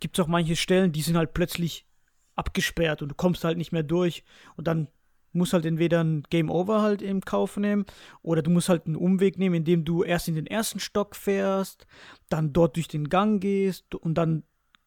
gibt 0.00 0.18
es 0.18 0.24
auch 0.24 0.28
manche 0.28 0.56
Stellen, 0.56 0.92
die 0.92 1.02
sind 1.02 1.16
halt 1.16 1.34
plötzlich 1.34 1.86
abgesperrt 2.34 3.02
und 3.02 3.10
du 3.10 3.14
kommst 3.14 3.44
halt 3.44 3.58
nicht 3.58 3.72
mehr 3.72 3.82
durch 3.82 4.24
und 4.56 4.66
dann 4.66 4.88
musst 5.32 5.52
halt 5.52 5.64
entweder 5.64 6.02
ein 6.02 6.22
Game 6.30 6.50
Over 6.50 6.82
halt 6.82 7.02
im 7.02 7.20
Kauf 7.20 7.56
nehmen 7.56 7.86
oder 8.22 8.42
du 8.42 8.50
musst 8.50 8.68
halt 8.68 8.86
einen 8.86 8.96
Umweg 8.96 9.38
nehmen, 9.38 9.56
indem 9.56 9.84
du 9.84 10.02
erst 10.02 10.28
in 10.28 10.34
den 10.34 10.46
ersten 10.46 10.80
Stock 10.80 11.16
fährst, 11.16 11.86
dann 12.28 12.52
dort 12.52 12.76
durch 12.76 12.88
den 12.88 13.08
Gang 13.08 13.40
gehst 13.40 13.94
und 13.94 14.14
dann 14.14 14.44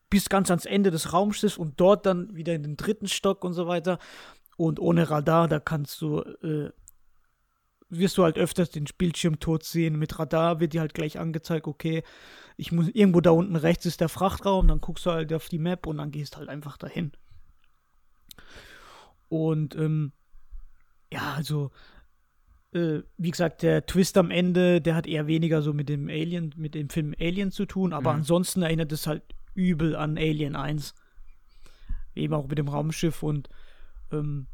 bis 0.09 0.29
ganz 0.29 0.51
ans 0.51 0.65
Ende 0.65 0.91
des 0.91 1.11
Raumschiffs 1.11 1.57
und 1.57 1.79
dort 1.79 2.05
dann 2.05 2.35
wieder 2.35 2.53
in 2.53 2.63
den 2.63 2.77
dritten 2.77 3.07
Stock 3.07 3.43
und 3.43 3.53
so 3.53 3.67
weiter. 3.67 3.97
Und 4.57 4.79
ohne 4.79 5.09
Radar, 5.09 5.47
da 5.47 5.59
kannst 5.59 5.99
du, 6.01 6.19
äh, 6.19 6.69
wirst 7.89 8.17
du 8.17 8.23
halt 8.23 8.37
öfters 8.37 8.69
den 8.69 8.85
Bildschirm 8.97 9.39
tot 9.39 9.63
sehen. 9.63 9.97
Mit 9.97 10.19
Radar 10.19 10.59
wird 10.59 10.73
dir 10.73 10.81
halt 10.81 10.93
gleich 10.93 11.17
angezeigt, 11.17 11.67
okay, 11.67 12.03
ich 12.57 12.71
muss 12.71 12.89
irgendwo 12.89 13.21
da 13.21 13.31
unten 13.31 13.55
rechts 13.55 13.85
ist 13.85 14.01
der 14.01 14.09
Frachtraum, 14.09 14.67
dann 14.67 14.81
guckst 14.81 15.05
du 15.05 15.11
halt 15.11 15.33
auf 15.33 15.49
die 15.49 15.57
Map 15.57 15.87
und 15.87 15.97
dann 15.97 16.11
gehst 16.11 16.37
halt 16.37 16.49
einfach 16.49 16.77
dahin. 16.77 17.11
Und 19.29 19.75
ähm, 19.75 20.11
ja, 21.13 21.33
also 21.35 21.71
äh, 22.73 23.03
wie 23.17 23.31
gesagt, 23.31 23.61
der 23.61 23.85
Twist 23.85 24.17
am 24.17 24.31
Ende, 24.31 24.81
der 24.81 24.95
hat 24.95 25.05
eher 25.07 25.27
weniger 25.27 25.61
so 25.61 25.73
mit 25.73 25.89
dem 25.89 26.09
Alien, 26.09 26.53
mit 26.57 26.73
dem 26.73 26.89
Film 26.89 27.13
Alien 27.19 27.51
zu 27.51 27.65
tun, 27.65 27.93
aber 27.93 28.11
mhm. 28.11 28.19
ansonsten 28.19 28.63
erinnert 28.63 28.91
es 28.91 29.05
halt 29.05 29.23
übel 29.53 29.95
an 29.95 30.17
Alien 30.17 30.55
1. 30.55 30.95
Eben 32.15 32.33
auch 32.33 32.47
mit 32.47 32.57
dem 32.57 32.67
Raumschiff 32.67 33.21
und 33.21 33.47
ähm, 34.11 34.47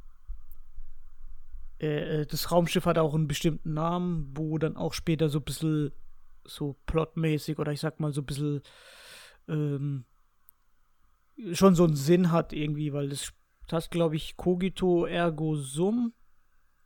äh, 1.80 2.22
äh, 2.22 2.26
das 2.26 2.52
Raumschiff 2.52 2.86
hat 2.86 2.98
auch 2.98 3.15
einen 3.15 3.27
bestimmten 3.27 3.73
Namen, 3.73 4.31
wo 4.36 4.57
dann 4.57 4.76
auch 4.76 4.94
später 4.94 5.30
so 5.30 5.40
ein 5.40 5.45
bisschen 5.45 5.91
so 6.44 6.76
plotmäßig 6.88 7.57
oder 7.57 7.72
ich 7.72 7.80
sag 7.80 7.99
mal 7.99 8.11
so 8.11 8.22
ein 8.22 8.26
bisschen 8.26 8.61
ähm, 9.48 10.03
schon 11.53 11.76
so 11.76 11.86
einen 11.86 11.95
Sinn 11.95 12.31
hat 12.31 12.52
irgendwie, 12.52 12.91
weil 12.91 13.10
das, 13.10 13.31
das 13.68 13.90
glaube 13.90 14.18
ich, 14.18 14.36
Cogito 14.36 15.06
ergo 15.06 15.56
sum 15.56 16.14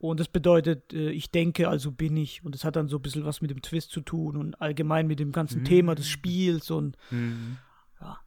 und 0.04 0.20
das 0.20 0.28
bedeutet, 0.28 0.92
äh, 0.92 1.12
ich 1.12 1.32
denke, 1.32 1.70
also 1.70 1.90
bin 1.90 2.18
ich. 2.18 2.44
Und 2.44 2.56
das 2.56 2.66
hat 2.66 2.76
dann 2.76 2.90
so 2.90 2.98
ein 2.98 3.02
bisschen 3.02 3.24
was 3.24 3.40
mit 3.40 3.52
dem 3.52 3.62
Twist 3.62 3.90
zu 3.90 4.02
tun 4.02 4.36
und 4.36 4.62
allgemein 4.62 5.08
mit 5.08 5.18
dem 5.18 5.32
ganzen 5.32 5.62
mhm. 5.62 5.66
Thema 5.66 5.96
des 5.96 6.10
Spiels 6.10 6.72
und 6.72 6.98
mhm. 7.10 7.58
ja. 8.02 8.20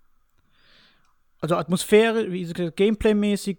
Also 1.38 1.56
Atmosphäre, 1.56 2.32
wie 2.32 2.40
gesagt, 2.40 2.78
Gameplay-mäßig 2.78 3.58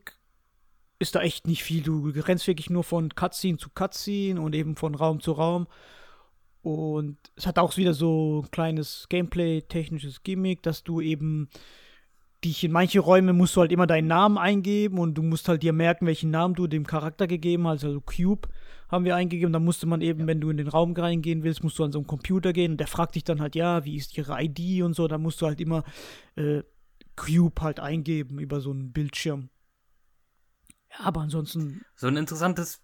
ist 0.98 1.14
da 1.14 1.22
echt 1.22 1.45
nicht 1.45 1.61
viel. 1.61 1.84
Du 1.84 2.10
rennst 2.10 2.48
wirklich 2.48 2.72
nur 2.72 2.84
von 2.84 3.14
Cutscene 3.14 3.60
zu 3.60 3.69
Cutscene 3.69 4.41
und 4.41 4.56
eben 4.56 4.76
von 4.76 4.95
Raum 4.95 5.19
zu 5.19 5.34
Raum. 5.34 5.68
Und 6.64 7.19
es 7.35 7.45
hat 7.45 7.60
auch 7.60 7.77
wieder 7.77 7.94
so 7.94 8.41
ein 8.44 8.49
kleines 8.49 9.06
Gameplay-technisches 9.10 10.23
Gimmick, 10.23 10.64
dass 10.64 10.84
du 10.84 11.02
eben 11.02 11.49
dich 12.48 12.64
in 12.64 12.72
manche 12.72 12.99
Räume 12.99 13.34
musst 13.34 13.56
du 13.56 13.61
halt 13.61 13.72
immer 13.72 13.88
deinen 13.88 14.07
Namen 14.07 14.38
eingeben 14.38 14.99
und 14.99 15.15
du 15.15 15.24
musst 15.24 15.48
halt 15.48 15.64
dir 15.64 15.74
merken, 15.74 16.06
welchen 16.06 16.32
Namen 16.32 16.56
du 16.56 16.68
dem 16.68 16.86
Charakter 16.86 17.28
gegeben 17.28 17.68
hast. 17.68 17.84
Also 17.84 18.02
Cube 18.02 18.48
haben 18.90 19.06
wir 19.06 19.15
eingegeben. 19.15 19.53
Da 19.53 19.60
musste 19.60 19.86
man 19.86 20.02
eben, 20.02 20.22
ja. 20.22 20.28
wenn 20.28 20.41
du 20.41 20.49
in 20.49 20.57
den 20.57 20.68
Raum 20.68 20.94
reingehen 20.94 21.44
willst, 21.44 21.64
musst 21.64 21.78
du 21.80 21.84
an 21.84 21.91
so 21.91 21.99
einen 21.99 22.07
Computer 22.07 22.53
gehen 22.53 22.72
und 22.72 22.78
der 22.78 22.88
fragt 22.88 23.15
dich 23.15 23.24
dann 23.24 23.41
halt, 23.41 23.56
ja, 23.56 23.86
wie 23.86 23.95
ist 23.95 24.18
ihre 24.18 24.41
ID 24.41 24.82
und 24.84 24.95
so. 24.95 25.07
Da 25.07 25.18
musst 25.18 25.41
du 25.41 25.45
halt 25.45 25.61
immer 25.61 25.84
äh, 26.36 26.64
Cube 27.15 27.61
halt 27.61 27.80
eingeben 27.80 28.40
über 28.40 28.61
so 28.61 28.72
einen 28.72 28.91
Bildschirm. 28.91 29.49
Ja, 30.91 31.06
aber 31.06 31.22
ansonsten. 31.22 31.82
So 31.95 32.07
ein 32.07 32.18
interessantes 32.18 32.82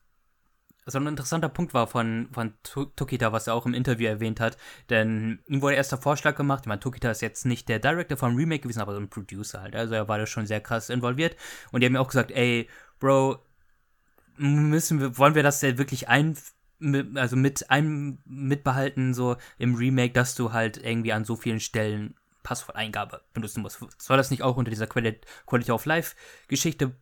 so 0.86 1.00
ein 1.00 1.08
interessanter 1.08 1.50
Punkt 1.50 1.74
war 1.74 1.88
von, 1.88 2.28
von 2.32 2.54
Tokita, 2.64 3.32
was 3.32 3.48
er 3.48 3.54
auch 3.54 3.66
im 3.66 3.74
Interview 3.74 4.08
erwähnt 4.08 4.40
hat, 4.40 4.58
denn 4.90 5.40
ihm 5.48 5.62
wurde 5.62 5.76
erst 5.76 5.92
der 5.92 6.00
Vorschlag 6.00 6.36
gemacht, 6.36 6.62
ich 6.64 6.68
meine, 6.68 6.80
Tokita 6.80 7.12
ist 7.12 7.22
jetzt 7.22 7.46
nicht 7.46 7.70
der 7.70 7.80
Director 7.80 8.18
vom 8.18 8.36
Remake 8.36 8.62
gewesen, 8.62 8.82
aber 8.82 8.94
so 8.94 9.00
ein 9.00 9.10
Producer 9.10 9.62
halt, 9.62 9.76
also 9.76 9.94
er 9.94 10.08
war 10.08 10.18
da 10.18 10.26
schon 10.26 10.46
sehr 10.46 10.62
krass 10.62 10.90
involviert. 10.90 11.36
Und 11.72 11.82
die 11.82 11.86
haben 11.86 11.94
mir 11.94 12.02
auch 12.02 12.08
gesagt, 12.08 12.32
ey, 12.32 12.70
Bro, 13.00 13.40
müssen 14.38 15.00
wir, 15.00 15.18
wollen 15.18 15.36
wir 15.36 15.44
das 15.44 15.60
denn 15.60 15.78
wirklich 15.78 16.10
ein, 16.10 16.38
also 17.16 17.36
mit 17.36 17.70
einem 17.70 18.20
mitbehalten, 18.26 19.14
so 19.14 19.38
im 19.58 19.76
Remake, 19.76 20.14
dass 20.14 20.36
du 20.36 20.52
halt 20.52 20.78
irgendwie 20.78 21.14
an 21.14 21.26
so 21.26 21.36
vielen 21.36 21.60
Stellen 21.60 22.16
Passworteingabe 22.44 23.22
benutzen 23.34 23.62
musst. 23.62 23.80
Soll 24.02 24.18
das 24.18 24.30
nicht 24.30 24.44
auch 24.44 24.58
unter 24.58 24.70
dieser 24.70 24.88
Quality 24.88 25.72
of 25.72 25.86
Life 25.86 26.16
Geschichte 26.48 26.94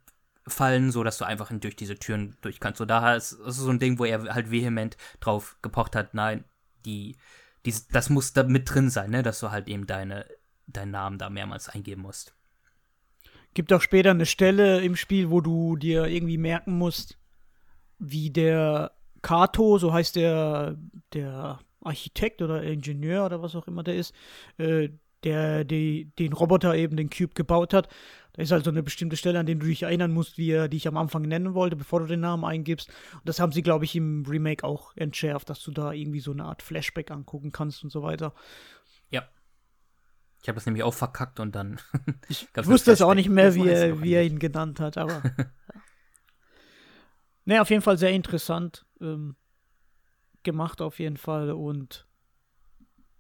fallen, 0.48 0.92
so 0.92 1.04
dass 1.04 1.18
du 1.18 1.26
einfach 1.26 1.52
durch 1.54 1.76
diese 1.76 1.96
Türen 1.96 2.38
durch 2.42 2.60
kannst. 2.60 2.80
So 2.80 2.86
daher 2.86 3.16
ist 3.16 3.34
es 3.34 3.58
so 3.58 3.70
ein 3.70 3.80
Ding, 3.80 4.00
wo 4.00 4.06
er 4.06 4.34
halt 4.34 4.52
vehement 4.52 4.98
drauf 5.20 5.58
gepocht 5.62 5.96
hat, 5.96 6.14
nein, 6.14 6.44
die, 6.86 7.16
die, 7.66 7.74
das 7.92 8.10
muss 8.10 8.34
da 8.34 8.44
mit 8.44 8.74
drin 8.74 8.90
sein, 8.90 9.12
ne, 9.12 9.24
dass 9.24 9.40
du 9.40 9.52
halt 9.52 9.68
eben 9.68 9.86
deine, 9.86 10.26
deinen 10.68 10.92
Namen 10.92 11.18
da 11.18 11.30
mehrmals 11.30 11.70
eingeben 11.70 12.02
musst. 12.02 12.34
Gibt 13.54 13.74
auch 13.74 13.82
später 13.82 14.12
eine 14.12 14.26
Stelle 14.26 14.82
im 14.82 14.96
Spiel, 14.96 15.30
wo 15.30 15.42
du 15.42 15.76
dir 15.76 16.06
irgendwie 16.06 16.38
merken 16.38 16.78
musst, 16.78 17.18
wie 18.00 18.30
der 18.30 18.92
Kato, 19.22 19.78
so 19.78 19.94
heißt 19.94 20.16
der, 20.16 20.78
der 21.14 21.60
Architekt 21.82 22.42
oder 22.42 22.64
Ingenieur 22.64 23.26
oder 23.26 23.42
was 23.42 23.56
auch 23.56 23.68
immer 23.68 23.84
der 23.84 23.96
ist, 23.96 24.14
äh, 24.58 24.90
der 25.24 25.64
die, 25.64 26.12
den 26.18 26.34
Roboter 26.34 26.76
eben, 26.76 26.98
den 26.98 27.10
Cube 27.10 27.34
gebaut 27.36 27.74
hat, 27.74 27.90
da 28.34 28.42
ist 28.42 28.52
halt 28.52 28.64
so 28.64 28.72
eine 28.72 28.84
bestimmte 28.84 29.18
Stelle, 29.18 29.40
an 29.40 29.46
der 29.46 29.56
du 29.56 29.66
dich 29.66 29.84
erinnern 29.84 30.12
musst, 30.12 30.38
wie 30.38 30.52
er 30.52 30.70
dich 30.70 30.88
am 30.88 30.98
Anfang 30.98 31.24
nennen 31.24 31.54
wollte, 31.54 31.76
bevor 31.76 32.00
du 32.00 32.06
den 32.06 32.22
Namen 32.22 32.46
eingibst. 32.46 32.90
Und 33.14 33.28
das 33.28 33.40
haben 33.40 33.52
sie, 33.52 33.62
glaube 33.62 33.86
ich, 33.86 33.96
im 33.96 34.26
Remake 34.26 34.64
auch 34.64 34.96
entschärft, 34.96 35.50
dass 35.50 35.62
du 35.62 35.72
da 35.72 35.92
irgendwie 35.92 36.22
so 36.22 36.32
eine 36.32 36.46
Art 36.46 36.62
Flashback 36.62 37.12
angucken 37.12 37.52
kannst 37.52 37.84
und 37.84 37.90
so 37.90 38.04
weiter. 38.04 38.34
Ja. 39.10 39.28
Ich 40.42 40.48
habe 40.48 40.56
das 40.56 40.66
nämlich 40.66 40.84
auch 40.84 40.94
verkackt 40.94 41.40
und 41.40 41.56
dann. 41.56 41.80
ich 42.30 42.48
wusste 42.56 42.92
es 42.92 43.02
auch 43.02 43.14
nicht 43.14 43.30
mehr, 43.30 43.54
wie 43.54 43.68
er, 43.68 44.02
wie 44.02 44.14
er 44.14 44.24
ihn 44.24 44.40
genannt 44.40 44.80
hat, 44.80 44.98
aber. 44.98 45.22
ja. 45.38 45.46
Ne, 47.44 47.62
auf 47.62 47.70
jeden 47.70 47.82
Fall 47.82 47.98
sehr 47.98 48.12
interessant 48.12 48.86
ähm, 49.02 49.36
gemacht, 50.44 50.82
auf 50.82 51.00
jeden 51.00 51.18
Fall. 51.18 51.52
Und 51.52 52.08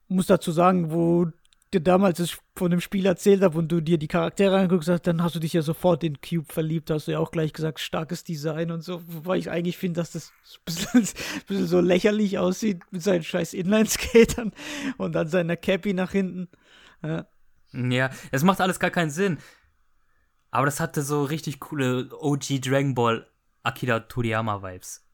muss 0.07 0.27
dazu 0.27 0.51
sagen, 0.51 0.91
wo 0.91 1.31
dir 1.73 1.81
damals 1.81 2.37
von 2.55 2.69
dem 2.69 2.81
Spiel 2.81 3.05
erzählt 3.05 3.41
habe 3.41 3.57
und 3.57 3.71
du 3.71 3.81
dir 3.81 3.97
die 3.97 4.07
Charaktere 4.07 4.57
anguckst, 4.57 4.89
dann 5.03 5.23
hast 5.23 5.35
du 5.35 5.39
dich 5.39 5.53
ja 5.53 5.61
sofort 5.61 6.03
in 6.03 6.19
Cube 6.21 6.51
verliebt, 6.51 6.89
hast 6.89 7.07
du 7.07 7.13
ja 7.13 7.19
auch 7.19 7.31
gleich 7.31 7.53
gesagt, 7.53 7.79
starkes 7.79 8.23
Design 8.23 8.71
und 8.71 8.81
so, 8.81 9.01
wobei 9.07 9.37
ich 9.37 9.49
eigentlich 9.49 9.77
finde, 9.77 10.01
dass 10.01 10.11
das 10.11 10.31
ein 10.31 10.61
bisschen, 10.65 11.01
ein 11.03 11.45
bisschen, 11.47 11.67
so 11.67 11.79
lächerlich 11.79 12.37
aussieht 12.37 12.81
mit 12.91 13.01
seinen 13.01 13.23
scheiß 13.23 13.53
Inline-Skatern 13.53 14.51
und 14.97 15.13
dann 15.13 15.27
seiner 15.27 15.55
Cappy 15.55 15.93
nach 15.93 16.11
hinten. 16.11 16.49
Ja. 17.03 17.25
ja, 17.73 18.09
es 18.31 18.43
macht 18.43 18.61
alles 18.61 18.79
gar 18.79 18.91
keinen 18.91 19.11
Sinn. 19.11 19.37
Aber 20.51 20.65
das 20.65 20.81
hatte 20.81 21.01
so 21.01 21.23
richtig 21.23 21.61
coole 21.61 22.09
OG 22.11 22.61
Dragon 22.61 22.93
Ball 22.93 23.27
Akira 23.63 24.01
Toriyama 24.01 24.61
Vibes. 24.61 25.07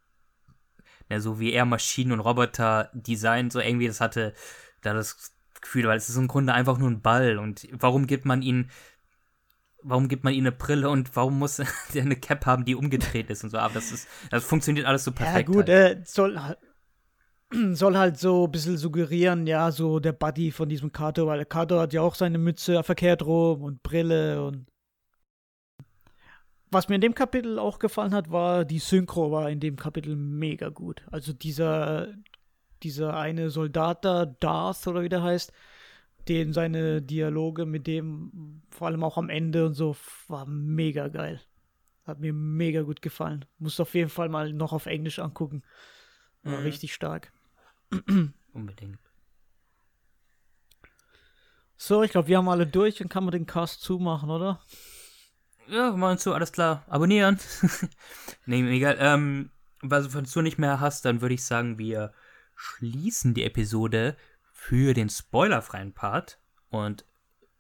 Ja, 1.09 1.19
so 1.19 1.39
wie 1.39 1.53
er 1.53 1.65
Maschinen 1.65 2.11
und 2.11 2.19
Roboter 2.19 2.89
designt, 2.93 3.53
so 3.53 3.59
irgendwie, 3.59 3.88
das 3.88 4.01
hatte 4.01 4.34
da 4.81 4.93
das 4.93 5.36
Gefühl, 5.68 5.88
weil 5.88 5.98
es 5.98 6.07
ist 6.07 6.15
im 6.15 6.27
Grunde 6.27 6.53
einfach 6.53 6.77
nur 6.77 6.89
ein 6.89 7.02
Ball 7.02 7.38
und 7.38 7.68
warum 7.72 8.07
gibt 8.07 8.26
man 8.26 8.41
ihn 8.41 8.69
warum 9.84 10.07
gibt 10.07 10.23
man 10.23 10.34
ihm 10.34 10.44
eine 10.44 10.52
Brille 10.52 10.89
und 10.89 11.15
warum 11.15 11.38
muss 11.39 11.60
er 11.60 11.68
eine 11.95 12.15
Cap 12.15 12.45
haben, 12.45 12.65
die 12.65 12.76
umgedreht 12.76 13.30
ist 13.30 13.44
und 13.44 13.49
so, 13.49 13.57
aber 13.57 13.73
das 13.73 13.91
ist 13.91 14.07
das 14.31 14.45
funktioniert 14.45 14.85
alles 14.85 15.03
so 15.03 15.11
perfekt. 15.11 15.49
Ja 15.49 15.56
gut, 15.56 15.69
halt. 15.69 15.99
äh, 15.99 16.02
soll 16.06 16.39
soll 17.73 17.98
halt 17.98 18.18
so 18.18 18.45
ein 18.45 18.52
bisschen 18.52 18.77
suggerieren, 18.77 19.45
ja, 19.45 19.72
so 19.72 19.99
der 19.99 20.14
Buddy 20.14 20.52
von 20.52 20.69
diesem 20.69 20.91
Kato, 20.91 21.27
weil 21.27 21.45
Kato 21.45 21.80
hat 21.80 21.94
ja 21.94 22.02
auch 22.02 22.15
seine 22.15 22.38
Mütze 22.38 22.81
verkehrt 22.84 23.26
rum 23.26 23.61
und 23.61 23.84
Brille 23.84 24.44
und 24.45 24.68
was 26.72 26.89
mir 26.89 26.95
in 26.95 27.02
dem 27.02 27.15
Kapitel 27.15 27.60
auch 27.60 27.80
gefallen 27.80 28.14
hat, 28.14 28.31
war 28.31 28.65
die 28.65 28.80
Synchro 28.80 29.31
war 29.31 29.49
in 29.49 29.60
dem 29.60 29.76
Kapitel 29.76 30.15
mega 30.15 30.69
gut. 30.69 31.06
Also 31.11 31.34
dieser 31.34 32.10
dieser 32.83 33.17
eine 33.17 33.49
Soldat 33.49 34.05
da, 34.05 34.25
Darth 34.25 34.87
oder 34.87 35.03
wie 35.03 35.09
der 35.09 35.23
heißt, 35.23 35.51
den 36.27 36.53
seine 36.53 37.01
Dialoge 37.01 37.65
mit 37.65 37.87
dem, 37.87 38.61
vor 38.69 38.87
allem 38.87 39.03
auch 39.03 39.17
am 39.17 39.29
Ende 39.29 39.65
und 39.65 39.73
so, 39.73 39.95
war 40.27 40.45
mega 40.45 41.07
geil. 41.07 41.41
Hat 42.05 42.19
mir 42.19 42.33
mega 42.33 42.81
gut 42.81 43.01
gefallen. 43.01 43.45
Muss 43.59 43.79
auf 43.79 43.93
jeden 43.93 44.09
Fall 44.09 44.29
mal 44.29 44.53
noch 44.53 44.73
auf 44.73 44.85
Englisch 44.85 45.19
angucken. 45.19 45.63
War 46.43 46.59
mhm. 46.59 46.63
richtig 46.63 46.93
stark. 46.93 47.31
Unbedingt. 48.53 48.99
So, 51.77 52.01
ich 52.03 52.11
glaube, 52.11 52.27
wir 52.27 52.37
haben 52.37 52.49
alle 52.49 52.65
durch 52.65 53.01
und 53.01 53.09
kann 53.09 53.23
man 53.23 53.31
den 53.31 53.45
Cast 53.45 53.81
zumachen, 53.81 54.29
oder? 54.29 54.59
Ja, 55.67 55.91
machen 55.91 56.17
zu, 56.17 56.33
alles 56.33 56.51
klar. 56.51 56.85
Abonnieren. 56.87 57.39
nee, 58.45 58.61
egal. 58.75 58.97
Ähm, 58.99 59.51
was 59.81 60.09
du 60.09 60.41
nicht 60.41 60.57
mehr 60.57 60.79
hast, 60.79 61.05
dann 61.05 61.21
würde 61.21 61.35
ich 61.35 61.45
sagen, 61.45 61.77
wir 61.77 62.13
schließen 62.57 63.34
die 63.34 63.43
Episode 63.43 64.17
für 64.51 64.93
den 64.93 65.09
spoilerfreien 65.09 65.93
Part 65.93 66.39
und 66.69 67.05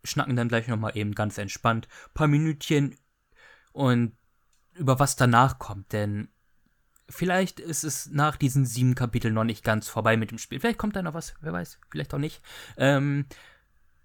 schnacken 0.03 0.35
dann 0.35 0.49
gleich 0.49 0.67
nochmal 0.67 0.97
eben 0.97 1.13
ganz 1.13 1.37
entspannt 1.37 1.87
paar 2.13 2.27
Minütchen 2.27 2.97
und 3.71 4.17
über 4.73 4.99
was 4.99 5.15
danach 5.15 5.59
kommt, 5.59 5.93
denn 5.93 6.29
vielleicht 7.09 7.59
ist 7.59 7.83
es 7.83 8.07
nach 8.07 8.35
diesen 8.35 8.65
sieben 8.65 8.95
Kapiteln 8.95 9.33
noch 9.33 9.43
nicht 9.43 9.63
ganz 9.63 9.87
vorbei 9.87 10.17
mit 10.17 10.31
dem 10.31 10.37
Spiel. 10.37 10.59
Vielleicht 10.59 10.79
kommt 10.79 10.95
da 10.95 11.01
noch 11.01 11.13
was, 11.13 11.35
wer 11.41 11.53
weiß, 11.53 11.79
vielleicht 11.89 12.13
auch 12.13 12.19
nicht. 12.19 12.41
Ähm, 12.77 13.25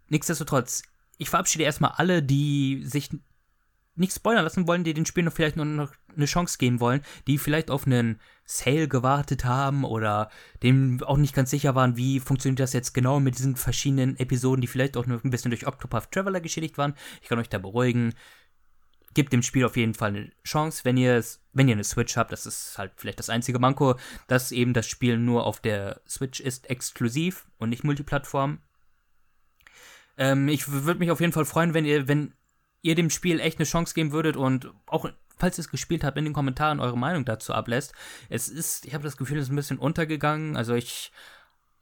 nichtsdestotrotz, 0.09 0.83
ich 1.19 1.31
verabschiede 1.31 1.65
erstmal 1.65 1.93
alle, 1.97 2.23
die 2.23 2.85
sich 2.85 3.11
nicht 3.95 4.15
spoilern 4.15 4.45
lassen 4.45 4.67
wollen, 4.67 4.85
die 4.85 4.95
den 4.95 5.07
Spiel 5.07 5.25
noch 5.25 5.33
vielleicht 5.33 5.57
nur 5.57 5.67
noch 5.67 5.93
eine 6.17 6.25
Chance 6.27 6.59
geben 6.59 6.81
wollen, 6.81 7.03
die 7.27 7.39
vielleicht 7.39 7.71
auf 7.71 7.87
einen 7.87 8.21
Sale 8.45 8.89
gewartet 8.89 9.45
haben 9.45 9.85
oder 9.85 10.31
dem 10.63 11.03
auch 11.03 11.17
nicht 11.19 11.35
ganz 11.35 11.51
sicher 11.51 11.75
waren, 11.75 11.97
wie 11.97 12.21
funktioniert 12.21 12.61
das 12.61 12.73
jetzt 12.73 12.93
genau 12.95 13.21
mit 13.21 13.39
diesen 13.39 13.57
verschiedenen 13.57 14.19
Episoden, 14.19 14.61
die 14.61 14.67
vielleicht 14.67 14.97
auch 14.97 15.07
noch 15.07 15.25
ein 15.25 15.31
bisschen 15.31 15.51
durch 15.51 15.67
Octopath 15.67 16.11
Traveler 16.11 16.41
geschädigt 16.41 16.79
waren. 16.79 16.95
Ich 17.21 17.29
kann 17.29 17.39
euch 17.39 17.49
da 17.49 17.59
beruhigen 17.59 18.15
gebt 19.15 19.33
dem 19.33 19.43
Spiel 19.43 19.65
auf 19.65 19.77
jeden 19.77 19.95
Fall 19.95 20.11
eine 20.11 20.33
Chance, 20.45 20.85
wenn 20.85 20.97
ihr 20.97 21.17
es, 21.17 21.43
wenn 21.53 21.69
ihr 21.69 21.75
eine 21.75 21.85
Switch 21.85 22.17
habt. 22.17 22.33
Das 22.33 22.47
ist 22.47 22.79
halt 22.79 22.93
vielleicht 22.97 23.19
das 23.19 23.31
einzige 23.31 23.59
Manko, 23.59 23.97
dass 24.27 24.53
eben 24.53 24.73
das 24.73 24.87
Spiel 24.87 25.19
nur 25.19 25.45
auf 25.45 25.61
der 25.61 26.01
Switch 26.09 26.41
ist, 26.41 26.71
exklusiv 26.71 27.47
und 27.59 27.71
nicht 27.71 27.85
Multiplattform. 27.85 28.61
Ähm, 30.17 30.49
ich 30.49 30.69
würde 30.71 31.01
mich 31.01 31.11
auf 31.11 31.21
jeden 31.21 31.33
Fall 31.33 31.45
freuen, 31.45 31.75
wenn 31.75 31.85
ihr, 31.85 32.09
wenn 32.09 32.35
ihr 32.83 32.95
dem 32.95 33.11
Spiel 33.11 33.41
echt 33.41 33.59
eine 33.59 33.67
Chance 33.67 33.95
geben 33.95 34.13
würdet 34.13 34.37
und 34.37 34.73
auch 34.87 35.09
falls 35.37 35.59
ihr 35.59 35.63
es 35.63 35.71
gespielt 35.71 36.05
habt, 36.05 36.19
in 36.19 36.25
den 36.25 36.35
Kommentaren 36.35 36.81
eure 36.81 36.99
Meinung 36.99 37.25
dazu 37.25 37.53
ablässt. 37.53 37.95
Es 38.29 38.49
ist, 38.49 38.85
ich 38.85 38.95
habe 38.95 39.05
das 39.05 39.17
Gefühl, 39.17 39.39
es 39.39 39.45
ist 39.45 39.53
ein 39.53 39.57
bisschen 39.57 39.79
untergegangen. 39.79 40.57
Also 40.57 40.75
ich 40.75 41.11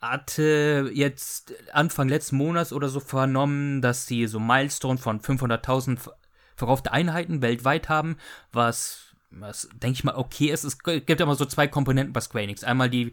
hatte 0.01 0.91
jetzt 0.95 1.53
Anfang 1.73 2.09
letzten 2.09 2.37
Monats 2.37 2.73
oder 2.73 2.89
so 2.89 3.01
vernommen, 3.01 3.83
dass 3.83 4.07
sie 4.07 4.27
so 4.27 4.41
Milestone 4.41 4.99
von 4.99 5.21
500.000 5.21 6.11
verkaufte 6.57 6.93
Einheiten 6.93 7.43
weltweit 7.43 7.89
haben, 7.89 8.17
was, 8.53 9.15
was 9.31 9.69
denke 9.75 9.95
ich 9.95 10.05
mal 10.05 10.15
okay 10.15 10.51
ist. 10.51 10.65
Es 10.65 10.79
gibt 10.79 11.21
immer 11.21 11.35
so 11.35 11.45
zwei 11.45 11.67
Komponenten 11.67 12.13
bei 12.13 12.21
Square 12.21 12.45
Enix. 12.45 12.65
Einmal 12.65 12.89
die 12.89 13.13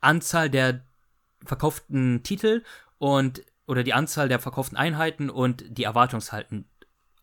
Anzahl 0.00 0.50
der 0.50 0.84
verkauften 1.44 2.22
Titel 2.22 2.64
und 2.98 3.44
oder 3.66 3.84
die 3.84 3.94
Anzahl 3.94 4.28
der 4.28 4.40
verkauften 4.40 4.76
Einheiten 4.76 5.30
und 5.30 5.64
die 5.68 5.84
Erwartungshalten, 5.84 6.68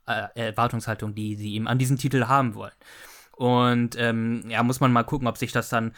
äh, 0.10 0.30
Erwartungshaltung, 0.36 1.16
die 1.16 1.36
sie 1.36 1.54
eben 1.54 1.68
an 1.68 1.78
diesen 1.78 1.98
Titel 1.98 2.26
haben 2.26 2.56
wollen. 2.56 2.74
Und 3.32 3.96
ähm, 3.98 4.44
ja, 4.50 4.64
muss 4.64 4.80
man 4.80 4.92
mal 4.92 5.04
gucken, 5.04 5.28
ob 5.28 5.38
sich 5.38 5.52
das 5.52 5.70
dann 5.70 5.94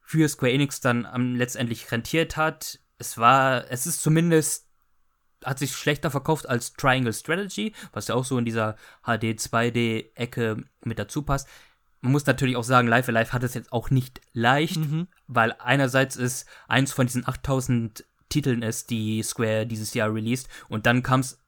für 0.00 0.28
Square 0.28 0.52
Enix 0.52 0.80
dann 0.80 1.06
ähm, 1.14 1.36
letztendlich 1.36 1.92
rentiert 1.92 2.36
hat. 2.36 2.80
Es 2.98 3.16
war, 3.16 3.70
es 3.70 3.86
ist 3.86 4.02
zumindest 4.02 4.66
hat 5.44 5.58
sich 5.58 5.72
schlechter 5.72 6.10
verkauft 6.10 6.48
als 6.48 6.74
Triangle 6.74 7.12
Strategy, 7.12 7.74
was 7.92 8.08
ja 8.08 8.14
auch 8.14 8.24
so 8.24 8.36
in 8.38 8.44
dieser 8.44 8.76
HD 9.02 9.38
2D-Ecke 9.38 10.64
mit 10.84 10.98
dazu 10.98 11.22
passt. 11.22 11.48
Man 12.02 12.12
muss 12.12 12.26
natürlich 12.26 12.56
auch 12.56 12.64
sagen, 12.64 12.88
Live 12.88 13.08
Alive 13.08 13.32
hat 13.32 13.42
es 13.42 13.54
jetzt 13.54 13.72
auch 13.72 13.90
nicht 13.90 14.20
leicht, 14.32 14.76
mhm. 14.76 15.08
weil 15.26 15.54
einerseits 15.58 16.16
ist 16.16 16.46
eins 16.68 16.92
von 16.92 17.06
diesen 17.06 17.26
8000 17.26 18.04
Titeln 18.28 18.62
ist, 18.62 18.90
die 18.90 19.22
Square 19.22 19.66
dieses 19.66 19.92
Jahr 19.94 20.12
released 20.12 20.48
und 20.68 20.86
dann 20.86 21.02
kam 21.02 21.20
es 21.20 21.40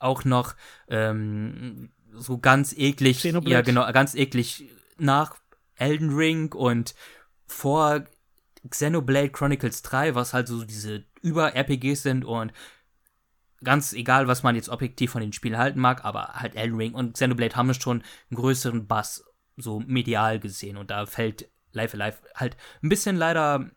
auch 0.00 0.24
noch 0.24 0.54
ähm, 0.88 1.90
so 2.12 2.38
ganz 2.38 2.72
eklig, 2.72 3.18
Xenoblade. 3.18 3.52
ja 3.52 3.60
genau, 3.62 3.90
ganz 3.92 4.14
eklig 4.14 4.68
nach 4.98 5.36
Elden 5.76 6.14
Ring 6.14 6.52
und 6.52 6.94
vor 7.46 8.04
Xenoblade 8.68 9.30
Chronicles 9.30 9.82
3, 9.82 10.14
was 10.14 10.34
halt 10.34 10.48
so 10.48 10.64
diese 10.64 11.04
Über-RPGs 11.22 12.02
sind 12.02 12.24
und 12.24 12.52
ganz 13.62 13.92
egal, 13.92 14.26
was 14.26 14.42
man 14.42 14.54
jetzt 14.54 14.68
objektiv 14.68 15.10
von 15.12 15.20
den 15.20 15.32
Spielen 15.32 15.58
halten 15.58 15.80
mag, 15.80 16.04
aber 16.04 16.34
halt 16.34 16.56
Elden 16.56 16.76
Ring 16.76 16.94
und 16.94 17.14
Xenoblade 17.14 17.56
haben 17.56 17.72
schon 17.74 18.02
einen 18.30 18.36
größeren 18.36 18.86
Bass 18.86 19.24
so 19.56 19.80
medial 19.80 20.40
gesehen 20.40 20.76
und 20.76 20.90
da 20.90 21.06
fällt 21.06 21.50
Life 21.72 21.96
Alive 21.96 22.18
halt 22.34 22.56
ein 22.82 22.88
bisschen 22.88 23.16
leider 23.16 23.70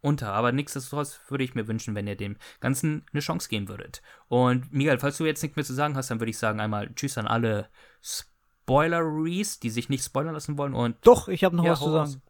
unter, 0.00 0.32
aber 0.32 0.52
nichtsdestotrotz 0.52 1.20
würde 1.28 1.44
ich 1.44 1.54
mir 1.54 1.68
wünschen, 1.68 1.94
wenn 1.94 2.06
ihr 2.06 2.16
dem 2.16 2.36
Ganzen 2.60 3.04
eine 3.12 3.20
Chance 3.20 3.48
geben 3.48 3.68
würdet. 3.68 4.02
Und 4.28 4.72
Miguel, 4.72 4.98
falls 4.98 5.18
du 5.18 5.26
jetzt 5.26 5.42
nichts 5.42 5.56
mehr 5.56 5.64
zu 5.64 5.74
sagen 5.74 5.96
hast, 5.96 6.10
dann 6.10 6.20
würde 6.20 6.30
ich 6.30 6.38
sagen 6.38 6.60
einmal 6.60 6.92
Tschüss 6.94 7.18
an 7.18 7.26
alle 7.26 7.68
Spoileries, 8.02 9.60
die 9.60 9.70
sich 9.70 9.88
nicht 9.88 10.04
spoilern 10.04 10.34
lassen 10.34 10.56
wollen 10.58 10.74
und 10.74 10.96
Doch, 11.02 11.28
ich 11.28 11.44
habe 11.44 11.56
noch 11.56 11.64
ja, 11.64 11.72
was 11.72 11.80
zu 11.80 11.90
sagen. 11.90 12.22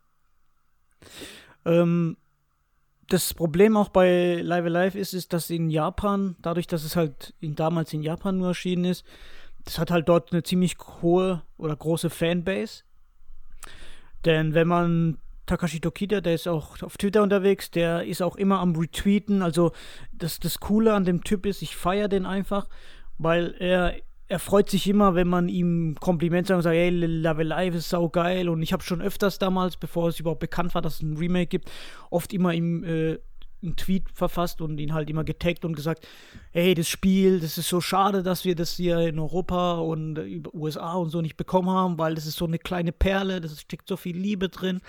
Ähm, 1.65 2.17
das 3.09 3.35
Problem 3.35 3.77
auch 3.77 3.89
bei 3.89 4.41
Live 4.41 4.65
Alive 4.65 4.99
ist, 4.99 5.15
ist, 5.15 5.33
dass 5.33 5.51
in 5.51 5.69
Japan, 5.69 6.37
dadurch, 6.41 6.67
dass 6.67 6.85
es 6.85 6.97
halt 6.97 7.35
in, 7.41 7.57
damals 7.57 7.93
in 7.93 8.03
Japan 8.03 8.39
nur 8.39 8.49
erschienen 8.49 8.85
ist, 8.85 9.05
das 9.65 9.79
hat 9.79 9.91
halt 9.91 10.09
dort 10.09 10.33
eine 10.33 10.43
ziemlich 10.43 10.77
hohe 11.03 11.43
oder 11.57 11.77
große 11.77 12.09
Fanbase. 12.09 12.85
Denn 14.25 14.55
wenn 14.55 14.69
man 14.69 15.19
Takashi 15.51 15.81
Tokita, 15.81 16.21
der 16.21 16.35
ist 16.35 16.47
auch 16.47 16.81
auf 16.81 16.97
Twitter 16.97 17.25
unterwegs, 17.25 17.73
der 17.73 18.05
ist 18.05 18.23
auch 18.23 18.37
immer 18.37 18.61
am 18.61 18.77
Retweeten. 18.77 19.43
Also 19.43 19.73
das, 20.13 20.39
das 20.39 20.61
Coole 20.61 20.95
an 20.95 21.05
dem 21.05 21.25
Typ 21.25 21.45
ist, 21.45 21.61
ich 21.61 21.75
feiere 21.75 22.07
den 22.07 22.25
einfach, 22.25 22.69
weil 23.19 23.57
er 23.59 23.95
er 24.29 24.39
freut 24.39 24.71
sich 24.71 24.87
immer, 24.87 25.17
wenn 25.17 25.27
man 25.27 25.49
ihm 25.49 25.97
Kompliment 25.99 26.47
sagt 26.47 26.59
und 26.59 26.63
sagt, 26.63 26.77
hey, 26.77 26.91
Love 26.91 27.43
Live 27.43 27.75
ist 27.75 27.89
sau 27.89 28.09
geil. 28.09 28.49
Und 28.49 28.63
ich 28.63 28.73
habe 28.73 28.85
schon 28.85 29.03
öfters 29.03 29.41
damals, 29.41 29.77
bevor 29.77 30.09
es 30.09 30.21
überhaupt 30.21 30.39
bekannt 30.39 30.73
war, 30.73 30.83
dass 30.83 30.95
es 30.95 31.03
ein 31.03 31.17
Remake 31.17 31.49
gibt, 31.49 31.69
oft 32.11 32.33
immer 32.33 32.55
ihm 32.55 32.85
äh, 32.85 33.19
einen 33.63 33.77
Tweet 33.77 34.05
verfasst 34.13 34.61
und 34.61 34.79
ihn 34.79 34.95
halt 34.95 35.11
immer 35.11 35.25
getaggt 35.25 35.65
und 35.65 35.75
gesagt, 35.75 36.07
hey, 36.53 36.75
das 36.75 36.89
Spiel, 36.89 37.41
das 37.41 37.59
ist 37.59 37.69
so 37.69 37.81
schade, 37.81 38.23
dass 38.23 38.45
wir 38.45 38.55
das 38.55 38.75
hier 38.75 39.01
in 39.01 39.19
Europa 39.19 39.75
und 39.75 40.19
USA 40.55 40.95
und 40.95 41.11
so 41.11 41.21
nicht 41.21 41.37
bekommen 41.37 41.71
haben, 41.71 41.99
weil 41.99 42.15
das 42.15 42.27
ist 42.27 42.37
so 42.37 42.47
eine 42.47 42.59
kleine 42.59 42.93
Perle, 42.93 43.41
das 43.41 43.61
steckt 43.61 43.89
so 43.89 43.97
viel 43.97 44.17
Liebe 44.17 44.49
drin. 44.49 44.81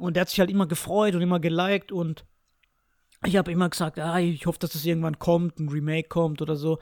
Und 0.00 0.16
er 0.16 0.22
hat 0.22 0.30
sich 0.30 0.40
halt 0.40 0.50
immer 0.50 0.66
gefreut 0.66 1.14
und 1.14 1.22
immer 1.22 1.40
geliked 1.40 1.92
und 1.92 2.24
ich 3.24 3.36
habe 3.36 3.50
immer 3.50 3.68
gesagt, 3.68 3.98
ah, 3.98 4.18
ich 4.18 4.46
hoffe, 4.46 4.58
dass 4.58 4.72
das 4.72 4.84
irgendwann 4.84 5.18
kommt, 5.18 5.58
ein 5.58 5.68
Remake 5.68 6.08
kommt 6.08 6.42
oder 6.42 6.56
so. 6.56 6.78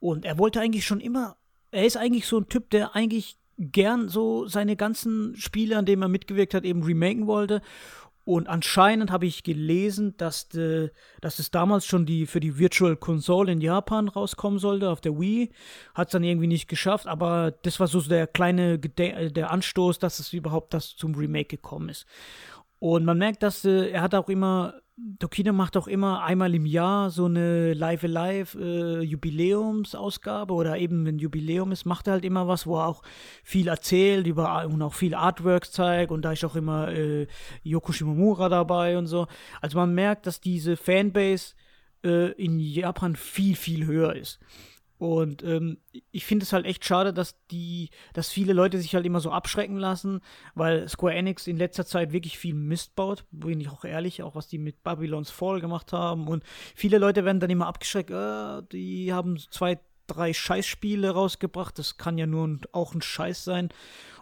Und 0.00 0.24
er 0.24 0.38
wollte 0.38 0.60
eigentlich 0.60 0.86
schon 0.86 1.00
immer 1.00 1.36
er 1.74 1.84
ist 1.84 1.96
eigentlich 1.96 2.26
so 2.26 2.38
ein 2.38 2.48
Typ, 2.48 2.70
der 2.70 2.94
eigentlich 2.94 3.36
gern 3.58 4.08
so 4.08 4.46
seine 4.46 4.76
ganzen 4.76 5.36
Spiele, 5.36 5.76
an 5.76 5.86
denen 5.86 6.02
er 6.02 6.08
mitgewirkt 6.08 6.54
hat, 6.54 6.64
eben 6.64 6.82
remaken 6.82 7.26
wollte. 7.26 7.62
Und 8.24 8.48
anscheinend 8.48 9.10
habe 9.10 9.26
ich 9.26 9.42
gelesen, 9.42 10.16
dass, 10.16 10.48
de, 10.48 10.90
dass 11.20 11.38
es 11.38 11.50
damals 11.50 11.84
schon 11.84 12.06
die 12.06 12.26
für 12.26 12.40
die 12.40 12.58
Virtual 12.58 12.96
Console 12.96 13.52
in 13.52 13.60
Japan 13.60 14.08
rauskommen 14.08 14.58
sollte, 14.58 14.88
auf 14.88 15.02
der 15.02 15.18
Wii. 15.20 15.50
Hat 15.94 16.08
es 16.08 16.12
dann 16.12 16.24
irgendwie 16.24 16.46
nicht 16.46 16.68
geschafft, 16.68 17.06
aber 17.06 17.50
das 17.50 17.80
war 17.80 17.86
so 17.86 18.00
der 18.00 18.26
kleine 18.26 18.78
Gede 18.78 19.30
der 19.30 19.50
Anstoß, 19.50 19.98
dass 19.98 20.20
es 20.20 20.32
überhaupt 20.32 20.72
das 20.72 20.96
zum 20.96 21.14
Remake 21.14 21.56
gekommen 21.56 21.90
ist. 21.90 22.06
Und 22.78 23.04
man 23.04 23.18
merkt, 23.18 23.42
dass 23.42 23.64
äh, 23.64 23.90
er 23.90 24.02
hat 24.02 24.14
auch 24.14 24.28
immer 24.28 24.74
Tokino 25.18 25.52
macht 25.52 25.76
auch 25.76 25.88
immer 25.88 26.22
einmal 26.22 26.54
im 26.54 26.66
Jahr 26.66 27.10
so 27.10 27.24
eine 27.24 27.74
Live 27.74 28.04
Alive 28.04 28.56
äh, 28.60 29.16
oder 30.52 30.78
eben 30.78 31.04
wenn 31.04 31.18
Jubiläum 31.18 31.72
ist, 31.72 31.84
macht 31.84 32.06
er 32.06 32.12
halt 32.12 32.24
immer 32.24 32.46
was, 32.46 32.64
wo 32.64 32.76
er 32.78 32.86
auch 32.86 33.02
viel 33.42 33.66
erzählt 33.66 34.28
über 34.28 34.64
und 34.66 34.80
auch 34.82 34.94
viel 34.94 35.16
Artworks 35.16 35.72
zeigt 35.72 36.12
und 36.12 36.22
da 36.22 36.30
ist 36.30 36.44
auch 36.44 36.54
immer 36.54 36.92
äh, 36.92 37.26
Yoko 37.64 37.90
Shimomura 37.90 38.48
dabei 38.48 38.96
und 38.96 39.08
so. 39.08 39.26
Also 39.60 39.78
man 39.78 39.94
merkt, 39.94 40.26
dass 40.26 40.40
diese 40.40 40.76
Fanbase 40.76 41.54
äh, 42.04 42.30
in 42.32 42.60
Japan 42.60 43.16
viel, 43.16 43.56
viel 43.56 43.86
höher 43.86 44.14
ist. 44.14 44.38
Und 44.98 45.42
ähm, 45.42 45.78
ich 46.12 46.24
finde 46.24 46.44
es 46.44 46.52
halt 46.52 46.66
echt 46.66 46.84
schade, 46.84 47.12
dass 47.12 47.36
die, 47.48 47.90
dass 48.12 48.30
viele 48.30 48.52
Leute 48.52 48.78
sich 48.78 48.94
halt 48.94 49.04
immer 49.04 49.20
so 49.20 49.30
abschrecken 49.30 49.76
lassen, 49.76 50.20
weil 50.54 50.88
Square 50.88 51.14
Enix 51.14 51.46
in 51.46 51.56
letzter 51.56 51.84
Zeit 51.84 52.12
wirklich 52.12 52.38
viel 52.38 52.54
Mist 52.54 52.94
baut, 52.94 53.24
bin 53.30 53.60
ich 53.60 53.70
auch 53.70 53.84
ehrlich, 53.84 54.22
auch 54.22 54.36
was 54.36 54.46
die 54.46 54.58
mit 54.58 54.84
Babylon's 54.84 55.30
Fall 55.30 55.60
gemacht 55.60 55.92
haben. 55.92 56.28
Und 56.28 56.44
viele 56.76 56.98
Leute 56.98 57.24
werden 57.24 57.40
dann 57.40 57.50
immer 57.50 57.66
abgeschreckt, 57.66 58.10
äh, 58.10 58.62
die 58.70 59.12
haben 59.12 59.38
zwei, 59.50 59.80
drei 60.06 60.32
Scheißspiele 60.32 61.10
rausgebracht, 61.10 61.78
das 61.78 61.96
kann 61.96 62.16
ja 62.16 62.26
nur 62.26 62.58
auch 62.72 62.94
ein 62.94 63.02
Scheiß 63.02 63.44
sein. 63.44 63.70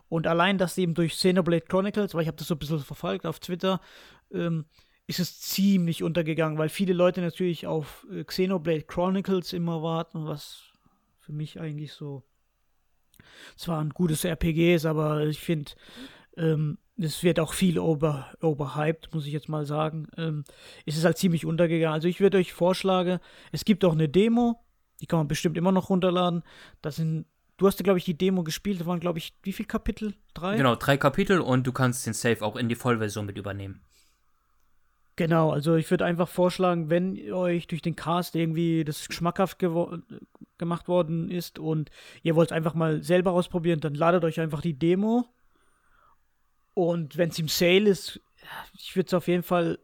Und 0.09 0.27
allein, 0.27 0.59
dass 0.59 0.78
eben 0.78 0.94
durch 0.94 1.12
Xenoblade 1.12 1.66
Chronicles, 1.66 2.15
weil 2.15 2.23
ich 2.23 2.28
habe 2.28 2.36
das 2.36 2.47
so 2.47 2.55
ein 2.55 2.59
bisschen 2.59 2.78
verfolgt 2.81 3.27
auf 3.27 3.40
Twitter, 3.40 3.81
ähm, 4.32 4.65
ist 5.07 5.20
es 5.20 5.41
ziemlich 5.41 6.03
untergegangen, 6.03 6.59
weil 6.59 6.69
viele 6.69 6.93
Leute 6.93 7.20
natürlich 7.20 7.66
auf 7.66 8.07
äh, 8.11 8.24
Xenoblade 8.24 8.83
Chronicles 8.83 9.53
immer 9.53 9.83
warten, 9.83 10.27
was 10.27 10.70
für 11.20 11.33
mich 11.33 11.61
eigentlich 11.61 11.93
so 11.93 12.23
zwar 13.57 13.81
ein 13.81 13.91
gutes 13.91 14.24
RPG 14.24 14.74
ist, 14.74 14.87
aber 14.87 15.27
ich 15.27 15.41
finde, 15.41 15.73
ähm, 16.37 16.79
es 16.97 17.23
wird 17.23 17.41
auch 17.41 17.53
viel 17.53 17.79
over, 17.79 18.33
overhyped, 18.41 19.12
muss 19.12 19.27
ich 19.27 19.33
jetzt 19.33 19.49
mal 19.49 19.65
sagen. 19.65 20.09
Ähm, 20.16 20.45
ist 20.85 20.97
es 20.97 21.05
halt 21.05 21.19
ziemlich 21.19 21.47
untergegangen. 21.47 21.95
Also 21.95 22.09
ich 22.09 22.20
würde 22.20 22.39
euch 22.39 22.53
vorschlagen, 22.53 23.19
es 23.51 23.65
gibt 23.65 23.85
auch 23.85 23.93
eine 23.93 24.09
Demo, 24.09 24.65
die 25.01 25.07
kann 25.07 25.19
man 25.19 25.29
bestimmt 25.29 25.57
immer 25.57 25.73
noch 25.73 25.91
runterladen. 25.91 26.43
Das 26.81 26.97
sind 26.97 27.27
Du 27.59 27.69
hast 27.69 27.83
glaube 27.85 27.99
ich, 27.99 28.05
die 28.05 28.19
Demo 28.19 28.43
gespielt. 28.43 28.81
Da 28.81 28.87
waren, 28.87 28.99
glaube 28.99 29.20
ich, 29.20 29.35
wie 29.45 29.53
viele 29.53 29.69
Kapitel? 29.69 30.15
Drei? 30.35 30.57
Genau, 30.57 30.74
drei 30.74 30.97
Kapitel 30.97 31.41
und 31.41 31.65
du 31.65 31.70
kannst 31.70 32.05
den 32.07 32.12
Save 32.12 32.43
auch 32.43 32.57
in 32.57 32.69
die 32.69 32.74
Vollversion 32.74 33.24
mit 33.24 33.39
übernehmen. 33.39 33.83
Genau, 35.17 35.51
also 35.51 35.77
ich 35.77 35.91
würde 35.91 36.07
einfach 36.07 36.29
vorschlagen, 36.29 36.89
wenn 36.89 37.33
euch 37.33 37.67
durch 37.67 37.83
den 37.83 37.97
Cast 37.97 38.35
irgendwie 38.35 38.83
das 38.83 39.05
schmackhaft 39.05 39.59
gemacht 39.59 40.89
worden 40.89 41.31
ist 41.31 41.59
und 41.59 41.91
ihr 42.23 42.35
wollt 42.35 42.51
es 42.51 42.57
einfach 42.57 42.75
mal 42.75 43.03
selber 43.03 43.33
ausprobieren, 43.33 43.81
dann 43.81 43.95
ladet 43.95 44.25
euch 44.25 44.41
einfach 44.41 44.63
die 44.63 44.79
Demo. 44.79 45.27
Und 46.75 47.19
wenn 47.19 47.29
es 47.29 47.39
im 47.39 47.49
Sale 47.49 47.91
ist, 47.91 48.21
ich 48.79 48.97
würde 48.97 49.09
es 49.09 49.15
auf 49.15 49.29
jeden 49.29 49.43
Fall 49.43 49.79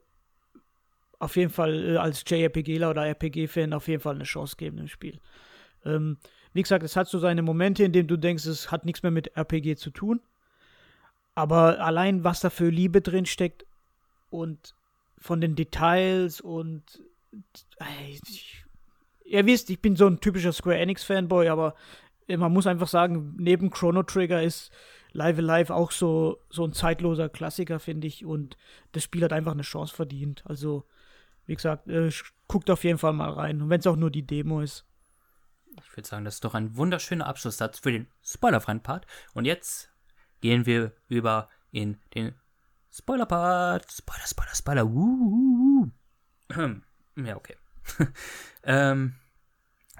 auf 1.19 1.37
jeden 1.37 1.51
Fall 1.51 1.95
äh, 1.95 1.97
als 1.97 2.25
JRPGler 2.27 2.91
oder 2.91 3.07
RPG-Fan 3.07 3.73
auf 3.73 3.89
jeden 3.89 4.01
Fall 4.01 4.15
eine 4.15 4.25
Chance 4.25 4.57
geben 4.57 4.79
im 4.79 4.89
Spiel. 4.89 5.19
Ähm, 5.85 6.19
wie 6.53 6.63
gesagt, 6.63 6.83
es 6.83 6.97
hat 6.97 7.09
so 7.09 7.19
seine 7.19 7.43
Momente, 7.43 7.85
in 7.85 7.93
denen 7.93 8.09
du 8.09 8.17
denkst, 8.17 8.47
es 8.47 8.71
hat 8.71 8.85
nichts 8.85 9.03
mehr 9.03 9.13
mit 9.13 9.37
RPG 9.37 9.77
zu 9.77 9.91
tun. 9.91 10.21
Aber 11.35 11.81
allein, 11.81 12.25
was 12.25 12.41
da 12.41 12.51
für 12.51 12.69
Liebe 12.69 13.01
drin 13.01 13.27
steckt 13.27 13.65
und 14.31 14.75
von 15.19 15.40
den 15.40 15.55
Details 15.55 16.40
und 16.40 17.03
ich, 18.09 18.65
ihr 19.24 19.47
wisst, 19.47 19.70
ich 19.70 19.81
bin 19.81 19.97
so 19.97 20.07
ein 20.07 20.20
typischer 20.20 20.53
Square 20.53 20.78
Enix 20.78 21.05
Fanboy, 21.05 21.49
aber 21.49 21.74
man 22.28 22.53
muss 22.53 22.66
einfach 22.66 22.89
sagen, 22.89 23.35
neben 23.39 23.70
Chrono 23.70 24.03
Trigger 24.03 24.43
ist 24.43 24.70
Live 25.12 25.39
Alive 25.39 25.74
auch 25.74 25.90
so, 25.90 26.39
so 26.51 26.65
ein 26.65 26.73
zeitloser 26.73 27.28
Klassiker, 27.28 27.81
finde 27.81 28.07
ich. 28.07 28.24
Und 28.24 28.57
das 28.93 29.05
Spiel 29.05 29.24
hat 29.24 29.32
einfach 29.32 29.53
eine 29.53 29.62
Chance 29.62 29.95
verdient. 29.95 30.45
Also, 30.47 30.85
wie 31.47 31.55
gesagt, 31.55 31.89
äh, 31.89 32.11
guckt 32.47 32.70
auf 32.70 32.85
jeden 32.85 32.99
Fall 32.99 33.15
mal 33.15 33.31
rein. 33.31 33.62
Und 33.62 33.70
wenn 33.70 33.81
es 33.81 33.86
auch 33.86 33.97
nur 33.97 34.11
die 34.11 34.27
Demo 34.27 34.61
ist. 34.61 34.85
Ich 35.81 35.97
würde 35.97 36.09
sagen, 36.09 36.24
das 36.24 36.35
ist 36.35 36.45
doch 36.45 36.55
ein 36.55 36.77
wunderschöner 36.77 37.27
Abschlusssatz 37.27 37.78
für 37.78 37.93
den 37.93 38.09
spoilerfreien 38.23 38.82
Part. 38.82 39.07
Und 39.32 39.45
jetzt 39.45 39.90
gehen 40.40 40.66
wir 40.66 40.93
über 41.09 41.49
in 41.70 41.99
den 42.15 42.35
Spoiler-Part. 42.90 43.90
Spoiler, 43.93 44.27
Spoiler, 44.27 44.55
Spoiler. 44.55 44.86
Uh, 44.86 45.89
ja, 47.16 47.36
okay. 47.36 47.56
ähm, 48.65 49.15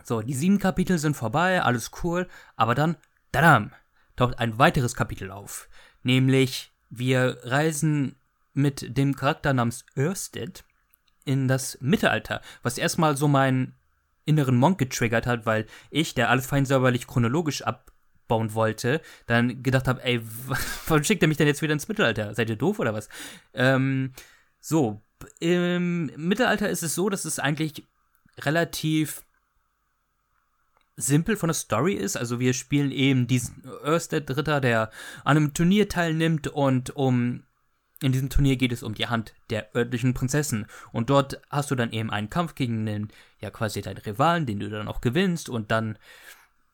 so, 0.05 0.23
die 0.23 0.35
sieben 0.35 0.59
Kapitel 0.59 0.99
sind 0.99 1.17
vorbei, 1.17 1.63
alles 1.63 1.91
cool. 2.03 2.29
Aber 2.57 2.75
dann, 2.75 2.97
tadam, 3.33 3.73
taucht 4.17 4.39
ein 4.39 4.59
weiteres 4.59 4.95
Kapitel 4.95 5.31
auf. 5.31 5.69
Nämlich, 6.03 6.73
wir 6.91 7.39
reisen 7.43 8.17
mit 8.55 8.97
dem 8.97 9.15
Charakter 9.15 9.53
namens 9.53 9.85
Ørsted 9.97 10.65
in 11.25 11.47
das 11.47 11.79
Mittelalter, 11.81 12.41
was 12.63 12.79
erstmal 12.79 13.17
so 13.17 13.29
meinen 13.29 13.77
inneren 14.25 14.57
Monk 14.57 14.79
getriggert 14.79 15.27
hat, 15.27 15.47
weil 15.47 15.67
ich, 15.91 16.15
der 16.15 16.31
alles 16.31 16.47
fein 16.47 16.67
säuberlich 16.67 17.07
chronologisch 17.07 17.63
abbauen 18.29 18.55
wollte, 18.55 19.01
dann 19.27 19.63
gedacht 19.63 19.89
habe, 19.89 20.05
ey, 20.05 20.21
warum 20.87 21.03
schickt 21.03 21.23
er 21.23 21.29
mich 21.29 21.39
denn 21.39 21.47
jetzt 21.47 21.63
wieder 21.63 21.73
ins 21.73 21.89
Mittelalter? 21.89 22.35
Seid 22.35 22.51
ihr 22.51 22.57
doof 22.57 22.79
oder 22.79 22.93
was? 22.95 23.09
Ähm, 23.55 24.13
so, 24.61 25.01
im 25.41 26.07
Mittelalter 26.17 26.69
ist 26.69 26.83
es 26.83 26.95
so, 26.95 27.09
dass 27.09 27.25
es 27.25 27.39
eigentlich 27.39 27.87
relativ 28.41 29.25
simpel 30.97 31.37
von 31.37 31.49
der 31.49 31.55
Story 31.55 31.95
ist. 31.95 32.17
Also 32.17 32.39
wir 32.39 32.53
spielen 32.53 32.91
eben 32.91 33.27
diesen 33.27 33.63
Ørsted-Ritter, 33.85 34.61
der 34.61 34.91
an 35.25 35.37
einem 35.37 35.55
Turnier 35.55 35.89
teilnimmt 35.89 36.49
und 36.49 36.95
um 36.97 37.45
in 38.01 38.13
diesem 38.13 38.31
Turnier 38.31 38.57
geht 38.57 38.71
es 38.71 38.85
um 38.85 38.95
die 38.95 39.09
Hand 39.09 39.35
der 39.51 39.75
örtlichen 39.75 40.15
Prinzessin. 40.15 40.67
Und 40.93 41.11
dort 41.11 41.41
hast 41.51 41.71
du 41.73 41.75
dann 41.75 41.91
eben 41.91 42.11
einen 42.11 42.31
Kampf 42.31 42.55
gegen 42.55 42.87
den, 42.87 43.09
ja, 43.41 43.51
quasi 43.51 43.83
deinen 43.83 43.99
Rivalen, 43.99 44.47
den 44.47 44.61
du 44.61 44.71
dann 44.71 44.87
auch 44.87 45.01
gewinnst. 45.01 45.49
Und 45.49 45.73
dann, 45.73 45.99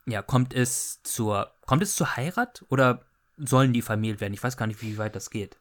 ja, 0.07 0.23
kommt 0.23 0.55
es 0.55 1.03
zur, 1.03 1.55
kommt 1.67 1.83
es 1.83 1.97
zur 1.97 2.17
Heirat? 2.17 2.65
Oder 2.69 3.05
sollen 3.37 3.73
die 3.73 3.83
vermählt 3.83 4.21
werden? 4.21 4.35
Ich 4.35 4.43
weiß 4.43 4.57
gar 4.57 4.67
nicht, 4.67 4.83
wie 4.83 4.99
weit 4.99 5.17
das 5.17 5.31
geht. 5.31 5.59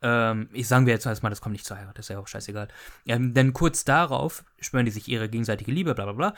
Ähm, 0.00 0.48
ich 0.52 0.68
sagen 0.68 0.86
wir 0.86 0.92
jetzt 0.92 1.06
erstmal, 1.06 1.30
das 1.30 1.40
kommt 1.40 1.52
nicht 1.52 1.66
zur 1.66 1.76
Heirat, 1.76 1.98
das 1.98 2.06
ist 2.06 2.10
ja 2.10 2.18
auch 2.18 2.28
scheißegal. 2.28 2.68
Ähm, 3.06 3.34
denn 3.34 3.52
kurz 3.52 3.84
darauf 3.84 4.44
schwören 4.60 4.86
die 4.86 4.92
sich 4.92 5.08
ihre 5.08 5.28
gegenseitige 5.28 5.72
Liebe, 5.72 5.94
bla 5.94 6.04
bla 6.04 6.12
bla. 6.12 6.34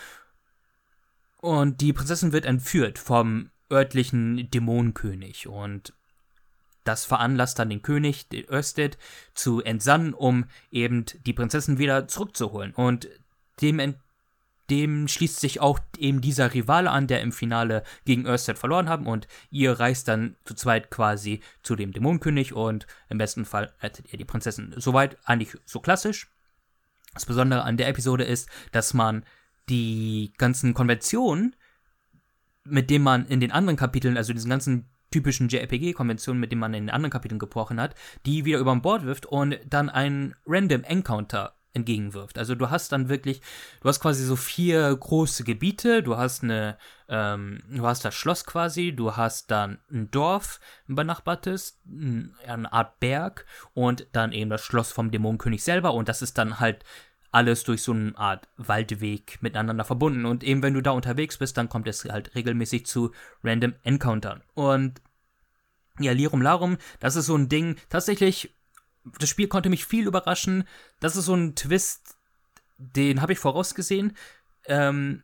Und 1.36 1.80
die 1.80 1.92
Prinzessin 1.92 2.32
wird 2.32 2.44
entführt 2.44 2.98
vom 2.98 3.50
örtlichen 3.70 4.50
Dämonenkönig. 4.50 5.46
Und 5.46 5.94
das 6.84 7.04
veranlasst 7.04 7.58
dann 7.58 7.70
den 7.70 7.82
König, 7.82 8.28
den 8.28 8.46
Östed, 8.48 8.98
zu 9.34 9.62
entsannen, 9.62 10.14
um 10.14 10.46
eben 10.70 11.04
die 11.26 11.32
Prinzessin 11.32 11.78
wieder 11.78 12.08
zurückzuholen. 12.08 12.74
Und 12.74 13.08
dem, 13.60 13.94
dem 14.70 15.08
schließt 15.08 15.40
sich 15.40 15.60
auch 15.60 15.78
eben 15.98 16.20
dieser 16.20 16.54
Rivale 16.54 16.90
an, 16.90 17.06
der 17.06 17.20
im 17.20 17.32
Finale 17.32 17.82
gegen 18.04 18.26
Östed 18.26 18.58
verloren 18.58 18.88
haben. 18.88 19.06
Und 19.06 19.26
ihr 19.50 19.78
reist 19.78 20.08
dann 20.08 20.36
zu 20.44 20.54
zweit 20.54 20.90
quasi 20.90 21.40
zu 21.62 21.76
dem 21.76 21.92
Dämonenkönig 21.92 22.54
und 22.54 22.86
im 23.08 23.18
besten 23.18 23.44
Fall 23.44 23.72
rettet 23.82 24.12
ihr 24.12 24.18
die 24.18 24.24
Prinzessin. 24.24 24.74
Soweit 24.76 25.18
eigentlich 25.24 25.56
so 25.64 25.80
klassisch. 25.80 26.30
Das 27.14 27.26
Besondere 27.26 27.64
an 27.64 27.76
der 27.76 27.88
Episode 27.88 28.24
ist, 28.24 28.48
dass 28.70 28.94
man 28.94 29.24
die 29.68 30.32
ganzen 30.38 30.74
Konventionen, 30.74 31.56
mit 32.64 32.88
denen 32.88 33.04
man 33.04 33.26
in 33.26 33.40
den 33.40 33.52
anderen 33.52 33.76
Kapiteln, 33.76 34.16
also 34.16 34.32
diesen 34.32 34.50
ganzen 34.50 34.88
typischen 35.10 35.48
JRPG-Konventionen, 35.48 36.40
mit 36.40 36.52
denen 36.52 36.60
man 36.60 36.74
in 36.74 36.84
den 36.84 36.94
anderen 36.94 37.10
Kapiteln 37.10 37.40
gebrochen 37.40 37.80
hat, 37.80 37.94
die 38.26 38.44
wieder 38.44 38.58
über 38.58 38.74
Bord 38.76 39.04
wirft 39.04 39.26
und 39.26 39.58
dann 39.68 39.88
einen 39.88 40.34
Random 40.46 40.84
Encounter 40.84 41.56
entgegenwirft. 41.72 42.38
Also 42.38 42.54
du 42.54 42.70
hast 42.70 42.92
dann 42.92 43.08
wirklich, 43.08 43.40
du 43.80 43.88
hast 43.88 44.00
quasi 44.00 44.24
so 44.24 44.36
vier 44.36 44.94
große 44.94 45.44
Gebiete, 45.44 46.02
du 46.02 46.16
hast 46.16 46.42
eine, 46.42 46.76
ähm, 47.08 47.62
du 47.68 47.86
hast 47.86 48.04
das 48.04 48.14
Schloss 48.14 48.44
quasi, 48.44 48.92
du 48.92 49.16
hast 49.16 49.50
dann 49.50 49.78
ein 49.90 50.10
Dorf, 50.10 50.60
ein 50.88 50.96
benachbartes, 50.96 51.80
eine 52.46 52.72
Art 52.72 52.98
Berg 52.98 53.46
und 53.72 54.06
dann 54.12 54.32
eben 54.32 54.50
das 54.50 54.62
Schloss 54.64 54.90
vom 54.90 55.10
Dämonenkönig 55.10 55.62
selber 55.62 55.94
und 55.94 56.08
das 56.08 56.22
ist 56.22 56.38
dann 56.38 56.58
halt 56.58 56.84
alles 57.32 57.64
durch 57.64 57.82
so 57.82 57.92
eine 57.92 58.16
Art 58.18 58.48
Waldweg 58.56 59.38
miteinander 59.40 59.84
verbunden. 59.84 60.26
Und 60.26 60.42
eben 60.42 60.62
wenn 60.62 60.74
du 60.74 60.80
da 60.80 60.90
unterwegs 60.90 61.38
bist, 61.38 61.56
dann 61.56 61.68
kommt 61.68 61.86
es 61.86 62.04
halt 62.04 62.34
regelmäßig 62.34 62.86
zu 62.86 63.12
Random 63.44 63.74
Encountern. 63.84 64.42
Und 64.54 65.00
ja, 66.00 66.12
Lirum 66.12 66.42
Larum, 66.42 66.76
das 66.98 67.16
ist 67.16 67.26
so 67.26 67.36
ein 67.36 67.48
Ding. 67.48 67.76
Tatsächlich, 67.88 68.54
das 69.04 69.28
Spiel 69.28 69.48
konnte 69.48 69.70
mich 69.70 69.84
viel 69.84 70.06
überraschen. 70.06 70.64
Das 71.00 71.16
ist 71.16 71.26
so 71.26 71.34
ein 71.34 71.54
Twist, 71.54 72.16
den 72.76 73.20
habe 73.20 73.32
ich 73.32 73.38
vorausgesehen, 73.38 74.16
ähm, 74.66 75.22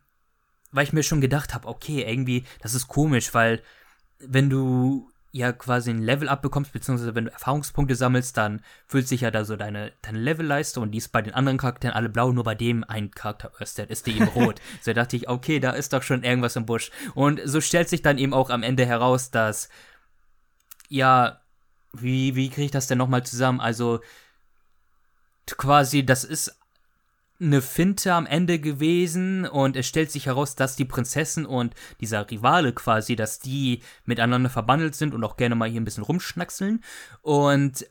weil 0.73 0.85
ich 0.85 0.93
mir 0.93 1.03
schon 1.03 1.21
gedacht 1.21 1.55
habe, 1.55 1.69
okay, 1.69 2.03
irgendwie, 2.03 2.45
das 2.61 2.75
ist 2.75 2.89
komisch, 2.89 3.33
weil 3.35 3.63
wenn 4.19 4.51
du 4.51 5.11
ja 5.33 5.53
quasi 5.53 5.91
ein 5.91 6.03
Level 6.03 6.29
abbekommst, 6.29 6.73
beziehungsweise 6.73 7.15
wenn 7.15 7.27
du 7.27 7.33
Erfahrungspunkte 7.33 7.95
sammelst, 7.95 8.37
dann 8.39 8.63
füllt 8.87 9.07
sich 9.07 9.21
ja 9.21 9.31
da 9.31 9.45
so 9.45 9.57
deine, 9.57 9.93
deine 10.01 10.19
Levelleiste 10.19 10.81
und 10.81 10.93
die 10.93 10.99
ist 10.99 11.13
bei 11.13 11.21
den 11.21 11.35
anderen 11.35 11.59
Charakteren 11.59 11.95
alle 11.95 12.09
blau, 12.09 12.33
nur 12.33 12.45
bei 12.45 12.55
dem 12.55 12.85
ein 12.85 13.11
Charakter 13.11 13.53
Örsted 13.61 13.91
ist 13.91 14.07
die 14.07 14.17
eben 14.17 14.29
rot. 14.29 14.61
so 14.81 14.95
dachte 14.95 15.17
ich, 15.17 15.29
okay, 15.29 15.61
da 15.61 15.73
ist 15.73 15.93
doch 15.93 16.03
schon 16.03 16.23
irgendwas 16.23 16.57
im 16.57 16.65
Busch. 16.65 16.91
Und 17.15 17.41
so 17.45 17.61
stellt 17.61 17.91
sich 17.91 18.01
dann 18.01 18.17
eben 18.17 18.33
auch 18.33 18.49
am 18.49 18.63
Ende 18.63 18.87
heraus, 18.87 19.31
dass, 19.31 19.69
ja, 20.89 21.43
wie, 22.03 22.35
wie 22.35 22.49
kriege 22.49 22.67
ich 22.67 22.71
das 22.71 22.87
denn 22.87 22.99
nochmal 22.99 23.25
zusammen? 23.25 23.61
Also, 23.61 24.01
quasi, 25.47 26.05
das 26.05 26.25
ist 26.25 26.59
eine 27.41 27.61
Finte 27.61 28.15
am 28.15 28.27
Ende 28.27 28.59
gewesen 28.59 29.47
und 29.47 29.77
es 29.77 29.87
stellt 29.87 30.11
sich 30.11 30.27
heraus, 30.27 30.57
dass 30.57 30.77
die 30.77 30.87
Prinzessin 30.87 31.45
und 31.45 31.75
dieser 32.01 32.31
Rivale 32.31 32.73
quasi, 32.73 33.15
dass 33.15 33.41
die 33.41 33.83
miteinander 34.05 34.49
verbandelt 34.49 34.95
sind 34.95 35.15
und 35.15 35.23
auch 35.23 35.37
gerne 35.37 35.55
mal 35.55 35.69
hier 35.69 35.81
ein 35.81 35.85
bisschen 35.85 36.05
rumschnackseln 36.05 36.83
und 37.23 37.87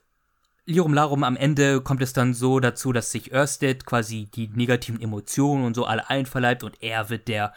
Lirum 0.67 0.95
Larum 0.95 1.23
am 1.23 1.35
Ende 1.37 1.79
kommt 1.81 2.01
es 2.01 2.13
dann 2.13 2.33
so 2.33 2.59
dazu, 2.59 2.91
dass 2.91 3.11
sich 3.11 3.31
Ørsted 3.31 3.85
quasi 3.85 4.27
die 4.33 4.47
negativen 4.47 4.99
Emotionen 4.99 5.63
und 5.63 5.75
so 5.75 5.85
alle 5.85 6.09
einverleibt 6.09 6.63
und 6.63 6.81
er 6.81 7.11
wird 7.11 7.27
der 7.27 7.53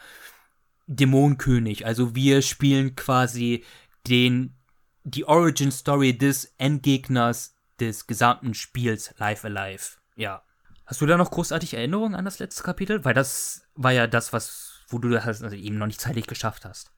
Dämonenkönig. 0.85 1.87
Also 1.87 2.13
wir 2.13 2.43
spielen 2.43 2.95
quasi 2.95 3.63
den 4.07 4.58
die 5.11 5.25
Origin 5.25 5.71
Story 5.71 6.17
des 6.17 6.53
Endgegners 6.57 7.55
des 7.79 8.07
gesamten 8.07 8.53
Spiels 8.53 9.13
Life 9.17 9.47
Alive. 9.47 9.97
Ja. 10.15 10.43
Hast 10.85 11.01
du 11.01 11.05
da 11.05 11.17
noch 11.17 11.31
großartig 11.31 11.75
Erinnerungen 11.75 12.15
an 12.15 12.25
das 12.25 12.39
letzte 12.39 12.63
Kapitel? 12.63 13.05
Weil 13.05 13.13
das 13.13 13.67
war 13.75 13.91
ja 13.91 14.07
das, 14.07 14.33
was, 14.33 14.81
wo 14.87 14.97
du 14.97 15.09
das 15.09 15.43
also 15.43 15.55
eben 15.55 15.77
noch 15.77 15.87
nicht 15.87 16.01
zeitlich 16.01 16.27
geschafft 16.27 16.65
hast. 16.65 16.91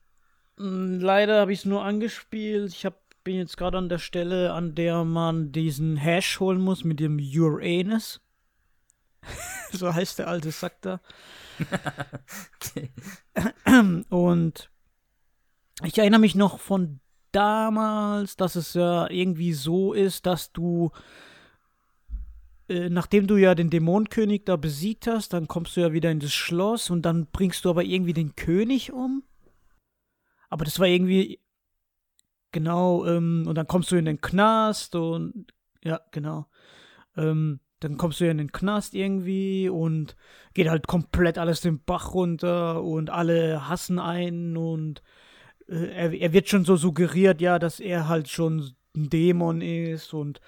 Mm, 0.56 0.98
leider 0.98 1.40
habe 1.40 1.52
ich 1.52 1.60
es 1.60 1.64
nur 1.64 1.84
angespielt. 1.84 2.72
Ich 2.72 2.86
hab, 2.86 2.96
bin 3.22 3.36
jetzt 3.36 3.56
gerade 3.56 3.78
an 3.78 3.88
der 3.88 3.98
Stelle, 3.98 4.52
an 4.52 4.74
der 4.74 5.04
man 5.04 5.52
diesen 5.52 5.96
Hash 5.96 6.40
holen 6.40 6.60
muss 6.60 6.84
mit 6.84 7.00
dem 7.00 7.18
Uranus. 7.18 8.20
so 9.72 9.92
heißt 9.94 10.18
der 10.18 10.28
alte 10.28 10.50
Sack 10.50 10.80
da. 10.80 11.00
okay. 12.56 12.90
Und 14.08 14.70
ich 15.84 15.98
erinnere 15.98 16.20
mich 16.20 16.34
noch 16.34 16.58
von 16.58 17.00
damals, 17.32 18.36
dass 18.36 18.56
es 18.56 18.74
ja 18.74 19.10
irgendwie 19.10 19.52
so 19.52 19.92
ist, 19.92 20.26
dass 20.26 20.52
du 20.52 20.90
äh, 22.68 22.88
nachdem 22.88 23.26
du 23.26 23.36
ja 23.36 23.54
den 23.54 23.70
Dämonenkönig 23.70 24.44
da 24.44 24.56
besiegt 24.56 25.06
hast, 25.06 25.32
dann 25.32 25.48
kommst 25.48 25.76
du 25.76 25.80
ja 25.80 25.92
wieder 25.92 26.10
in 26.10 26.20
das 26.20 26.32
Schloss 26.32 26.90
und 26.90 27.02
dann 27.02 27.26
bringst 27.26 27.64
du 27.64 27.70
aber 27.70 27.84
irgendwie 27.84 28.14
den 28.14 28.34
König 28.36 28.92
um. 28.92 29.24
Aber 30.48 30.64
das 30.64 30.78
war 30.78 30.86
irgendwie. 30.86 31.40
Genau, 32.52 33.06
ähm, 33.06 33.44
und 33.46 33.54
dann 33.56 33.66
kommst 33.66 33.90
du 33.90 33.96
in 33.96 34.04
den 34.04 34.20
Knast 34.20 34.94
und. 34.94 35.52
Ja, 35.82 36.00
genau. 36.12 36.46
Ähm, 37.16 37.60
dann 37.80 37.96
kommst 37.96 38.20
du 38.20 38.24
ja 38.26 38.30
in 38.30 38.38
den 38.38 38.52
Knast 38.52 38.94
irgendwie 38.94 39.68
und 39.68 40.16
geht 40.54 40.68
halt 40.68 40.86
komplett 40.86 41.38
alles 41.38 41.60
den 41.60 41.82
Bach 41.82 42.14
runter 42.14 42.82
und 42.82 43.10
alle 43.10 43.68
hassen 43.68 43.98
einen 43.98 44.56
und 44.56 45.02
er, 45.72 46.12
er 46.12 46.32
wird 46.32 46.48
schon 46.48 46.64
so 46.64 46.76
suggeriert, 46.76 47.40
ja, 47.40 47.58
dass 47.58 47.80
er 47.80 48.08
halt 48.08 48.28
schon 48.28 48.74
ein 48.94 49.08
Dämon 49.10 49.60
ist 49.60 50.12
und 50.12 50.40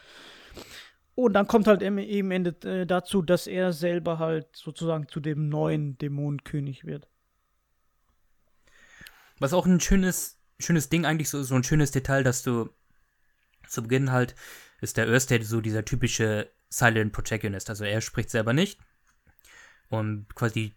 und 1.16 1.32
dann 1.34 1.46
kommt 1.46 1.68
halt 1.68 1.80
im 1.80 2.30
Ende 2.32 2.56
äh, 2.68 2.86
dazu, 2.86 3.22
dass 3.22 3.46
er 3.46 3.72
selber 3.72 4.18
halt 4.18 4.48
sozusagen 4.56 5.06
zu 5.06 5.20
dem 5.20 5.48
neuen 5.48 5.96
Dämonenkönig 5.96 6.84
wird. 6.84 7.06
Was 9.38 9.52
auch 9.52 9.64
ein 9.64 9.78
schönes, 9.78 10.40
schönes 10.58 10.88
Ding 10.88 11.04
eigentlich 11.04 11.28
so, 11.28 11.44
so 11.44 11.54
ein 11.54 11.62
schönes 11.62 11.92
Detail, 11.92 12.24
dass 12.24 12.42
du 12.42 12.68
zu 13.68 13.82
Beginn 13.82 14.10
halt 14.10 14.34
ist 14.80 14.96
der 14.96 15.08
Earthstate 15.08 15.44
so 15.44 15.60
dieser 15.60 15.84
typische 15.84 16.50
Silent 16.68 17.12
Protagonist. 17.12 17.70
Also 17.70 17.84
er 17.84 18.00
spricht 18.00 18.30
selber 18.30 18.52
nicht 18.52 18.80
und 19.88 20.34
quasi 20.34 20.74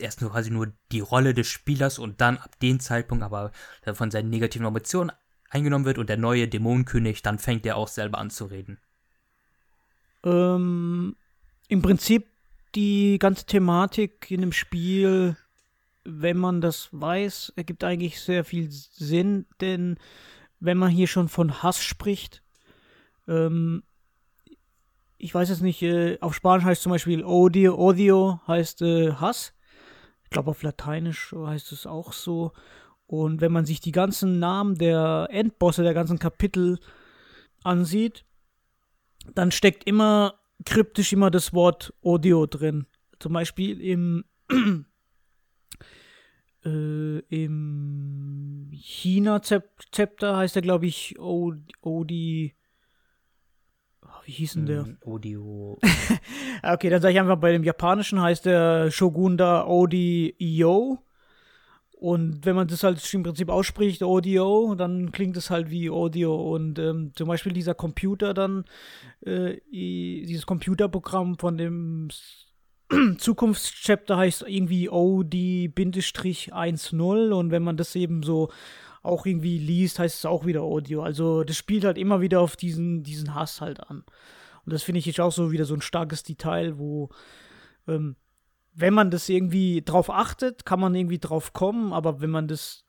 erst 0.00 0.20
nur 0.20 0.30
quasi 0.30 0.50
nur 0.50 0.72
die 0.92 1.00
Rolle 1.00 1.34
des 1.34 1.46
Spielers 1.48 1.98
und 1.98 2.20
dann 2.20 2.38
ab 2.38 2.58
dem 2.60 2.80
Zeitpunkt 2.80 3.22
aber 3.22 3.52
von 3.94 4.10
seinen 4.10 4.30
negativen 4.30 4.66
Emotionen 4.66 5.12
eingenommen 5.50 5.84
wird 5.84 5.98
und 5.98 6.08
der 6.08 6.16
neue 6.16 6.48
Dämonenkönig, 6.48 7.22
dann 7.22 7.38
fängt 7.38 7.66
er 7.66 7.76
auch 7.76 7.88
selber 7.88 8.18
an 8.18 8.30
zu 8.30 8.46
reden. 8.46 8.78
Ähm, 10.24 11.16
Im 11.68 11.82
Prinzip 11.82 12.26
die 12.74 13.18
ganze 13.18 13.46
Thematik 13.46 14.30
in 14.30 14.42
dem 14.42 14.52
Spiel, 14.52 15.36
wenn 16.04 16.36
man 16.36 16.60
das 16.60 16.88
weiß, 16.92 17.54
ergibt 17.56 17.82
eigentlich 17.84 18.20
sehr 18.20 18.44
viel 18.44 18.70
Sinn, 18.70 19.46
denn 19.60 19.98
wenn 20.60 20.78
man 20.78 20.90
hier 20.90 21.06
schon 21.06 21.28
von 21.28 21.62
Hass 21.62 21.82
spricht, 21.82 22.42
ähm, 23.26 23.82
ich 25.18 25.34
weiß 25.34 25.50
jetzt 25.50 25.62
nicht, 25.62 25.82
äh, 25.82 26.18
auf 26.20 26.34
Spanisch 26.34 26.64
heißt 26.64 26.82
zum 26.82 26.92
Beispiel 26.92 27.24
Odio, 27.24 27.76
Odio 27.76 28.40
heißt 28.46 28.82
äh, 28.82 29.12
Hass. 29.12 29.52
Ich 30.30 30.32
glaube 30.32 30.50
auf 30.50 30.62
Lateinisch 30.62 31.34
heißt 31.36 31.72
es 31.72 31.88
auch 31.88 32.12
so. 32.12 32.52
Und 33.08 33.40
wenn 33.40 33.50
man 33.50 33.66
sich 33.66 33.80
die 33.80 33.90
ganzen 33.90 34.38
Namen 34.38 34.76
der 34.76 35.26
Endbosse 35.28 35.82
der 35.82 35.92
ganzen 35.92 36.20
Kapitel 36.20 36.78
ansieht, 37.64 38.24
dann 39.34 39.50
steckt 39.50 39.88
immer 39.88 40.38
kryptisch 40.64 41.12
immer 41.12 41.32
das 41.32 41.52
Wort 41.52 41.92
Audio 42.04 42.46
drin. 42.46 42.86
Zum 43.18 43.32
Beispiel 43.32 43.80
im, 43.80 44.24
äh, 46.64 47.18
im 47.18 48.70
China-Zepter 48.72 50.36
heißt 50.36 50.54
er, 50.54 50.62
glaube 50.62 50.86
ich, 50.86 51.18
Odi. 51.18 52.54
Wie 54.24 54.32
hieß 54.32 54.54
denn 54.54 54.66
der? 54.66 54.86
Audio. 55.04 55.78
okay, 56.62 56.90
dann 56.90 57.02
sage 57.02 57.14
ich 57.14 57.20
einfach, 57.20 57.38
bei 57.38 57.52
dem 57.52 57.64
japanischen 57.64 58.20
heißt 58.20 58.46
der 58.46 58.90
Shogun 58.90 59.36
da 59.36 59.66
Odi 59.66 60.34
Yo. 60.38 60.98
Und 61.92 62.46
wenn 62.46 62.56
man 62.56 62.66
das 62.66 62.82
halt 62.82 63.12
im 63.12 63.22
Prinzip 63.22 63.50
ausspricht, 63.50 64.02
Audio, 64.02 64.74
dann 64.74 65.12
klingt 65.12 65.36
es 65.36 65.50
halt 65.50 65.70
wie 65.70 65.90
Audio. 65.90 66.54
Und 66.54 66.78
ähm, 66.78 67.12
zum 67.14 67.28
Beispiel 67.28 67.52
dieser 67.52 67.74
Computer 67.74 68.32
dann, 68.32 68.64
äh, 69.20 69.58
dieses 69.70 70.46
Computerprogramm 70.46 71.38
von 71.38 71.58
dem 71.58 72.08
Zukunftschapter 73.18 74.16
heißt 74.16 74.46
irgendwie 74.48 74.88
OD-10 74.88 77.32
und 77.32 77.50
wenn 77.50 77.62
man 77.62 77.76
das 77.76 77.94
eben 77.94 78.22
so 78.22 78.48
auch 79.02 79.26
irgendwie 79.26 79.58
liest, 79.58 79.98
heißt 79.98 80.18
es 80.18 80.24
auch 80.26 80.44
wieder 80.44 80.62
Audio. 80.62 81.02
Also 81.02 81.44
das 81.44 81.56
spielt 81.56 81.84
halt 81.84 81.98
immer 81.98 82.20
wieder 82.20 82.40
auf 82.40 82.56
diesen, 82.56 83.02
diesen 83.02 83.34
Hass 83.34 83.60
halt 83.60 83.80
an. 83.88 84.04
Und 84.64 84.72
das 84.72 84.82
finde 84.82 84.98
ich 84.98 85.06
jetzt 85.06 85.20
auch 85.20 85.32
so 85.32 85.52
wieder 85.52 85.64
so 85.64 85.74
ein 85.74 85.80
starkes 85.80 86.22
Detail, 86.22 86.78
wo 86.78 87.08
ähm, 87.88 88.16
wenn 88.74 88.94
man 88.94 89.10
das 89.10 89.28
irgendwie 89.28 89.82
drauf 89.82 90.10
achtet, 90.10 90.64
kann 90.64 90.80
man 90.80 90.94
irgendwie 90.94 91.18
drauf 91.18 91.52
kommen, 91.52 91.92
aber 91.92 92.20
wenn 92.20 92.30
man 92.30 92.46
das 92.46 92.84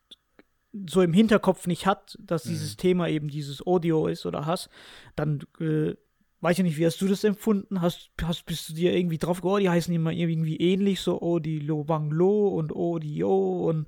so 0.88 1.02
im 1.02 1.12
Hinterkopf 1.12 1.66
nicht 1.66 1.86
hat, 1.86 2.16
dass 2.20 2.44
dieses 2.44 2.72
mhm. 2.72 2.78
Thema 2.78 3.08
eben 3.08 3.28
dieses 3.28 3.66
Audio 3.66 4.06
ist 4.06 4.24
oder 4.24 4.46
Hass, 4.46 4.70
dann 5.16 5.40
äh, 5.60 5.94
weiß 6.42 6.58
ich 6.58 6.64
nicht, 6.64 6.76
wie 6.76 6.84
hast 6.84 7.00
du 7.00 7.08
das 7.08 7.24
empfunden? 7.24 7.80
Hast, 7.80 8.10
hast 8.20 8.44
bist 8.44 8.68
du 8.68 8.74
dir 8.74 8.94
irgendwie 8.94 9.18
drauf? 9.18 9.42
Oh, 9.42 9.58
die 9.58 9.70
heißen 9.70 9.94
immer 9.94 10.12
irgendwie 10.12 10.56
ähnlich, 10.56 11.00
so 11.00 11.22
Odi 11.22 11.60
Lo 11.60 11.84
Bang 11.84 12.10
Lo 12.10 12.48
und 12.48 12.74
Odio 12.74 13.68
und 13.68 13.86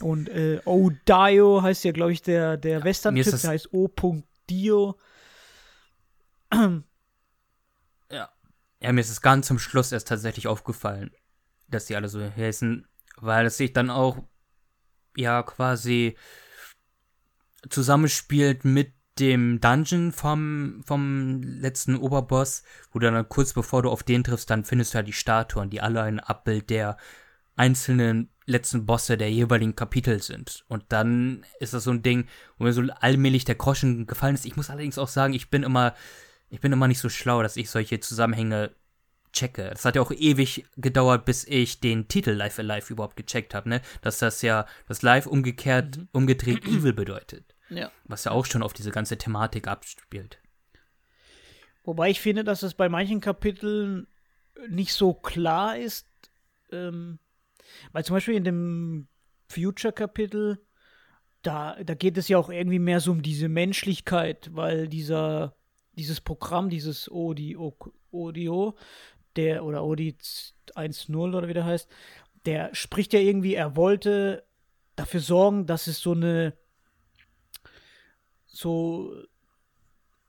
und 0.00 0.28
äh, 0.30 0.60
Odio 0.64 1.62
heißt 1.62 1.84
ja, 1.84 1.92
glaube 1.92 2.12
ich, 2.12 2.22
der, 2.22 2.56
der 2.56 2.82
Western-Typ, 2.82 3.40
der 3.40 3.50
heißt 3.50 3.72
O.Dio. 3.72 4.98
Ja, 8.80 8.92
mir 8.92 9.00
ist 9.00 9.10
es 9.10 9.22
ganz 9.22 9.46
zum 9.46 9.58
Schluss 9.58 9.90
erst 9.90 10.08
tatsächlich 10.08 10.46
aufgefallen, 10.46 11.10
dass 11.66 11.86
die 11.86 11.96
alle 11.96 12.08
so 12.08 12.20
heißen, 12.20 12.86
weil 13.16 13.46
es 13.46 13.56
sich 13.56 13.72
dann 13.72 13.90
auch 13.90 14.18
ja 15.16 15.42
quasi 15.42 16.16
zusammenspielt 17.68 18.64
mit 18.64 18.92
dem 19.18 19.60
Dungeon 19.60 20.12
vom, 20.12 20.82
vom 20.84 21.42
letzten 21.42 21.96
Oberboss, 21.96 22.62
wo 22.92 22.98
du 22.98 23.10
dann 23.10 23.28
kurz 23.28 23.52
bevor 23.52 23.82
du 23.82 23.90
auf 23.90 24.02
den 24.02 24.24
triffst, 24.24 24.50
dann 24.50 24.64
findest 24.64 24.92
du 24.92 24.96
halt 24.96 25.08
die 25.08 25.12
Statuen, 25.12 25.70
die 25.70 25.80
alle 25.80 26.02
ein 26.02 26.20
Abbild 26.20 26.70
der 26.70 26.96
einzelnen 27.56 28.28
letzten 28.44 28.86
Bosse 28.86 29.16
der 29.16 29.30
jeweiligen 29.30 29.74
Kapitel 29.74 30.22
sind. 30.22 30.64
Und 30.68 30.84
dann 30.90 31.44
ist 31.58 31.72
das 31.72 31.84
so 31.84 31.90
ein 31.90 32.02
Ding, 32.02 32.26
wo 32.58 32.64
mir 32.64 32.72
so 32.72 32.82
allmählich 33.00 33.44
der 33.44 33.54
Groschen 33.54 34.06
gefallen 34.06 34.34
ist. 34.34 34.46
Ich 34.46 34.56
muss 34.56 34.70
allerdings 34.70 34.98
auch 34.98 35.08
sagen, 35.08 35.32
ich 35.32 35.50
bin 35.50 35.62
immer 35.62 35.94
ich 36.48 36.60
bin 36.60 36.72
immer 36.72 36.88
nicht 36.88 37.00
so 37.00 37.08
schlau, 37.08 37.42
dass 37.42 37.56
ich 37.56 37.70
solche 37.70 38.00
Zusammenhänge 38.00 38.70
checke. 39.32 39.68
Das 39.70 39.84
hat 39.84 39.96
ja 39.96 40.02
auch 40.02 40.12
ewig 40.12 40.64
gedauert, 40.76 41.24
bis 41.24 41.44
ich 41.44 41.80
den 41.80 42.08
Titel 42.08 42.30
Life 42.30 42.60
Alive 42.60 42.92
überhaupt 42.92 43.16
gecheckt 43.16 43.54
habe, 43.54 43.68
ne? 43.68 43.82
Dass 44.00 44.18
das 44.18 44.42
ja 44.42 44.66
das 44.88 45.02
Live 45.02 45.26
umgekehrt, 45.26 45.98
mhm. 45.98 46.08
umgedreht 46.12 46.64
Evil 46.64 46.92
bedeutet. 46.92 47.55
Ja. 47.68 47.90
Was 48.04 48.24
ja 48.24 48.32
auch 48.32 48.46
schon 48.46 48.62
auf 48.62 48.72
diese 48.72 48.90
ganze 48.90 49.18
Thematik 49.18 49.68
abspielt. 49.68 50.38
Wobei 51.84 52.10
ich 52.10 52.20
finde, 52.20 52.44
dass 52.44 52.62
es 52.62 52.74
bei 52.74 52.88
manchen 52.88 53.20
Kapiteln 53.20 54.06
nicht 54.68 54.92
so 54.92 55.14
klar 55.14 55.76
ist, 55.76 56.08
ähm, 56.72 57.18
weil 57.92 58.04
zum 58.04 58.14
Beispiel 58.14 58.34
in 58.34 58.44
dem 58.44 59.08
Future-Kapitel, 59.48 60.64
da, 61.42 61.82
da 61.82 61.94
geht 61.94 62.18
es 62.18 62.28
ja 62.28 62.38
auch 62.38 62.50
irgendwie 62.50 62.78
mehr 62.78 63.00
so 63.00 63.12
um 63.12 63.22
diese 63.22 63.48
Menschlichkeit, 63.48 64.50
weil 64.52 64.88
dieser 64.88 65.56
dieses 65.96 66.20
Programm, 66.20 66.70
dieses 66.70 67.10
Audio, 67.10 67.74
Audio, 68.12 68.76
der 69.34 69.64
oder 69.64 69.80
Audi 69.80 70.16
1.0 70.74 71.36
oder 71.36 71.48
wie 71.48 71.54
der 71.54 71.64
heißt, 71.64 71.88
der 72.44 72.74
spricht 72.74 73.12
ja 73.12 73.20
irgendwie, 73.20 73.54
er 73.54 73.76
wollte 73.76 74.44
dafür 74.94 75.20
sorgen, 75.20 75.66
dass 75.66 75.86
es 75.86 76.00
so 76.00 76.12
eine 76.12 76.54
so 78.56 79.12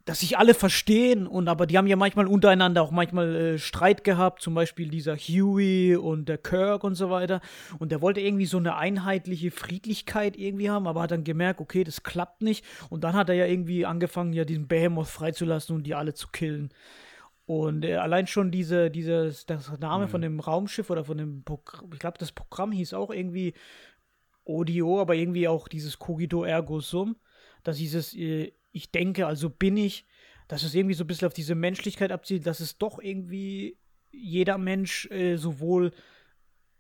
dass 0.08 0.22
sich 0.22 0.38
alle 0.38 0.54
verstehen 0.54 1.28
und 1.28 1.50
aber 1.50 1.68
die 1.68 1.78
haben 1.78 1.86
ja 1.86 1.98
manchmal 1.98 2.28
untereinander 2.28 2.82
auch 2.82 2.92
manchmal 2.92 3.36
äh, 3.36 3.60
Streit 3.60 4.06
gehabt, 4.06 4.42
zum 4.42 4.54
Beispiel 4.54 4.88
dieser 4.88 5.18
Huey 5.18 5.98
und 5.98 6.30
der 6.30 6.38
Kirk 6.38 6.86
und 6.86 6.96
so 6.96 7.10
weiter. 7.10 7.42
Und 7.78 7.92
der 7.92 8.02
wollte 8.02 8.22
irgendwie 8.22 8.46
so 8.46 8.58
eine 8.58 8.78
einheitliche 8.78 9.52
Friedlichkeit 9.52 10.38
irgendwie 10.38 10.70
haben, 10.70 10.88
aber 10.88 11.02
hat 11.02 11.12
dann 11.12 11.26
gemerkt, 11.26 11.60
okay, 11.60 11.84
das 11.84 12.04
klappt 12.04 12.42
nicht. 12.42 12.64
Und 12.90 13.04
dann 13.04 13.16
hat 13.16 13.28
er 13.28 13.36
ja 13.36 13.46
irgendwie 13.48 13.86
angefangen, 13.86 14.32
ja 14.32 14.46
diesen 14.46 14.70
Behemoth 14.70 15.08
freizulassen 15.08 15.76
und 15.76 15.84
die 15.84 15.94
alle 15.94 16.14
zu 16.14 16.30
killen. 16.30 16.70
Und 17.46 17.84
äh, 17.84 17.96
allein 17.96 18.28
schon 18.28 18.50
diese, 18.50 18.90
dieses, 18.90 19.46
das 19.46 19.78
Name 19.78 20.06
mhm. 20.06 20.10
von 20.10 20.22
dem 20.22 20.40
Raumschiff 20.40 20.90
oder 20.90 21.04
von 21.04 21.18
dem 21.18 21.44
Programm, 21.44 21.90
ich 21.92 22.00
glaube, 22.00 22.18
das 22.18 22.32
Programm 22.32 22.72
hieß 22.72 22.94
auch 22.94 23.10
irgendwie 23.10 23.56
Odio, 24.46 25.02
aber 25.02 25.16
irgendwie 25.16 25.50
auch 25.50 25.68
dieses 25.68 26.00
Cogito 26.00 26.46
Ergo 26.46 26.80
Sum, 26.80 27.18
dass 27.68 27.78
dieses 27.78 28.16
äh, 28.16 28.54
ich 28.72 28.92
denke, 28.92 29.28
also 29.28 29.50
bin 29.50 29.76
ich, 29.76 30.06
dass 30.48 30.64
es 30.64 30.74
irgendwie 30.74 30.96
so 30.96 31.04
ein 31.04 31.08
bisschen 31.08 31.28
auf 31.28 31.34
diese 31.34 31.56
Menschlichkeit 31.56 32.12
abzielt, 32.12 32.46
dass 32.46 32.60
es 32.60 32.78
doch 32.78 33.00
irgendwie 33.00 33.78
jeder 34.12 34.58
Mensch 34.58 35.10
äh, 35.12 35.36
sowohl 35.36 35.92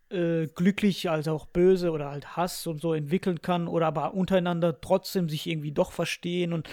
äh, 0.09 0.47
glücklich 0.47 1.09
als 1.09 1.27
auch 1.27 1.45
böse 1.47 1.91
oder 1.91 2.09
halt 2.09 2.38
Hass 2.38 2.65
und 2.65 2.80
so 2.80 2.93
entwickeln 2.93 3.41
kann 3.41 3.68
oder 3.68 3.88
aber 3.88 4.14
untereinander 4.14 4.80
trotzdem 4.80 5.27
sich 5.27 5.47
irgendwie 5.47 5.73
doch 5.73 5.91
verstehen. 5.91 6.53
Und 6.53 6.69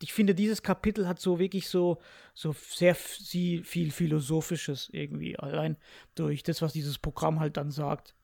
ich 0.00 0.12
finde 0.12 0.36
dieses 0.36 0.62
Kapitel 0.62 1.08
hat 1.08 1.18
so 1.18 1.40
wirklich 1.40 1.68
so 1.68 1.98
so 2.34 2.52
sehr 2.52 2.94
viel 2.94 3.90
philosophisches 3.90 4.90
irgendwie 4.92 5.36
allein 5.36 5.76
durch 6.14 6.44
das 6.44 6.62
was 6.62 6.72
dieses 6.72 6.98
Programm 6.98 7.40
halt 7.40 7.56
dann 7.56 7.72
sagt 7.72 8.14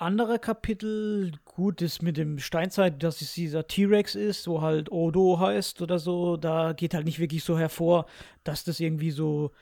andere 0.00 0.38
Kapitel, 0.38 1.32
gut, 1.44 1.82
ist 1.82 2.02
mit 2.02 2.16
dem 2.16 2.38
Steinzeit, 2.38 3.02
dass 3.02 3.20
es 3.20 3.32
dieser 3.32 3.66
T-Rex 3.66 4.14
ist, 4.14 4.46
wo 4.46 4.62
halt 4.62 4.90
Odo 4.92 5.40
heißt 5.40 5.82
oder 5.82 5.98
so, 5.98 6.36
da 6.36 6.72
geht 6.72 6.94
halt 6.94 7.04
nicht 7.04 7.18
wirklich 7.18 7.44
so 7.44 7.58
hervor, 7.58 8.06
dass 8.44 8.64
das 8.64 8.80
irgendwie 8.80 9.10
so 9.10 9.52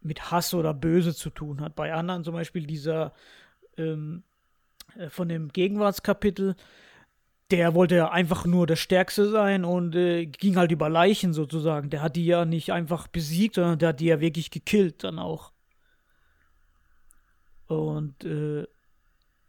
mit 0.00 0.30
Hass 0.30 0.54
oder 0.54 0.74
Böse 0.74 1.14
zu 1.14 1.30
tun 1.30 1.60
hat. 1.60 1.74
Bei 1.76 1.92
anderen 1.92 2.24
zum 2.24 2.34
Beispiel 2.34 2.66
dieser 2.66 3.12
ähm, 3.76 4.24
äh, 4.96 5.08
von 5.08 5.28
dem 5.28 5.48
Gegenwartskapitel, 5.48 6.56
der 7.50 7.74
wollte 7.74 7.96
ja 7.96 8.10
einfach 8.10 8.46
nur 8.46 8.66
der 8.66 8.76
Stärkste 8.76 9.28
sein 9.28 9.64
und 9.64 9.94
äh, 9.94 10.26
ging 10.26 10.56
halt 10.56 10.72
über 10.72 10.88
Leichen 10.88 11.32
sozusagen. 11.32 11.90
Der 11.90 12.02
hat 12.02 12.16
die 12.16 12.26
ja 12.26 12.44
nicht 12.44 12.72
einfach 12.72 13.08
besiegt, 13.08 13.56
sondern 13.56 13.78
der 13.78 13.90
hat 13.90 14.00
die 14.00 14.06
ja 14.06 14.20
wirklich 14.20 14.50
gekillt 14.50 15.04
dann 15.04 15.18
auch. 15.18 15.52
Und 17.66 18.24
äh, 18.24 18.66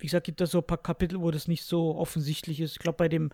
wie 0.04 0.08
gesagt, 0.08 0.26
gibt 0.26 0.42
es 0.42 0.52
so 0.52 0.58
ein 0.58 0.68
paar 0.68 0.84
Kapitel, 0.84 1.22
wo 1.22 1.32
das 1.32 1.48
nicht 1.48 1.64
so 1.64 1.96
offensichtlich 1.96 2.60
ist. 2.60 2.74
Ich 2.74 2.80
glaube, 2.80 2.98
bei 2.98 3.08
dem 3.08 3.30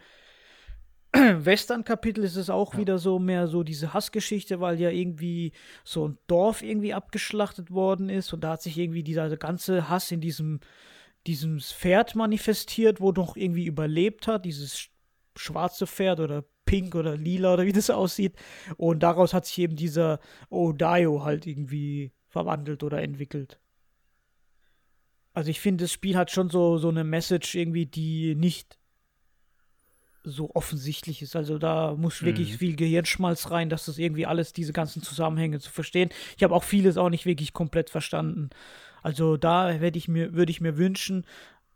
Western-Kapitel 1.13 2.23
ist 2.23 2.35
es 2.35 2.51
auch 2.51 2.73
ja. 2.73 2.79
wieder 2.81 2.99
so 2.99 3.17
mehr 3.17 3.47
so 3.47 3.63
diese 3.63 3.91
Hassgeschichte, 3.95 4.59
weil 4.59 4.79
ja 4.79 4.91
irgendwie 4.91 5.53
so 5.83 6.07
ein 6.07 6.19
Dorf 6.27 6.61
irgendwie 6.61 6.93
abgeschlachtet 6.93 7.71
worden 7.71 8.07
ist 8.07 8.33
und 8.33 8.43
da 8.43 8.51
hat 8.51 8.61
sich 8.61 8.77
irgendwie 8.77 9.01
dieser 9.01 9.35
ganze 9.35 9.89
Hass 9.89 10.11
in 10.11 10.21
diesem, 10.21 10.59
diesem 11.25 11.59
Pferd 11.59 12.13
manifestiert, 12.13 13.01
wo 13.01 13.11
doch 13.13 13.35
irgendwie 13.35 13.65
überlebt 13.65 14.27
hat, 14.27 14.45
dieses 14.45 14.89
schwarze 15.35 15.87
Pferd 15.87 16.19
oder 16.19 16.45
pink 16.65 16.93
oder 16.93 17.17
lila 17.17 17.55
oder 17.55 17.65
wie 17.65 17.71
das 17.71 17.89
aussieht. 17.89 18.35
Und 18.77 19.01
daraus 19.01 19.33
hat 19.33 19.47
sich 19.47 19.57
eben 19.57 19.75
dieser 19.75 20.19
Odaio 20.51 21.23
halt 21.23 21.47
irgendwie 21.47 22.11
verwandelt 22.27 22.83
oder 22.83 23.01
entwickelt. 23.01 23.59
Also 25.39 25.51
ich 25.51 25.61
finde, 25.61 25.85
das 25.85 25.93
Spiel 25.93 26.17
hat 26.17 26.31
schon 26.31 26.49
so, 26.49 26.77
so 26.79 26.89
eine 26.89 27.05
Message 27.05 27.55
irgendwie, 27.55 27.85
die 27.85 28.35
nicht 28.35 28.77
so 30.25 30.53
offensichtlich 30.53 31.21
ist. 31.21 31.33
Also 31.37 31.57
da 31.57 31.95
muss 31.95 32.23
wirklich 32.23 32.51
mhm. 32.51 32.57
viel 32.57 32.75
Gehirnschmalz 32.75 33.49
rein, 33.49 33.69
dass 33.69 33.85
das 33.85 33.99
irgendwie 33.99 34.25
alles, 34.25 34.51
diese 34.51 34.73
ganzen 34.73 35.01
Zusammenhänge 35.01 35.61
zu 35.61 35.71
verstehen. 35.71 36.09
Ich 36.35 36.43
habe 36.43 36.53
auch 36.53 36.65
vieles 36.65 36.97
auch 36.97 37.09
nicht 37.09 37.25
wirklich 37.25 37.53
komplett 37.53 37.89
verstanden. 37.89 38.49
Also 39.01 39.37
da 39.37 39.71
ich 39.71 40.09
mir, 40.09 40.33
würde 40.33 40.51
ich 40.51 40.59
mir 40.59 40.77
wünschen, 40.77 41.25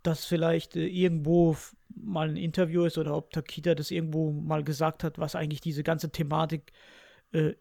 dass 0.02 0.26
vielleicht 0.26 0.76
äh, 0.76 0.86
irgendwo 0.86 1.56
mal 1.96 2.28
ein 2.28 2.36
Interview 2.36 2.84
ist 2.84 2.98
oder 2.98 3.16
ob 3.16 3.32
Takita 3.32 3.76
das 3.76 3.92
irgendwo 3.92 4.34
mal 4.34 4.66
gesagt 4.66 5.06
hat, 5.06 5.20
was 5.20 5.36
eigentlich 5.36 5.62
diese 5.62 5.84
ganze 5.84 6.12
Thematik 6.12 6.74
äh, 7.32 7.54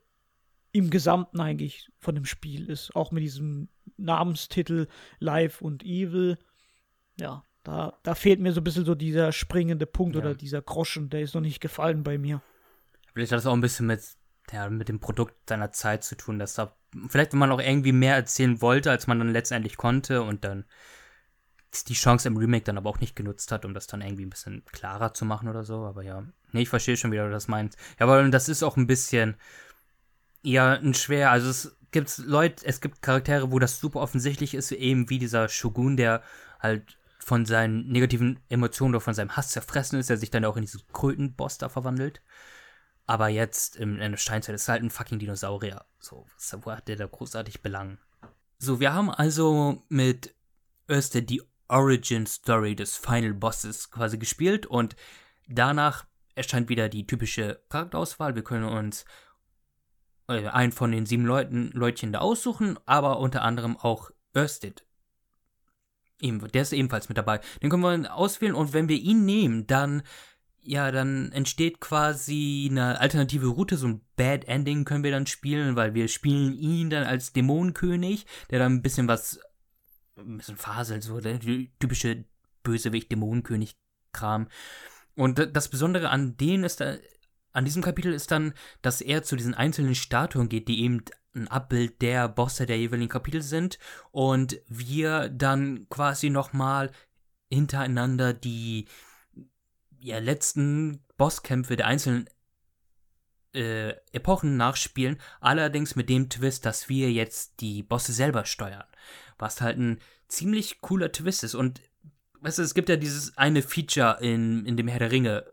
im 0.72 0.90
Gesamten 0.90 1.40
eigentlich 1.40 1.90
von 1.98 2.14
dem 2.14 2.24
Spiel 2.24 2.68
ist. 2.68 2.96
Auch 2.96 3.12
mit 3.12 3.22
diesem 3.22 3.68
Namenstitel 3.96 4.88
Live 5.18 5.60
und 5.60 5.84
Evil. 5.84 6.38
Ja, 7.20 7.44
da, 7.62 7.98
da 8.02 8.14
fehlt 8.14 8.40
mir 8.40 8.52
so 8.52 8.60
ein 8.60 8.64
bisschen 8.64 8.84
so 8.84 8.94
dieser 8.94 9.32
springende 9.32 9.86
Punkt 9.86 10.16
ja. 10.16 10.22
oder 10.22 10.34
dieser 10.34 10.62
Groschen, 10.62 11.10
der 11.10 11.20
ist 11.20 11.34
noch 11.34 11.42
nicht 11.42 11.60
gefallen 11.60 12.02
bei 12.02 12.18
mir. 12.18 12.42
Vielleicht 13.12 13.32
hat 13.32 13.38
das 13.38 13.46
auch 13.46 13.52
ein 13.52 13.60
bisschen 13.60 13.86
mit, 13.86 14.02
ja, 14.50 14.68
mit 14.70 14.88
dem 14.88 14.98
Produkt 14.98 15.48
seiner 15.48 15.70
Zeit 15.72 16.02
zu 16.04 16.16
tun, 16.16 16.38
dass 16.38 16.54
da 16.54 16.74
vielleicht, 17.08 17.32
wenn 17.32 17.38
man 17.38 17.52
auch 17.52 17.60
irgendwie 17.60 17.92
mehr 17.92 18.16
erzählen 18.16 18.60
wollte, 18.62 18.90
als 18.90 19.06
man 19.06 19.18
dann 19.18 19.30
letztendlich 19.30 19.76
konnte 19.76 20.22
und 20.22 20.44
dann 20.44 20.64
die 21.88 21.94
Chance 21.94 22.28
im 22.28 22.36
Remake 22.36 22.64
dann 22.64 22.76
aber 22.76 22.90
auch 22.90 23.00
nicht 23.00 23.16
genutzt 23.16 23.50
hat, 23.50 23.64
um 23.64 23.72
das 23.72 23.86
dann 23.86 24.02
irgendwie 24.02 24.26
ein 24.26 24.30
bisschen 24.30 24.62
klarer 24.72 25.14
zu 25.14 25.24
machen 25.24 25.48
oder 25.48 25.64
so. 25.64 25.84
Aber 25.84 26.02
ja, 26.02 26.22
nee, 26.52 26.62
ich 26.62 26.68
verstehe 26.68 26.96
schon, 26.96 27.12
wie 27.12 27.16
du 27.16 27.30
das 27.30 27.48
meinst. 27.48 27.78
Ja, 27.98 28.06
aber 28.06 28.28
das 28.28 28.48
ist 28.48 28.62
auch 28.62 28.76
ein 28.76 28.86
bisschen, 28.86 29.36
ja, 30.42 30.74
ein 30.74 30.94
schwer, 30.94 31.30
also 31.30 31.48
es 31.48 31.76
gibt 31.90 32.18
Leute, 32.18 32.66
es 32.66 32.80
gibt 32.80 33.02
Charaktere, 33.02 33.52
wo 33.52 33.58
das 33.58 33.80
super 33.80 34.00
offensichtlich 34.00 34.54
ist, 34.54 34.72
eben 34.72 35.08
wie 35.10 35.18
dieser 35.18 35.48
Shogun, 35.48 35.96
der 35.96 36.22
halt 36.58 36.98
von 37.18 37.46
seinen 37.46 37.86
negativen 37.88 38.40
Emotionen 38.48 38.94
oder 38.94 39.00
von 39.00 39.14
seinem 39.14 39.36
Hass 39.36 39.50
zerfressen 39.50 39.98
ist, 39.98 40.10
der 40.10 40.16
sich 40.16 40.30
dann 40.30 40.44
auch 40.44 40.56
in 40.56 40.62
diesen 40.62 40.82
Kultenboss 40.92 41.58
da 41.58 41.68
verwandelt. 41.68 42.20
Aber 43.06 43.28
jetzt 43.28 43.76
in 43.76 43.98
der 43.98 44.16
Steinzeit 44.16 44.54
ist 44.54 44.68
halt 44.68 44.82
ein 44.82 44.90
fucking 44.90 45.18
Dinosaurier. 45.18 45.84
So, 45.98 46.26
wo 46.62 46.72
hat 46.72 46.88
der 46.88 46.96
da 46.96 47.06
großartig 47.06 47.62
Belang? 47.62 47.98
So, 48.58 48.80
wir 48.80 48.92
haben 48.92 49.10
also 49.10 49.82
mit 49.88 50.34
Öste 50.88 51.22
die 51.22 51.42
Origin 51.68 52.26
Story 52.26 52.76
des 52.76 52.96
Final 52.96 53.34
Bosses 53.34 53.90
quasi 53.90 54.18
gespielt 54.18 54.66
und 54.66 54.96
danach 55.48 56.06
erscheint 56.34 56.68
wieder 56.68 56.88
die 56.88 57.06
typische 57.06 57.62
Charakterauswahl. 57.68 58.34
Wir 58.34 58.44
können 58.44 58.64
uns 58.64 59.04
äh, 60.28 60.48
einen 60.48 60.72
von 60.72 60.92
den 60.92 61.06
sieben 61.06 61.24
Leuten, 61.24 61.70
Leutchen 61.72 62.12
da 62.12 62.20
aussuchen, 62.20 62.78
aber 62.86 63.18
unter 63.18 63.42
anderem 63.42 63.76
auch 63.76 64.10
Örsted 64.34 64.84
der 66.22 66.62
ist 66.62 66.72
ebenfalls 66.72 67.08
mit 67.08 67.18
dabei. 67.18 67.40
Den 67.62 67.70
können 67.70 67.82
wir 67.82 68.14
auswählen 68.14 68.54
und 68.54 68.72
wenn 68.72 68.88
wir 68.88 68.96
ihn 68.96 69.24
nehmen, 69.24 69.66
dann 69.66 70.02
ja, 70.64 70.92
dann 70.92 71.32
entsteht 71.32 71.80
quasi 71.80 72.68
eine 72.70 73.00
alternative 73.00 73.48
Route, 73.48 73.76
so 73.76 73.88
ein 73.88 74.00
Bad 74.14 74.44
Ending 74.44 74.84
können 74.84 75.02
wir 75.02 75.10
dann 75.10 75.26
spielen, 75.26 75.74
weil 75.74 75.94
wir 75.94 76.06
spielen 76.06 76.54
ihn 76.54 76.88
dann 76.88 77.02
als 77.02 77.32
Dämonenkönig, 77.32 78.26
der 78.48 78.60
dann 78.60 78.74
ein 78.74 78.82
bisschen 78.82 79.08
was, 79.08 79.40
ein 80.16 80.36
bisschen 80.36 80.56
faselt, 80.56 81.02
so 81.02 81.18
der 81.20 81.40
typische 81.80 82.24
Bösewicht-Dämonenkönig-Kram. 82.62 84.46
Und 85.16 85.50
das 85.52 85.68
Besondere 85.68 86.10
an 86.10 86.36
denen 86.36 86.62
ist 86.62 86.80
an 87.52 87.64
diesem 87.64 87.82
Kapitel 87.82 88.12
ist 88.12 88.30
dann, 88.30 88.54
dass 88.80 89.00
er 89.00 89.22
zu 89.22 89.36
diesen 89.36 89.54
einzelnen 89.54 89.94
Statuen 89.94 90.48
geht, 90.48 90.68
die 90.68 90.82
eben 90.82 91.04
ein 91.34 91.48
Abbild 91.48 92.02
der 92.02 92.28
Bosse 92.28 92.66
der 92.66 92.78
jeweiligen 92.78 93.08
Kapitel 93.08 93.42
sind. 93.42 93.78
Und 94.10 94.60
wir 94.68 95.28
dann 95.28 95.86
quasi 95.88 96.30
nochmal 96.30 96.90
hintereinander 97.50 98.32
die 98.32 98.86
ja, 100.00 100.18
letzten 100.18 101.00
Bosskämpfe 101.16 101.76
der 101.76 101.86
einzelnen 101.86 102.28
äh, 103.54 103.90
Epochen 104.12 104.56
nachspielen, 104.56 105.18
allerdings 105.40 105.94
mit 105.94 106.08
dem 106.08 106.30
Twist, 106.30 106.64
dass 106.64 106.88
wir 106.88 107.12
jetzt 107.12 107.60
die 107.60 107.82
Bosse 107.82 108.12
selber 108.12 108.46
steuern, 108.46 108.86
was 109.38 109.60
halt 109.60 109.78
ein 109.78 110.00
ziemlich 110.28 110.80
cooler 110.80 111.12
Twist 111.12 111.44
ist. 111.44 111.54
Und 111.54 111.82
weißt 112.40 112.58
du, 112.58 112.62
es 112.62 112.74
gibt 112.74 112.88
ja 112.88 112.96
dieses 112.96 113.36
eine 113.36 113.62
Feature 113.62 114.18
in, 114.20 114.64
in 114.64 114.76
dem 114.76 114.88
Herr 114.88 114.98
der 114.98 115.12
Ringe 115.12 115.51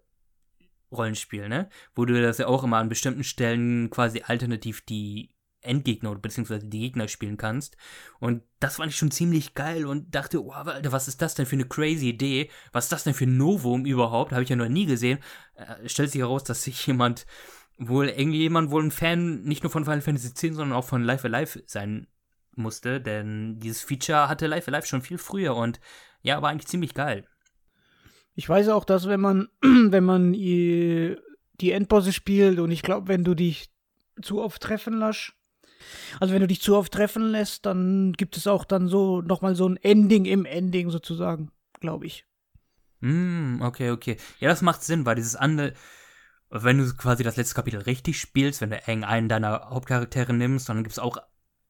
Rollenspiel, 0.91 1.49
ne? 1.49 1.69
Wo 1.95 2.05
du 2.05 2.21
das 2.21 2.37
ja 2.37 2.47
auch 2.47 2.63
immer 2.63 2.77
an 2.77 2.89
bestimmten 2.89 3.23
Stellen 3.23 3.89
quasi 3.89 4.23
alternativ 4.25 4.81
die 4.81 5.35
Endgegner 5.61 6.11
oder 6.11 6.19
beziehungsweise 6.19 6.67
die 6.67 6.79
Gegner 6.79 7.07
spielen 7.07 7.37
kannst. 7.37 7.75
Und 8.19 8.43
das 8.59 8.77
fand 8.77 8.91
ich 8.91 8.97
schon 8.97 9.11
ziemlich 9.11 9.55
geil 9.55 9.85
und 9.85 10.15
dachte, 10.15 10.43
oh, 10.43 10.51
Alter, 10.51 10.91
was 10.91 11.07
ist 11.07 11.21
das 11.21 11.35
denn 11.35 11.45
für 11.45 11.55
eine 11.55 11.67
crazy 11.67 12.09
Idee? 12.09 12.49
Was 12.71 12.85
ist 12.85 12.91
das 12.91 13.03
denn 13.03 13.13
für 13.13 13.25
ein 13.25 13.37
Novum 13.37 13.85
überhaupt? 13.85 14.31
Habe 14.31 14.43
ich 14.43 14.49
ja 14.49 14.55
noch 14.55 14.69
nie 14.69 14.85
gesehen. 14.85 15.19
Äh, 15.55 15.89
stellt 15.89 16.11
sich 16.11 16.21
heraus, 16.21 16.43
dass 16.43 16.63
sich 16.63 16.87
jemand, 16.87 17.25
wohl 17.77 18.07
irgendjemand 18.09 18.71
wohl 18.71 18.83
ein 18.83 18.91
Fan 18.91 19.41
nicht 19.43 19.63
nur 19.63 19.71
von 19.71 19.85
Final 19.85 20.01
Fantasy 20.01 20.29
X, 20.29 20.55
sondern 20.55 20.73
auch 20.73 20.85
von 20.85 21.03
Life 21.03 21.27
Alive 21.27 21.63
sein 21.65 22.07
musste, 22.55 22.99
denn 22.99 23.59
dieses 23.59 23.83
Feature 23.83 24.27
hatte 24.27 24.47
Life 24.47 24.69
Alive 24.69 24.85
schon 24.85 25.01
viel 25.01 25.17
früher 25.17 25.55
und 25.55 25.79
ja, 26.21 26.41
war 26.41 26.49
eigentlich 26.49 26.67
ziemlich 26.67 26.93
geil. 26.93 27.25
Ich 28.39 28.47
weiß 28.47 28.69
auch, 28.69 28.85
dass 28.85 29.05
wenn 29.09 29.19
man, 29.19 29.49
wenn 29.61 30.05
man 30.05 30.31
die 30.31 31.17
Endbosse 31.61 32.13
spielt 32.13 32.59
und 32.59 32.71
ich 32.71 32.83
glaube, 32.83 33.09
wenn 33.09 33.25
du 33.25 33.35
dich 33.35 33.69
zu 34.21 34.41
oft 34.41 34.61
treffen 34.61 34.97
lässt, 34.97 35.33
also 36.21 36.33
wenn 36.33 36.39
du 36.39 36.47
dich 36.47 36.61
zu 36.61 36.77
oft 36.77 36.93
treffen 36.93 37.31
lässt, 37.31 37.65
dann 37.65 38.13
gibt 38.13 38.37
es 38.37 38.47
auch 38.47 38.63
dann 38.63 38.87
so 38.87 39.19
nochmal 39.19 39.55
so 39.55 39.67
ein 39.67 39.75
Ending 39.75 40.23
im 40.23 40.45
Ending 40.45 40.89
sozusagen, 40.89 41.51
glaube 41.81 42.05
ich. 42.05 42.25
Mm, 43.01 43.61
okay, 43.61 43.91
okay. 43.91 44.15
Ja, 44.39 44.47
das 44.47 44.61
macht 44.61 44.83
Sinn, 44.83 45.05
weil 45.05 45.15
dieses 45.15 45.35
andere, 45.35 45.73
wenn 46.49 46.77
du 46.77 46.95
quasi 46.95 47.25
das 47.25 47.35
letzte 47.35 47.55
Kapitel 47.55 47.81
richtig 47.81 48.21
spielst, 48.21 48.61
wenn 48.61 48.69
du 48.69 48.87
einen 48.87 49.27
deiner 49.27 49.69
Hauptcharaktere 49.69 50.31
nimmst, 50.31 50.69
dann 50.69 50.83
gibt 50.83 50.93
es 50.93 50.99
auch 50.99 51.17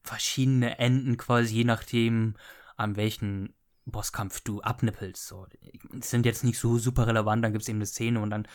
verschiedene 0.04 0.78
Enden 0.78 1.16
quasi, 1.16 1.52
je 1.52 1.64
nachdem, 1.64 2.36
an 2.76 2.94
welchen 2.94 3.54
Bosskampf 3.90 4.40
du 4.40 4.60
abnippelst. 4.62 5.26
So. 5.26 5.46
Die 5.46 5.80
sind 6.02 6.26
jetzt 6.26 6.44
nicht 6.44 6.58
so 6.58 6.78
super 6.78 7.06
relevant, 7.06 7.44
dann 7.44 7.52
gibt 7.52 7.62
es 7.62 7.68
eben 7.68 7.78
eine 7.78 7.86
Szene 7.86 8.20
und 8.20 8.30
dann, 8.30 8.46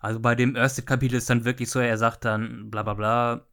also 0.00 0.20
bei 0.20 0.34
dem 0.34 0.56
ersten 0.56 0.84
Kapitel 0.84 1.16
ist 1.16 1.30
dann 1.30 1.44
wirklich 1.44 1.70
so, 1.70 1.80
er 1.80 1.98
sagt 1.98 2.24
dann 2.24 2.70
bla 2.70 2.82
bla 2.82 2.94
bla, 2.94 3.46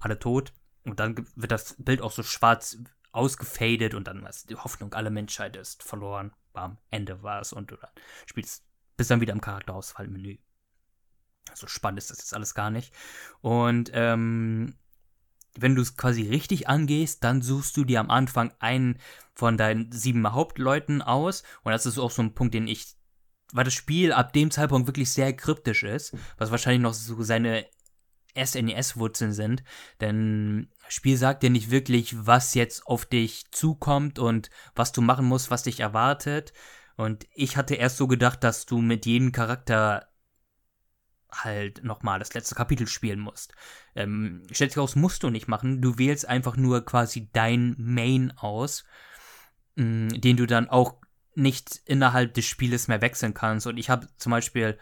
alle 0.00 0.18
tot. 0.18 0.52
Und 0.84 0.98
dann 0.98 1.26
wird 1.36 1.52
das 1.52 1.76
Bild 1.78 2.00
auch 2.00 2.12
so 2.12 2.22
schwarz 2.22 2.78
ausgefadet 3.12 3.94
und 3.94 4.06
dann 4.06 4.24
ist 4.26 4.50
die 4.50 4.56
Hoffnung, 4.56 4.94
alle 4.94 5.10
Menschheit 5.10 5.56
ist 5.56 5.82
verloren. 5.82 6.32
Bam, 6.52 6.78
Ende 6.90 7.22
war 7.22 7.40
es 7.40 7.52
und 7.52 7.70
du 7.70 7.76
dann 7.76 7.90
spielst, 8.26 8.64
bist 8.96 9.10
dann 9.10 9.20
wieder 9.20 9.32
im 9.32 9.40
Charakterauswahlmenü. 9.40 10.38
So 11.54 11.66
spannend 11.66 11.98
ist 11.98 12.10
das 12.10 12.18
jetzt 12.18 12.34
alles 12.34 12.54
gar 12.54 12.70
nicht. 12.70 12.94
Und 13.40 13.90
ähm, 13.94 14.74
wenn 15.58 15.74
du 15.74 15.82
es 15.82 15.96
quasi 15.96 16.28
richtig 16.28 16.68
angehst, 16.68 17.24
dann 17.24 17.42
suchst 17.42 17.76
du 17.76 17.84
dir 17.84 18.00
am 18.00 18.10
Anfang 18.10 18.52
einen 18.60 18.98
von 19.34 19.56
deinen 19.56 19.90
sieben 19.92 20.30
Hauptleuten 20.32 21.02
aus. 21.02 21.42
Und 21.62 21.72
das 21.72 21.86
ist 21.86 21.98
auch 21.98 22.10
so 22.10 22.22
ein 22.22 22.34
Punkt, 22.34 22.54
den 22.54 22.68
ich, 22.68 22.94
weil 23.52 23.64
das 23.64 23.74
Spiel 23.74 24.12
ab 24.12 24.32
dem 24.32 24.50
Zeitpunkt 24.50 24.86
wirklich 24.86 25.10
sehr 25.10 25.32
kryptisch 25.32 25.82
ist, 25.82 26.16
was 26.38 26.50
wahrscheinlich 26.50 26.82
noch 26.82 26.94
so 26.94 27.22
seine 27.22 27.66
SNES-Wurzeln 28.36 29.32
sind, 29.32 29.64
denn 30.00 30.70
das 30.84 30.94
Spiel 30.94 31.16
sagt 31.16 31.42
dir 31.42 31.50
nicht 31.50 31.70
wirklich, 31.70 32.26
was 32.26 32.54
jetzt 32.54 32.86
auf 32.86 33.06
dich 33.06 33.50
zukommt 33.50 34.18
und 34.18 34.50
was 34.74 34.92
du 34.92 35.02
machen 35.02 35.26
musst, 35.26 35.50
was 35.50 35.64
dich 35.64 35.80
erwartet. 35.80 36.52
Und 36.96 37.26
ich 37.34 37.56
hatte 37.56 37.74
erst 37.74 37.96
so 37.96 38.06
gedacht, 38.06 38.44
dass 38.44 38.66
du 38.66 38.80
mit 38.80 39.06
jedem 39.06 39.32
Charakter 39.32 40.09
halt 41.32 41.84
nochmal 41.84 42.18
das 42.18 42.34
letzte 42.34 42.54
Kapitel 42.54 42.86
spielen 42.86 43.20
musst. 43.20 43.54
Ähm, 43.94 44.42
stellt 44.50 44.72
sich 44.72 44.78
aus, 44.78 44.96
musst 44.96 45.22
du 45.22 45.30
nicht 45.30 45.48
machen. 45.48 45.80
Du 45.80 45.98
wählst 45.98 46.28
einfach 46.28 46.56
nur 46.56 46.84
quasi 46.84 47.28
dein 47.32 47.74
Main 47.78 48.32
aus, 48.36 48.84
mh, 49.76 49.84
mm, 49.84 50.20
den 50.20 50.36
du 50.36 50.46
dann 50.46 50.68
auch 50.68 50.96
nicht 51.34 51.80
innerhalb 51.86 52.34
des 52.34 52.46
Spieles 52.46 52.88
mehr 52.88 53.00
wechseln 53.00 53.34
kannst. 53.34 53.66
Und 53.66 53.76
ich 53.76 53.90
habe 53.90 54.08
zum 54.16 54.30
Beispiel 54.30 54.78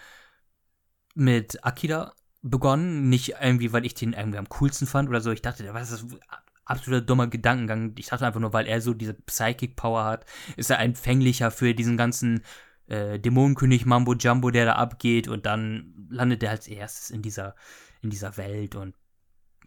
mit 1.14 1.64
Akira 1.64 2.14
begonnen, 2.42 3.08
nicht 3.08 3.34
irgendwie, 3.40 3.72
weil 3.72 3.84
ich 3.84 3.94
den 3.94 4.12
irgendwie 4.12 4.38
am 4.38 4.48
coolsten 4.48 4.86
fand 4.86 5.08
oder 5.08 5.20
so. 5.20 5.30
Ich 5.30 5.42
dachte, 5.42 5.72
was 5.74 5.90
ist 5.90 6.04
das 6.04 6.20
absoluter 6.68 7.04
dummer 7.04 7.26
Gedankengang. 7.26 7.94
Ich 7.98 8.06
dachte 8.06 8.26
einfach 8.26 8.40
nur, 8.40 8.52
weil 8.52 8.66
er 8.66 8.80
so 8.80 8.94
diese 8.94 9.14
Psychic 9.14 9.74
Power 9.76 10.04
hat, 10.04 10.26
ist 10.56 10.70
er 10.70 10.80
empfänglicher 10.80 11.50
für 11.50 11.74
diesen 11.74 11.96
ganzen 11.96 12.42
äh, 12.88 13.18
Dämonenkönig 13.18 13.86
Mambo 13.86 14.14
Jumbo, 14.14 14.50
der 14.50 14.66
da 14.66 14.72
abgeht 14.74 15.28
und 15.28 15.46
dann 15.46 16.08
landet 16.10 16.42
er 16.42 16.50
als 16.50 16.66
erstes 16.68 17.10
in 17.10 17.22
dieser 17.22 17.54
in 18.00 18.10
dieser 18.10 18.36
Welt 18.36 18.74
und 18.74 18.94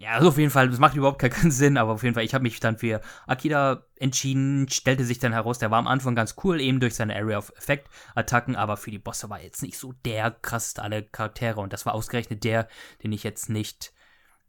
ja, 0.01 0.13
also 0.13 0.29
auf 0.29 0.37
jeden 0.39 0.49
Fall, 0.49 0.67
das 0.67 0.79
macht 0.79 0.95
überhaupt 0.95 1.19
keinen 1.19 1.51
Sinn, 1.51 1.77
aber 1.77 1.91
auf 1.91 2.01
jeden 2.01 2.15
Fall, 2.15 2.23
ich 2.23 2.33
habe 2.33 2.41
mich 2.41 2.59
dann 2.59 2.79
für 2.79 3.01
Akira 3.27 3.85
entschieden, 3.97 4.67
stellte 4.67 5.05
sich 5.05 5.19
dann 5.19 5.31
heraus, 5.33 5.59
der 5.59 5.69
war 5.69 5.77
am 5.77 5.85
Anfang 5.85 6.15
ganz 6.15 6.35
cool, 6.43 6.59
eben 6.59 6.79
durch 6.79 6.95
seine 6.95 7.15
Area 7.15 7.37
of 7.37 7.53
Effect 7.55 7.87
Attacken, 8.15 8.55
aber 8.55 8.77
für 8.77 8.89
die 8.89 8.97
Bosse 8.97 9.29
war 9.29 9.39
jetzt 9.39 9.61
nicht 9.61 9.77
so 9.77 9.93
der 10.05 10.31
krasseste 10.31 10.81
aller 10.81 11.03
Charaktere 11.03 11.59
und 11.59 11.71
das 11.71 11.85
war 11.85 11.93
ausgerechnet 11.93 12.43
der, 12.43 12.67
den 13.03 13.11
ich 13.11 13.21
jetzt 13.23 13.49
nicht 13.49 13.93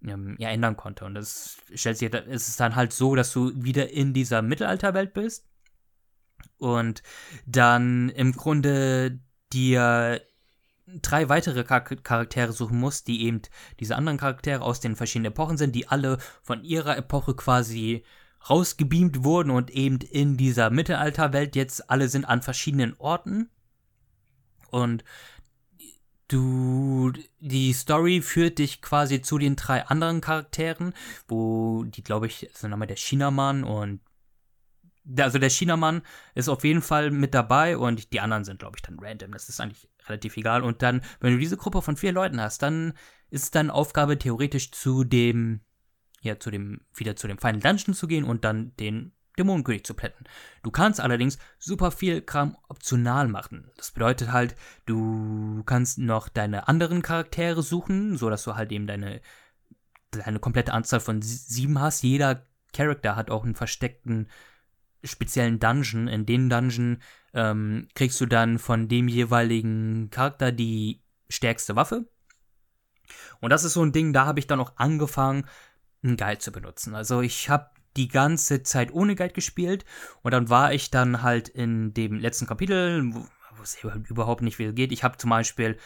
ähm, 0.03 0.37
ja, 0.39 0.49
ändern 0.49 0.77
konnte. 0.77 1.05
Und 1.05 1.15
das 1.15 1.59
stellt 1.75 1.99
sich, 1.99 2.13
ist 2.13 2.49
es 2.49 2.57
dann 2.57 2.75
halt 2.75 2.95
so, 2.95 3.15
dass 3.15 3.33
du 3.33 3.53
wieder 3.55 3.91
in 3.91 4.15
dieser 4.15 4.41
Mittelalterwelt 4.41 5.13
bist 5.13 5.52
und 6.59 7.03
dann 7.47 8.09
im 8.11 8.33
Grunde 8.33 9.21
dir 9.53 10.21
drei 11.01 11.29
weitere 11.29 11.65
Charaktere 11.65 12.53
suchen 12.53 12.79
muss, 12.79 13.05
die 13.05 13.25
eben 13.25 13.43
diese 13.81 13.97
anderen 13.97 14.19
Charaktere 14.19 14.63
aus 14.63 14.81
den 14.81 14.97
verschiedenen 14.97 15.33
Epochen 15.33 15.57
sind, 15.57 15.75
die 15.75 15.89
alle 15.89 16.19
von 16.43 16.65
ihrer 16.65 16.97
Epoche 16.97 17.35
quasi 17.35 18.05
rausgebeamt 18.49 19.25
wurden 19.25 19.51
und 19.51 19.71
eben 19.71 20.01
in 20.01 20.37
dieser 20.37 20.71
Mittelalterwelt 20.71 21.55
jetzt 21.57 21.89
alle 21.91 22.09
sind 22.09 22.25
an 22.25 22.43
verschiedenen 22.43 22.95
Orten. 22.99 23.49
Und 24.71 25.05
du, 26.29 27.13
die 27.39 27.73
Story 27.73 28.21
führt 28.21 28.59
dich 28.59 28.83
quasi 28.83 29.23
zu 29.23 29.39
den 29.39 29.57
drei 29.57 29.87
anderen 29.87 30.21
Charakteren, 30.21 30.95
wo 31.29 31.85
die, 31.85 32.03
glaube 32.03 32.27
ich, 32.27 32.51
sind 32.55 32.71
nochmal 32.71 32.89
der 32.89 32.97
Chinamann 32.97 33.65
und 33.65 34.01
also 35.19 35.39
der 35.39 35.51
Chinamann 35.51 36.03
ist 36.35 36.49
auf 36.49 36.65
jeden 36.65 36.83
Fall 36.83 37.11
mit 37.11 37.35
dabei 37.35 37.77
und 37.77 38.13
die 38.13 38.21
anderen 38.21 38.45
sind, 38.45 38.61
glaube 38.61 38.77
ich, 38.77 38.83
dann 38.83 38.99
random. 39.01 39.33
Das 39.33 39.49
ist 39.49 39.61
eigentlich 39.61 39.89
relativ 40.07 40.37
egal. 40.37 40.63
Und 40.63 40.83
dann, 40.83 41.03
wenn 41.21 41.33
du 41.33 41.39
diese 41.39 41.57
Gruppe 41.57 41.83
von 41.83 41.97
vier 41.97 42.13
Leuten 42.13 42.41
hast, 42.41 42.63
dann 42.63 42.95
ist 43.31 43.45
es 43.45 43.51
deine 43.51 43.73
Aufgabe, 43.73 44.19
theoretisch 44.19 44.71
zu 44.71 45.05
dem, 45.05 45.61
ja, 46.21 46.39
zu 46.39 46.51
dem, 46.51 46.83
wieder 46.95 47.17
zu 47.17 47.27
dem 47.27 47.39
Final 47.39 47.61
Dungeon 47.61 47.95
zu 47.95 48.07
gehen 48.07 48.25
und 48.25 48.45
dann 48.45 48.77
den 48.77 49.13
Dämonenkönig 49.39 49.85
zu 49.85 49.95
plätten. 49.95 50.27
Du 50.63 50.71
kannst 50.71 51.01
allerdings 51.01 51.39
super 51.59 51.91
viel 51.91 52.21
Kram 52.21 52.57
optional 52.69 53.29
machen. 53.29 53.71
Das 53.77 53.91
bedeutet 53.91 54.31
halt, 54.31 54.55
du 54.87 55.63
kannst 55.65 55.99
noch 55.99 56.29
deine 56.29 56.69
anderen 56.69 57.03
Charaktere 57.03 57.63
suchen, 57.63 58.17
so 58.17 58.29
dass 58.29 58.45
du 58.45 58.55
halt 58.55 58.71
eben 58.73 58.87
deine, 58.87 59.21
deine 60.11 60.39
komplette 60.39 60.75
Anzahl 60.75 61.01
von 61.01 61.23
sieben 61.23 61.81
hast. 61.81 62.03
Jeder 62.03 62.47
Charakter 62.75 63.17
hat 63.17 63.31
auch 63.31 63.45
einen 63.45 63.55
versteckten 63.55 64.29
speziellen 65.05 65.59
Dungeon. 65.59 66.09
In 66.09 66.27
den 66.27 66.49
Dungeon 66.49 66.99
ähm, 67.35 67.89
kriegst 67.95 68.21
du 68.21 68.27
dann 68.27 68.59
von 68.59 68.89
dem 68.89 69.09
jeweiligen 69.09 70.11
Charakter 70.11 70.53
die 70.53 71.03
stärkste 71.29 71.77
Waffe. 71.77 72.09
Und 73.41 73.51
das 73.51 73.65
ist 73.65 73.75
so 73.75 73.83
ein 73.83 73.93
Ding, 73.93 74.13
da 74.13 74.27
habe 74.27 74.39
ich 74.39 74.47
dann 74.47 74.61
auch 74.61 74.73
angefangen, 74.77 75.47
einen 76.03 76.17
Guide 76.17 76.39
zu 76.39 76.53
benutzen. 76.53 76.95
Also 76.95 77.21
ich 77.21 77.49
habe 77.49 77.71
die 77.97 78.09
ganze 78.09 78.63
Zeit 78.63 78.93
ohne 78.93 79.15
Guide 79.15 79.35
gespielt 79.35 79.85
und 80.23 80.33
dann 80.33 80.49
war 80.49 80.73
ich 80.73 80.91
dann 80.91 81.23
halt 81.23 81.49
in 81.49 81.93
dem 81.95 82.15
letzten 82.19 82.47
Kapitel, 82.47 83.03
wo, 83.13 83.27
wo 83.57 83.63
es 83.63 83.77
überhaupt 83.83 84.43
nicht 84.43 84.57
viel 84.57 84.73
geht. 84.73 84.93
Ich 84.93 85.05
habe 85.05 85.19
zum 85.19 85.31
Beispiel 85.31 85.79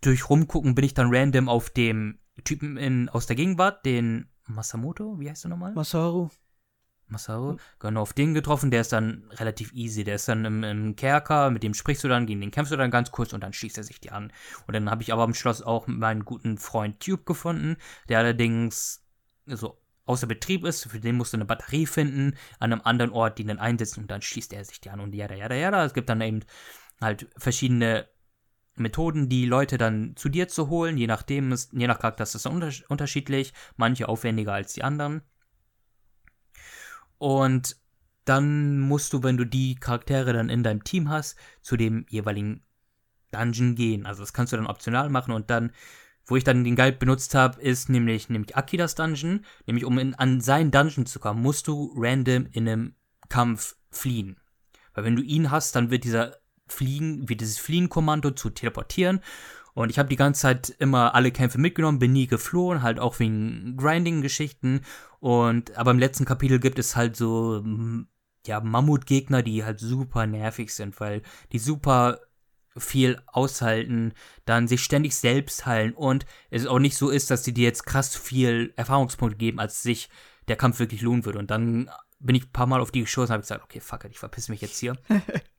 durch 0.00 0.28
Rumgucken 0.28 0.74
bin 0.74 0.84
ich 0.84 0.94
dann 0.94 1.14
random 1.14 1.48
auf 1.48 1.70
dem 1.70 2.18
Typen 2.42 2.76
in, 2.76 3.08
aus 3.08 3.26
der 3.26 3.36
Gegenwart, 3.36 3.86
den 3.86 4.28
Masamoto, 4.46 5.18
wie 5.18 5.30
heißt 5.30 5.44
der 5.44 5.50
nochmal? 5.50 5.72
Masaru. 5.72 6.28
Masaru, 7.08 7.56
genau 7.78 8.02
auf 8.02 8.12
den 8.12 8.34
getroffen, 8.34 8.70
der 8.70 8.80
ist 8.80 8.92
dann 8.92 9.24
relativ 9.32 9.72
easy. 9.72 10.04
Der 10.04 10.16
ist 10.16 10.28
dann 10.28 10.44
im, 10.44 10.64
im, 10.64 10.96
Kerker, 10.96 11.50
mit 11.50 11.62
dem 11.62 11.74
sprichst 11.74 12.04
du 12.04 12.08
dann, 12.08 12.26
gegen 12.26 12.40
den 12.40 12.50
kämpfst 12.50 12.72
du 12.72 12.76
dann 12.76 12.90
ganz 12.90 13.10
kurz 13.10 13.32
und 13.32 13.42
dann 13.42 13.52
schießt 13.52 13.78
er 13.78 13.84
sich 13.84 14.00
die 14.00 14.10
an. 14.10 14.32
Und 14.66 14.74
dann 14.74 14.90
habe 14.90 15.02
ich 15.02 15.12
aber 15.12 15.22
am 15.22 15.34
Schloss 15.34 15.62
auch 15.62 15.86
meinen 15.86 16.24
guten 16.24 16.58
Freund 16.58 17.00
Tube 17.00 17.26
gefunden, 17.26 17.76
der 18.08 18.18
allerdings 18.18 19.04
so 19.46 19.80
außer 20.06 20.26
Betrieb 20.26 20.64
ist. 20.64 20.84
Für 20.86 21.00
den 21.00 21.16
musst 21.16 21.32
du 21.32 21.36
eine 21.36 21.44
Batterie 21.44 21.86
finden, 21.86 22.36
an 22.58 22.72
einem 22.72 22.82
anderen 22.84 23.12
Ort, 23.12 23.38
die 23.38 23.44
dann 23.44 23.58
einsetzen 23.58 24.00
und 24.00 24.10
dann 24.10 24.22
schießt 24.22 24.52
er 24.52 24.64
sich 24.64 24.80
die 24.80 24.90
an 24.90 25.00
und 25.00 25.14
ja, 25.14 25.30
ja, 25.30 25.48
ja, 25.48 25.70
ja. 25.70 25.84
Es 25.84 25.94
gibt 25.94 26.08
dann 26.08 26.20
eben 26.20 26.40
halt 27.00 27.28
verschiedene 27.36 28.08
Methoden, 28.76 29.28
die 29.28 29.46
Leute 29.46 29.78
dann 29.78 30.16
zu 30.16 30.28
dir 30.28 30.48
zu 30.48 30.68
holen, 30.68 30.96
je 30.96 31.06
nachdem, 31.06 31.52
ist, 31.52 31.72
je 31.72 31.86
nach 31.86 31.98
Charakter 31.98 32.24
ist 32.24 32.34
das 32.34 32.46
unterschiedlich, 32.46 33.52
manche 33.76 34.08
aufwendiger 34.08 34.52
als 34.52 34.72
die 34.72 34.82
anderen. 34.82 35.22
Und 37.18 37.76
dann 38.24 38.80
musst 38.80 39.12
du, 39.12 39.22
wenn 39.22 39.36
du 39.36 39.44
die 39.44 39.74
Charaktere 39.74 40.32
dann 40.32 40.48
in 40.48 40.62
deinem 40.62 40.84
Team 40.84 41.10
hast, 41.10 41.36
zu 41.62 41.76
dem 41.76 42.06
jeweiligen 42.08 42.62
Dungeon 43.30 43.74
gehen. 43.74 44.06
Also 44.06 44.22
das 44.22 44.32
kannst 44.32 44.52
du 44.52 44.56
dann 44.56 44.66
optional 44.66 45.10
machen 45.10 45.32
und 45.32 45.50
dann, 45.50 45.72
wo 46.26 46.36
ich 46.36 46.44
dann 46.44 46.64
den 46.64 46.76
Guide 46.76 46.96
benutzt 46.96 47.34
habe, 47.34 47.60
ist 47.60 47.88
nämlich, 47.88 48.30
nämlich 48.30 48.56
Akidas 48.56 48.94
Dungeon. 48.94 49.44
Nämlich 49.66 49.84
um 49.84 49.98
in, 49.98 50.14
an 50.14 50.40
seinen 50.40 50.70
Dungeon 50.70 51.06
zu 51.06 51.20
kommen, 51.20 51.42
musst 51.42 51.68
du 51.68 51.92
random 51.96 52.46
in 52.52 52.68
einem 52.68 52.94
Kampf 53.28 53.76
fliehen. 53.90 54.40
Weil 54.94 55.04
wenn 55.04 55.16
du 55.16 55.22
ihn 55.22 55.50
hast, 55.50 55.76
dann 55.76 55.90
wird 55.90 56.04
dieser 56.04 56.36
Fliegen, 56.66 57.28
wird 57.28 57.42
dieses 57.42 57.58
Fliehen-Kommando 57.58 58.30
zu 58.30 58.48
teleportieren 58.48 59.20
und 59.74 59.90
ich 59.90 59.98
habe 59.98 60.08
die 60.08 60.16
ganze 60.16 60.42
Zeit 60.42 60.74
immer 60.78 61.14
alle 61.14 61.32
Kämpfe 61.32 61.58
mitgenommen, 61.58 61.98
bin 61.98 62.12
nie 62.12 62.28
geflohen, 62.28 62.82
halt 62.82 63.00
auch 63.00 63.18
wegen 63.18 63.76
Grinding-Geschichten. 63.76 64.82
Und 65.18 65.76
aber 65.76 65.90
im 65.90 65.98
letzten 65.98 66.24
Kapitel 66.24 66.60
gibt 66.60 66.78
es 66.78 66.94
halt 66.94 67.16
so 67.16 67.62
ja 68.46 68.60
Mammutgegner, 68.60 69.42
die 69.42 69.64
halt 69.64 69.80
super 69.80 70.26
nervig 70.26 70.72
sind, 70.72 70.98
weil 71.00 71.22
die 71.52 71.58
super 71.58 72.20
viel 72.76 73.20
aushalten, 73.26 74.12
dann 74.44 74.68
sich 74.68 74.82
ständig 74.82 75.14
selbst 75.14 75.64
heilen 75.66 75.92
und 75.92 76.26
es 76.50 76.66
auch 76.66 76.80
nicht 76.80 76.96
so 76.96 77.10
ist, 77.10 77.30
dass 77.30 77.42
die 77.42 77.54
dir 77.54 77.64
jetzt 77.64 77.86
krass 77.86 78.16
viel 78.16 78.72
Erfahrungspunkte 78.76 79.38
geben, 79.38 79.60
als 79.60 79.82
sich 79.82 80.08
der 80.48 80.56
Kampf 80.56 80.78
wirklich 80.80 81.00
lohnen 81.02 81.24
würde. 81.24 81.38
Und 81.38 81.50
dann 81.50 81.90
bin 82.18 82.34
ich 82.34 82.46
ein 82.46 82.52
paar 82.52 82.66
Mal 82.66 82.80
auf 82.80 82.90
die 82.90 83.00
geschossen 83.00 83.30
und 83.30 83.34
habe 83.34 83.42
gesagt, 83.42 83.64
okay, 83.64 83.80
fuck 83.80 84.04
it, 84.04 84.12
ich 84.12 84.18
verpiss 84.18 84.48
mich 84.48 84.60
jetzt 84.60 84.78
hier. 84.78 84.96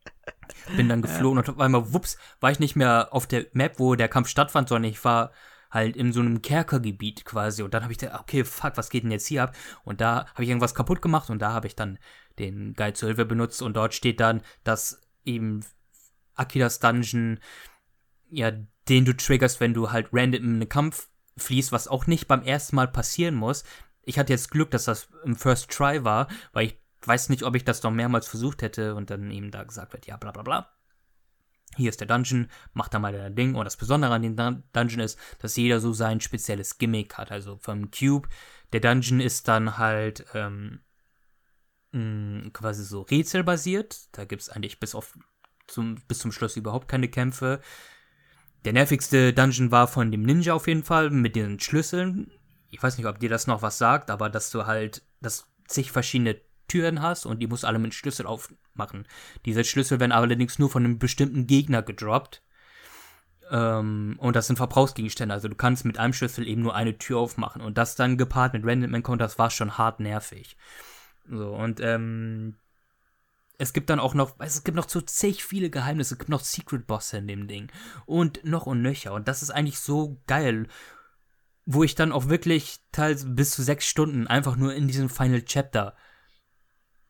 Bin 0.76 0.90
dann 0.90 1.02
geflogen 1.02 1.38
ja. 1.38 1.44
und 1.44 1.50
auf 1.50 1.60
einmal, 1.60 1.94
wups, 1.94 2.18
war 2.40 2.52
ich 2.52 2.60
nicht 2.60 2.76
mehr 2.76 3.10
auf 3.12 3.28
der 3.28 3.46
Map, 3.54 3.80
wo 3.80 3.96
der 3.96 4.08
Kampf 4.08 4.28
stattfand, 4.28 4.70
sondern 4.70 4.92
ich 4.92 5.04
war 5.04 5.32
halt 5.70 5.96
in 5.96 6.14
so 6.14 6.22
einem 6.22 6.42
Kerkergebiet 6.42 7.26
quasi. 7.26 7.62
Und 7.62 7.74
dann 7.74 7.84
habe 7.84 7.92
ich 7.92 8.00
gedacht, 8.00 8.20
okay, 8.22 8.44
fuck, 8.44 8.78
was 8.78 8.90
geht 8.90 9.04
denn 9.04 9.12
jetzt 9.12 9.28
hier 9.28 9.44
ab? 9.44 9.56
Und 9.84 10.02
da 10.02 10.26
habe 10.34 10.44
ich 10.44 10.50
irgendwas 10.50 10.74
kaputt 10.74 11.02
gemacht 11.02 11.30
und 11.30 11.40
da 11.40 11.52
habe 11.52 11.68
ich 11.68 11.76
dann 11.76 12.00
den 12.40 12.74
Guide 12.74 12.94
zur 12.94 13.08
Hilfe 13.08 13.26
benutzt 13.26 13.62
und 13.62 13.76
dort 13.76 13.94
steht 13.94 14.20
dann, 14.20 14.42
dass 14.64 15.02
eben 15.24 15.66
Akiras 16.34 16.80
Dungeon, 16.80 17.40
ja, 18.30 18.52
den 18.90 19.06
du 19.06 19.16
triggerst, 19.16 19.60
wenn 19.60 19.74
du 19.74 19.92
halt 19.92 20.10
random 20.12 20.44
in 20.44 20.54
einen 20.56 20.70
Kampf 20.70 21.10
fließt, 21.38 21.72
was 21.72 21.88
auch 21.88 22.08
nicht 22.08 22.28
beim 22.28 22.44
ersten 22.44 22.76
Mal 22.76 22.88
passieren 22.88 23.36
muss. 23.36 23.64
Ich 24.04 24.20
hatte 24.20 24.34
jetzt 24.34 24.52
Glück, 24.52 24.72
dass 24.72 24.86
das 24.86 25.10
im 25.24 25.36
First 25.36 25.70
Try 25.70 26.04
war, 26.04 26.28
weil 26.54 26.68
ich 26.68 26.80
weiß 27.07 27.30
nicht, 27.30 27.44
ob 27.44 27.56
ich 27.56 27.64
das 27.64 27.84
noch 27.84 27.91
mehrmals 27.91 28.27
versucht 28.27 28.61
hätte 28.61 28.95
und 28.95 29.10
dann 29.10 29.32
eben 29.32 29.52
da 29.52 29.64
gesagt 29.64 29.94
wird, 29.94 30.06
ja, 30.07 30.18
bla 30.18 30.32
bla 30.32 30.44
bla. 30.44 30.72
Hier 31.76 31.90
ist 31.90 31.99
der 31.99 32.07
Dungeon, 32.07 32.48
mach 32.73 32.88
da 32.88 32.99
mal 32.99 33.11
dein 33.11 33.36
Ding. 33.36 33.56
Und 33.56 33.65
das 33.65 33.76
Besondere 33.76 34.14
an 34.14 34.22
dem 34.22 34.36
Dun 34.36 34.64
Dungeon 34.72 35.02
ist, 35.02 35.19
dass 35.40 35.56
jeder 35.56 35.80
so 35.80 35.94
sein 35.94 36.22
spezielles 36.22 36.77
Gimmick 36.77 37.18
hat. 37.18 37.32
Also 37.32 37.57
vom 37.57 37.91
Cube, 37.91 38.30
der 38.72 38.80
Dungeon 38.80 39.19
ist 39.19 39.48
dann 39.48 39.77
halt 39.77 40.26
ähm, 40.34 40.80
mm, 41.91 42.52
quasi 42.53 42.84
so 42.84 43.02
rätselbasiert. 43.02 44.15
Da 44.18 44.26
gibt 44.26 44.44
es 44.44 44.49
eigentlich 44.49 44.80
bis, 44.80 44.95
auf, 44.95 45.18
zum, 45.68 45.95
bis 46.07 46.19
zum 46.19 46.32
Schluss 46.32 46.56
überhaupt 46.56 46.88
keine 46.88 47.10
Kämpfe. 47.10 47.60
Der 48.64 48.73
nervigste 48.73 49.34
Dungeon 49.34 49.72
war 49.72 49.88
von 49.88 50.11
dem 50.11 50.23
Ninja 50.23 50.53
auf 50.53 50.68
jeden 50.68 50.84
Fall 50.84 51.10
mit 51.10 51.36
den 51.36 51.60
Schlüsseln. 51.60 52.32
Ich 52.69 52.82
weiß 52.82 52.98
nicht, 52.98 53.07
ob 53.07 53.19
dir 53.19 53.30
das 53.30 53.48
noch 53.48 53.61
was 53.61 53.77
sagt, 53.77 54.10
aber 54.10 54.30
dass 54.30 54.49
du 54.49 54.65
halt, 54.65 55.03
dass 55.22 55.48
zig 55.68 55.91
verschiedene 55.91 56.36
Türen 56.68 57.02
hast 57.02 57.26
und 57.26 57.40
die 57.40 57.48
musst 57.48 57.66
alle 57.66 57.80
mit 57.80 57.94
Schlüssel 57.94 58.26
aufmachen. 58.26 59.08
Diese 59.46 59.64
Schlüssel 59.64 60.00
werden 60.00 60.12
allerdings 60.12 60.60
nur 60.60 60.70
von 60.70 60.84
einem 60.84 61.00
bestimmten 61.00 61.48
Gegner 61.48 61.82
gedroppt. 61.82 62.42
Ähm, 63.52 64.16
und 64.20 64.36
das 64.36 64.48
sind 64.48 64.56
Verbrauchsgegenstände. 64.58 65.34
Also 65.34 65.48
du 65.48 65.56
kannst 65.56 65.86
mit 65.86 66.00
einem 66.00 66.14
Schlüssel 66.14 66.48
eben 66.48 66.62
nur 66.62 66.76
eine 66.76 66.98
Tür 66.98 67.20
aufmachen. 67.20 67.62
Und 67.62 67.78
das 67.78 67.96
dann 67.96 68.18
gepaart 68.18 68.54
mit 68.54 68.66
Random 68.66 68.94
Encounter, 68.94 69.26
das 69.26 69.40
war 69.40 69.50
schon 69.50 69.78
hart 69.78 70.00
nervig. 70.00 70.58
So, 71.30 71.54
und 71.54 71.80
ähm, 71.80 72.56
es 73.58 73.74
gibt 73.74 73.90
dann 73.90 74.00
auch 74.00 74.14
noch, 74.14 74.36
es 74.40 74.64
gibt 74.64 74.76
noch 74.76 74.90
so 74.90 75.02
zig 75.02 75.44
viele 75.44 75.70
Geheimnisse, 75.70 76.16
es 76.16 76.20
gibt 76.20 76.30
noch 76.30 76.44
Secret 76.44 76.88
Bosse 76.88 77.18
in 77.18 77.28
dem 77.28 77.48
Ding. 77.48 77.72
Und 78.06 78.44
noch 78.44 78.66
und 78.66 78.82
nöcher. 78.82 79.14
Und 79.14 79.28
das 79.28 79.44
ist 79.44 79.52
eigentlich 79.52 79.80
so 79.80 80.22
geil. 80.28 80.68
Wo 81.68 81.84
ich 81.84 81.96
dann 81.96 82.12
auch 82.12 82.30
wirklich 82.30 82.80
teils 82.92 83.26
bis 83.28 83.52
zu 83.52 83.64
sechs 83.64 83.88
Stunden 83.88 84.28
einfach 84.28 84.56
nur 84.56 84.76
in 84.76 84.88
diesem 84.88 85.10
Final 85.10 85.42
Chapter 85.44 85.96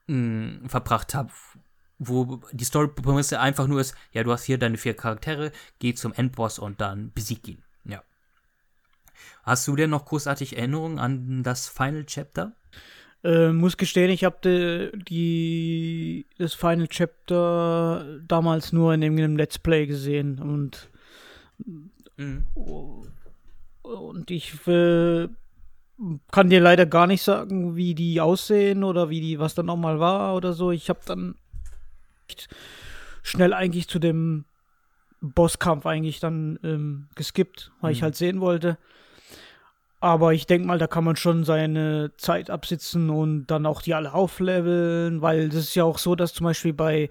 mh, 0.08 0.70
verbracht 0.70 1.14
habe. 1.14 1.32
wo 1.98 2.42
die 2.52 2.66
Story-Prämisse 2.66 3.40
einfach 3.40 3.68
nur 3.68 3.80
ist, 3.80 3.96
ja, 4.12 4.24
du 4.24 4.32
hast 4.32 4.44
hier 4.44 4.58
deine 4.58 4.78
vier 4.78 4.96
Charaktere, 4.96 5.52
geh 5.80 5.94
zum 5.94 6.12
Endboss 6.14 6.60
und 6.60 6.82
dann 6.82 7.12
besieg 7.14 7.48
ihn. 7.48 7.64
Ja. 7.86 8.04
Hast 9.44 9.66
du 9.68 9.76
denn 9.78 9.92
noch 9.92 10.06
großartig 10.06 10.58
Erinnerungen 10.58 11.00
an 11.00 11.42
das 11.44 11.70
Final 11.70 12.06
Chapter? 12.06 12.54
Äh, 13.24 13.54
muss 13.54 13.78
gestehen, 13.78 14.12
ich 14.12 14.24
habe 14.24 14.92
die, 15.10 16.26
das 16.38 16.54
Final 16.54 16.88
Chapter 16.90 18.20
damals 18.28 18.74
nur 18.74 18.94
in 18.94 19.04
einem 19.04 19.38
Let's 19.38 19.58
Play 19.58 19.88
gesehen 19.88 20.40
und 20.40 20.90
mhm. 22.18 22.46
und 23.82 24.30
ich 24.30 24.68
äh, 24.68 25.28
kann 26.32 26.50
dir 26.50 26.60
leider 26.60 26.86
gar 26.86 27.08
nicht 27.08 27.22
sagen, 27.22 27.76
wie 27.76 27.96
die 27.96 28.20
aussehen 28.20 28.84
oder 28.84 29.10
wie 29.10 29.22
die 29.22 29.40
was 29.40 29.56
dann 29.56 29.66
nochmal 29.66 30.00
war 30.00 30.36
oder 30.36 30.54
so. 30.54 30.72
Ich 30.72 30.90
habe 30.90 31.00
dann 31.06 31.36
schnell 33.24 33.54
eigentlich 33.54 33.88
zu 33.88 34.00
dem 34.00 34.46
Bosskampf 35.22 35.86
eigentlich 35.86 36.20
dann 36.20 36.60
ähm, 36.64 37.08
geskippt, 37.16 37.72
weil 37.82 37.92
mhm. 37.92 37.96
ich 37.96 38.04
halt 38.04 38.16
sehen 38.16 38.42
wollte. 38.42 38.78
Aber 40.02 40.34
ich 40.34 40.46
denke 40.46 40.68
mal, 40.68 40.78
da 40.78 40.88
kann 40.88 41.04
man 41.04 41.16
schon 41.16 41.46
seine 41.46 42.12
Zeit 42.18 42.50
absitzen 42.50 43.10
und 43.10 43.48
dann 43.48 43.66
auch 43.66 43.82
die 43.82 43.94
alle 43.94 44.14
aufleveln, 44.14 45.22
weil 45.22 45.50
das 45.50 45.60
ist 45.60 45.76
ja 45.76 45.84
auch 45.84 45.98
so, 45.98 46.16
dass 46.16 46.34
zum 46.34 46.44
Beispiel 46.44 46.74
bei 46.74 47.10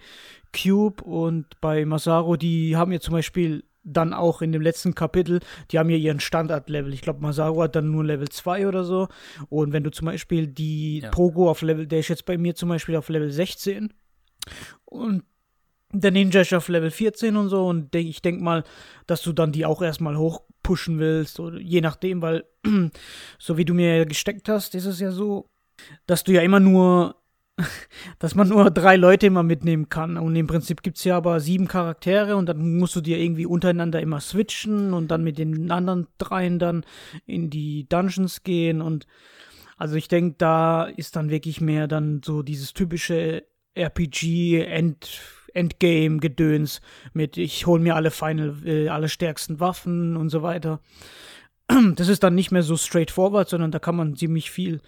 Cube 0.55 1.02
und 1.02 1.61
bei 1.61 1.85
Masaru, 1.85 2.36
die 2.36 2.77
haben 2.77 2.93
ja 2.93 3.01
zum 3.01 3.15
Beispiel 3.15 3.65
dann 3.85 4.12
auch 4.12 4.43
in 4.43 4.52
dem 4.52 4.62
letzten 4.62 4.94
Kapitel, 4.94 5.40
die 5.70 5.78
haben 5.78 5.90
ja 5.90 5.97
ihren 5.97 6.20
Standardlevel. 6.20 6.93
Ich 6.93 7.02
glaube, 7.02 7.20
Masaru 7.20 7.62
hat 7.62 7.77
dann 7.77 7.90
nur 7.90 8.05
Level 8.05 8.28
2 8.28 8.66
oder 8.66 8.85
so. 8.85 9.09
Und 9.48 9.73
wenn 9.73 9.85
du 9.85 9.90
zum 9.90 10.06
Beispiel 10.06 10.47
die 10.47 11.01
ja. 11.01 11.11
Pogo 11.11 11.51
auf 11.51 11.62
Level, 11.62 11.86
der 11.86 12.01
ist 12.01 12.09
jetzt 12.09 12.24
bei 12.24 12.39
mir 12.39 12.55
zum 12.55 12.70
Beispiel 12.70 12.97
auf 12.97 13.09
Level 13.09 13.31
16 13.31 13.93
und 14.85 15.24
der 15.93 16.11
Ninja 16.11 16.40
ist 16.40 16.52
auf 16.52 16.69
Level 16.69 16.90
14 16.90 17.36
und 17.36 17.48
so 17.48 17.69
und 17.69 17.94
ich 17.94 18.20
denke 18.20 18.43
mal, 18.43 18.65
dass 19.06 19.23
du 19.23 19.32
dann 19.32 19.52
die 19.52 19.65
auch 19.65 19.81
erstmal 19.81 20.16
hochpushen 20.16 20.98
willst 20.98 21.39
oder 21.39 21.61
je 21.61 21.81
nachdem, 21.81 22.20
weil 22.20 22.44
so 23.39 23.56
wie 23.56 23.65
du 23.65 23.74
mir 23.74 24.05
gesteckt 24.06 24.48
hast, 24.48 24.74
ist 24.74 24.86
es 24.86 24.98
ja 24.98 25.12
so, 25.12 25.51
dass 26.06 26.24
du 26.24 26.32
ja 26.32 26.43
immer 26.43 26.61
nur, 26.61 27.16
dass 28.19 28.35
man 28.35 28.49
nur 28.49 28.71
drei 28.71 28.97
Leute 28.97 29.27
immer 29.27 29.43
mitnehmen 29.43 29.89
kann 29.89 30.17
und 30.17 30.35
im 30.35 30.47
Prinzip 30.47 30.83
gibt 30.83 30.97
es 30.97 31.05
ja 31.05 31.17
aber 31.17 31.39
sieben 31.41 31.69
Charaktere 31.69 32.37
und 32.37 32.47
dann 32.47 32.79
musst 32.79 32.97
du 32.97 33.01
dir 33.01 33.19
irgendwie 33.19 33.47
untereinander 33.47 34.01
immer 34.01 34.21
switchen 34.21 34.93
und 34.93 35.09
dann 35.09 35.23
mit 35.23 35.39
den 35.39 35.71
anderen 35.71 36.09
dreien 36.19 36.59
dann 36.59 36.85
in 37.27 37.51
die 37.51 37.89
Dungeons 37.89 38.43
gehen 38.43 38.81
und 38.81 39.07
also 39.77 39.97
ich 39.97 40.09
denke, 40.09 40.37
da 40.39 40.85
ist 40.85 41.17
dann 41.17 41.31
wirklich 41.31 41.61
mehr 41.61 41.89
dann 41.89 42.23
so 42.25 42.43
dieses 42.43 42.75
typische 42.75 43.45
RPG 43.75 44.61
End 44.63 45.21
Endgame 45.53 46.19
Gedöns 46.19 46.81
mit 47.13 47.37
ich 47.37 47.67
hole 47.67 47.81
mir 47.81 47.95
alle 47.95 48.11
Final 48.11 48.57
äh, 48.65 48.89
alle 48.89 49.09
stärksten 49.09 49.61
Waffen 49.61 50.17
und 50.17 50.29
so 50.29 50.43
weiter. 50.43 50.81
Das 51.95 52.09
ist 52.09 52.23
dann 52.23 52.35
nicht 52.35 52.51
mehr 52.51 52.63
so 52.63 52.77
straightforward, 52.77 53.49
sondern 53.49 53.71
da 53.71 53.79
kann 53.79 53.97
man 53.97 54.17
ziemlich 54.17 54.51
viel 54.51 54.81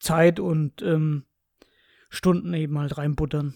Zeit 0.00 0.40
und 0.40 0.82
ähm, 0.82 1.24
Stunden 2.08 2.54
eben 2.54 2.78
halt 2.78 2.98
reinbuttern. 2.98 3.54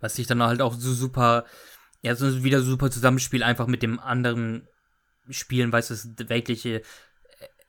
Was 0.00 0.16
sich 0.16 0.26
dann 0.26 0.42
halt 0.42 0.60
auch 0.60 0.74
so 0.74 0.92
super, 0.92 1.44
ja, 2.02 2.14
so 2.14 2.44
wieder 2.44 2.60
super 2.60 2.90
Zusammenspiel 2.90 3.42
einfach 3.42 3.66
mit 3.66 3.82
dem 3.82 3.98
anderen 3.98 4.68
Spielen, 5.30 5.72
weißt 5.72 5.90
du, 5.90 5.94
es 5.94 6.08
weltliche 6.28 6.82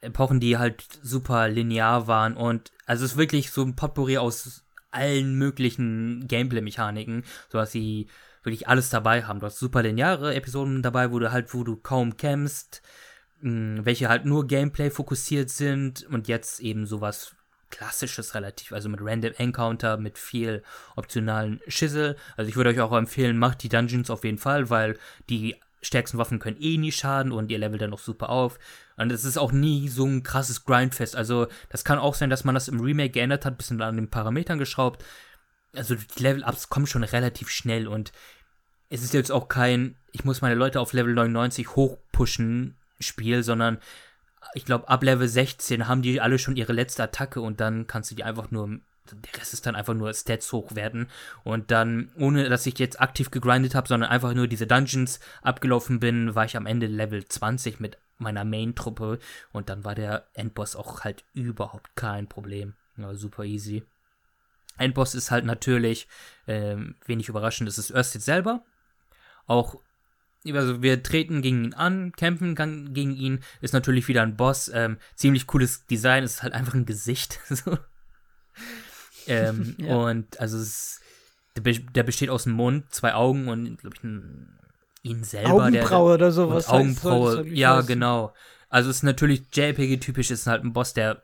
Epochen, 0.02 0.40
die 0.40 0.58
halt 0.58 0.84
super 1.02 1.48
linear 1.48 2.08
waren 2.08 2.36
und 2.36 2.72
also 2.86 3.06
es 3.06 3.14
ist 3.14 3.18
wirklich 3.18 3.52
so 3.52 3.64
ein 3.64 3.76
Potpourri 3.76 4.18
aus 4.18 4.66
allen 4.92 5.36
möglichen 5.36 6.28
Gameplay-Mechaniken, 6.28 7.24
sodass 7.50 7.72
sie 7.72 8.08
wirklich 8.44 8.68
alles 8.68 8.90
dabei 8.90 9.24
haben. 9.24 9.40
Du 9.40 9.48
hast 9.48 9.60
super 9.60 9.84
lineare 9.84 10.36
Episoden 10.36 10.82
dabei, 10.82 11.12
wo 11.12 11.20
du 11.20 11.32
halt, 11.32 11.54
wo 11.54 11.64
du 11.64 11.76
kaum 11.76 12.18
kämpfst, 12.18 12.82
hm, 13.42 13.82
welche 13.84 14.08
halt 14.08 14.26
nur 14.26 14.48
Gameplay 14.48 14.90
fokussiert 14.90 15.50
sind 15.50 16.04
und 16.06 16.28
jetzt 16.28 16.60
eben 16.60 16.86
sowas 16.86 17.35
klassisches 17.76 18.36
relativ, 18.36 18.72
also 18.72 18.88
mit 18.88 19.00
Random 19.02 19.34
Encounter, 19.38 19.98
mit 19.98 20.18
viel 20.18 20.64
optionalen 20.96 21.60
Schissel. 21.68 22.16
Also 22.38 22.50
ich 22.50 22.56
würde 22.56 22.70
euch 22.70 22.80
auch 22.80 22.94
empfehlen, 22.94 23.38
macht 23.38 23.64
die 23.64 23.70
Dungeons 23.70 24.10
auf 24.10 24.24
jeden 24.24 24.38
Fall, 24.38 24.70
weil 24.70 24.98
die 25.30 25.56
stärksten 25.82 26.18
Waffen 26.18 26.40
können 26.40 26.58
eh 26.60 26.78
nie 26.78 26.92
schaden 26.92 27.32
und 27.32 27.52
ihr 27.52 27.60
levelt 27.60 27.82
dann 27.82 27.90
noch 27.90 28.00
super 28.00 28.30
auf. 28.30 28.58
Und 28.98 29.12
es 29.12 29.26
ist 29.26 29.38
auch 29.38 29.52
nie 29.52 29.90
so 29.90 30.06
ein 30.06 30.24
krasses 30.24 30.64
Grindfest. 30.64 31.16
Also, 31.16 31.48
das 31.70 31.84
kann 31.84 32.00
auch 32.00 32.16
sein, 32.16 32.30
dass 32.30 32.44
man 32.44 32.56
das 32.56 32.70
im 32.70 32.80
Remake 32.80 33.12
geändert 33.12 33.46
hat, 33.46 33.58
bisschen 33.58 33.82
an 33.82 33.98
den 33.98 34.10
Parametern 34.10 34.58
geschraubt. 34.58 35.04
Also, 35.76 35.96
die 35.96 36.24
Level-Ups 36.24 36.70
kommen 36.70 36.88
schon 36.88 37.04
relativ 37.04 37.50
schnell 37.50 37.88
und 37.88 38.14
es 38.90 39.04
ist 39.04 39.14
jetzt 39.14 39.32
auch 39.32 39.48
kein, 39.48 39.98
ich 40.12 40.24
muss 40.24 40.42
meine 40.42 40.56
Leute 40.56 40.80
auf 40.80 40.94
Level 40.94 41.14
99 41.14 41.76
hochpushen 41.76 42.78
Spiel, 43.00 43.44
sondern 43.44 43.80
ich 44.54 44.66
glaube, 44.66 44.88
ab 44.88 45.04
Level 45.04 45.28
16 45.28 45.88
haben 45.88 46.02
die 46.02 46.22
alle 46.22 46.40
schon 46.40 46.56
ihre 46.56 46.74
letzte 46.74 47.04
Attacke 47.04 47.42
und 47.42 47.60
dann 47.60 47.88
kannst 47.88 48.12
du 48.12 48.16
die 48.16 48.24
einfach 48.24 48.52
nur 48.52 48.80
der 49.12 49.40
Rest 49.40 49.54
ist 49.54 49.66
dann 49.66 49.76
einfach 49.76 49.94
nur 49.94 50.14
Stats 50.14 50.52
hochwerten. 50.52 51.08
Und 51.44 51.72
dann, 51.72 52.12
ohne 52.18 52.50
dass 52.50 52.66
ich 52.66 52.80
jetzt 52.80 53.00
aktiv 53.00 53.32
gegrindet 53.32 53.76
habe, 53.76 53.88
sondern 53.88 54.10
einfach 54.10 54.34
nur 54.34 54.48
diese 54.48 54.68
Dungeons 54.68 55.20
abgelaufen 55.42 56.00
bin, 56.00 56.36
war 56.36 56.46
ich 56.46 56.58
am 56.58 56.66
Ende 56.66 56.88
Level 56.88 57.24
20 57.24 57.80
mit 57.80 57.98
meiner 58.18 58.46
Main-Truppe. 58.46 59.20
Und 59.52 59.70
dann 59.70 59.84
war 59.84 59.96
der 59.96 60.28
Endboss 60.34 60.76
auch 60.76 61.04
halt 61.04 61.24
überhaupt 61.34 61.96
kein 61.96 62.28
Problem. 62.28 62.74
Ja, 62.98 63.14
super 63.16 63.44
easy. 63.44 63.84
Endboss 64.78 65.16
ist 65.16 65.32
halt 65.32 65.46
natürlich, 65.46 66.08
ähm, 66.48 66.96
wenig 67.06 67.30
überraschend, 67.30 67.68
das 67.68 67.78
ist 67.78 67.92
Örsted 67.92 68.22
selber. 68.22 68.64
Auch 69.48 69.76
also 70.54 70.82
wir 70.82 71.02
treten 71.02 71.42
gegen 71.42 71.66
ihn 71.66 71.74
an, 71.74 72.12
kämpfen 72.12 72.56
gegen 72.94 73.16
ihn, 73.16 73.40
ist 73.62 73.74
natürlich 73.74 74.08
wieder 74.08 74.22
ein 74.22 74.36
Boss. 74.36 74.70
Ähm, 74.74 74.98
ziemlich 75.16 75.48
cooles 75.48 75.86
Design, 75.88 76.24
ist 76.24 76.44
halt 76.44 76.54
einfach 76.54 76.74
ein 76.74 76.86
Gesicht. 76.86 77.40
So. 77.50 77.78
Ähm, 79.28 79.76
ja. 79.80 79.96
Und 79.96 80.40
also 80.40 80.58
es, 80.58 81.02
der, 81.58 81.74
der, 81.74 82.04
besteht 82.04 82.30
aus 82.30 82.44
dem 82.44 82.54
Mund, 82.54 82.94
zwei 82.94 83.14
Augen 83.14 83.48
und 83.48 83.78
glaube 83.78 83.96
ich 83.98 84.04
ein, 84.04 84.60
ihn 85.04 85.24
selber. 85.24 85.66
Augenbraue 85.66 86.18
der, 86.18 86.28
oder 86.28 86.32
sowas. 86.32 86.68
Augenbraue, 86.68 87.40
heißt, 87.40 87.50
ja 87.50 87.78
heißen. 87.78 87.88
genau. 87.88 88.34
Also 88.70 88.90
es 88.90 88.98
ist 88.98 89.04
natürlich 89.04 89.44
JPG-typisch, 89.54 90.32
ist 90.32 90.48
halt 90.48 90.64
ein 90.64 90.74
Boss, 90.74 90.94
der 90.94 91.24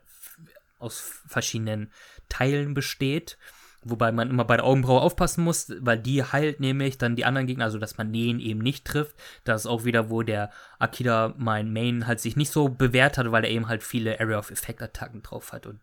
aus 0.78 1.00
verschiedenen 1.26 1.92
Teilen 2.28 2.74
besteht. 2.74 3.38
Wobei 3.84 4.12
man 4.12 4.30
immer 4.30 4.44
bei 4.44 4.56
der 4.56 4.64
Augenbraue 4.64 5.00
aufpassen 5.00 5.42
muss, 5.42 5.72
weil 5.80 5.98
die 5.98 6.22
heilt 6.22 6.60
nämlich 6.60 6.98
dann 6.98 7.16
die 7.16 7.24
anderen 7.24 7.48
Gegner, 7.48 7.64
also 7.64 7.78
dass 7.78 7.98
man 7.98 8.12
den 8.12 8.38
eben 8.38 8.60
nicht 8.60 8.84
trifft. 8.84 9.16
Das 9.44 9.62
ist 9.62 9.66
auch 9.66 9.84
wieder, 9.84 10.08
wo 10.08 10.22
der 10.22 10.50
Akira, 10.78 11.34
mein 11.36 11.72
Main, 11.72 12.06
halt 12.06 12.20
sich 12.20 12.36
nicht 12.36 12.52
so 12.52 12.68
bewährt 12.68 13.18
hat, 13.18 13.32
weil 13.32 13.44
er 13.44 13.50
eben 13.50 13.68
halt 13.68 13.82
viele 13.82 14.20
Area 14.20 14.38
of 14.38 14.50
Effect 14.50 14.82
Attacken 14.82 15.22
drauf 15.22 15.52
hat. 15.52 15.66
Und 15.66 15.80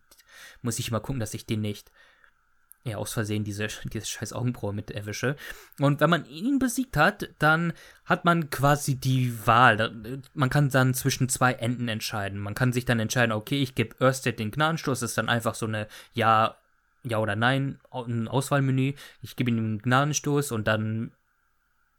muss 0.62 0.78
ich 0.78 0.90
mal 0.90 1.00
gucken, 1.00 1.20
dass 1.20 1.34
ich 1.34 1.44
den 1.44 1.60
nicht 1.60 1.90
ja, 2.84 2.96
aus 2.96 3.12
Versehen 3.12 3.44
diese, 3.44 3.68
diese 3.92 4.06
scheiß 4.06 4.32
Augenbraue 4.32 4.72
mit 4.72 4.90
erwische. 4.90 5.36
Und 5.78 6.00
wenn 6.00 6.10
man 6.10 6.26
ihn 6.26 6.58
besiegt 6.58 6.96
hat, 6.96 7.28
dann 7.38 7.72
hat 8.04 8.24
man 8.24 8.50
quasi 8.50 8.96
die 8.96 9.46
Wahl. 9.46 10.22
Man 10.34 10.50
kann 10.50 10.70
dann 10.70 10.94
zwischen 10.94 11.28
zwei 11.28 11.52
Enden 11.52 11.88
entscheiden. 11.88 12.38
Man 12.38 12.54
kann 12.54 12.72
sich 12.72 12.84
dann 12.84 13.00
entscheiden, 13.00 13.32
okay, 13.32 13.62
ich 13.62 13.74
gebe 13.74 13.96
Ørsted 14.00 14.38
den 14.38 14.50
Gnadenstoß, 14.50 15.00
das 15.00 15.10
ist 15.10 15.18
dann 15.18 15.28
einfach 15.28 15.54
so 15.54 15.66
eine 15.66 15.86
Ja, 16.12 16.56
Ja 17.02 17.18
oder 17.18 17.36
Nein, 17.36 17.80
ein 17.90 18.28
Auswahlmenü. 18.28 18.94
Ich 19.22 19.36
gebe 19.36 19.50
ihm 19.50 19.56
den 19.56 19.78
Gnadenstoß 19.82 20.52
und 20.52 20.66
dann 20.66 21.12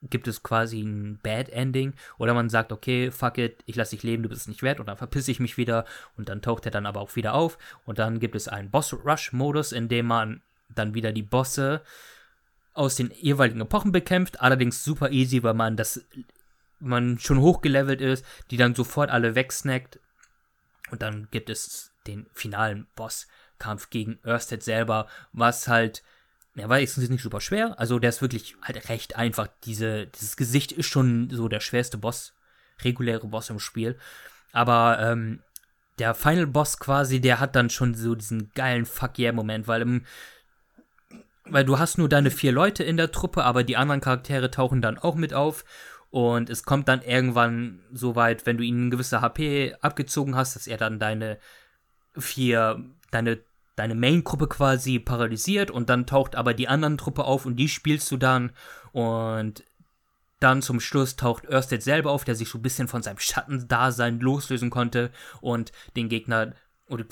gibt 0.03 0.27
es 0.27 0.41
quasi 0.41 0.81
ein 0.81 1.19
Bad 1.21 1.49
Ending. 1.49 1.93
Oder 2.17 2.33
man 2.33 2.49
sagt, 2.49 2.71
okay, 2.71 3.11
fuck 3.11 3.37
it, 3.37 3.63
ich 3.65 3.75
lasse 3.75 3.95
dich 3.95 4.03
leben, 4.03 4.23
du 4.23 4.29
bist 4.29 4.41
es 4.41 4.47
nicht 4.47 4.63
wert. 4.63 4.79
Und 4.79 4.87
dann 4.87 4.97
verpisse 4.97 5.31
ich 5.31 5.39
mich 5.39 5.57
wieder. 5.57 5.85
Und 6.17 6.29
dann 6.29 6.41
taucht 6.41 6.65
er 6.65 6.71
dann 6.71 6.85
aber 6.85 7.01
auch 7.01 7.15
wieder 7.15 7.33
auf. 7.33 7.57
Und 7.85 7.99
dann 7.99 8.19
gibt 8.19 8.35
es 8.35 8.47
einen 8.47 8.71
Boss-Rush-Modus, 8.71 9.71
in 9.71 9.89
dem 9.89 10.07
man 10.07 10.41
dann 10.69 10.93
wieder 10.93 11.11
die 11.11 11.23
Bosse 11.23 11.81
aus 12.73 12.95
den 12.95 13.11
jeweiligen 13.11 13.61
Epochen 13.61 13.91
bekämpft, 13.91 14.41
allerdings 14.41 14.83
super 14.83 15.11
easy, 15.11 15.43
weil 15.43 15.53
man 15.53 15.75
das 15.75 16.05
man 16.79 17.19
schon 17.19 17.39
hochgelevelt 17.39 18.01
ist, 18.01 18.25
die 18.49 18.57
dann 18.57 18.73
sofort 18.73 19.09
alle 19.11 19.35
wegsnackt 19.35 19.99
und 20.89 21.01
dann 21.01 21.27
gibt 21.31 21.49
es 21.49 21.91
den 22.07 22.25
finalen 22.33 22.87
Bosskampf 23.61 23.89
gegen 23.89 24.19
Ørsted 24.25 24.63
selber, 24.63 25.07
was 25.33 25.67
halt 25.67 26.03
ja, 26.55 26.67
war 26.67 26.79
jetzt 26.79 26.97
nicht 26.97 27.23
super 27.23 27.39
schwer, 27.39 27.79
also 27.79 27.97
der 27.97 28.09
ist 28.09 28.21
wirklich 28.21 28.55
halt 28.61 28.89
recht 28.89 29.15
einfach. 29.15 29.47
Diese, 29.63 30.07
dieses 30.07 30.35
Gesicht 30.35 30.73
ist 30.73 30.87
schon 30.87 31.29
so 31.29 31.47
der 31.47 31.61
schwerste 31.61 31.97
Boss, 31.97 32.33
reguläre 32.83 33.25
Boss 33.27 33.49
im 33.49 33.59
Spiel. 33.59 33.97
Aber 34.51 34.99
ähm, 34.99 35.43
der 35.97 36.13
Final 36.13 36.47
Boss 36.47 36.77
quasi, 36.77 37.21
der 37.21 37.39
hat 37.39 37.55
dann 37.55 37.69
schon 37.69 37.95
so 37.95 38.15
diesen 38.15 38.51
geilen 38.53 38.85
Fuck 38.85 39.17
yeah 39.17 39.31
Moment, 39.31 39.67
weil 39.67 39.81
im 39.81 40.05
weil 41.45 41.65
du 41.65 41.79
hast 41.79 41.97
nur 41.97 42.07
deine 42.07 42.31
vier 42.31 42.51
Leute 42.51 42.83
in 42.83 42.97
der 42.97 43.11
Truppe, 43.11 43.43
aber 43.43 43.63
die 43.63 43.75
anderen 43.75 43.99
Charaktere 44.01 44.51
tauchen 44.51 44.81
dann 44.81 44.97
auch 44.97 45.15
mit 45.15 45.33
auf. 45.33 45.65
Und 46.09 46.49
es 46.49 46.63
kommt 46.63 46.87
dann 46.87 47.01
irgendwann 47.01 47.79
so 47.93 48.15
weit, 48.15 48.45
wenn 48.45 48.57
du 48.57 48.63
ihnen 48.63 48.91
gewisse 48.91 49.21
HP 49.21 49.75
abgezogen 49.81 50.35
hast, 50.35 50.55
dass 50.55 50.67
er 50.67 50.77
dann 50.77 50.99
deine 50.99 51.39
vier, 52.17 52.83
deine, 53.11 53.39
deine 53.81 53.95
Main-Gruppe 53.95 54.47
quasi 54.47 54.99
paralysiert 54.99 55.71
und 55.71 55.89
dann 55.89 56.05
taucht 56.05 56.35
aber 56.35 56.53
die 56.53 56.67
anderen 56.67 56.99
Truppe 56.99 57.23
auf 57.23 57.47
und 57.47 57.55
die 57.55 57.67
spielst 57.67 58.11
du 58.11 58.17
dann 58.17 58.51
und 58.91 59.63
dann 60.39 60.61
zum 60.61 60.79
Schluss 60.79 61.15
taucht 61.15 61.49
Ørsted 61.49 61.81
selber 61.81 62.11
auf, 62.11 62.23
der 62.23 62.35
sich 62.35 62.49
so 62.49 62.59
ein 62.59 62.61
bisschen 62.61 62.87
von 62.87 63.01
seinem 63.01 63.17
Schattendasein 63.17 64.19
loslösen 64.19 64.69
konnte 64.69 65.09
und 65.39 65.71
den 65.95 66.09
Gegner 66.09 66.53
oder 66.85 67.05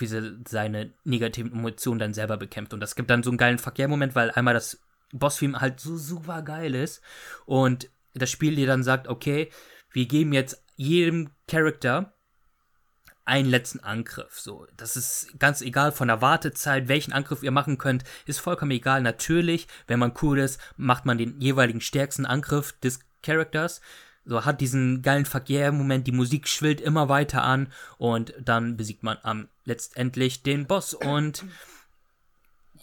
seine 0.47 0.93
negativen 1.05 1.53
Emotionen 1.53 1.99
dann 1.99 2.13
selber 2.13 2.37
bekämpft. 2.37 2.73
Und 2.73 2.81
das 2.81 2.95
gibt 2.95 3.09
dann 3.09 3.23
so 3.23 3.31
einen 3.31 3.37
geilen 3.37 3.57
Verkehrmoment, 3.57 4.13
weil 4.13 4.29
einmal 4.31 4.53
das 4.53 4.79
Bossfilm 5.11 5.59
halt 5.59 5.79
so 5.79 5.97
super 5.97 6.43
geil 6.43 6.75
ist 6.75 7.01
und 7.47 7.89
das 8.13 8.29
Spiel 8.29 8.55
dir 8.55 8.67
dann 8.67 8.83
sagt, 8.83 9.07
okay, 9.07 9.49
wir 9.91 10.05
geben 10.05 10.33
jetzt 10.33 10.63
jedem 10.75 11.31
Charakter 11.47 12.13
einen 13.29 13.49
letzten 13.49 13.79
Angriff. 13.79 14.39
So, 14.39 14.67
das 14.75 14.97
ist 14.97 15.39
ganz 15.39 15.61
egal 15.61 15.91
von 15.91 16.07
der 16.07 16.21
Wartezeit, 16.21 16.87
welchen 16.87 17.13
Angriff 17.13 17.43
ihr 17.43 17.51
machen 17.51 17.77
könnt, 17.77 18.03
ist 18.25 18.39
vollkommen 18.39 18.71
egal. 18.71 19.01
Natürlich, 19.01 19.67
wenn 19.87 19.99
man 19.99 20.13
cool 20.21 20.39
ist, 20.39 20.59
macht 20.75 21.05
man 21.05 21.17
den 21.17 21.39
jeweiligen 21.39 21.79
stärksten 21.79 22.25
Angriff 22.25 22.73
des 22.79 22.99
Charakters. 23.23 23.81
So 24.25 24.45
hat 24.45 24.61
diesen 24.61 25.01
geilen 25.01 25.25
Verkehrmoment, 25.25 26.07
die 26.07 26.11
Musik 26.11 26.47
schwillt 26.47 26.81
immer 26.81 27.07
weiter 27.07 27.43
an 27.43 27.71
und 27.97 28.33
dann 28.39 28.77
besiegt 28.77 29.03
man 29.03 29.17
am 29.23 29.47
letztendlich 29.63 30.43
den 30.43 30.67
Boss 30.67 30.93
und 30.93 31.45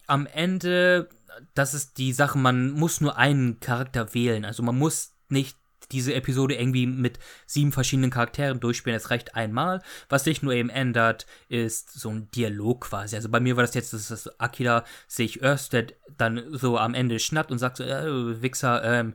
am 0.06 0.26
Ende, 0.26 1.08
das 1.54 1.74
ist 1.74 1.98
die 1.98 2.12
Sache, 2.12 2.38
man 2.38 2.70
muss 2.70 3.00
nur 3.00 3.16
einen 3.16 3.60
Charakter 3.60 4.14
wählen. 4.14 4.44
Also 4.44 4.62
man 4.62 4.78
muss 4.78 5.12
nicht 5.28 5.56
diese 5.92 6.14
Episode 6.14 6.54
irgendwie 6.54 6.86
mit 6.86 7.18
sieben 7.46 7.72
verschiedenen 7.72 8.10
Charakteren 8.10 8.60
durchspielen. 8.60 8.96
Es 8.96 9.10
reicht 9.10 9.34
einmal. 9.34 9.82
Was 10.08 10.24
sich 10.24 10.42
nur 10.42 10.52
eben 10.52 10.70
ändert, 10.70 11.26
ist 11.48 11.92
so 11.92 12.10
ein 12.10 12.30
Dialog 12.30 12.82
quasi. 12.82 13.16
Also 13.16 13.28
bei 13.28 13.40
mir 13.40 13.56
war 13.56 13.62
das 13.62 13.74
jetzt, 13.74 13.92
dass 13.92 14.40
Akira 14.40 14.84
sich 15.06 15.42
Ørsted 15.42 15.96
dann 16.16 16.42
so 16.50 16.78
am 16.78 16.94
Ende 16.94 17.18
schnappt 17.18 17.50
und 17.50 17.58
sagt 17.58 17.76
so, 17.76 17.84
äh, 17.84 18.42
Wichser, 18.42 18.82
ähm, 18.84 19.14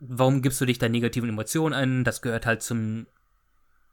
warum 0.00 0.42
gibst 0.42 0.60
du 0.60 0.66
dich 0.66 0.78
da 0.78 0.88
negativen 0.88 1.28
Emotionen 1.28 1.74
an? 1.74 2.04
Das 2.04 2.22
gehört 2.22 2.46
halt 2.46 2.62
zum 2.62 3.06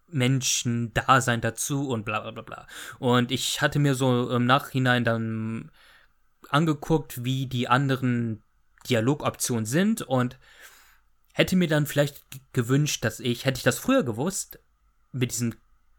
Menschen-Dasein 0.08 1.42
dazu 1.42 1.90
und 1.90 2.06
bla 2.06 2.20
bla 2.20 2.32
bla 2.32 2.44
bla. 2.44 2.68
Und 3.00 3.32
ich 3.32 3.62
hatte 3.62 3.80
mir 3.80 3.96
so 3.96 4.30
im 4.30 4.46
Nachhinein 4.46 5.04
dann 5.04 5.72
angeguckt, 6.50 7.24
wie 7.24 7.48
die 7.48 7.68
anderen 7.68 8.44
Dialogoptionen 8.88 9.66
sind 9.66 10.04
und 10.04 10.38
hätte 11.36 11.58
mir 11.58 11.68
dann 11.68 11.86
vielleicht 11.86 12.24
gewünscht, 12.54 13.04
dass 13.04 13.20
ich, 13.20 13.44
hätte 13.44 13.58
ich 13.58 13.64
das 13.64 13.78
früher 13.78 14.04
gewusst, 14.04 14.58
mit 15.12 15.32
diesem 15.32 15.54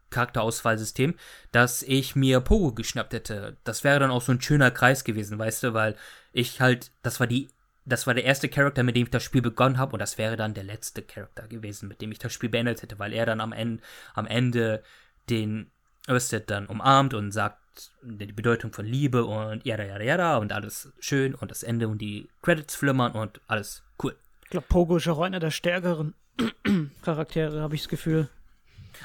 Charakterauswahlsystem, 0.09 1.13
dass 1.51 1.83
ich 1.83 2.15
mir 2.15 2.39
Pogo 2.39 2.73
geschnappt 2.73 3.13
hätte. 3.13 3.55
Das 3.63 3.83
wäre 3.83 3.99
dann 3.99 4.09
auch 4.09 4.21
so 4.21 4.31
ein 4.31 4.41
schöner 4.41 4.71
Kreis 4.71 5.03
gewesen, 5.03 5.37
weißt 5.37 5.63
du, 5.63 5.73
weil 5.73 5.95
ich 6.33 6.59
halt, 6.59 6.91
das 7.03 7.19
war 7.19 7.27
die, 7.27 7.49
das 7.85 8.07
war 8.07 8.15
der 8.15 8.23
erste 8.23 8.49
Charakter, 8.49 8.81
mit 8.81 8.95
dem 8.95 9.03
ich 9.03 9.11
das 9.11 9.23
Spiel 9.23 9.43
begonnen 9.43 9.77
habe 9.77 9.93
und 9.93 9.99
das 9.99 10.17
wäre 10.17 10.37
dann 10.37 10.55
der 10.55 10.63
letzte 10.63 11.03
Charakter 11.03 11.47
gewesen, 11.47 11.87
mit 11.87 12.01
dem 12.01 12.11
ich 12.11 12.19
das 12.19 12.33
Spiel 12.33 12.49
beendet 12.49 12.81
hätte, 12.81 12.97
weil 12.97 13.13
er 13.13 13.27
dann 13.27 13.39
am 13.39 13.53
Ende, 13.53 13.83
am 14.15 14.25
Ende 14.25 14.81
den 15.29 15.69
Östed 16.07 16.49
dann 16.49 16.65
umarmt 16.65 17.13
und 17.13 17.31
sagt 17.31 17.91
die 18.01 18.31
Bedeutung 18.31 18.73
von 18.73 18.85
Liebe 18.85 19.23
und 19.23 19.63
jada 19.67 19.83
jada 19.83 20.03
jada 20.03 20.37
und 20.37 20.51
alles 20.51 20.91
schön 20.99 21.35
und 21.35 21.51
das 21.51 21.61
Ende 21.61 21.87
und 21.87 21.99
die 21.99 22.27
Credits 22.41 22.75
flimmern 22.75 23.11
und 23.11 23.39
alles. 23.45 23.83
Ich 24.47 24.51
glaube, 24.51 24.67
Pogo 24.69 24.95
ist 24.95 25.09
auch 25.09 25.19
einer 25.19 25.41
der 25.41 25.51
stärkeren 25.51 26.15
Charaktere, 27.01 27.59
habe 27.59 27.75
ich 27.75 27.81
das 27.81 27.89
Gefühl. 27.89 28.29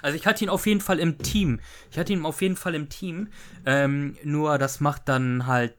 Also 0.01 0.15
ich 0.17 0.25
hatte 0.25 0.45
ihn 0.45 0.49
auf 0.49 0.69
jeden 0.69 0.81
Fall 0.81 1.01
im 1.01 1.19
Team. 1.19 1.59
Ich 1.91 1.99
hatte 1.99 2.13
ihn 2.13 2.25
auf 2.25 2.41
jeden 2.43 2.55
Fall 2.55 2.77
im 2.77 2.89
Team. 2.89 3.27
Ähm, 3.67 4.17
nur 4.23 4.57
das 4.59 4.79
macht 4.79 5.09
dann 5.09 5.49
halt, 5.49 5.75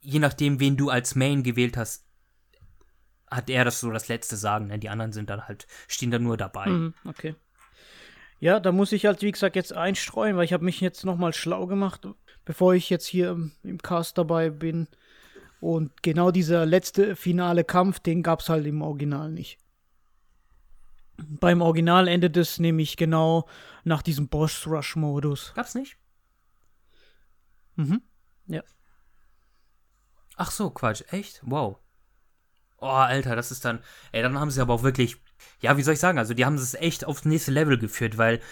je 0.00 0.18
nachdem, 0.18 0.58
wen 0.58 0.76
du 0.76 0.90
als 0.90 1.14
Main 1.14 1.44
gewählt 1.44 1.76
hast, 1.76 2.08
hat 3.30 3.48
er 3.50 3.64
das 3.64 3.78
so 3.78 3.92
das 3.92 4.08
letzte 4.08 4.34
Sagen. 4.34 4.66
Ne? 4.66 4.80
Die 4.80 4.88
anderen 4.88 5.12
sind 5.12 5.30
dann 5.30 5.46
halt, 5.46 5.68
stehen 5.86 6.10
dann 6.10 6.24
nur 6.24 6.36
dabei. 6.36 6.66
Mhm, 6.66 6.94
okay. 7.04 7.36
Ja, 8.40 8.58
da 8.58 8.72
muss 8.72 8.90
ich 8.90 9.06
halt, 9.06 9.22
wie 9.22 9.30
gesagt, 9.30 9.54
jetzt 9.54 9.72
einstreuen, 9.72 10.36
weil 10.36 10.44
ich 10.44 10.52
habe 10.52 10.64
mich 10.64 10.80
jetzt 10.80 11.04
nochmal 11.04 11.32
schlau 11.34 11.68
gemacht, 11.68 12.08
bevor 12.44 12.74
ich 12.74 12.90
jetzt 12.90 13.06
hier 13.06 13.30
im, 13.30 13.52
im 13.62 13.78
Cast 13.78 14.18
dabei 14.18 14.50
bin. 14.50 14.88
Und 15.64 16.02
genau 16.02 16.30
dieser 16.30 16.66
letzte 16.66 17.16
finale 17.16 17.64
Kampf, 17.64 17.98
den 17.98 18.22
gab 18.22 18.40
es 18.40 18.50
halt 18.50 18.66
im 18.66 18.82
Original 18.82 19.30
nicht. 19.30 19.58
Beim 21.16 21.62
Original 21.62 22.06
endet 22.06 22.36
es 22.36 22.58
nämlich 22.58 22.98
genau 22.98 23.48
nach 23.82 24.02
diesem 24.02 24.28
Boss-Rush-Modus. 24.28 25.54
Gab's 25.54 25.74
nicht? 25.74 25.96
Mhm. 27.76 28.02
Ja. 28.46 28.62
Ach 30.36 30.50
so, 30.50 30.68
Quatsch, 30.68 31.02
echt? 31.10 31.40
Wow. 31.46 31.78
Oh, 32.76 32.86
Alter, 32.86 33.34
das 33.34 33.50
ist 33.50 33.64
dann. 33.64 33.82
Ey, 34.12 34.20
dann 34.20 34.38
haben 34.38 34.50
sie 34.50 34.60
aber 34.60 34.74
auch 34.74 34.82
wirklich. 34.82 35.16
Ja, 35.62 35.78
wie 35.78 35.82
soll 35.82 35.94
ich 35.94 36.00
sagen? 36.00 36.18
Also, 36.18 36.34
die 36.34 36.44
haben 36.44 36.56
es 36.56 36.74
echt 36.74 37.06
aufs 37.06 37.24
nächste 37.24 37.52
Level 37.52 37.78
geführt, 37.78 38.18
weil 38.18 38.42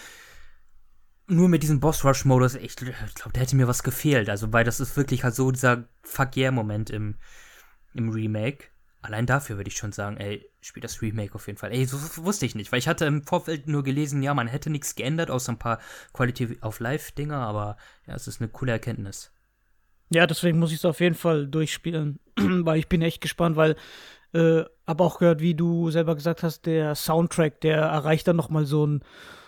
nur 1.33 1.49
mit 1.49 1.63
diesem 1.63 1.81
Boss-Rush-Modus, 1.81 2.55
ich 2.57 2.77
glaube, 2.77 2.95
da 3.33 3.41
hätte 3.41 3.57
mir 3.57 3.69
was 3.69 3.83
gefehlt. 3.83 4.29
Also, 4.29 4.53
weil 4.53 4.65
das 4.65 4.81
ist 4.81 4.97
wirklich 4.97 5.25
halt 5.25 5.35
so 5.35 5.51
dieser 5.51 5.85
Fuck 6.03 6.37
yeah-Moment 6.37 6.91
im, 6.91 7.17
im 7.95 8.11
Remake. 8.11 8.67
Allein 9.01 9.27
dafür 9.27 9.57
würde 9.57 9.69
ich 9.69 9.77
schon 9.77 9.91
sagen, 9.91 10.17
ey, 10.19 10.49
spiel 10.61 10.81
das 10.81 11.03
Remake 11.03 11.35
auf 11.35 11.49
jeden 11.49 11.59
Fall. 11.59 11.73
Ey, 11.73 11.85
so 11.87 11.99
wusste 12.25 12.47
ich 12.47 12.55
nicht, 12.55 12.71
weil 12.71 12.79
ich 12.79 12.87
hatte 12.87 13.05
im 13.05 13.25
Vorfeld 13.25 13.67
nur 13.67 13.83
gelesen, 13.83 14.23
ja, 14.23 14.33
man 14.33 14.47
hätte 14.47 14.71
nichts 14.71 14.95
geändert, 14.95 15.31
außer 15.31 15.53
ein 15.53 15.59
paar 15.59 15.81
Quality 16.13 16.59
of 16.63 16.79
Life-Dinger, 16.79 17.37
aber 17.37 17.77
ja, 18.07 18.15
es 18.15 18.29
ist 18.29 18.41
eine 18.41 18.49
coole 18.49 18.71
Erkenntnis. 18.71 19.33
Ja, 20.11 20.27
deswegen 20.27 20.59
muss 20.59 20.71
ich 20.71 20.79
es 20.79 20.85
auf 20.85 21.01
jeden 21.01 21.17
Fall 21.17 21.49
durchspielen, 21.49 22.21
weil 22.37 22.79
ich 22.79 22.89
bin 22.89 23.03
echt 23.03 23.21
gespannt, 23.21 23.57
weil 23.57 23.75
äh, 24.35 24.63
habe 24.87 25.05
auch 25.05 25.19
gehört, 25.19 25.41
wie 25.41 25.55
du 25.55 25.91
selber 25.91 26.15
gesagt 26.15 26.45
hast, 26.45 26.67
der 26.67 26.95
Soundtrack, 26.95 27.61
der 27.61 27.79
erreicht 27.79 28.29
dann 28.29 28.37
nochmal 28.37 28.67
so 28.67 28.87
ein 28.87 29.03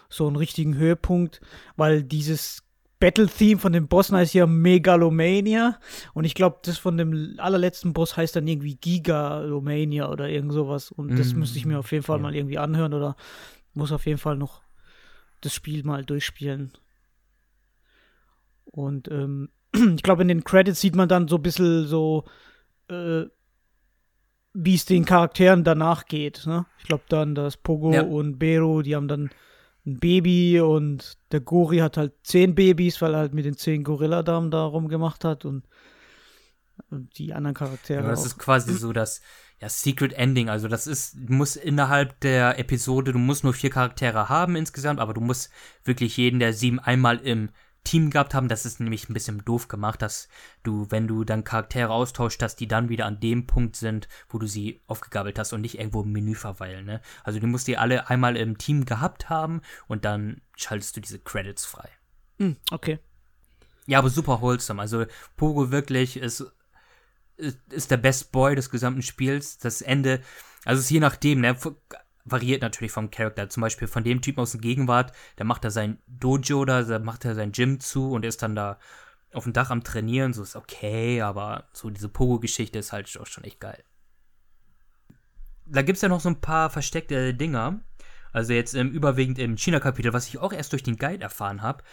so 0.09 0.27
einen 0.27 0.37
richtigen 0.37 0.77
Höhepunkt, 0.77 1.41
weil 1.77 2.03
dieses 2.03 2.63
Battle-Theme 3.01 3.61
von 3.61 3.73
dem 3.73 3.89
Boss 3.89 4.13
heißt 4.13 4.35
ja 4.35 4.47
Megalomania 4.47 5.79
und 6.15 6.25
ich 6.25 6.35
glaube, 6.35 6.61
das 6.63 6.79
von 6.79 6.97
dem 6.97 7.35
allerletzten 7.39 7.93
Boss 7.93 8.17
heißt 8.17 8.37
dann 8.37 8.47
irgendwie 8.47 8.77
Gigalomania 8.77 10.11
oder 10.11 10.29
irgend 10.29 10.53
sowas 10.53 10.91
und 10.91 11.13
mm. 11.13 11.17
das 11.17 11.35
müsste 11.35 11.59
ich 11.59 11.67
mir 11.67 11.79
auf 11.79 11.93
jeden 11.93 12.05
Fall 12.05 12.19
ja. 12.19 12.23
mal 12.23 12.35
irgendwie 12.35 12.59
anhören 12.59 12.95
oder 12.95 13.17
muss 13.75 13.93
auf 13.93 14.07
jeden 14.07 14.19
Fall 14.19 14.37
noch 14.37 14.63
das 15.41 15.53
Spiel 15.53 15.85
mal 15.85 16.05
durchspielen. 16.05 16.73
Und 18.65 19.09
ähm, 19.09 19.51
ich 19.73 20.03
glaube, 20.03 20.23
in 20.23 20.29
den 20.29 20.45
Credits 20.45 20.81
sieht 20.81 20.97
man 20.97 21.09
dann 21.09 21.29
so 21.29 21.37
ein 21.37 21.43
bisschen 21.43 21.87
so, 21.87 22.25
äh, 22.89 23.25
wie 24.55 24.75
es 24.75 24.85
den 24.85 25.05
Charakteren 25.05 25.65
danach 25.65 26.07
geht. 26.07 26.47
Ne? 26.47 26.65
Ich 26.79 26.85
glaube 26.85 27.05
dann, 27.09 27.35
dass 27.35 27.57
Pogo 27.57 27.93
ja. 27.93 28.03
und 28.03 28.39
Bero, 28.39 28.83
die 28.83 28.97
haben 28.97 29.09
dann 29.09 29.31
ein 29.87 29.99
Baby 29.99 30.61
und 30.61 31.19
der 31.33 31.41
Gori 31.41 31.79
hat 31.79 31.97
halt 31.97 32.13
zehn 32.23 32.55
Babys, 32.55 33.01
weil 33.03 33.15
er 33.15 33.21
halt 33.21 33.35
mit 33.35 33.45
den 33.45 33.57
zehn 33.57 33.85
Gorilladamen 33.85 34.51
da 34.51 34.65
rumgemacht 34.65 35.25
hat 35.25 35.45
und, 35.45 35.67
und 36.91 37.19
die 37.19 37.35
anderen 37.35 37.55
Charaktere. 37.55 38.03
Ja, 38.03 38.09
das 38.09 38.21
auch. 38.21 38.27
ist 38.27 38.39
quasi 38.39 38.73
so 38.75 38.93
das 38.93 39.21
ja, 39.61 39.69
Secret 39.69 40.13
Ending. 40.15 40.49
Also 40.49 40.69
das 40.69 40.87
ist, 40.87 41.17
du 41.17 41.33
musst 41.33 41.57
innerhalb 41.57 42.19
der 42.21 42.59
Episode, 42.59 43.13
du 43.13 43.19
musst 43.19 43.45
nur 43.45 43.55
vier 43.55 43.71
Charaktere 43.71 44.29
haben 44.29 44.57
insgesamt, 44.57 45.01
aber 45.01 45.15
du 45.15 45.21
musst 45.21 45.51
wirklich 45.85 46.17
jeden 46.17 46.39
der 46.39 46.53
sieben 46.53 46.81
einmal 46.81 47.19
im 47.19 47.51
Team 47.85 48.11
gehabt 48.11 48.35
haben. 48.35 48.49
Das 48.49 48.67
ist 48.67 48.81
nämlich 48.81 49.09
ein 49.09 49.15
bisschen 49.15 49.45
doof 49.45 49.69
gemacht, 49.69 50.03
dass 50.03 50.29
du, 50.63 50.87
wenn 50.91 51.07
du 51.07 51.25
dann 51.25 51.45
Charaktere 51.45 51.91
austauscht, 51.91 52.41
dass 52.43 52.57
die 52.57 52.67
dann 52.67 52.89
wieder 52.89 53.07
an 53.07 53.21
dem 53.21 53.47
Punkt 53.47 53.77
sind, 53.77 54.09
wo 54.29 54.39
du 54.39 54.47
sie 54.47 54.81
aufgegabelt 54.87 55.39
hast 55.39 55.53
und 55.53 55.61
nicht 55.61 55.79
irgendwo 55.79 56.03
im 56.03 56.13
Menü 56.13 56.35
verweilen. 56.35 56.87
Ne? 56.87 57.01
Also 57.23 57.39
du 57.39 57.47
musst 57.47 57.69
die 57.69 57.79
alle 57.79 58.09
einmal 58.09 58.37
im 58.37 58.59
Team 58.59 58.85
gehabt 58.85 59.29
haben 59.29 59.61
und 59.87 60.05
dann 60.05 60.41
schaltest 60.57 60.97
du 60.97 61.01
diese 61.01 61.19
Credits 61.19 61.65
frei. 61.65 61.89
Hm, 62.39 62.57
okay. 62.71 62.99
Ja, 63.87 63.99
aber 63.99 64.11
super 64.11 64.41
wholesome. 64.41 64.81
Also 64.81 65.05
Pogo 65.37 65.71
wirklich 65.71 66.17
ist, 66.17 66.45
ist 67.37 67.91
der 67.91 67.97
Best 67.99 68.33
Boy 68.33 68.57
des 68.57 68.71
gesamten 68.71 69.03
Spiels. 69.03 69.59
Das 69.59 69.83
Ende, 69.83 70.21
also 70.65 70.81
es 70.81 70.87
ist 70.87 70.91
je 70.91 71.01
nachdem, 71.01 71.41
ne? 71.41 71.57
Variiert 72.25 72.63
natürlich 72.63 72.93
vom 72.93 73.11
Charakter. 73.11 73.49
Zum 73.49 73.61
Beispiel 73.61 73.89
von 73.89 74.05
dem 74.05 74.23
Typen 74.23 74.41
aus 74.41 74.53
der 74.53 74.61
Gegenwart, 74.61 75.13
der 75.39 75.45
macht 75.45 75.65
da 75.65 75.71
sein 75.71 75.99
Dojo 76.07 76.65
da, 76.65 76.83
da 76.83 76.99
macht 76.99 77.25
er 77.25 77.35
sein 77.35 77.53
Gym 77.53 77.81
zu 77.81 78.13
und 78.13 78.25
ist 78.25 78.43
dann 78.43 78.57
da 78.57 78.79
auf 79.33 79.45
dem 79.45 79.53
Dach 79.53 79.71
am 79.71 79.85
Trainieren. 79.85 80.33
So 80.33 80.43
ist 80.43 80.57
okay, 80.57 81.21
aber 81.21 81.69
so 81.73 81.91
diese 81.91 82.09
Pogo-Geschichte 82.09 82.79
ist 82.79 82.93
halt 82.93 83.15
auch 83.21 83.27
schon 83.27 83.45
echt 83.45 83.61
geil. 83.61 83.83
Da 85.67 85.83
gibt 85.83 85.97
es 85.97 86.03
ja 86.03 86.09
noch 86.09 86.21
so 86.21 86.29
ein 86.29 86.41
paar 86.41 86.71
versteckte 86.71 87.35
Dinger. 87.35 87.81
Also 88.33 88.53
jetzt 88.53 88.75
ähm, 88.75 88.91
überwiegend 88.91 89.39
im 89.39 89.57
China-Kapitel, 89.57 90.13
was 90.13 90.29
ich 90.29 90.39
auch 90.39 90.53
erst 90.53 90.73
durch 90.73 90.83
den 90.83 90.97
Guide 90.97 91.23
erfahren 91.23 91.63
habe, 91.63 91.85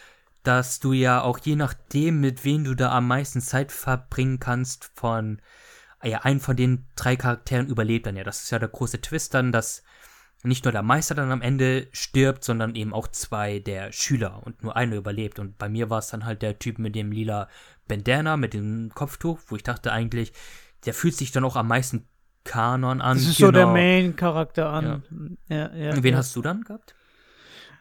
dass 0.42 0.80
du 0.80 0.92
ja 0.92 1.22
auch 1.22 1.38
je 1.38 1.56
nachdem, 1.56 2.20
mit 2.20 2.44
wem 2.44 2.64
du 2.64 2.74
da 2.74 2.90
am 2.90 3.06
meisten 3.06 3.40
Zeit 3.40 3.70
verbringen 3.70 4.40
kannst, 4.40 4.90
von 4.94 5.40
ja, 6.02 6.22
einen 6.22 6.40
von 6.40 6.56
den 6.56 6.86
drei 6.96 7.16
Charakteren 7.16 7.68
überlebt 7.68 8.06
dann 8.06 8.16
ja. 8.16 8.24
Das 8.24 8.42
ist 8.42 8.50
ja 8.50 8.58
der 8.58 8.68
große 8.68 9.00
Twist 9.00 9.34
dann, 9.34 9.52
dass 9.52 9.84
nicht 10.42 10.64
nur 10.64 10.72
der 10.72 10.82
Meister 10.82 11.14
dann 11.14 11.30
am 11.30 11.42
Ende 11.42 11.86
stirbt, 11.92 12.42
sondern 12.42 12.74
eben 12.74 12.92
auch 12.92 13.08
zwei 13.08 13.60
der 13.60 13.92
Schüler 13.92 14.42
und 14.44 14.62
nur 14.62 14.76
einer 14.76 14.96
überlebt. 14.96 15.38
Und 15.38 15.56
bei 15.58 15.68
mir 15.68 15.88
war 15.88 16.00
es 16.00 16.08
dann 16.08 16.24
halt 16.24 16.42
der 16.42 16.58
Typ 16.58 16.78
mit 16.78 16.94
dem 16.94 17.12
lila 17.12 17.48
Bandana, 17.86 18.36
mit 18.36 18.54
dem 18.54 18.90
Kopftuch, 18.94 19.38
wo 19.46 19.56
ich 19.56 19.62
dachte 19.62 19.92
eigentlich, 19.92 20.32
der 20.84 20.94
fühlt 20.94 21.14
sich 21.14 21.30
dann 21.30 21.44
auch 21.44 21.56
am 21.56 21.68
meisten 21.68 22.06
Kanon 22.44 23.00
an. 23.00 23.18
Das 23.18 23.26
ist 23.26 23.36
genau. 23.36 23.48
so 23.48 23.52
der 23.52 23.62
genau. 23.62 23.72
Main-Charakter 23.74 24.68
an. 24.70 25.02
Ja. 25.48 25.68
Ja, 25.70 25.74
ja, 25.74 26.02
Wen 26.02 26.16
hast 26.16 26.34
du 26.34 26.42
dann 26.42 26.62
gehabt? 26.62 26.94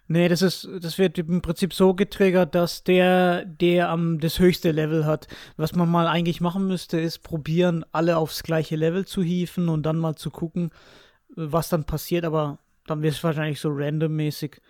Nee, 0.07 0.27
das 0.27 0.41
ist, 0.41 0.67
das 0.81 0.97
wird 0.97 1.17
im 1.17 1.41
Prinzip 1.41 1.73
so 1.73 1.93
getriggert, 1.93 2.53
dass 2.53 2.83
der, 2.83 3.45
der 3.45 3.89
am 3.89 4.19
das 4.19 4.39
höchste 4.39 4.71
Level 4.71 5.05
hat. 5.05 5.27
Was 5.55 5.73
man 5.73 5.89
mal 5.89 6.05
eigentlich 6.05 6.41
machen 6.41 6.67
müsste, 6.67 6.99
ist 6.99 7.19
probieren, 7.19 7.85
alle 7.93 8.17
aufs 8.17 8.43
gleiche 8.43 8.75
Level 8.75 9.05
zu 9.05 9.23
hieven 9.23 9.69
und 9.69 9.83
dann 9.83 9.97
mal 9.97 10.15
zu 10.15 10.29
gucken, 10.29 10.71
was 11.35 11.69
dann 11.69 11.85
passiert, 11.85 12.25
aber 12.25 12.59
dann 12.85 13.01
wird 13.01 13.13
es 13.13 13.23
wahrscheinlich 13.23 13.59
so 13.59 13.69
randommäßig. 13.71 14.61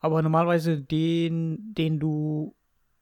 Aber 0.00 0.22
normalerweise 0.22 0.78
den, 0.78 1.74
den 1.74 1.98
du, 1.98 2.54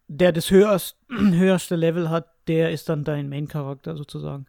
der 0.08 0.32
das 0.32 0.50
höherst, 0.50 0.98
höherste 1.10 1.76
Level 1.76 2.10
hat, 2.10 2.28
der 2.46 2.70
ist 2.70 2.88
dann 2.88 3.04
dein 3.04 3.28
Main-Charakter 3.28 3.96
sozusagen. 3.96 4.46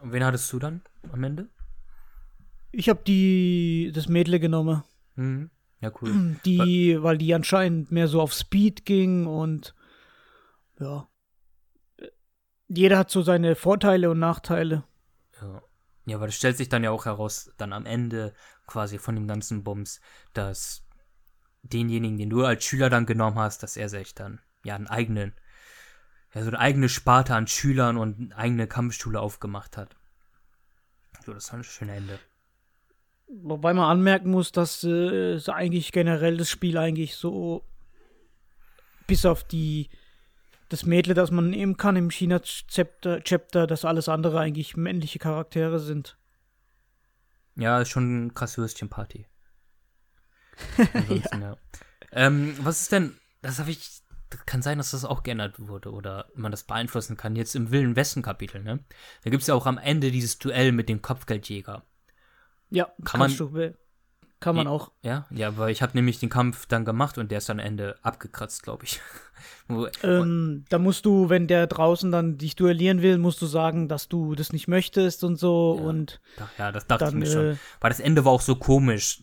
Und 0.00 0.12
wen 0.12 0.24
hattest 0.24 0.52
du 0.52 0.58
dann 0.58 0.82
am 1.12 1.24
Ende? 1.24 1.48
Ich 2.70 2.88
habe 2.88 3.00
die, 3.06 3.90
das 3.94 4.08
Mädle 4.08 4.38
genommen. 4.40 4.82
Mhm. 5.16 5.50
Ja, 5.80 5.90
cool. 6.02 6.36
Die, 6.44 7.02
weil 7.02 7.18
die 7.18 7.34
anscheinend 7.34 7.92
mehr 7.92 8.08
so 8.08 8.20
auf 8.20 8.32
Speed 8.32 8.84
ging 8.84 9.26
und 9.26 9.74
ja. 10.80 11.08
Jeder 12.68 12.98
hat 12.98 13.10
so 13.10 13.22
seine 13.22 13.54
Vorteile 13.54 14.10
und 14.10 14.18
Nachteile. 14.18 14.84
Ja. 15.40 15.62
Ja, 16.08 16.16
aber 16.16 16.26
das 16.26 16.36
stellt 16.36 16.56
sich 16.56 16.70
dann 16.70 16.84
ja 16.84 16.90
auch 16.90 17.04
heraus, 17.04 17.52
dann 17.58 17.74
am 17.74 17.84
Ende 17.84 18.32
quasi 18.66 18.98
von 18.98 19.14
dem 19.14 19.28
ganzen 19.28 19.62
Bums, 19.62 20.00
dass 20.32 20.82
denjenigen, 21.62 22.16
den 22.16 22.30
du 22.30 22.46
als 22.46 22.64
Schüler 22.64 22.88
dann 22.88 23.04
genommen 23.04 23.38
hast, 23.38 23.62
dass 23.62 23.76
er 23.76 23.90
sich 23.90 24.14
dann 24.14 24.40
ja 24.64 24.74
einen 24.74 24.86
eigenen, 24.86 25.34
ja, 26.32 26.42
so 26.42 26.48
eine 26.48 26.60
eigene 26.60 26.88
Sparte 26.88 27.34
an 27.34 27.46
Schülern 27.46 27.98
und 27.98 28.18
eine 28.18 28.36
eigene 28.36 28.66
Kampfschule 28.66 29.20
aufgemacht 29.20 29.76
hat. 29.76 29.96
So, 31.26 31.34
das 31.34 31.52
war 31.52 31.60
ein 31.60 31.64
schönes 31.64 31.96
Ende. 31.96 32.18
Wobei 33.26 33.74
man 33.74 33.90
anmerken 33.90 34.30
muss, 34.30 34.50
dass 34.50 34.82
äh, 34.84 35.38
eigentlich 35.48 35.92
generell 35.92 36.38
das 36.38 36.48
Spiel 36.48 36.78
eigentlich 36.78 37.16
so 37.16 37.64
bis 39.06 39.26
auf 39.26 39.44
die 39.44 39.90
das 40.68 40.84
Mädle, 40.84 41.14
das 41.14 41.30
man 41.30 41.50
nehmen 41.50 41.76
kann 41.76 41.96
im 41.96 42.10
China-Chapter, 42.10 43.22
Chapter, 43.22 43.66
dass 43.66 43.84
alles 43.84 44.08
andere 44.08 44.38
eigentlich 44.38 44.76
männliche 44.76 45.18
Charaktere 45.18 45.80
sind. 45.80 46.18
Ja, 47.56 47.80
ist 47.80 47.88
schon 47.88 48.26
ein 48.26 48.34
krasse 48.34 48.60
Würstchenparty. 48.60 49.26
ja. 51.08 51.38
ja. 51.40 51.56
Ähm, 52.12 52.56
was 52.60 52.82
ist 52.82 52.92
denn, 52.92 53.18
das 53.42 53.58
habe 53.58 53.70
ich, 53.70 54.02
kann 54.46 54.62
sein, 54.62 54.78
dass 54.78 54.92
das 54.92 55.04
auch 55.04 55.22
geändert 55.22 55.58
wurde 55.58 55.90
oder 55.90 56.30
man 56.34 56.50
das 56.50 56.64
beeinflussen 56.64 57.16
kann. 57.16 57.36
Jetzt 57.36 57.56
im 57.56 57.70
Wilden 57.70 57.96
Westen-Kapitel, 57.96 58.62
ne? 58.62 58.84
Da 59.24 59.30
gibt 59.30 59.42
es 59.42 59.46
ja 59.46 59.54
auch 59.54 59.66
am 59.66 59.78
Ende 59.78 60.10
dieses 60.10 60.38
Duell 60.38 60.72
mit 60.72 60.88
dem 60.88 61.02
Kopfgeldjäger. 61.02 61.84
Ja, 62.70 62.92
kann 63.04 63.20
man, 63.20 63.34
du, 63.34 63.72
kann 64.40 64.54
man 64.54 64.68
auch. 64.68 64.92
Ja, 65.02 65.26
ja, 65.30 65.48
aber 65.48 65.70
ich 65.70 65.82
habe 65.82 65.96
nämlich 65.96 66.20
den 66.20 66.28
Kampf 66.28 66.66
dann 66.66 66.84
gemacht 66.84 67.18
und 67.18 67.30
der 67.30 67.38
ist 67.38 67.50
am 67.50 67.58
Ende 67.58 67.96
abgekratzt, 68.02 68.62
glaube 68.62 68.84
ich. 68.84 69.00
ähm, 70.02 70.64
da 70.68 70.78
musst 70.78 71.04
du, 71.06 71.28
wenn 71.28 71.48
der 71.48 71.66
draußen 71.66 72.12
dann 72.12 72.38
dich 72.38 72.54
duellieren 72.54 73.02
will, 73.02 73.18
musst 73.18 73.42
du 73.42 73.46
sagen, 73.46 73.88
dass 73.88 74.08
du 74.08 74.34
das 74.34 74.52
nicht 74.52 74.68
möchtest 74.68 75.24
und 75.24 75.36
so 75.36 75.76
ja, 75.78 75.84
und. 75.84 76.20
Ja, 76.58 76.70
das 76.70 76.86
dachte 76.86 77.06
dann, 77.06 77.14
ich 77.14 77.20
mir 77.20 77.26
schon. 77.26 77.46
Äh, 77.52 77.56
Weil 77.80 77.90
das 77.90 78.00
Ende 78.00 78.24
war 78.24 78.32
auch 78.32 78.40
so 78.40 78.56
komisch. 78.56 79.22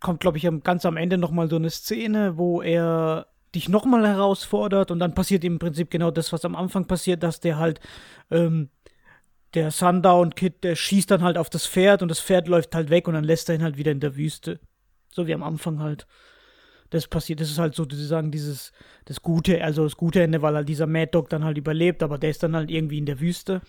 Kommt, 0.00 0.20
glaube 0.20 0.38
ich, 0.38 0.48
ganz 0.62 0.86
am 0.86 0.96
Ende 0.96 1.18
nochmal 1.18 1.50
so 1.50 1.56
eine 1.56 1.68
Szene, 1.68 2.38
wo 2.38 2.62
er 2.62 3.26
dich 3.54 3.68
nochmal 3.68 4.06
herausfordert 4.06 4.90
und 4.90 5.00
dann 5.00 5.14
passiert 5.14 5.44
im 5.44 5.58
Prinzip 5.58 5.90
genau 5.90 6.10
das, 6.10 6.32
was 6.32 6.44
am 6.44 6.54
Anfang 6.54 6.86
passiert, 6.86 7.22
dass 7.22 7.40
der 7.40 7.58
halt 7.58 7.80
ähm, 8.30 8.70
der 9.54 9.70
Sundown 9.70 10.34
Kid, 10.34 10.62
der 10.62 10.76
schießt 10.76 11.10
dann 11.10 11.22
halt 11.22 11.36
auf 11.36 11.50
das 11.50 11.66
Pferd 11.66 12.02
und 12.02 12.08
das 12.08 12.20
Pferd 12.20 12.48
läuft 12.48 12.74
halt 12.74 12.90
weg 12.90 13.08
und 13.08 13.14
dann 13.14 13.24
lässt 13.24 13.48
er 13.48 13.56
ihn 13.56 13.62
halt 13.62 13.76
wieder 13.76 13.92
in 13.92 14.00
der 14.00 14.16
Wüste. 14.16 14.60
So 15.12 15.26
wie 15.26 15.34
am 15.34 15.42
Anfang 15.42 15.80
halt. 15.80 16.06
Das 16.90 17.06
passiert, 17.06 17.40
das 17.40 17.50
ist 17.50 17.58
halt 17.58 17.74
sozusagen 17.74 18.32
dieses, 18.32 18.72
das 19.04 19.22
gute, 19.22 19.62
also 19.62 19.84
das 19.84 19.96
gute 19.96 20.22
Ende, 20.22 20.42
weil 20.42 20.56
halt 20.56 20.68
dieser 20.68 20.88
Mad 20.88 21.12
Dog 21.12 21.28
dann 21.28 21.44
halt 21.44 21.56
überlebt, 21.56 22.02
aber 22.02 22.18
der 22.18 22.30
ist 22.30 22.42
dann 22.42 22.56
halt 22.56 22.68
irgendwie 22.68 22.98
in 22.98 23.06
der 23.06 23.20
Wüste. 23.20 23.60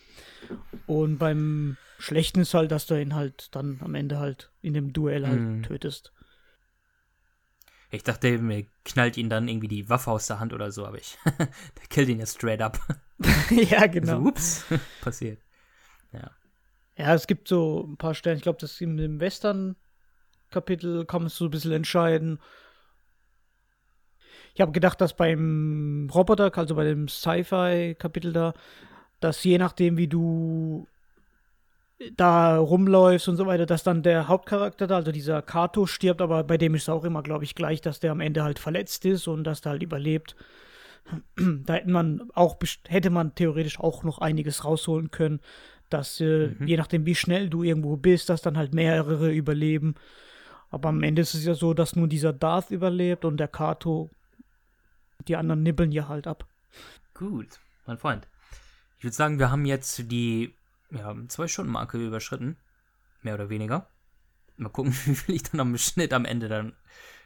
Und 0.87 1.19
beim 1.19 1.77
Schlechten 1.99 2.41
ist 2.41 2.55
halt, 2.55 2.71
dass 2.71 2.87
du 2.87 2.99
ihn 2.99 3.13
halt 3.13 3.55
dann 3.55 3.79
am 3.83 3.93
Ende 3.93 4.17
halt 4.17 4.51
in 4.63 4.73
dem 4.73 4.91
Duell 4.91 5.27
halt 5.27 5.39
mhm. 5.39 5.63
tötest. 5.63 6.11
Ich 7.91 8.03
dachte, 8.03 8.37
mir 8.37 8.65
knallt 8.85 9.17
ihn 9.17 9.29
dann 9.29 9.47
irgendwie 9.47 9.67
die 9.67 9.89
Waffe 9.89 10.11
aus 10.11 10.25
der 10.25 10.39
Hand 10.39 10.53
oder 10.53 10.71
so, 10.71 10.85
aber 10.85 10.97
ich, 10.97 11.17
der 11.37 11.87
killt 11.89 12.09
ihn 12.09 12.19
ja 12.19 12.25
straight 12.25 12.61
up. 12.61 12.79
ja, 13.49 13.85
genau. 13.87 14.21
So, 14.21 14.27
ups, 14.27 14.65
passiert. 15.01 15.39
Ja. 16.13 16.31
Ja, 16.97 17.15
es 17.15 17.25
gibt 17.25 17.47
so 17.47 17.87
ein 17.87 17.97
paar 17.97 18.13
Stellen, 18.13 18.37
ich 18.37 18.43
glaube, 18.43 18.59
das 18.59 18.79
in 18.81 18.97
dem 18.97 19.19
Western-Kapitel 19.19 21.05
kann 21.05 21.23
man 21.23 21.29
so 21.29 21.45
ein 21.45 21.51
bisschen 21.51 21.71
entscheiden. 21.71 22.39
Ich 24.53 24.61
habe 24.61 24.71
gedacht, 24.71 24.99
dass 24.99 25.15
beim 25.15 26.09
Roboter, 26.13 26.55
also 26.55 26.75
bei 26.75 26.83
dem 26.83 27.07
Sci-Fi-Kapitel 27.07 28.33
da, 28.33 28.53
dass 29.19 29.43
je 29.43 29.57
nachdem, 29.57 29.97
wie 29.97 30.07
du 30.07 30.87
da 32.17 32.57
rumläufst 32.57 33.27
und 33.29 33.37
so 33.37 33.45
weiter, 33.45 33.65
dass 33.65 33.83
dann 33.83 34.03
der 34.03 34.27
Hauptcharakter 34.27 34.87
da, 34.87 34.97
also 34.97 35.11
dieser 35.11 35.41
Kato, 35.41 35.85
stirbt, 35.85 36.21
aber 36.21 36.43
bei 36.43 36.57
dem 36.57 36.75
ist 36.75 36.83
es 36.83 36.89
auch 36.89 37.03
immer, 37.03 37.23
glaube 37.23 37.43
ich, 37.45 37.55
gleich, 37.55 37.81
dass 37.81 37.99
der 37.99 38.11
am 38.11 38.19
Ende 38.19 38.43
halt 38.43 38.59
verletzt 38.59 39.05
ist 39.05 39.27
und 39.27 39.43
dass 39.43 39.61
der 39.61 39.73
halt 39.73 39.83
überlebt. 39.83 40.35
Da 41.35 41.73
hätte 41.73 41.89
man 41.89 42.29
auch, 42.33 42.57
hätte 42.87 43.09
man 43.09 43.35
theoretisch 43.35 43.79
auch 43.79 44.03
noch 44.03 44.19
einiges 44.19 44.65
rausholen 44.65 45.11
können 45.11 45.41
dass 45.93 46.19
äh, 46.19 46.47
mhm. 46.47 46.67
je 46.67 46.77
nachdem, 46.77 47.05
wie 47.05 47.15
schnell 47.15 47.49
du 47.49 47.63
irgendwo 47.63 47.97
bist, 47.97 48.29
dass 48.29 48.41
dann 48.41 48.57
halt 48.57 48.73
mehrere 48.73 49.31
überleben. 49.31 49.95
Aber 50.69 50.89
am 50.89 51.03
Ende 51.03 51.21
ist 51.21 51.33
es 51.33 51.45
ja 51.45 51.53
so, 51.53 51.73
dass 51.73 51.95
nur 51.95 52.07
dieser 52.07 52.33
Darth 52.33 52.71
überlebt 52.71 53.25
und 53.25 53.37
der 53.37 53.47
Kato, 53.47 54.09
die 55.27 55.35
anderen 55.35 55.63
nibbeln 55.63 55.91
ja 55.91 56.07
halt 56.07 56.27
ab. 56.27 56.47
Gut, 57.13 57.59
mein 57.85 57.97
Freund. 57.97 58.27
Ich 58.97 59.03
würde 59.03 59.15
sagen, 59.15 59.39
wir 59.39 59.51
haben 59.51 59.65
jetzt 59.65 60.11
die 60.11 60.55
ja, 60.91 61.15
Zwei-Stunden-Marke 61.27 61.97
überschritten. 61.97 62.57
Mehr 63.21 63.35
oder 63.35 63.49
weniger. 63.49 63.87
Mal 64.57 64.69
gucken, 64.69 64.93
wie 65.05 65.15
viel 65.15 65.35
ich 65.35 65.43
dann 65.43 65.59
am 65.59 65.77
Schnitt 65.77 66.13
am 66.13 66.25
Ende 66.25 66.47
dann 66.47 66.73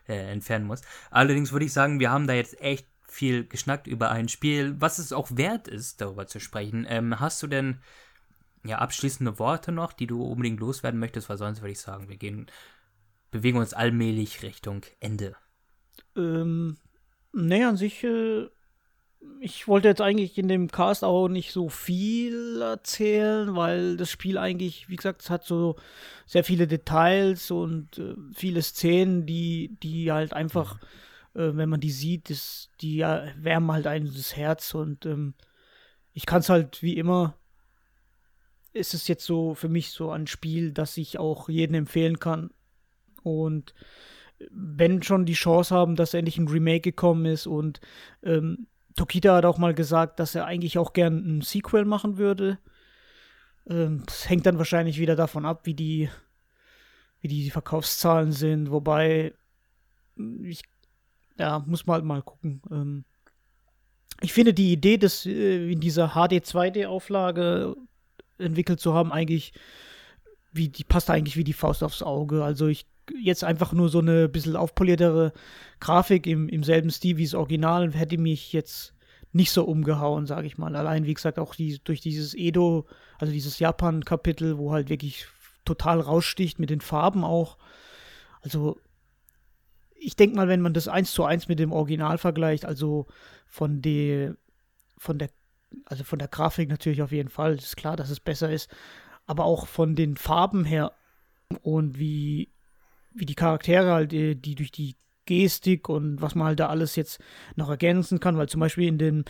äh, 0.08 0.32
entfernen 0.32 0.66
muss. 0.66 0.82
Allerdings 1.12 1.52
würde 1.52 1.66
ich 1.66 1.74
sagen, 1.74 2.00
wir 2.00 2.12
haben 2.12 2.28
da 2.28 2.34
jetzt 2.34 2.60
echt 2.62 2.88
viel 3.08 3.48
geschnackt 3.48 3.88
über 3.88 4.12
ein 4.12 4.28
Spiel, 4.28 4.76
was 4.80 4.98
es 4.98 5.14
auch 5.14 5.30
wert 5.36 5.68
ist, 5.68 6.02
darüber 6.02 6.28
zu 6.28 6.40
sprechen. 6.40 6.86
Ähm, 6.90 7.20
hast 7.20 7.42
du 7.44 7.48
denn 7.48 7.80
ja, 8.66 8.80
abschließende 8.80 9.40
Worte 9.40 9.72
noch, 9.72 9.94
die 9.94 10.08
du 10.08 10.24
unbedingt 10.24 10.60
loswerden 10.60 11.00
möchtest, 11.00 11.30
weil 11.30 11.38
sonst 11.38 11.62
würde 11.62 11.72
ich 11.72 11.80
sagen, 11.80 12.10
wir 12.10 12.18
gehen, 12.18 12.48
bewegen 13.32 13.58
uns 13.58 13.74
allmählich 13.74 14.42
Richtung 14.44 14.82
Ende. 15.00 15.36
Ähm, 16.16 16.78
nee, 17.34 17.64
an 17.64 17.78
sich, 17.78 18.04
äh, 18.04 18.48
ich 19.40 19.68
wollte 19.68 19.88
jetzt 19.88 20.02
eigentlich 20.02 20.38
in 20.38 20.48
dem 20.48 20.70
Cast 20.70 21.04
auch 21.04 21.28
nicht 21.28 21.52
so 21.52 21.70
viel 21.70 22.62
erzählen, 22.62 23.56
weil 23.56 23.98
das 23.98 24.10
Spiel 24.10 24.38
eigentlich, 24.38 24.90
wie 24.90 24.96
gesagt, 24.96 25.22
es 25.22 25.30
hat 25.30 25.46
so 25.46 25.76
sehr 26.26 26.44
viele 26.44 26.68
Details 26.68 27.52
und 27.52 27.98
äh, 27.98 28.16
viele 28.34 28.62
Szenen, 28.62 29.26
die, 29.26 29.78
die 29.84 30.12
halt 30.12 30.34
einfach, 30.34 30.80
mhm. 31.34 31.42
äh, 31.42 31.58
wenn 31.58 31.70
man 31.70 31.80
die 31.80 31.92
sieht, 31.92 32.30
das, 32.30 32.70
die 32.82 32.98
ja, 32.98 33.26
wärmen 33.38 33.72
halt 33.72 33.88
einem 33.88 34.14
das 34.14 34.36
Herz 34.36 34.74
und 34.74 35.06
ähm, 35.06 35.34
ich 36.14 36.26
kann 36.26 36.40
es 36.40 36.50
halt 36.50 36.82
wie 36.82 36.98
immer 36.98 37.36
ist 38.76 38.93
es 38.93 39.07
jetzt 39.07 39.26
so 39.26 39.56
für 39.56 39.69
mich 39.69 39.91
so 39.91 40.11
ein 40.11 40.27
Spiel, 40.27 40.72
das 40.72 40.97
ich 40.97 41.18
auch 41.18 41.49
jedem 41.49 41.76
empfehlen 41.76 42.19
kann. 42.19 42.52
Und 43.23 43.73
wenn 44.52 45.02
schon 45.02 45.26
die 45.26 45.34
Chance 45.34 45.73
haben, 45.73 45.95
dass 45.95 46.14
endlich 46.14 46.38
ein 46.38 46.47
Remake 46.47 46.81
gekommen 46.81 47.26
ist 47.26 47.47
und 47.47 47.80
ähm, 48.22 48.68
Tokita 48.95 49.35
hat 49.35 49.45
auch 49.45 49.57
mal 49.57 49.73
gesagt, 49.73 50.19
dass 50.19 50.35
er 50.35 50.45
eigentlich 50.45 50.77
auch 50.77 50.93
gern 50.93 51.38
ein 51.38 51.41
Sequel 51.41 51.85
machen 51.85 52.18
würde. 52.18 52.60
Ähm, 53.68 54.03
das 54.06 54.30
hängt 54.30 54.45
dann 54.45 54.57
wahrscheinlich 54.57 54.99
wieder 54.99 55.15
davon 55.15 55.45
ab, 55.45 55.65
wie 55.65 55.73
die, 55.73 56.10
wie 57.22 57.27
die 57.27 57.49
Verkaufszahlen 57.49 58.31
sind. 58.31 58.72
Wobei, 58.72 59.34
ich, 60.43 60.64
ja, 61.38 61.64
muss 61.65 61.85
man 61.85 61.95
halt 61.95 62.06
mal 62.06 62.22
gucken. 62.22 62.61
Ähm, 62.72 63.06
ich 64.22 64.34
finde 64.34 64.53
die 64.53 64.72
Idee, 64.72 64.97
dass 64.97 65.26
äh, 65.26 65.72
in 65.72 65.80
dieser 65.80 66.10
HD 66.10 66.43
2D-Auflage 66.43 67.76
entwickelt 68.38 68.80
zu 68.80 68.94
haben, 68.94 69.12
eigentlich 69.12 69.53
wie 70.52 70.70
die 70.70 70.84
passt 70.84 71.10
eigentlich 71.10 71.36
wie 71.36 71.44
die 71.44 71.53
Faust 71.53 71.84
aufs 71.84 72.02
Auge. 72.02 72.44
Also 72.44 72.68
ich 72.68 72.86
jetzt 73.20 73.44
einfach 73.44 73.74
nur 73.74 73.90
so 73.90 73.99
eine 73.99 74.30
bisschen 74.30 74.56
aufpoliertere 74.56 75.34
Grafik 75.80 76.26
im, 76.28 76.49
im 76.49 76.64
selben 76.64 76.90
Stil 76.90 77.18
wie 77.18 77.26
das 77.26 77.34
Original 77.34 77.91
hätte 77.94 78.18
mich 78.18 78.53
jetzt 78.53 78.94
nicht 79.32 79.52
so 79.52 79.66
umgehauen, 79.66 80.26
sage 80.26 80.48
ich 80.48 80.57
mal. 80.57 80.76
Allein, 80.76 81.06
wie 81.06 81.14
gesagt, 81.14 81.40
auch 81.40 81.56
die, 81.56 81.80
durch 81.84 81.99
dieses 81.99 82.34
Edo, 82.34 82.88
also 83.20 83.34
dieses 83.34 83.60
Japan-Kapitel, 83.60 84.57
wo 84.57 84.72
halt 84.72 84.90
wirklich 84.90 85.28
total 85.66 85.99
raussticht 85.99 86.57
mit 86.57 86.70
den 86.70 86.80
Farben 86.80 87.26
auch. 87.26 87.57
Also, 88.41 88.80
ich 89.94 90.16
denke 90.16 90.38
mal, 90.38 90.48
wenn 90.48 90.62
man 90.62 90.74
das 90.74 90.88
eins 90.88 91.12
zu 91.12 91.26
eins 91.26 91.49
mit 91.49 91.60
dem 91.60 91.74
Original 91.74 92.18
vergleicht, 92.18 92.64
also 92.64 93.07
von 93.45 93.82
der, 93.82 94.38
von 94.98 95.18
der, 95.20 95.30
also 95.85 96.03
von 96.03 96.19
der 96.19 96.27
Grafik 96.27 96.69
natürlich 96.69 97.02
auf 97.02 97.11
jeden 97.11 97.30
Fall, 97.30 97.56
ist 97.56 97.77
klar, 97.77 97.95
dass 97.95 98.10
es 98.10 98.19
besser 98.19 98.52
ist, 98.52 98.69
aber 99.26 99.45
auch 99.45 99.68
von 99.68 99.95
den 99.95 100.18
Farben 100.18 100.65
her 100.65 100.93
und 101.61 101.99
wie, 101.99 102.52
wie 103.14 103.26
die 103.26 103.35
Charaktere 103.35 103.91
halt, 103.91 104.11
die, 104.11 104.35
die 104.35 104.56
durch 104.56 104.72
die 104.72 104.95
Gestik 105.26 105.89
und 105.89 106.22
was 106.22 106.35
man 106.35 106.47
halt 106.47 106.60
da 106.60 106.68
alles 106.68 106.95
jetzt 106.95 107.19
noch 107.56 107.69
ergänzen 107.69 108.19
kann, 108.19 108.38
weil 108.38 108.49
zum 108.49 108.61
Beispiel 108.61 108.88
in 108.88 108.97
dem 108.97 109.26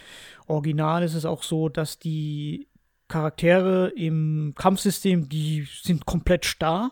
Original 0.47 1.03
ist 1.03 1.15
es 1.15 1.25
auch 1.25 1.43
so, 1.43 1.69
dass 1.69 1.99
die 1.99 2.67
Charaktere 3.07 3.89
im 3.95 4.53
Kampfsystem, 4.57 5.29
die 5.29 5.67
sind 5.81 6.05
komplett 6.05 6.45
starr. 6.45 6.91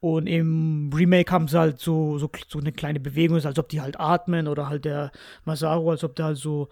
Und 0.00 0.28
im 0.28 0.92
Remake 0.94 1.32
haben 1.32 1.48
sie 1.48 1.58
halt 1.58 1.80
so, 1.80 2.18
so, 2.18 2.30
so 2.48 2.60
eine 2.60 2.70
kleine 2.72 3.00
Bewegung, 3.00 3.36
als 3.44 3.58
ob 3.58 3.68
die 3.68 3.80
halt 3.80 3.98
atmen 3.98 4.46
oder 4.46 4.68
halt 4.68 4.84
der 4.84 5.10
Masaru, 5.44 5.90
als 5.90 6.04
ob 6.04 6.14
der 6.14 6.26
halt 6.26 6.36
so, 6.36 6.68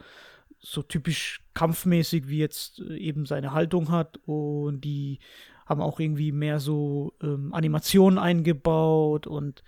so 0.58 0.82
typisch 0.82 1.42
kampfmäßig 1.54 2.28
wie 2.28 2.38
jetzt 2.38 2.80
eben 2.80 3.26
seine 3.26 3.52
Haltung 3.52 3.90
hat. 3.90 4.18
Und 4.26 4.82
die 4.82 5.20
haben 5.66 5.80
auch 5.80 6.00
irgendwie 6.00 6.32
mehr 6.32 6.60
so 6.60 7.14
ähm, 7.22 7.52
Animationen 7.52 8.18
eingebaut 8.18 9.26
und 9.26 9.62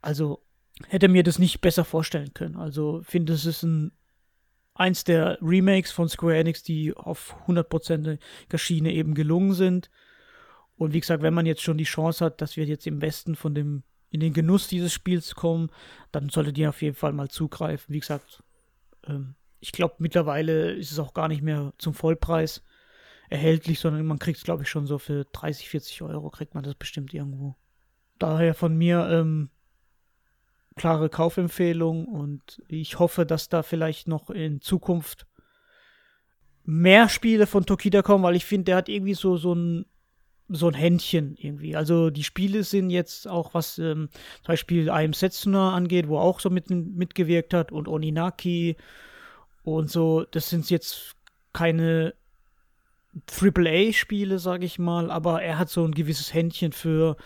also 0.00 0.42
hätte 0.88 1.08
mir 1.08 1.22
das 1.22 1.38
nicht 1.38 1.60
besser 1.60 1.84
vorstellen 1.84 2.34
können. 2.34 2.56
Also 2.56 3.00
finde, 3.04 3.32
es 3.32 3.46
ist 3.46 3.62
ein 3.62 3.92
eins 4.74 5.04
der 5.04 5.38
Remakes 5.42 5.92
von 5.92 6.08
Square 6.08 6.36
Enix, 6.36 6.62
die 6.62 6.94
auf 6.94 7.36
100% 7.46 8.18
Schiene 8.56 8.92
eben 8.92 9.14
gelungen 9.14 9.52
sind. 9.52 9.90
Und 10.76 10.92
wie 10.92 11.00
gesagt, 11.00 11.22
wenn 11.22 11.34
man 11.34 11.46
jetzt 11.46 11.62
schon 11.62 11.78
die 11.78 11.84
Chance 11.84 12.24
hat, 12.24 12.40
dass 12.40 12.56
wir 12.56 12.64
jetzt 12.64 12.86
im 12.86 13.02
Westen 13.02 13.36
von 13.36 13.54
dem 13.54 13.82
in 14.10 14.20
den 14.20 14.34
Genuss 14.34 14.68
dieses 14.68 14.92
Spiels 14.92 15.34
kommen, 15.34 15.70
dann 16.10 16.28
solltet 16.28 16.58
ihr 16.58 16.68
auf 16.68 16.82
jeden 16.82 16.96
Fall 16.96 17.14
mal 17.14 17.30
zugreifen. 17.30 17.94
Wie 17.94 18.00
gesagt, 18.00 18.42
ähm, 19.06 19.36
ich 19.62 19.70
glaube 19.70 19.94
mittlerweile 19.98 20.72
ist 20.72 20.90
es 20.90 20.98
auch 20.98 21.14
gar 21.14 21.28
nicht 21.28 21.40
mehr 21.40 21.72
zum 21.78 21.94
Vollpreis 21.94 22.62
erhältlich, 23.30 23.78
sondern 23.78 24.04
man 24.04 24.18
kriegt 24.18 24.38
es 24.38 24.44
glaube 24.44 24.64
ich 24.64 24.68
schon 24.68 24.86
so 24.86 24.98
für 24.98 25.24
30, 25.24 25.68
40 25.70 26.02
Euro 26.02 26.30
kriegt 26.30 26.54
man 26.54 26.64
das 26.64 26.74
bestimmt 26.74 27.14
irgendwo. 27.14 27.54
Daher 28.18 28.54
von 28.54 28.76
mir 28.76 29.08
ähm, 29.08 29.50
klare 30.74 31.08
Kaufempfehlung 31.08 32.06
und 32.06 32.60
ich 32.66 32.98
hoffe, 32.98 33.24
dass 33.24 33.48
da 33.48 33.62
vielleicht 33.62 34.08
noch 34.08 34.30
in 34.30 34.60
Zukunft 34.60 35.26
mehr 36.64 37.08
Spiele 37.08 37.46
von 37.46 37.64
Tokida 37.64 38.02
kommen, 38.02 38.24
weil 38.24 38.36
ich 38.36 38.44
finde, 38.44 38.64
der 38.64 38.76
hat 38.76 38.88
irgendwie 38.88 39.14
so, 39.14 39.36
so 39.36 39.54
ein 39.54 39.86
so 40.48 40.68
ein 40.68 40.74
Händchen 40.74 41.34
irgendwie. 41.38 41.76
Also 41.76 42.10
die 42.10 42.24
Spiele 42.24 42.62
sind 42.62 42.90
jetzt 42.90 43.26
auch, 43.26 43.54
was 43.54 43.78
ähm, 43.78 44.10
zum 44.42 44.52
Beispiel 44.52 44.90
einem 44.90 45.14
Setsuna 45.14 45.72
angeht, 45.72 46.08
wo 46.08 46.18
er 46.18 46.22
auch 46.22 46.40
so 46.40 46.50
mit, 46.50 46.68
mitgewirkt 46.68 47.54
hat 47.54 47.72
und 47.72 47.88
Oninaki 47.88 48.76
und 49.62 49.90
so, 49.90 50.24
das 50.24 50.50
sind 50.50 50.70
jetzt 50.70 51.14
keine 51.52 52.14
AAA-Spiele, 53.40 54.38
sage 54.38 54.64
ich 54.64 54.78
mal, 54.78 55.10
aber 55.10 55.42
er 55.42 55.58
hat 55.58 55.68
so 55.68 55.84
ein 55.84 55.92
gewisses 55.92 56.32
Händchen 56.32 56.72
für 56.72 57.16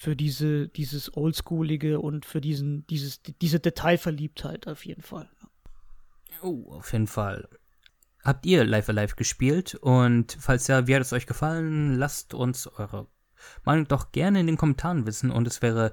für 0.00 0.16
diese, 0.16 0.66
dieses 0.68 1.14
Oldschoolige 1.14 2.00
und 2.00 2.24
für 2.24 2.40
diesen, 2.40 2.86
dieses, 2.86 3.20
diese 3.22 3.60
Detailverliebtheit 3.60 4.66
auf 4.66 4.86
jeden 4.86 5.02
Fall. 5.02 5.28
Oh, 6.40 6.72
auf 6.72 6.90
jeden 6.94 7.06
Fall. 7.06 7.46
Habt 8.24 8.46
ihr 8.46 8.64
Live 8.64 8.88
Alive 8.88 9.14
gespielt? 9.14 9.74
Und 9.74 10.38
falls 10.40 10.68
ja, 10.68 10.86
wie 10.86 10.94
hat 10.94 11.02
es 11.02 11.12
euch 11.12 11.26
gefallen? 11.26 11.98
Lasst 11.98 12.32
uns 12.32 12.66
eure 12.66 13.08
Meinung 13.64 13.88
doch 13.88 14.10
gerne 14.10 14.40
in 14.40 14.46
den 14.46 14.56
Kommentaren 14.56 15.04
wissen. 15.04 15.30
Und 15.30 15.46
es 15.46 15.60
wäre 15.60 15.92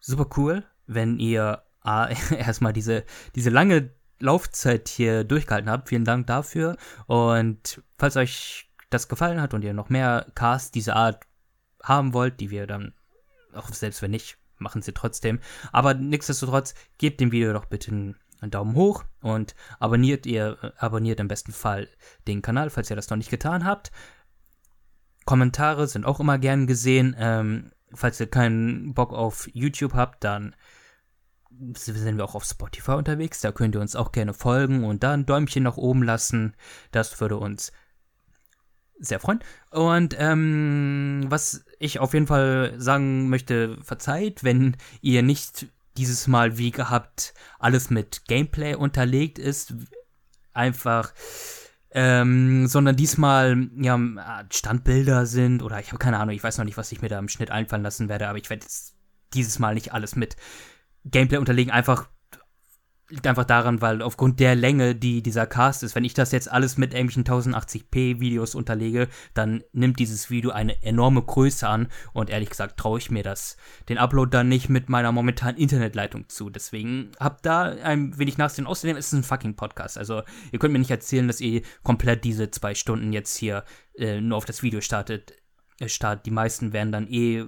super 0.00 0.28
cool, 0.36 0.64
wenn 0.86 1.18
ihr 1.18 1.62
ah, 1.80 2.10
erstmal 2.30 2.74
diese, 2.74 3.04
diese 3.34 3.48
lange 3.48 3.90
Laufzeit 4.20 4.88
hier 4.88 5.24
durchgehalten 5.24 5.70
habt. 5.70 5.88
Vielen 5.88 6.04
Dank 6.04 6.26
dafür. 6.26 6.76
Und 7.06 7.82
falls 7.98 8.16
euch 8.16 8.70
das 8.90 9.08
gefallen 9.08 9.40
hat 9.40 9.54
und 9.54 9.62
ihr 9.62 9.74
noch 9.74 9.88
mehr 9.88 10.26
Casts 10.34 10.70
dieser 10.70 10.96
Art 10.96 11.24
haben 11.82 12.12
wollt, 12.12 12.40
die 12.40 12.50
wir 12.50 12.66
dann 12.66 12.94
auch 13.54 13.68
selbst 13.68 14.02
wenn 14.02 14.10
nicht, 14.10 14.38
machen 14.58 14.82
sie 14.82 14.92
trotzdem. 14.92 15.40
Aber 15.72 15.94
nichtsdestotrotz, 15.94 16.74
gebt 16.98 17.20
dem 17.20 17.32
Video 17.32 17.52
doch 17.52 17.64
bitte 17.64 17.90
einen, 17.90 18.16
Daumen 18.42 18.74
hoch 18.74 19.04
und 19.20 19.54
abonniert 19.80 20.24
ihr, 20.24 20.72
abonniert 20.78 21.20
im 21.20 21.28
besten 21.28 21.52
Fall 21.52 21.88
den 22.26 22.40
Kanal, 22.40 22.70
falls 22.70 22.88
ihr 22.88 22.96
das 22.96 23.10
noch 23.10 23.18
nicht 23.18 23.28
getan 23.28 23.66
habt. 23.66 23.92
Kommentare 25.26 25.86
sind 25.86 26.06
auch 26.06 26.20
immer 26.20 26.38
gern 26.38 26.66
gesehen. 26.66 27.14
Ähm, 27.18 27.70
falls 27.92 28.18
ihr 28.18 28.30
keinen 28.30 28.94
Bock 28.94 29.12
auf 29.12 29.46
YouTube 29.52 29.92
habt, 29.92 30.24
dann 30.24 30.56
sind 31.74 32.16
wir 32.16 32.24
auch 32.24 32.34
auf 32.34 32.44
Spotify 32.44 32.92
unterwegs. 32.92 33.40
Da 33.40 33.52
könnt 33.52 33.74
ihr 33.74 33.80
uns 33.80 33.96
auch 33.96 34.12
gerne 34.12 34.34
folgen 34.34 34.84
und 34.84 35.02
da 35.02 35.12
ein 35.12 35.26
Däumchen 35.26 35.62
nach 35.62 35.76
oben 35.76 36.02
lassen. 36.02 36.54
Das 36.92 37.20
würde 37.20 37.36
uns 37.36 37.72
sehr 38.98 39.20
freuen. 39.20 39.40
Und 39.70 40.14
ähm, 40.18 41.24
was 41.28 41.64
ich 41.78 41.98
auf 41.98 42.14
jeden 42.14 42.26
Fall 42.26 42.74
sagen 42.76 43.28
möchte, 43.28 43.78
verzeiht, 43.82 44.44
wenn 44.44 44.76
ihr 45.00 45.22
nicht 45.22 45.68
dieses 45.96 46.26
Mal 46.26 46.58
wie 46.58 46.70
gehabt 46.70 47.34
alles 47.58 47.90
mit 47.90 48.24
Gameplay 48.26 48.74
unterlegt 48.74 49.38
ist, 49.38 49.74
einfach, 50.52 51.12
ähm, 51.90 52.66
sondern 52.66 52.96
diesmal 52.96 53.68
ja 53.76 53.98
Standbilder 54.50 55.26
sind 55.26 55.62
oder 55.62 55.80
ich 55.80 55.88
habe 55.88 55.98
keine 55.98 56.18
Ahnung, 56.18 56.34
ich 56.34 56.44
weiß 56.44 56.58
noch 56.58 56.64
nicht, 56.64 56.76
was 56.76 56.92
ich 56.92 57.02
mir 57.02 57.08
da 57.08 57.18
im 57.18 57.28
Schnitt 57.28 57.50
einfallen 57.50 57.82
lassen 57.82 58.08
werde, 58.08 58.28
aber 58.28 58.38
ich 58.38 58.48
werde 58.50 58.64
jetzt 58.64 58.94
dieses 59.34 59.58
Mal 59.58 59.74
nicht 59.74 59.92
alles 59.92 60.16
mit 60.16 60.36
Gameplay 61.04 61.38
unterlegen, 61.38 61.72
einfach 61.72 62.08
liegt 63.10 63.26
einfach 63.26 63.44
daran, 63.44 63.80
weil 63.80 64.02
aufgrund 64.02 64.40
der 64.40 64.54
Länge, 64.54 64.94
die 64.94 65.22
dieser 65.22 65.46
Cast 65.46 65.82
ist, 65.82 65.94
wenn 65.94 66.04
ich 66.04 66.14
das 66.14 66.32
jetzt 66.32 66.50
alles 66.50 66.78
mit 66.78 66.94
irgendwelchen 66.94 67.24
1080p 67.24 68.20
Videos 68.20 68.54
unterlege, 68.54 69.08
dann 69.34 69.62
nimmt 69.72 69.98
dieses 69.98 70.30
Video 70.30 70.52
eine 70.52 70.82
enorme 70.82 71.22
Größe 71.22 71.68
an 71.68 71.88
und 72.12 72.30
ehrlich 72.30 72.50
gesagt 72.50 72.78
traue 72.78 72.98
ich 72.98 73.10
mir 73.10 73.22
das, 73.22 73.56
den 73.88 73.98
Upload 73.98 74.30
dann 74.30 74.48
nicht 74.48 74.68
mit 74.68 74.88
meiner 74.88 75.12
momentanen 75.12 75.56
Internetleitung 75.56 76.28
zu. 76.28 76.50
Deswegen 76.50 77.10
habt 77.18 77.44
da 77.44 77.62
ein 77.64 78.16
wenig 78.18 78.38
Nachsehen. 78.38 78.66
Außerdem 78.66 78.96
ist 78.96 79.08
es 79.08 79.12
ein 79.12 79.24
fucking 79.24 79.56
Podcast. 79.56 79.98
Also 79.98 80.22
ihr 80.52 80.58
könnt 80.58 80.72
mir 80.72 80.78
nicht 80.78 80.90
erzählen, 80.90 81.26
dass 81.26 81.40
ihr 81.40 81.62
komplett 81.82 82.24
diese 82.24 82.50
zwei 82.50 82.74
Stunden 82.74 83.12
jetzt 83.12 83.36
hier 83.36 83.64
äh, 83.96 84.20
nur 84.20 84.38
auf 84.38 84.44
das 84.44 84.62
Video 84.62 84.80
startet. 84.80 85.34
Äh, 85.80 85.88
start. 85.88 86.26
Die 86.26 86.30
meisten 86.30 86.72
werden 86.72 86.92
dann 86.92 87.08
eh 87.08 87.44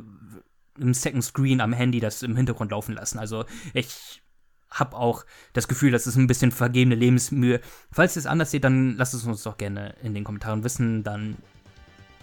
im 0.78 0.94
Second 0.94 1.24
Screen 1.24 1.60
am 1.60 1.72
Handy 1.72 2.00
das 2.00 2.22
im 2.22 2.36
Hintergrund 2.36 2.70
laufen 2.70 2.94
lassen. 2.94 3.18
Also 3.18 3.44
ich 3.74 4.22
habe 4.70 4.96
auch 4.96 5.24
das 5.52 5.68
Gefühl, 5.68 5.90
das 5.90 6.06
ist 6.06 6.16
ein 6.16 6.26
bisschen 6.26 6.50
vergebene 6.50 6.94
Lebensmühe. 6.94 7.60
Falls 7.90 8.16
ihr 8.16 8.20
es 8.20 8.26
anders 8.26 8.50
seht, 8.50 8.64
dann 8.64 8.96
lasst 8.96 9.14
es 9.14 9.24
uns 9.24 9.42
doch 9.42 9.58
gerne 9.58 9.94
in 10.02 10.14
den 10.14 10.24
Kommentaren 10.24 10.64
wissen, 10.64 11.02
dann 11.02 11.36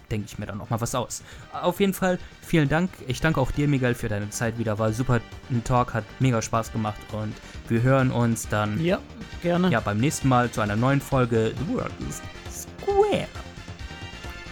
denke 0.10 0.28
ich 0.28 0.40
mir 0.40 0.48
dann 0.48 0.58
noch 0.58 0.70
mal 0.70 0.82
was 0.82 0.96
aus. 0.96 1.24
Auf 1.54 1.80
jeden 1.80 1.94
Fall 1.94 2.18
vielen 2.42 2.68
Dank. 2.68 2.90
Ich 3.08 3.22
danke 3.22 3.40
auch 3.40 3.52
dir, 3.52 3.68
Miguel, 3.68 3.94
für 3.94 4.10
deine 4.10 4.30
Zeit 4.32 4.58
wieder. 4.58 4.80
War 4.80 4.92
super 4.92 5.22
ein 5.52 5.64
Talk, 5.64 5.94
hat 5.94 6.04
mega 6.20 6.42
Spaß 6.42 6.72
gemacht 6.72 7.00
und 7.12 7.34
wir 7.68 7.84
hören 7.84 8.12
uns 8.12 8.48
dann 8.48 8.84
ja, 8.84 9.00
gerne. 9.44 9.70
Ja, 9.70 9.80
beim 9.80 10.00
nächsten 10.00 10.28
Mal 10.28 10.50
zu 10.50 10.62
einer 10.62 10.76
neuen 10.76 11.02
Folge 11.02 11.54
The 11.56 11.74
World 11.74 11.94
is 12.10 12.22
Square. 12.52 13.28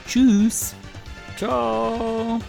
Tschüss. 0.07 0.75
Ciao. 1.35 2.39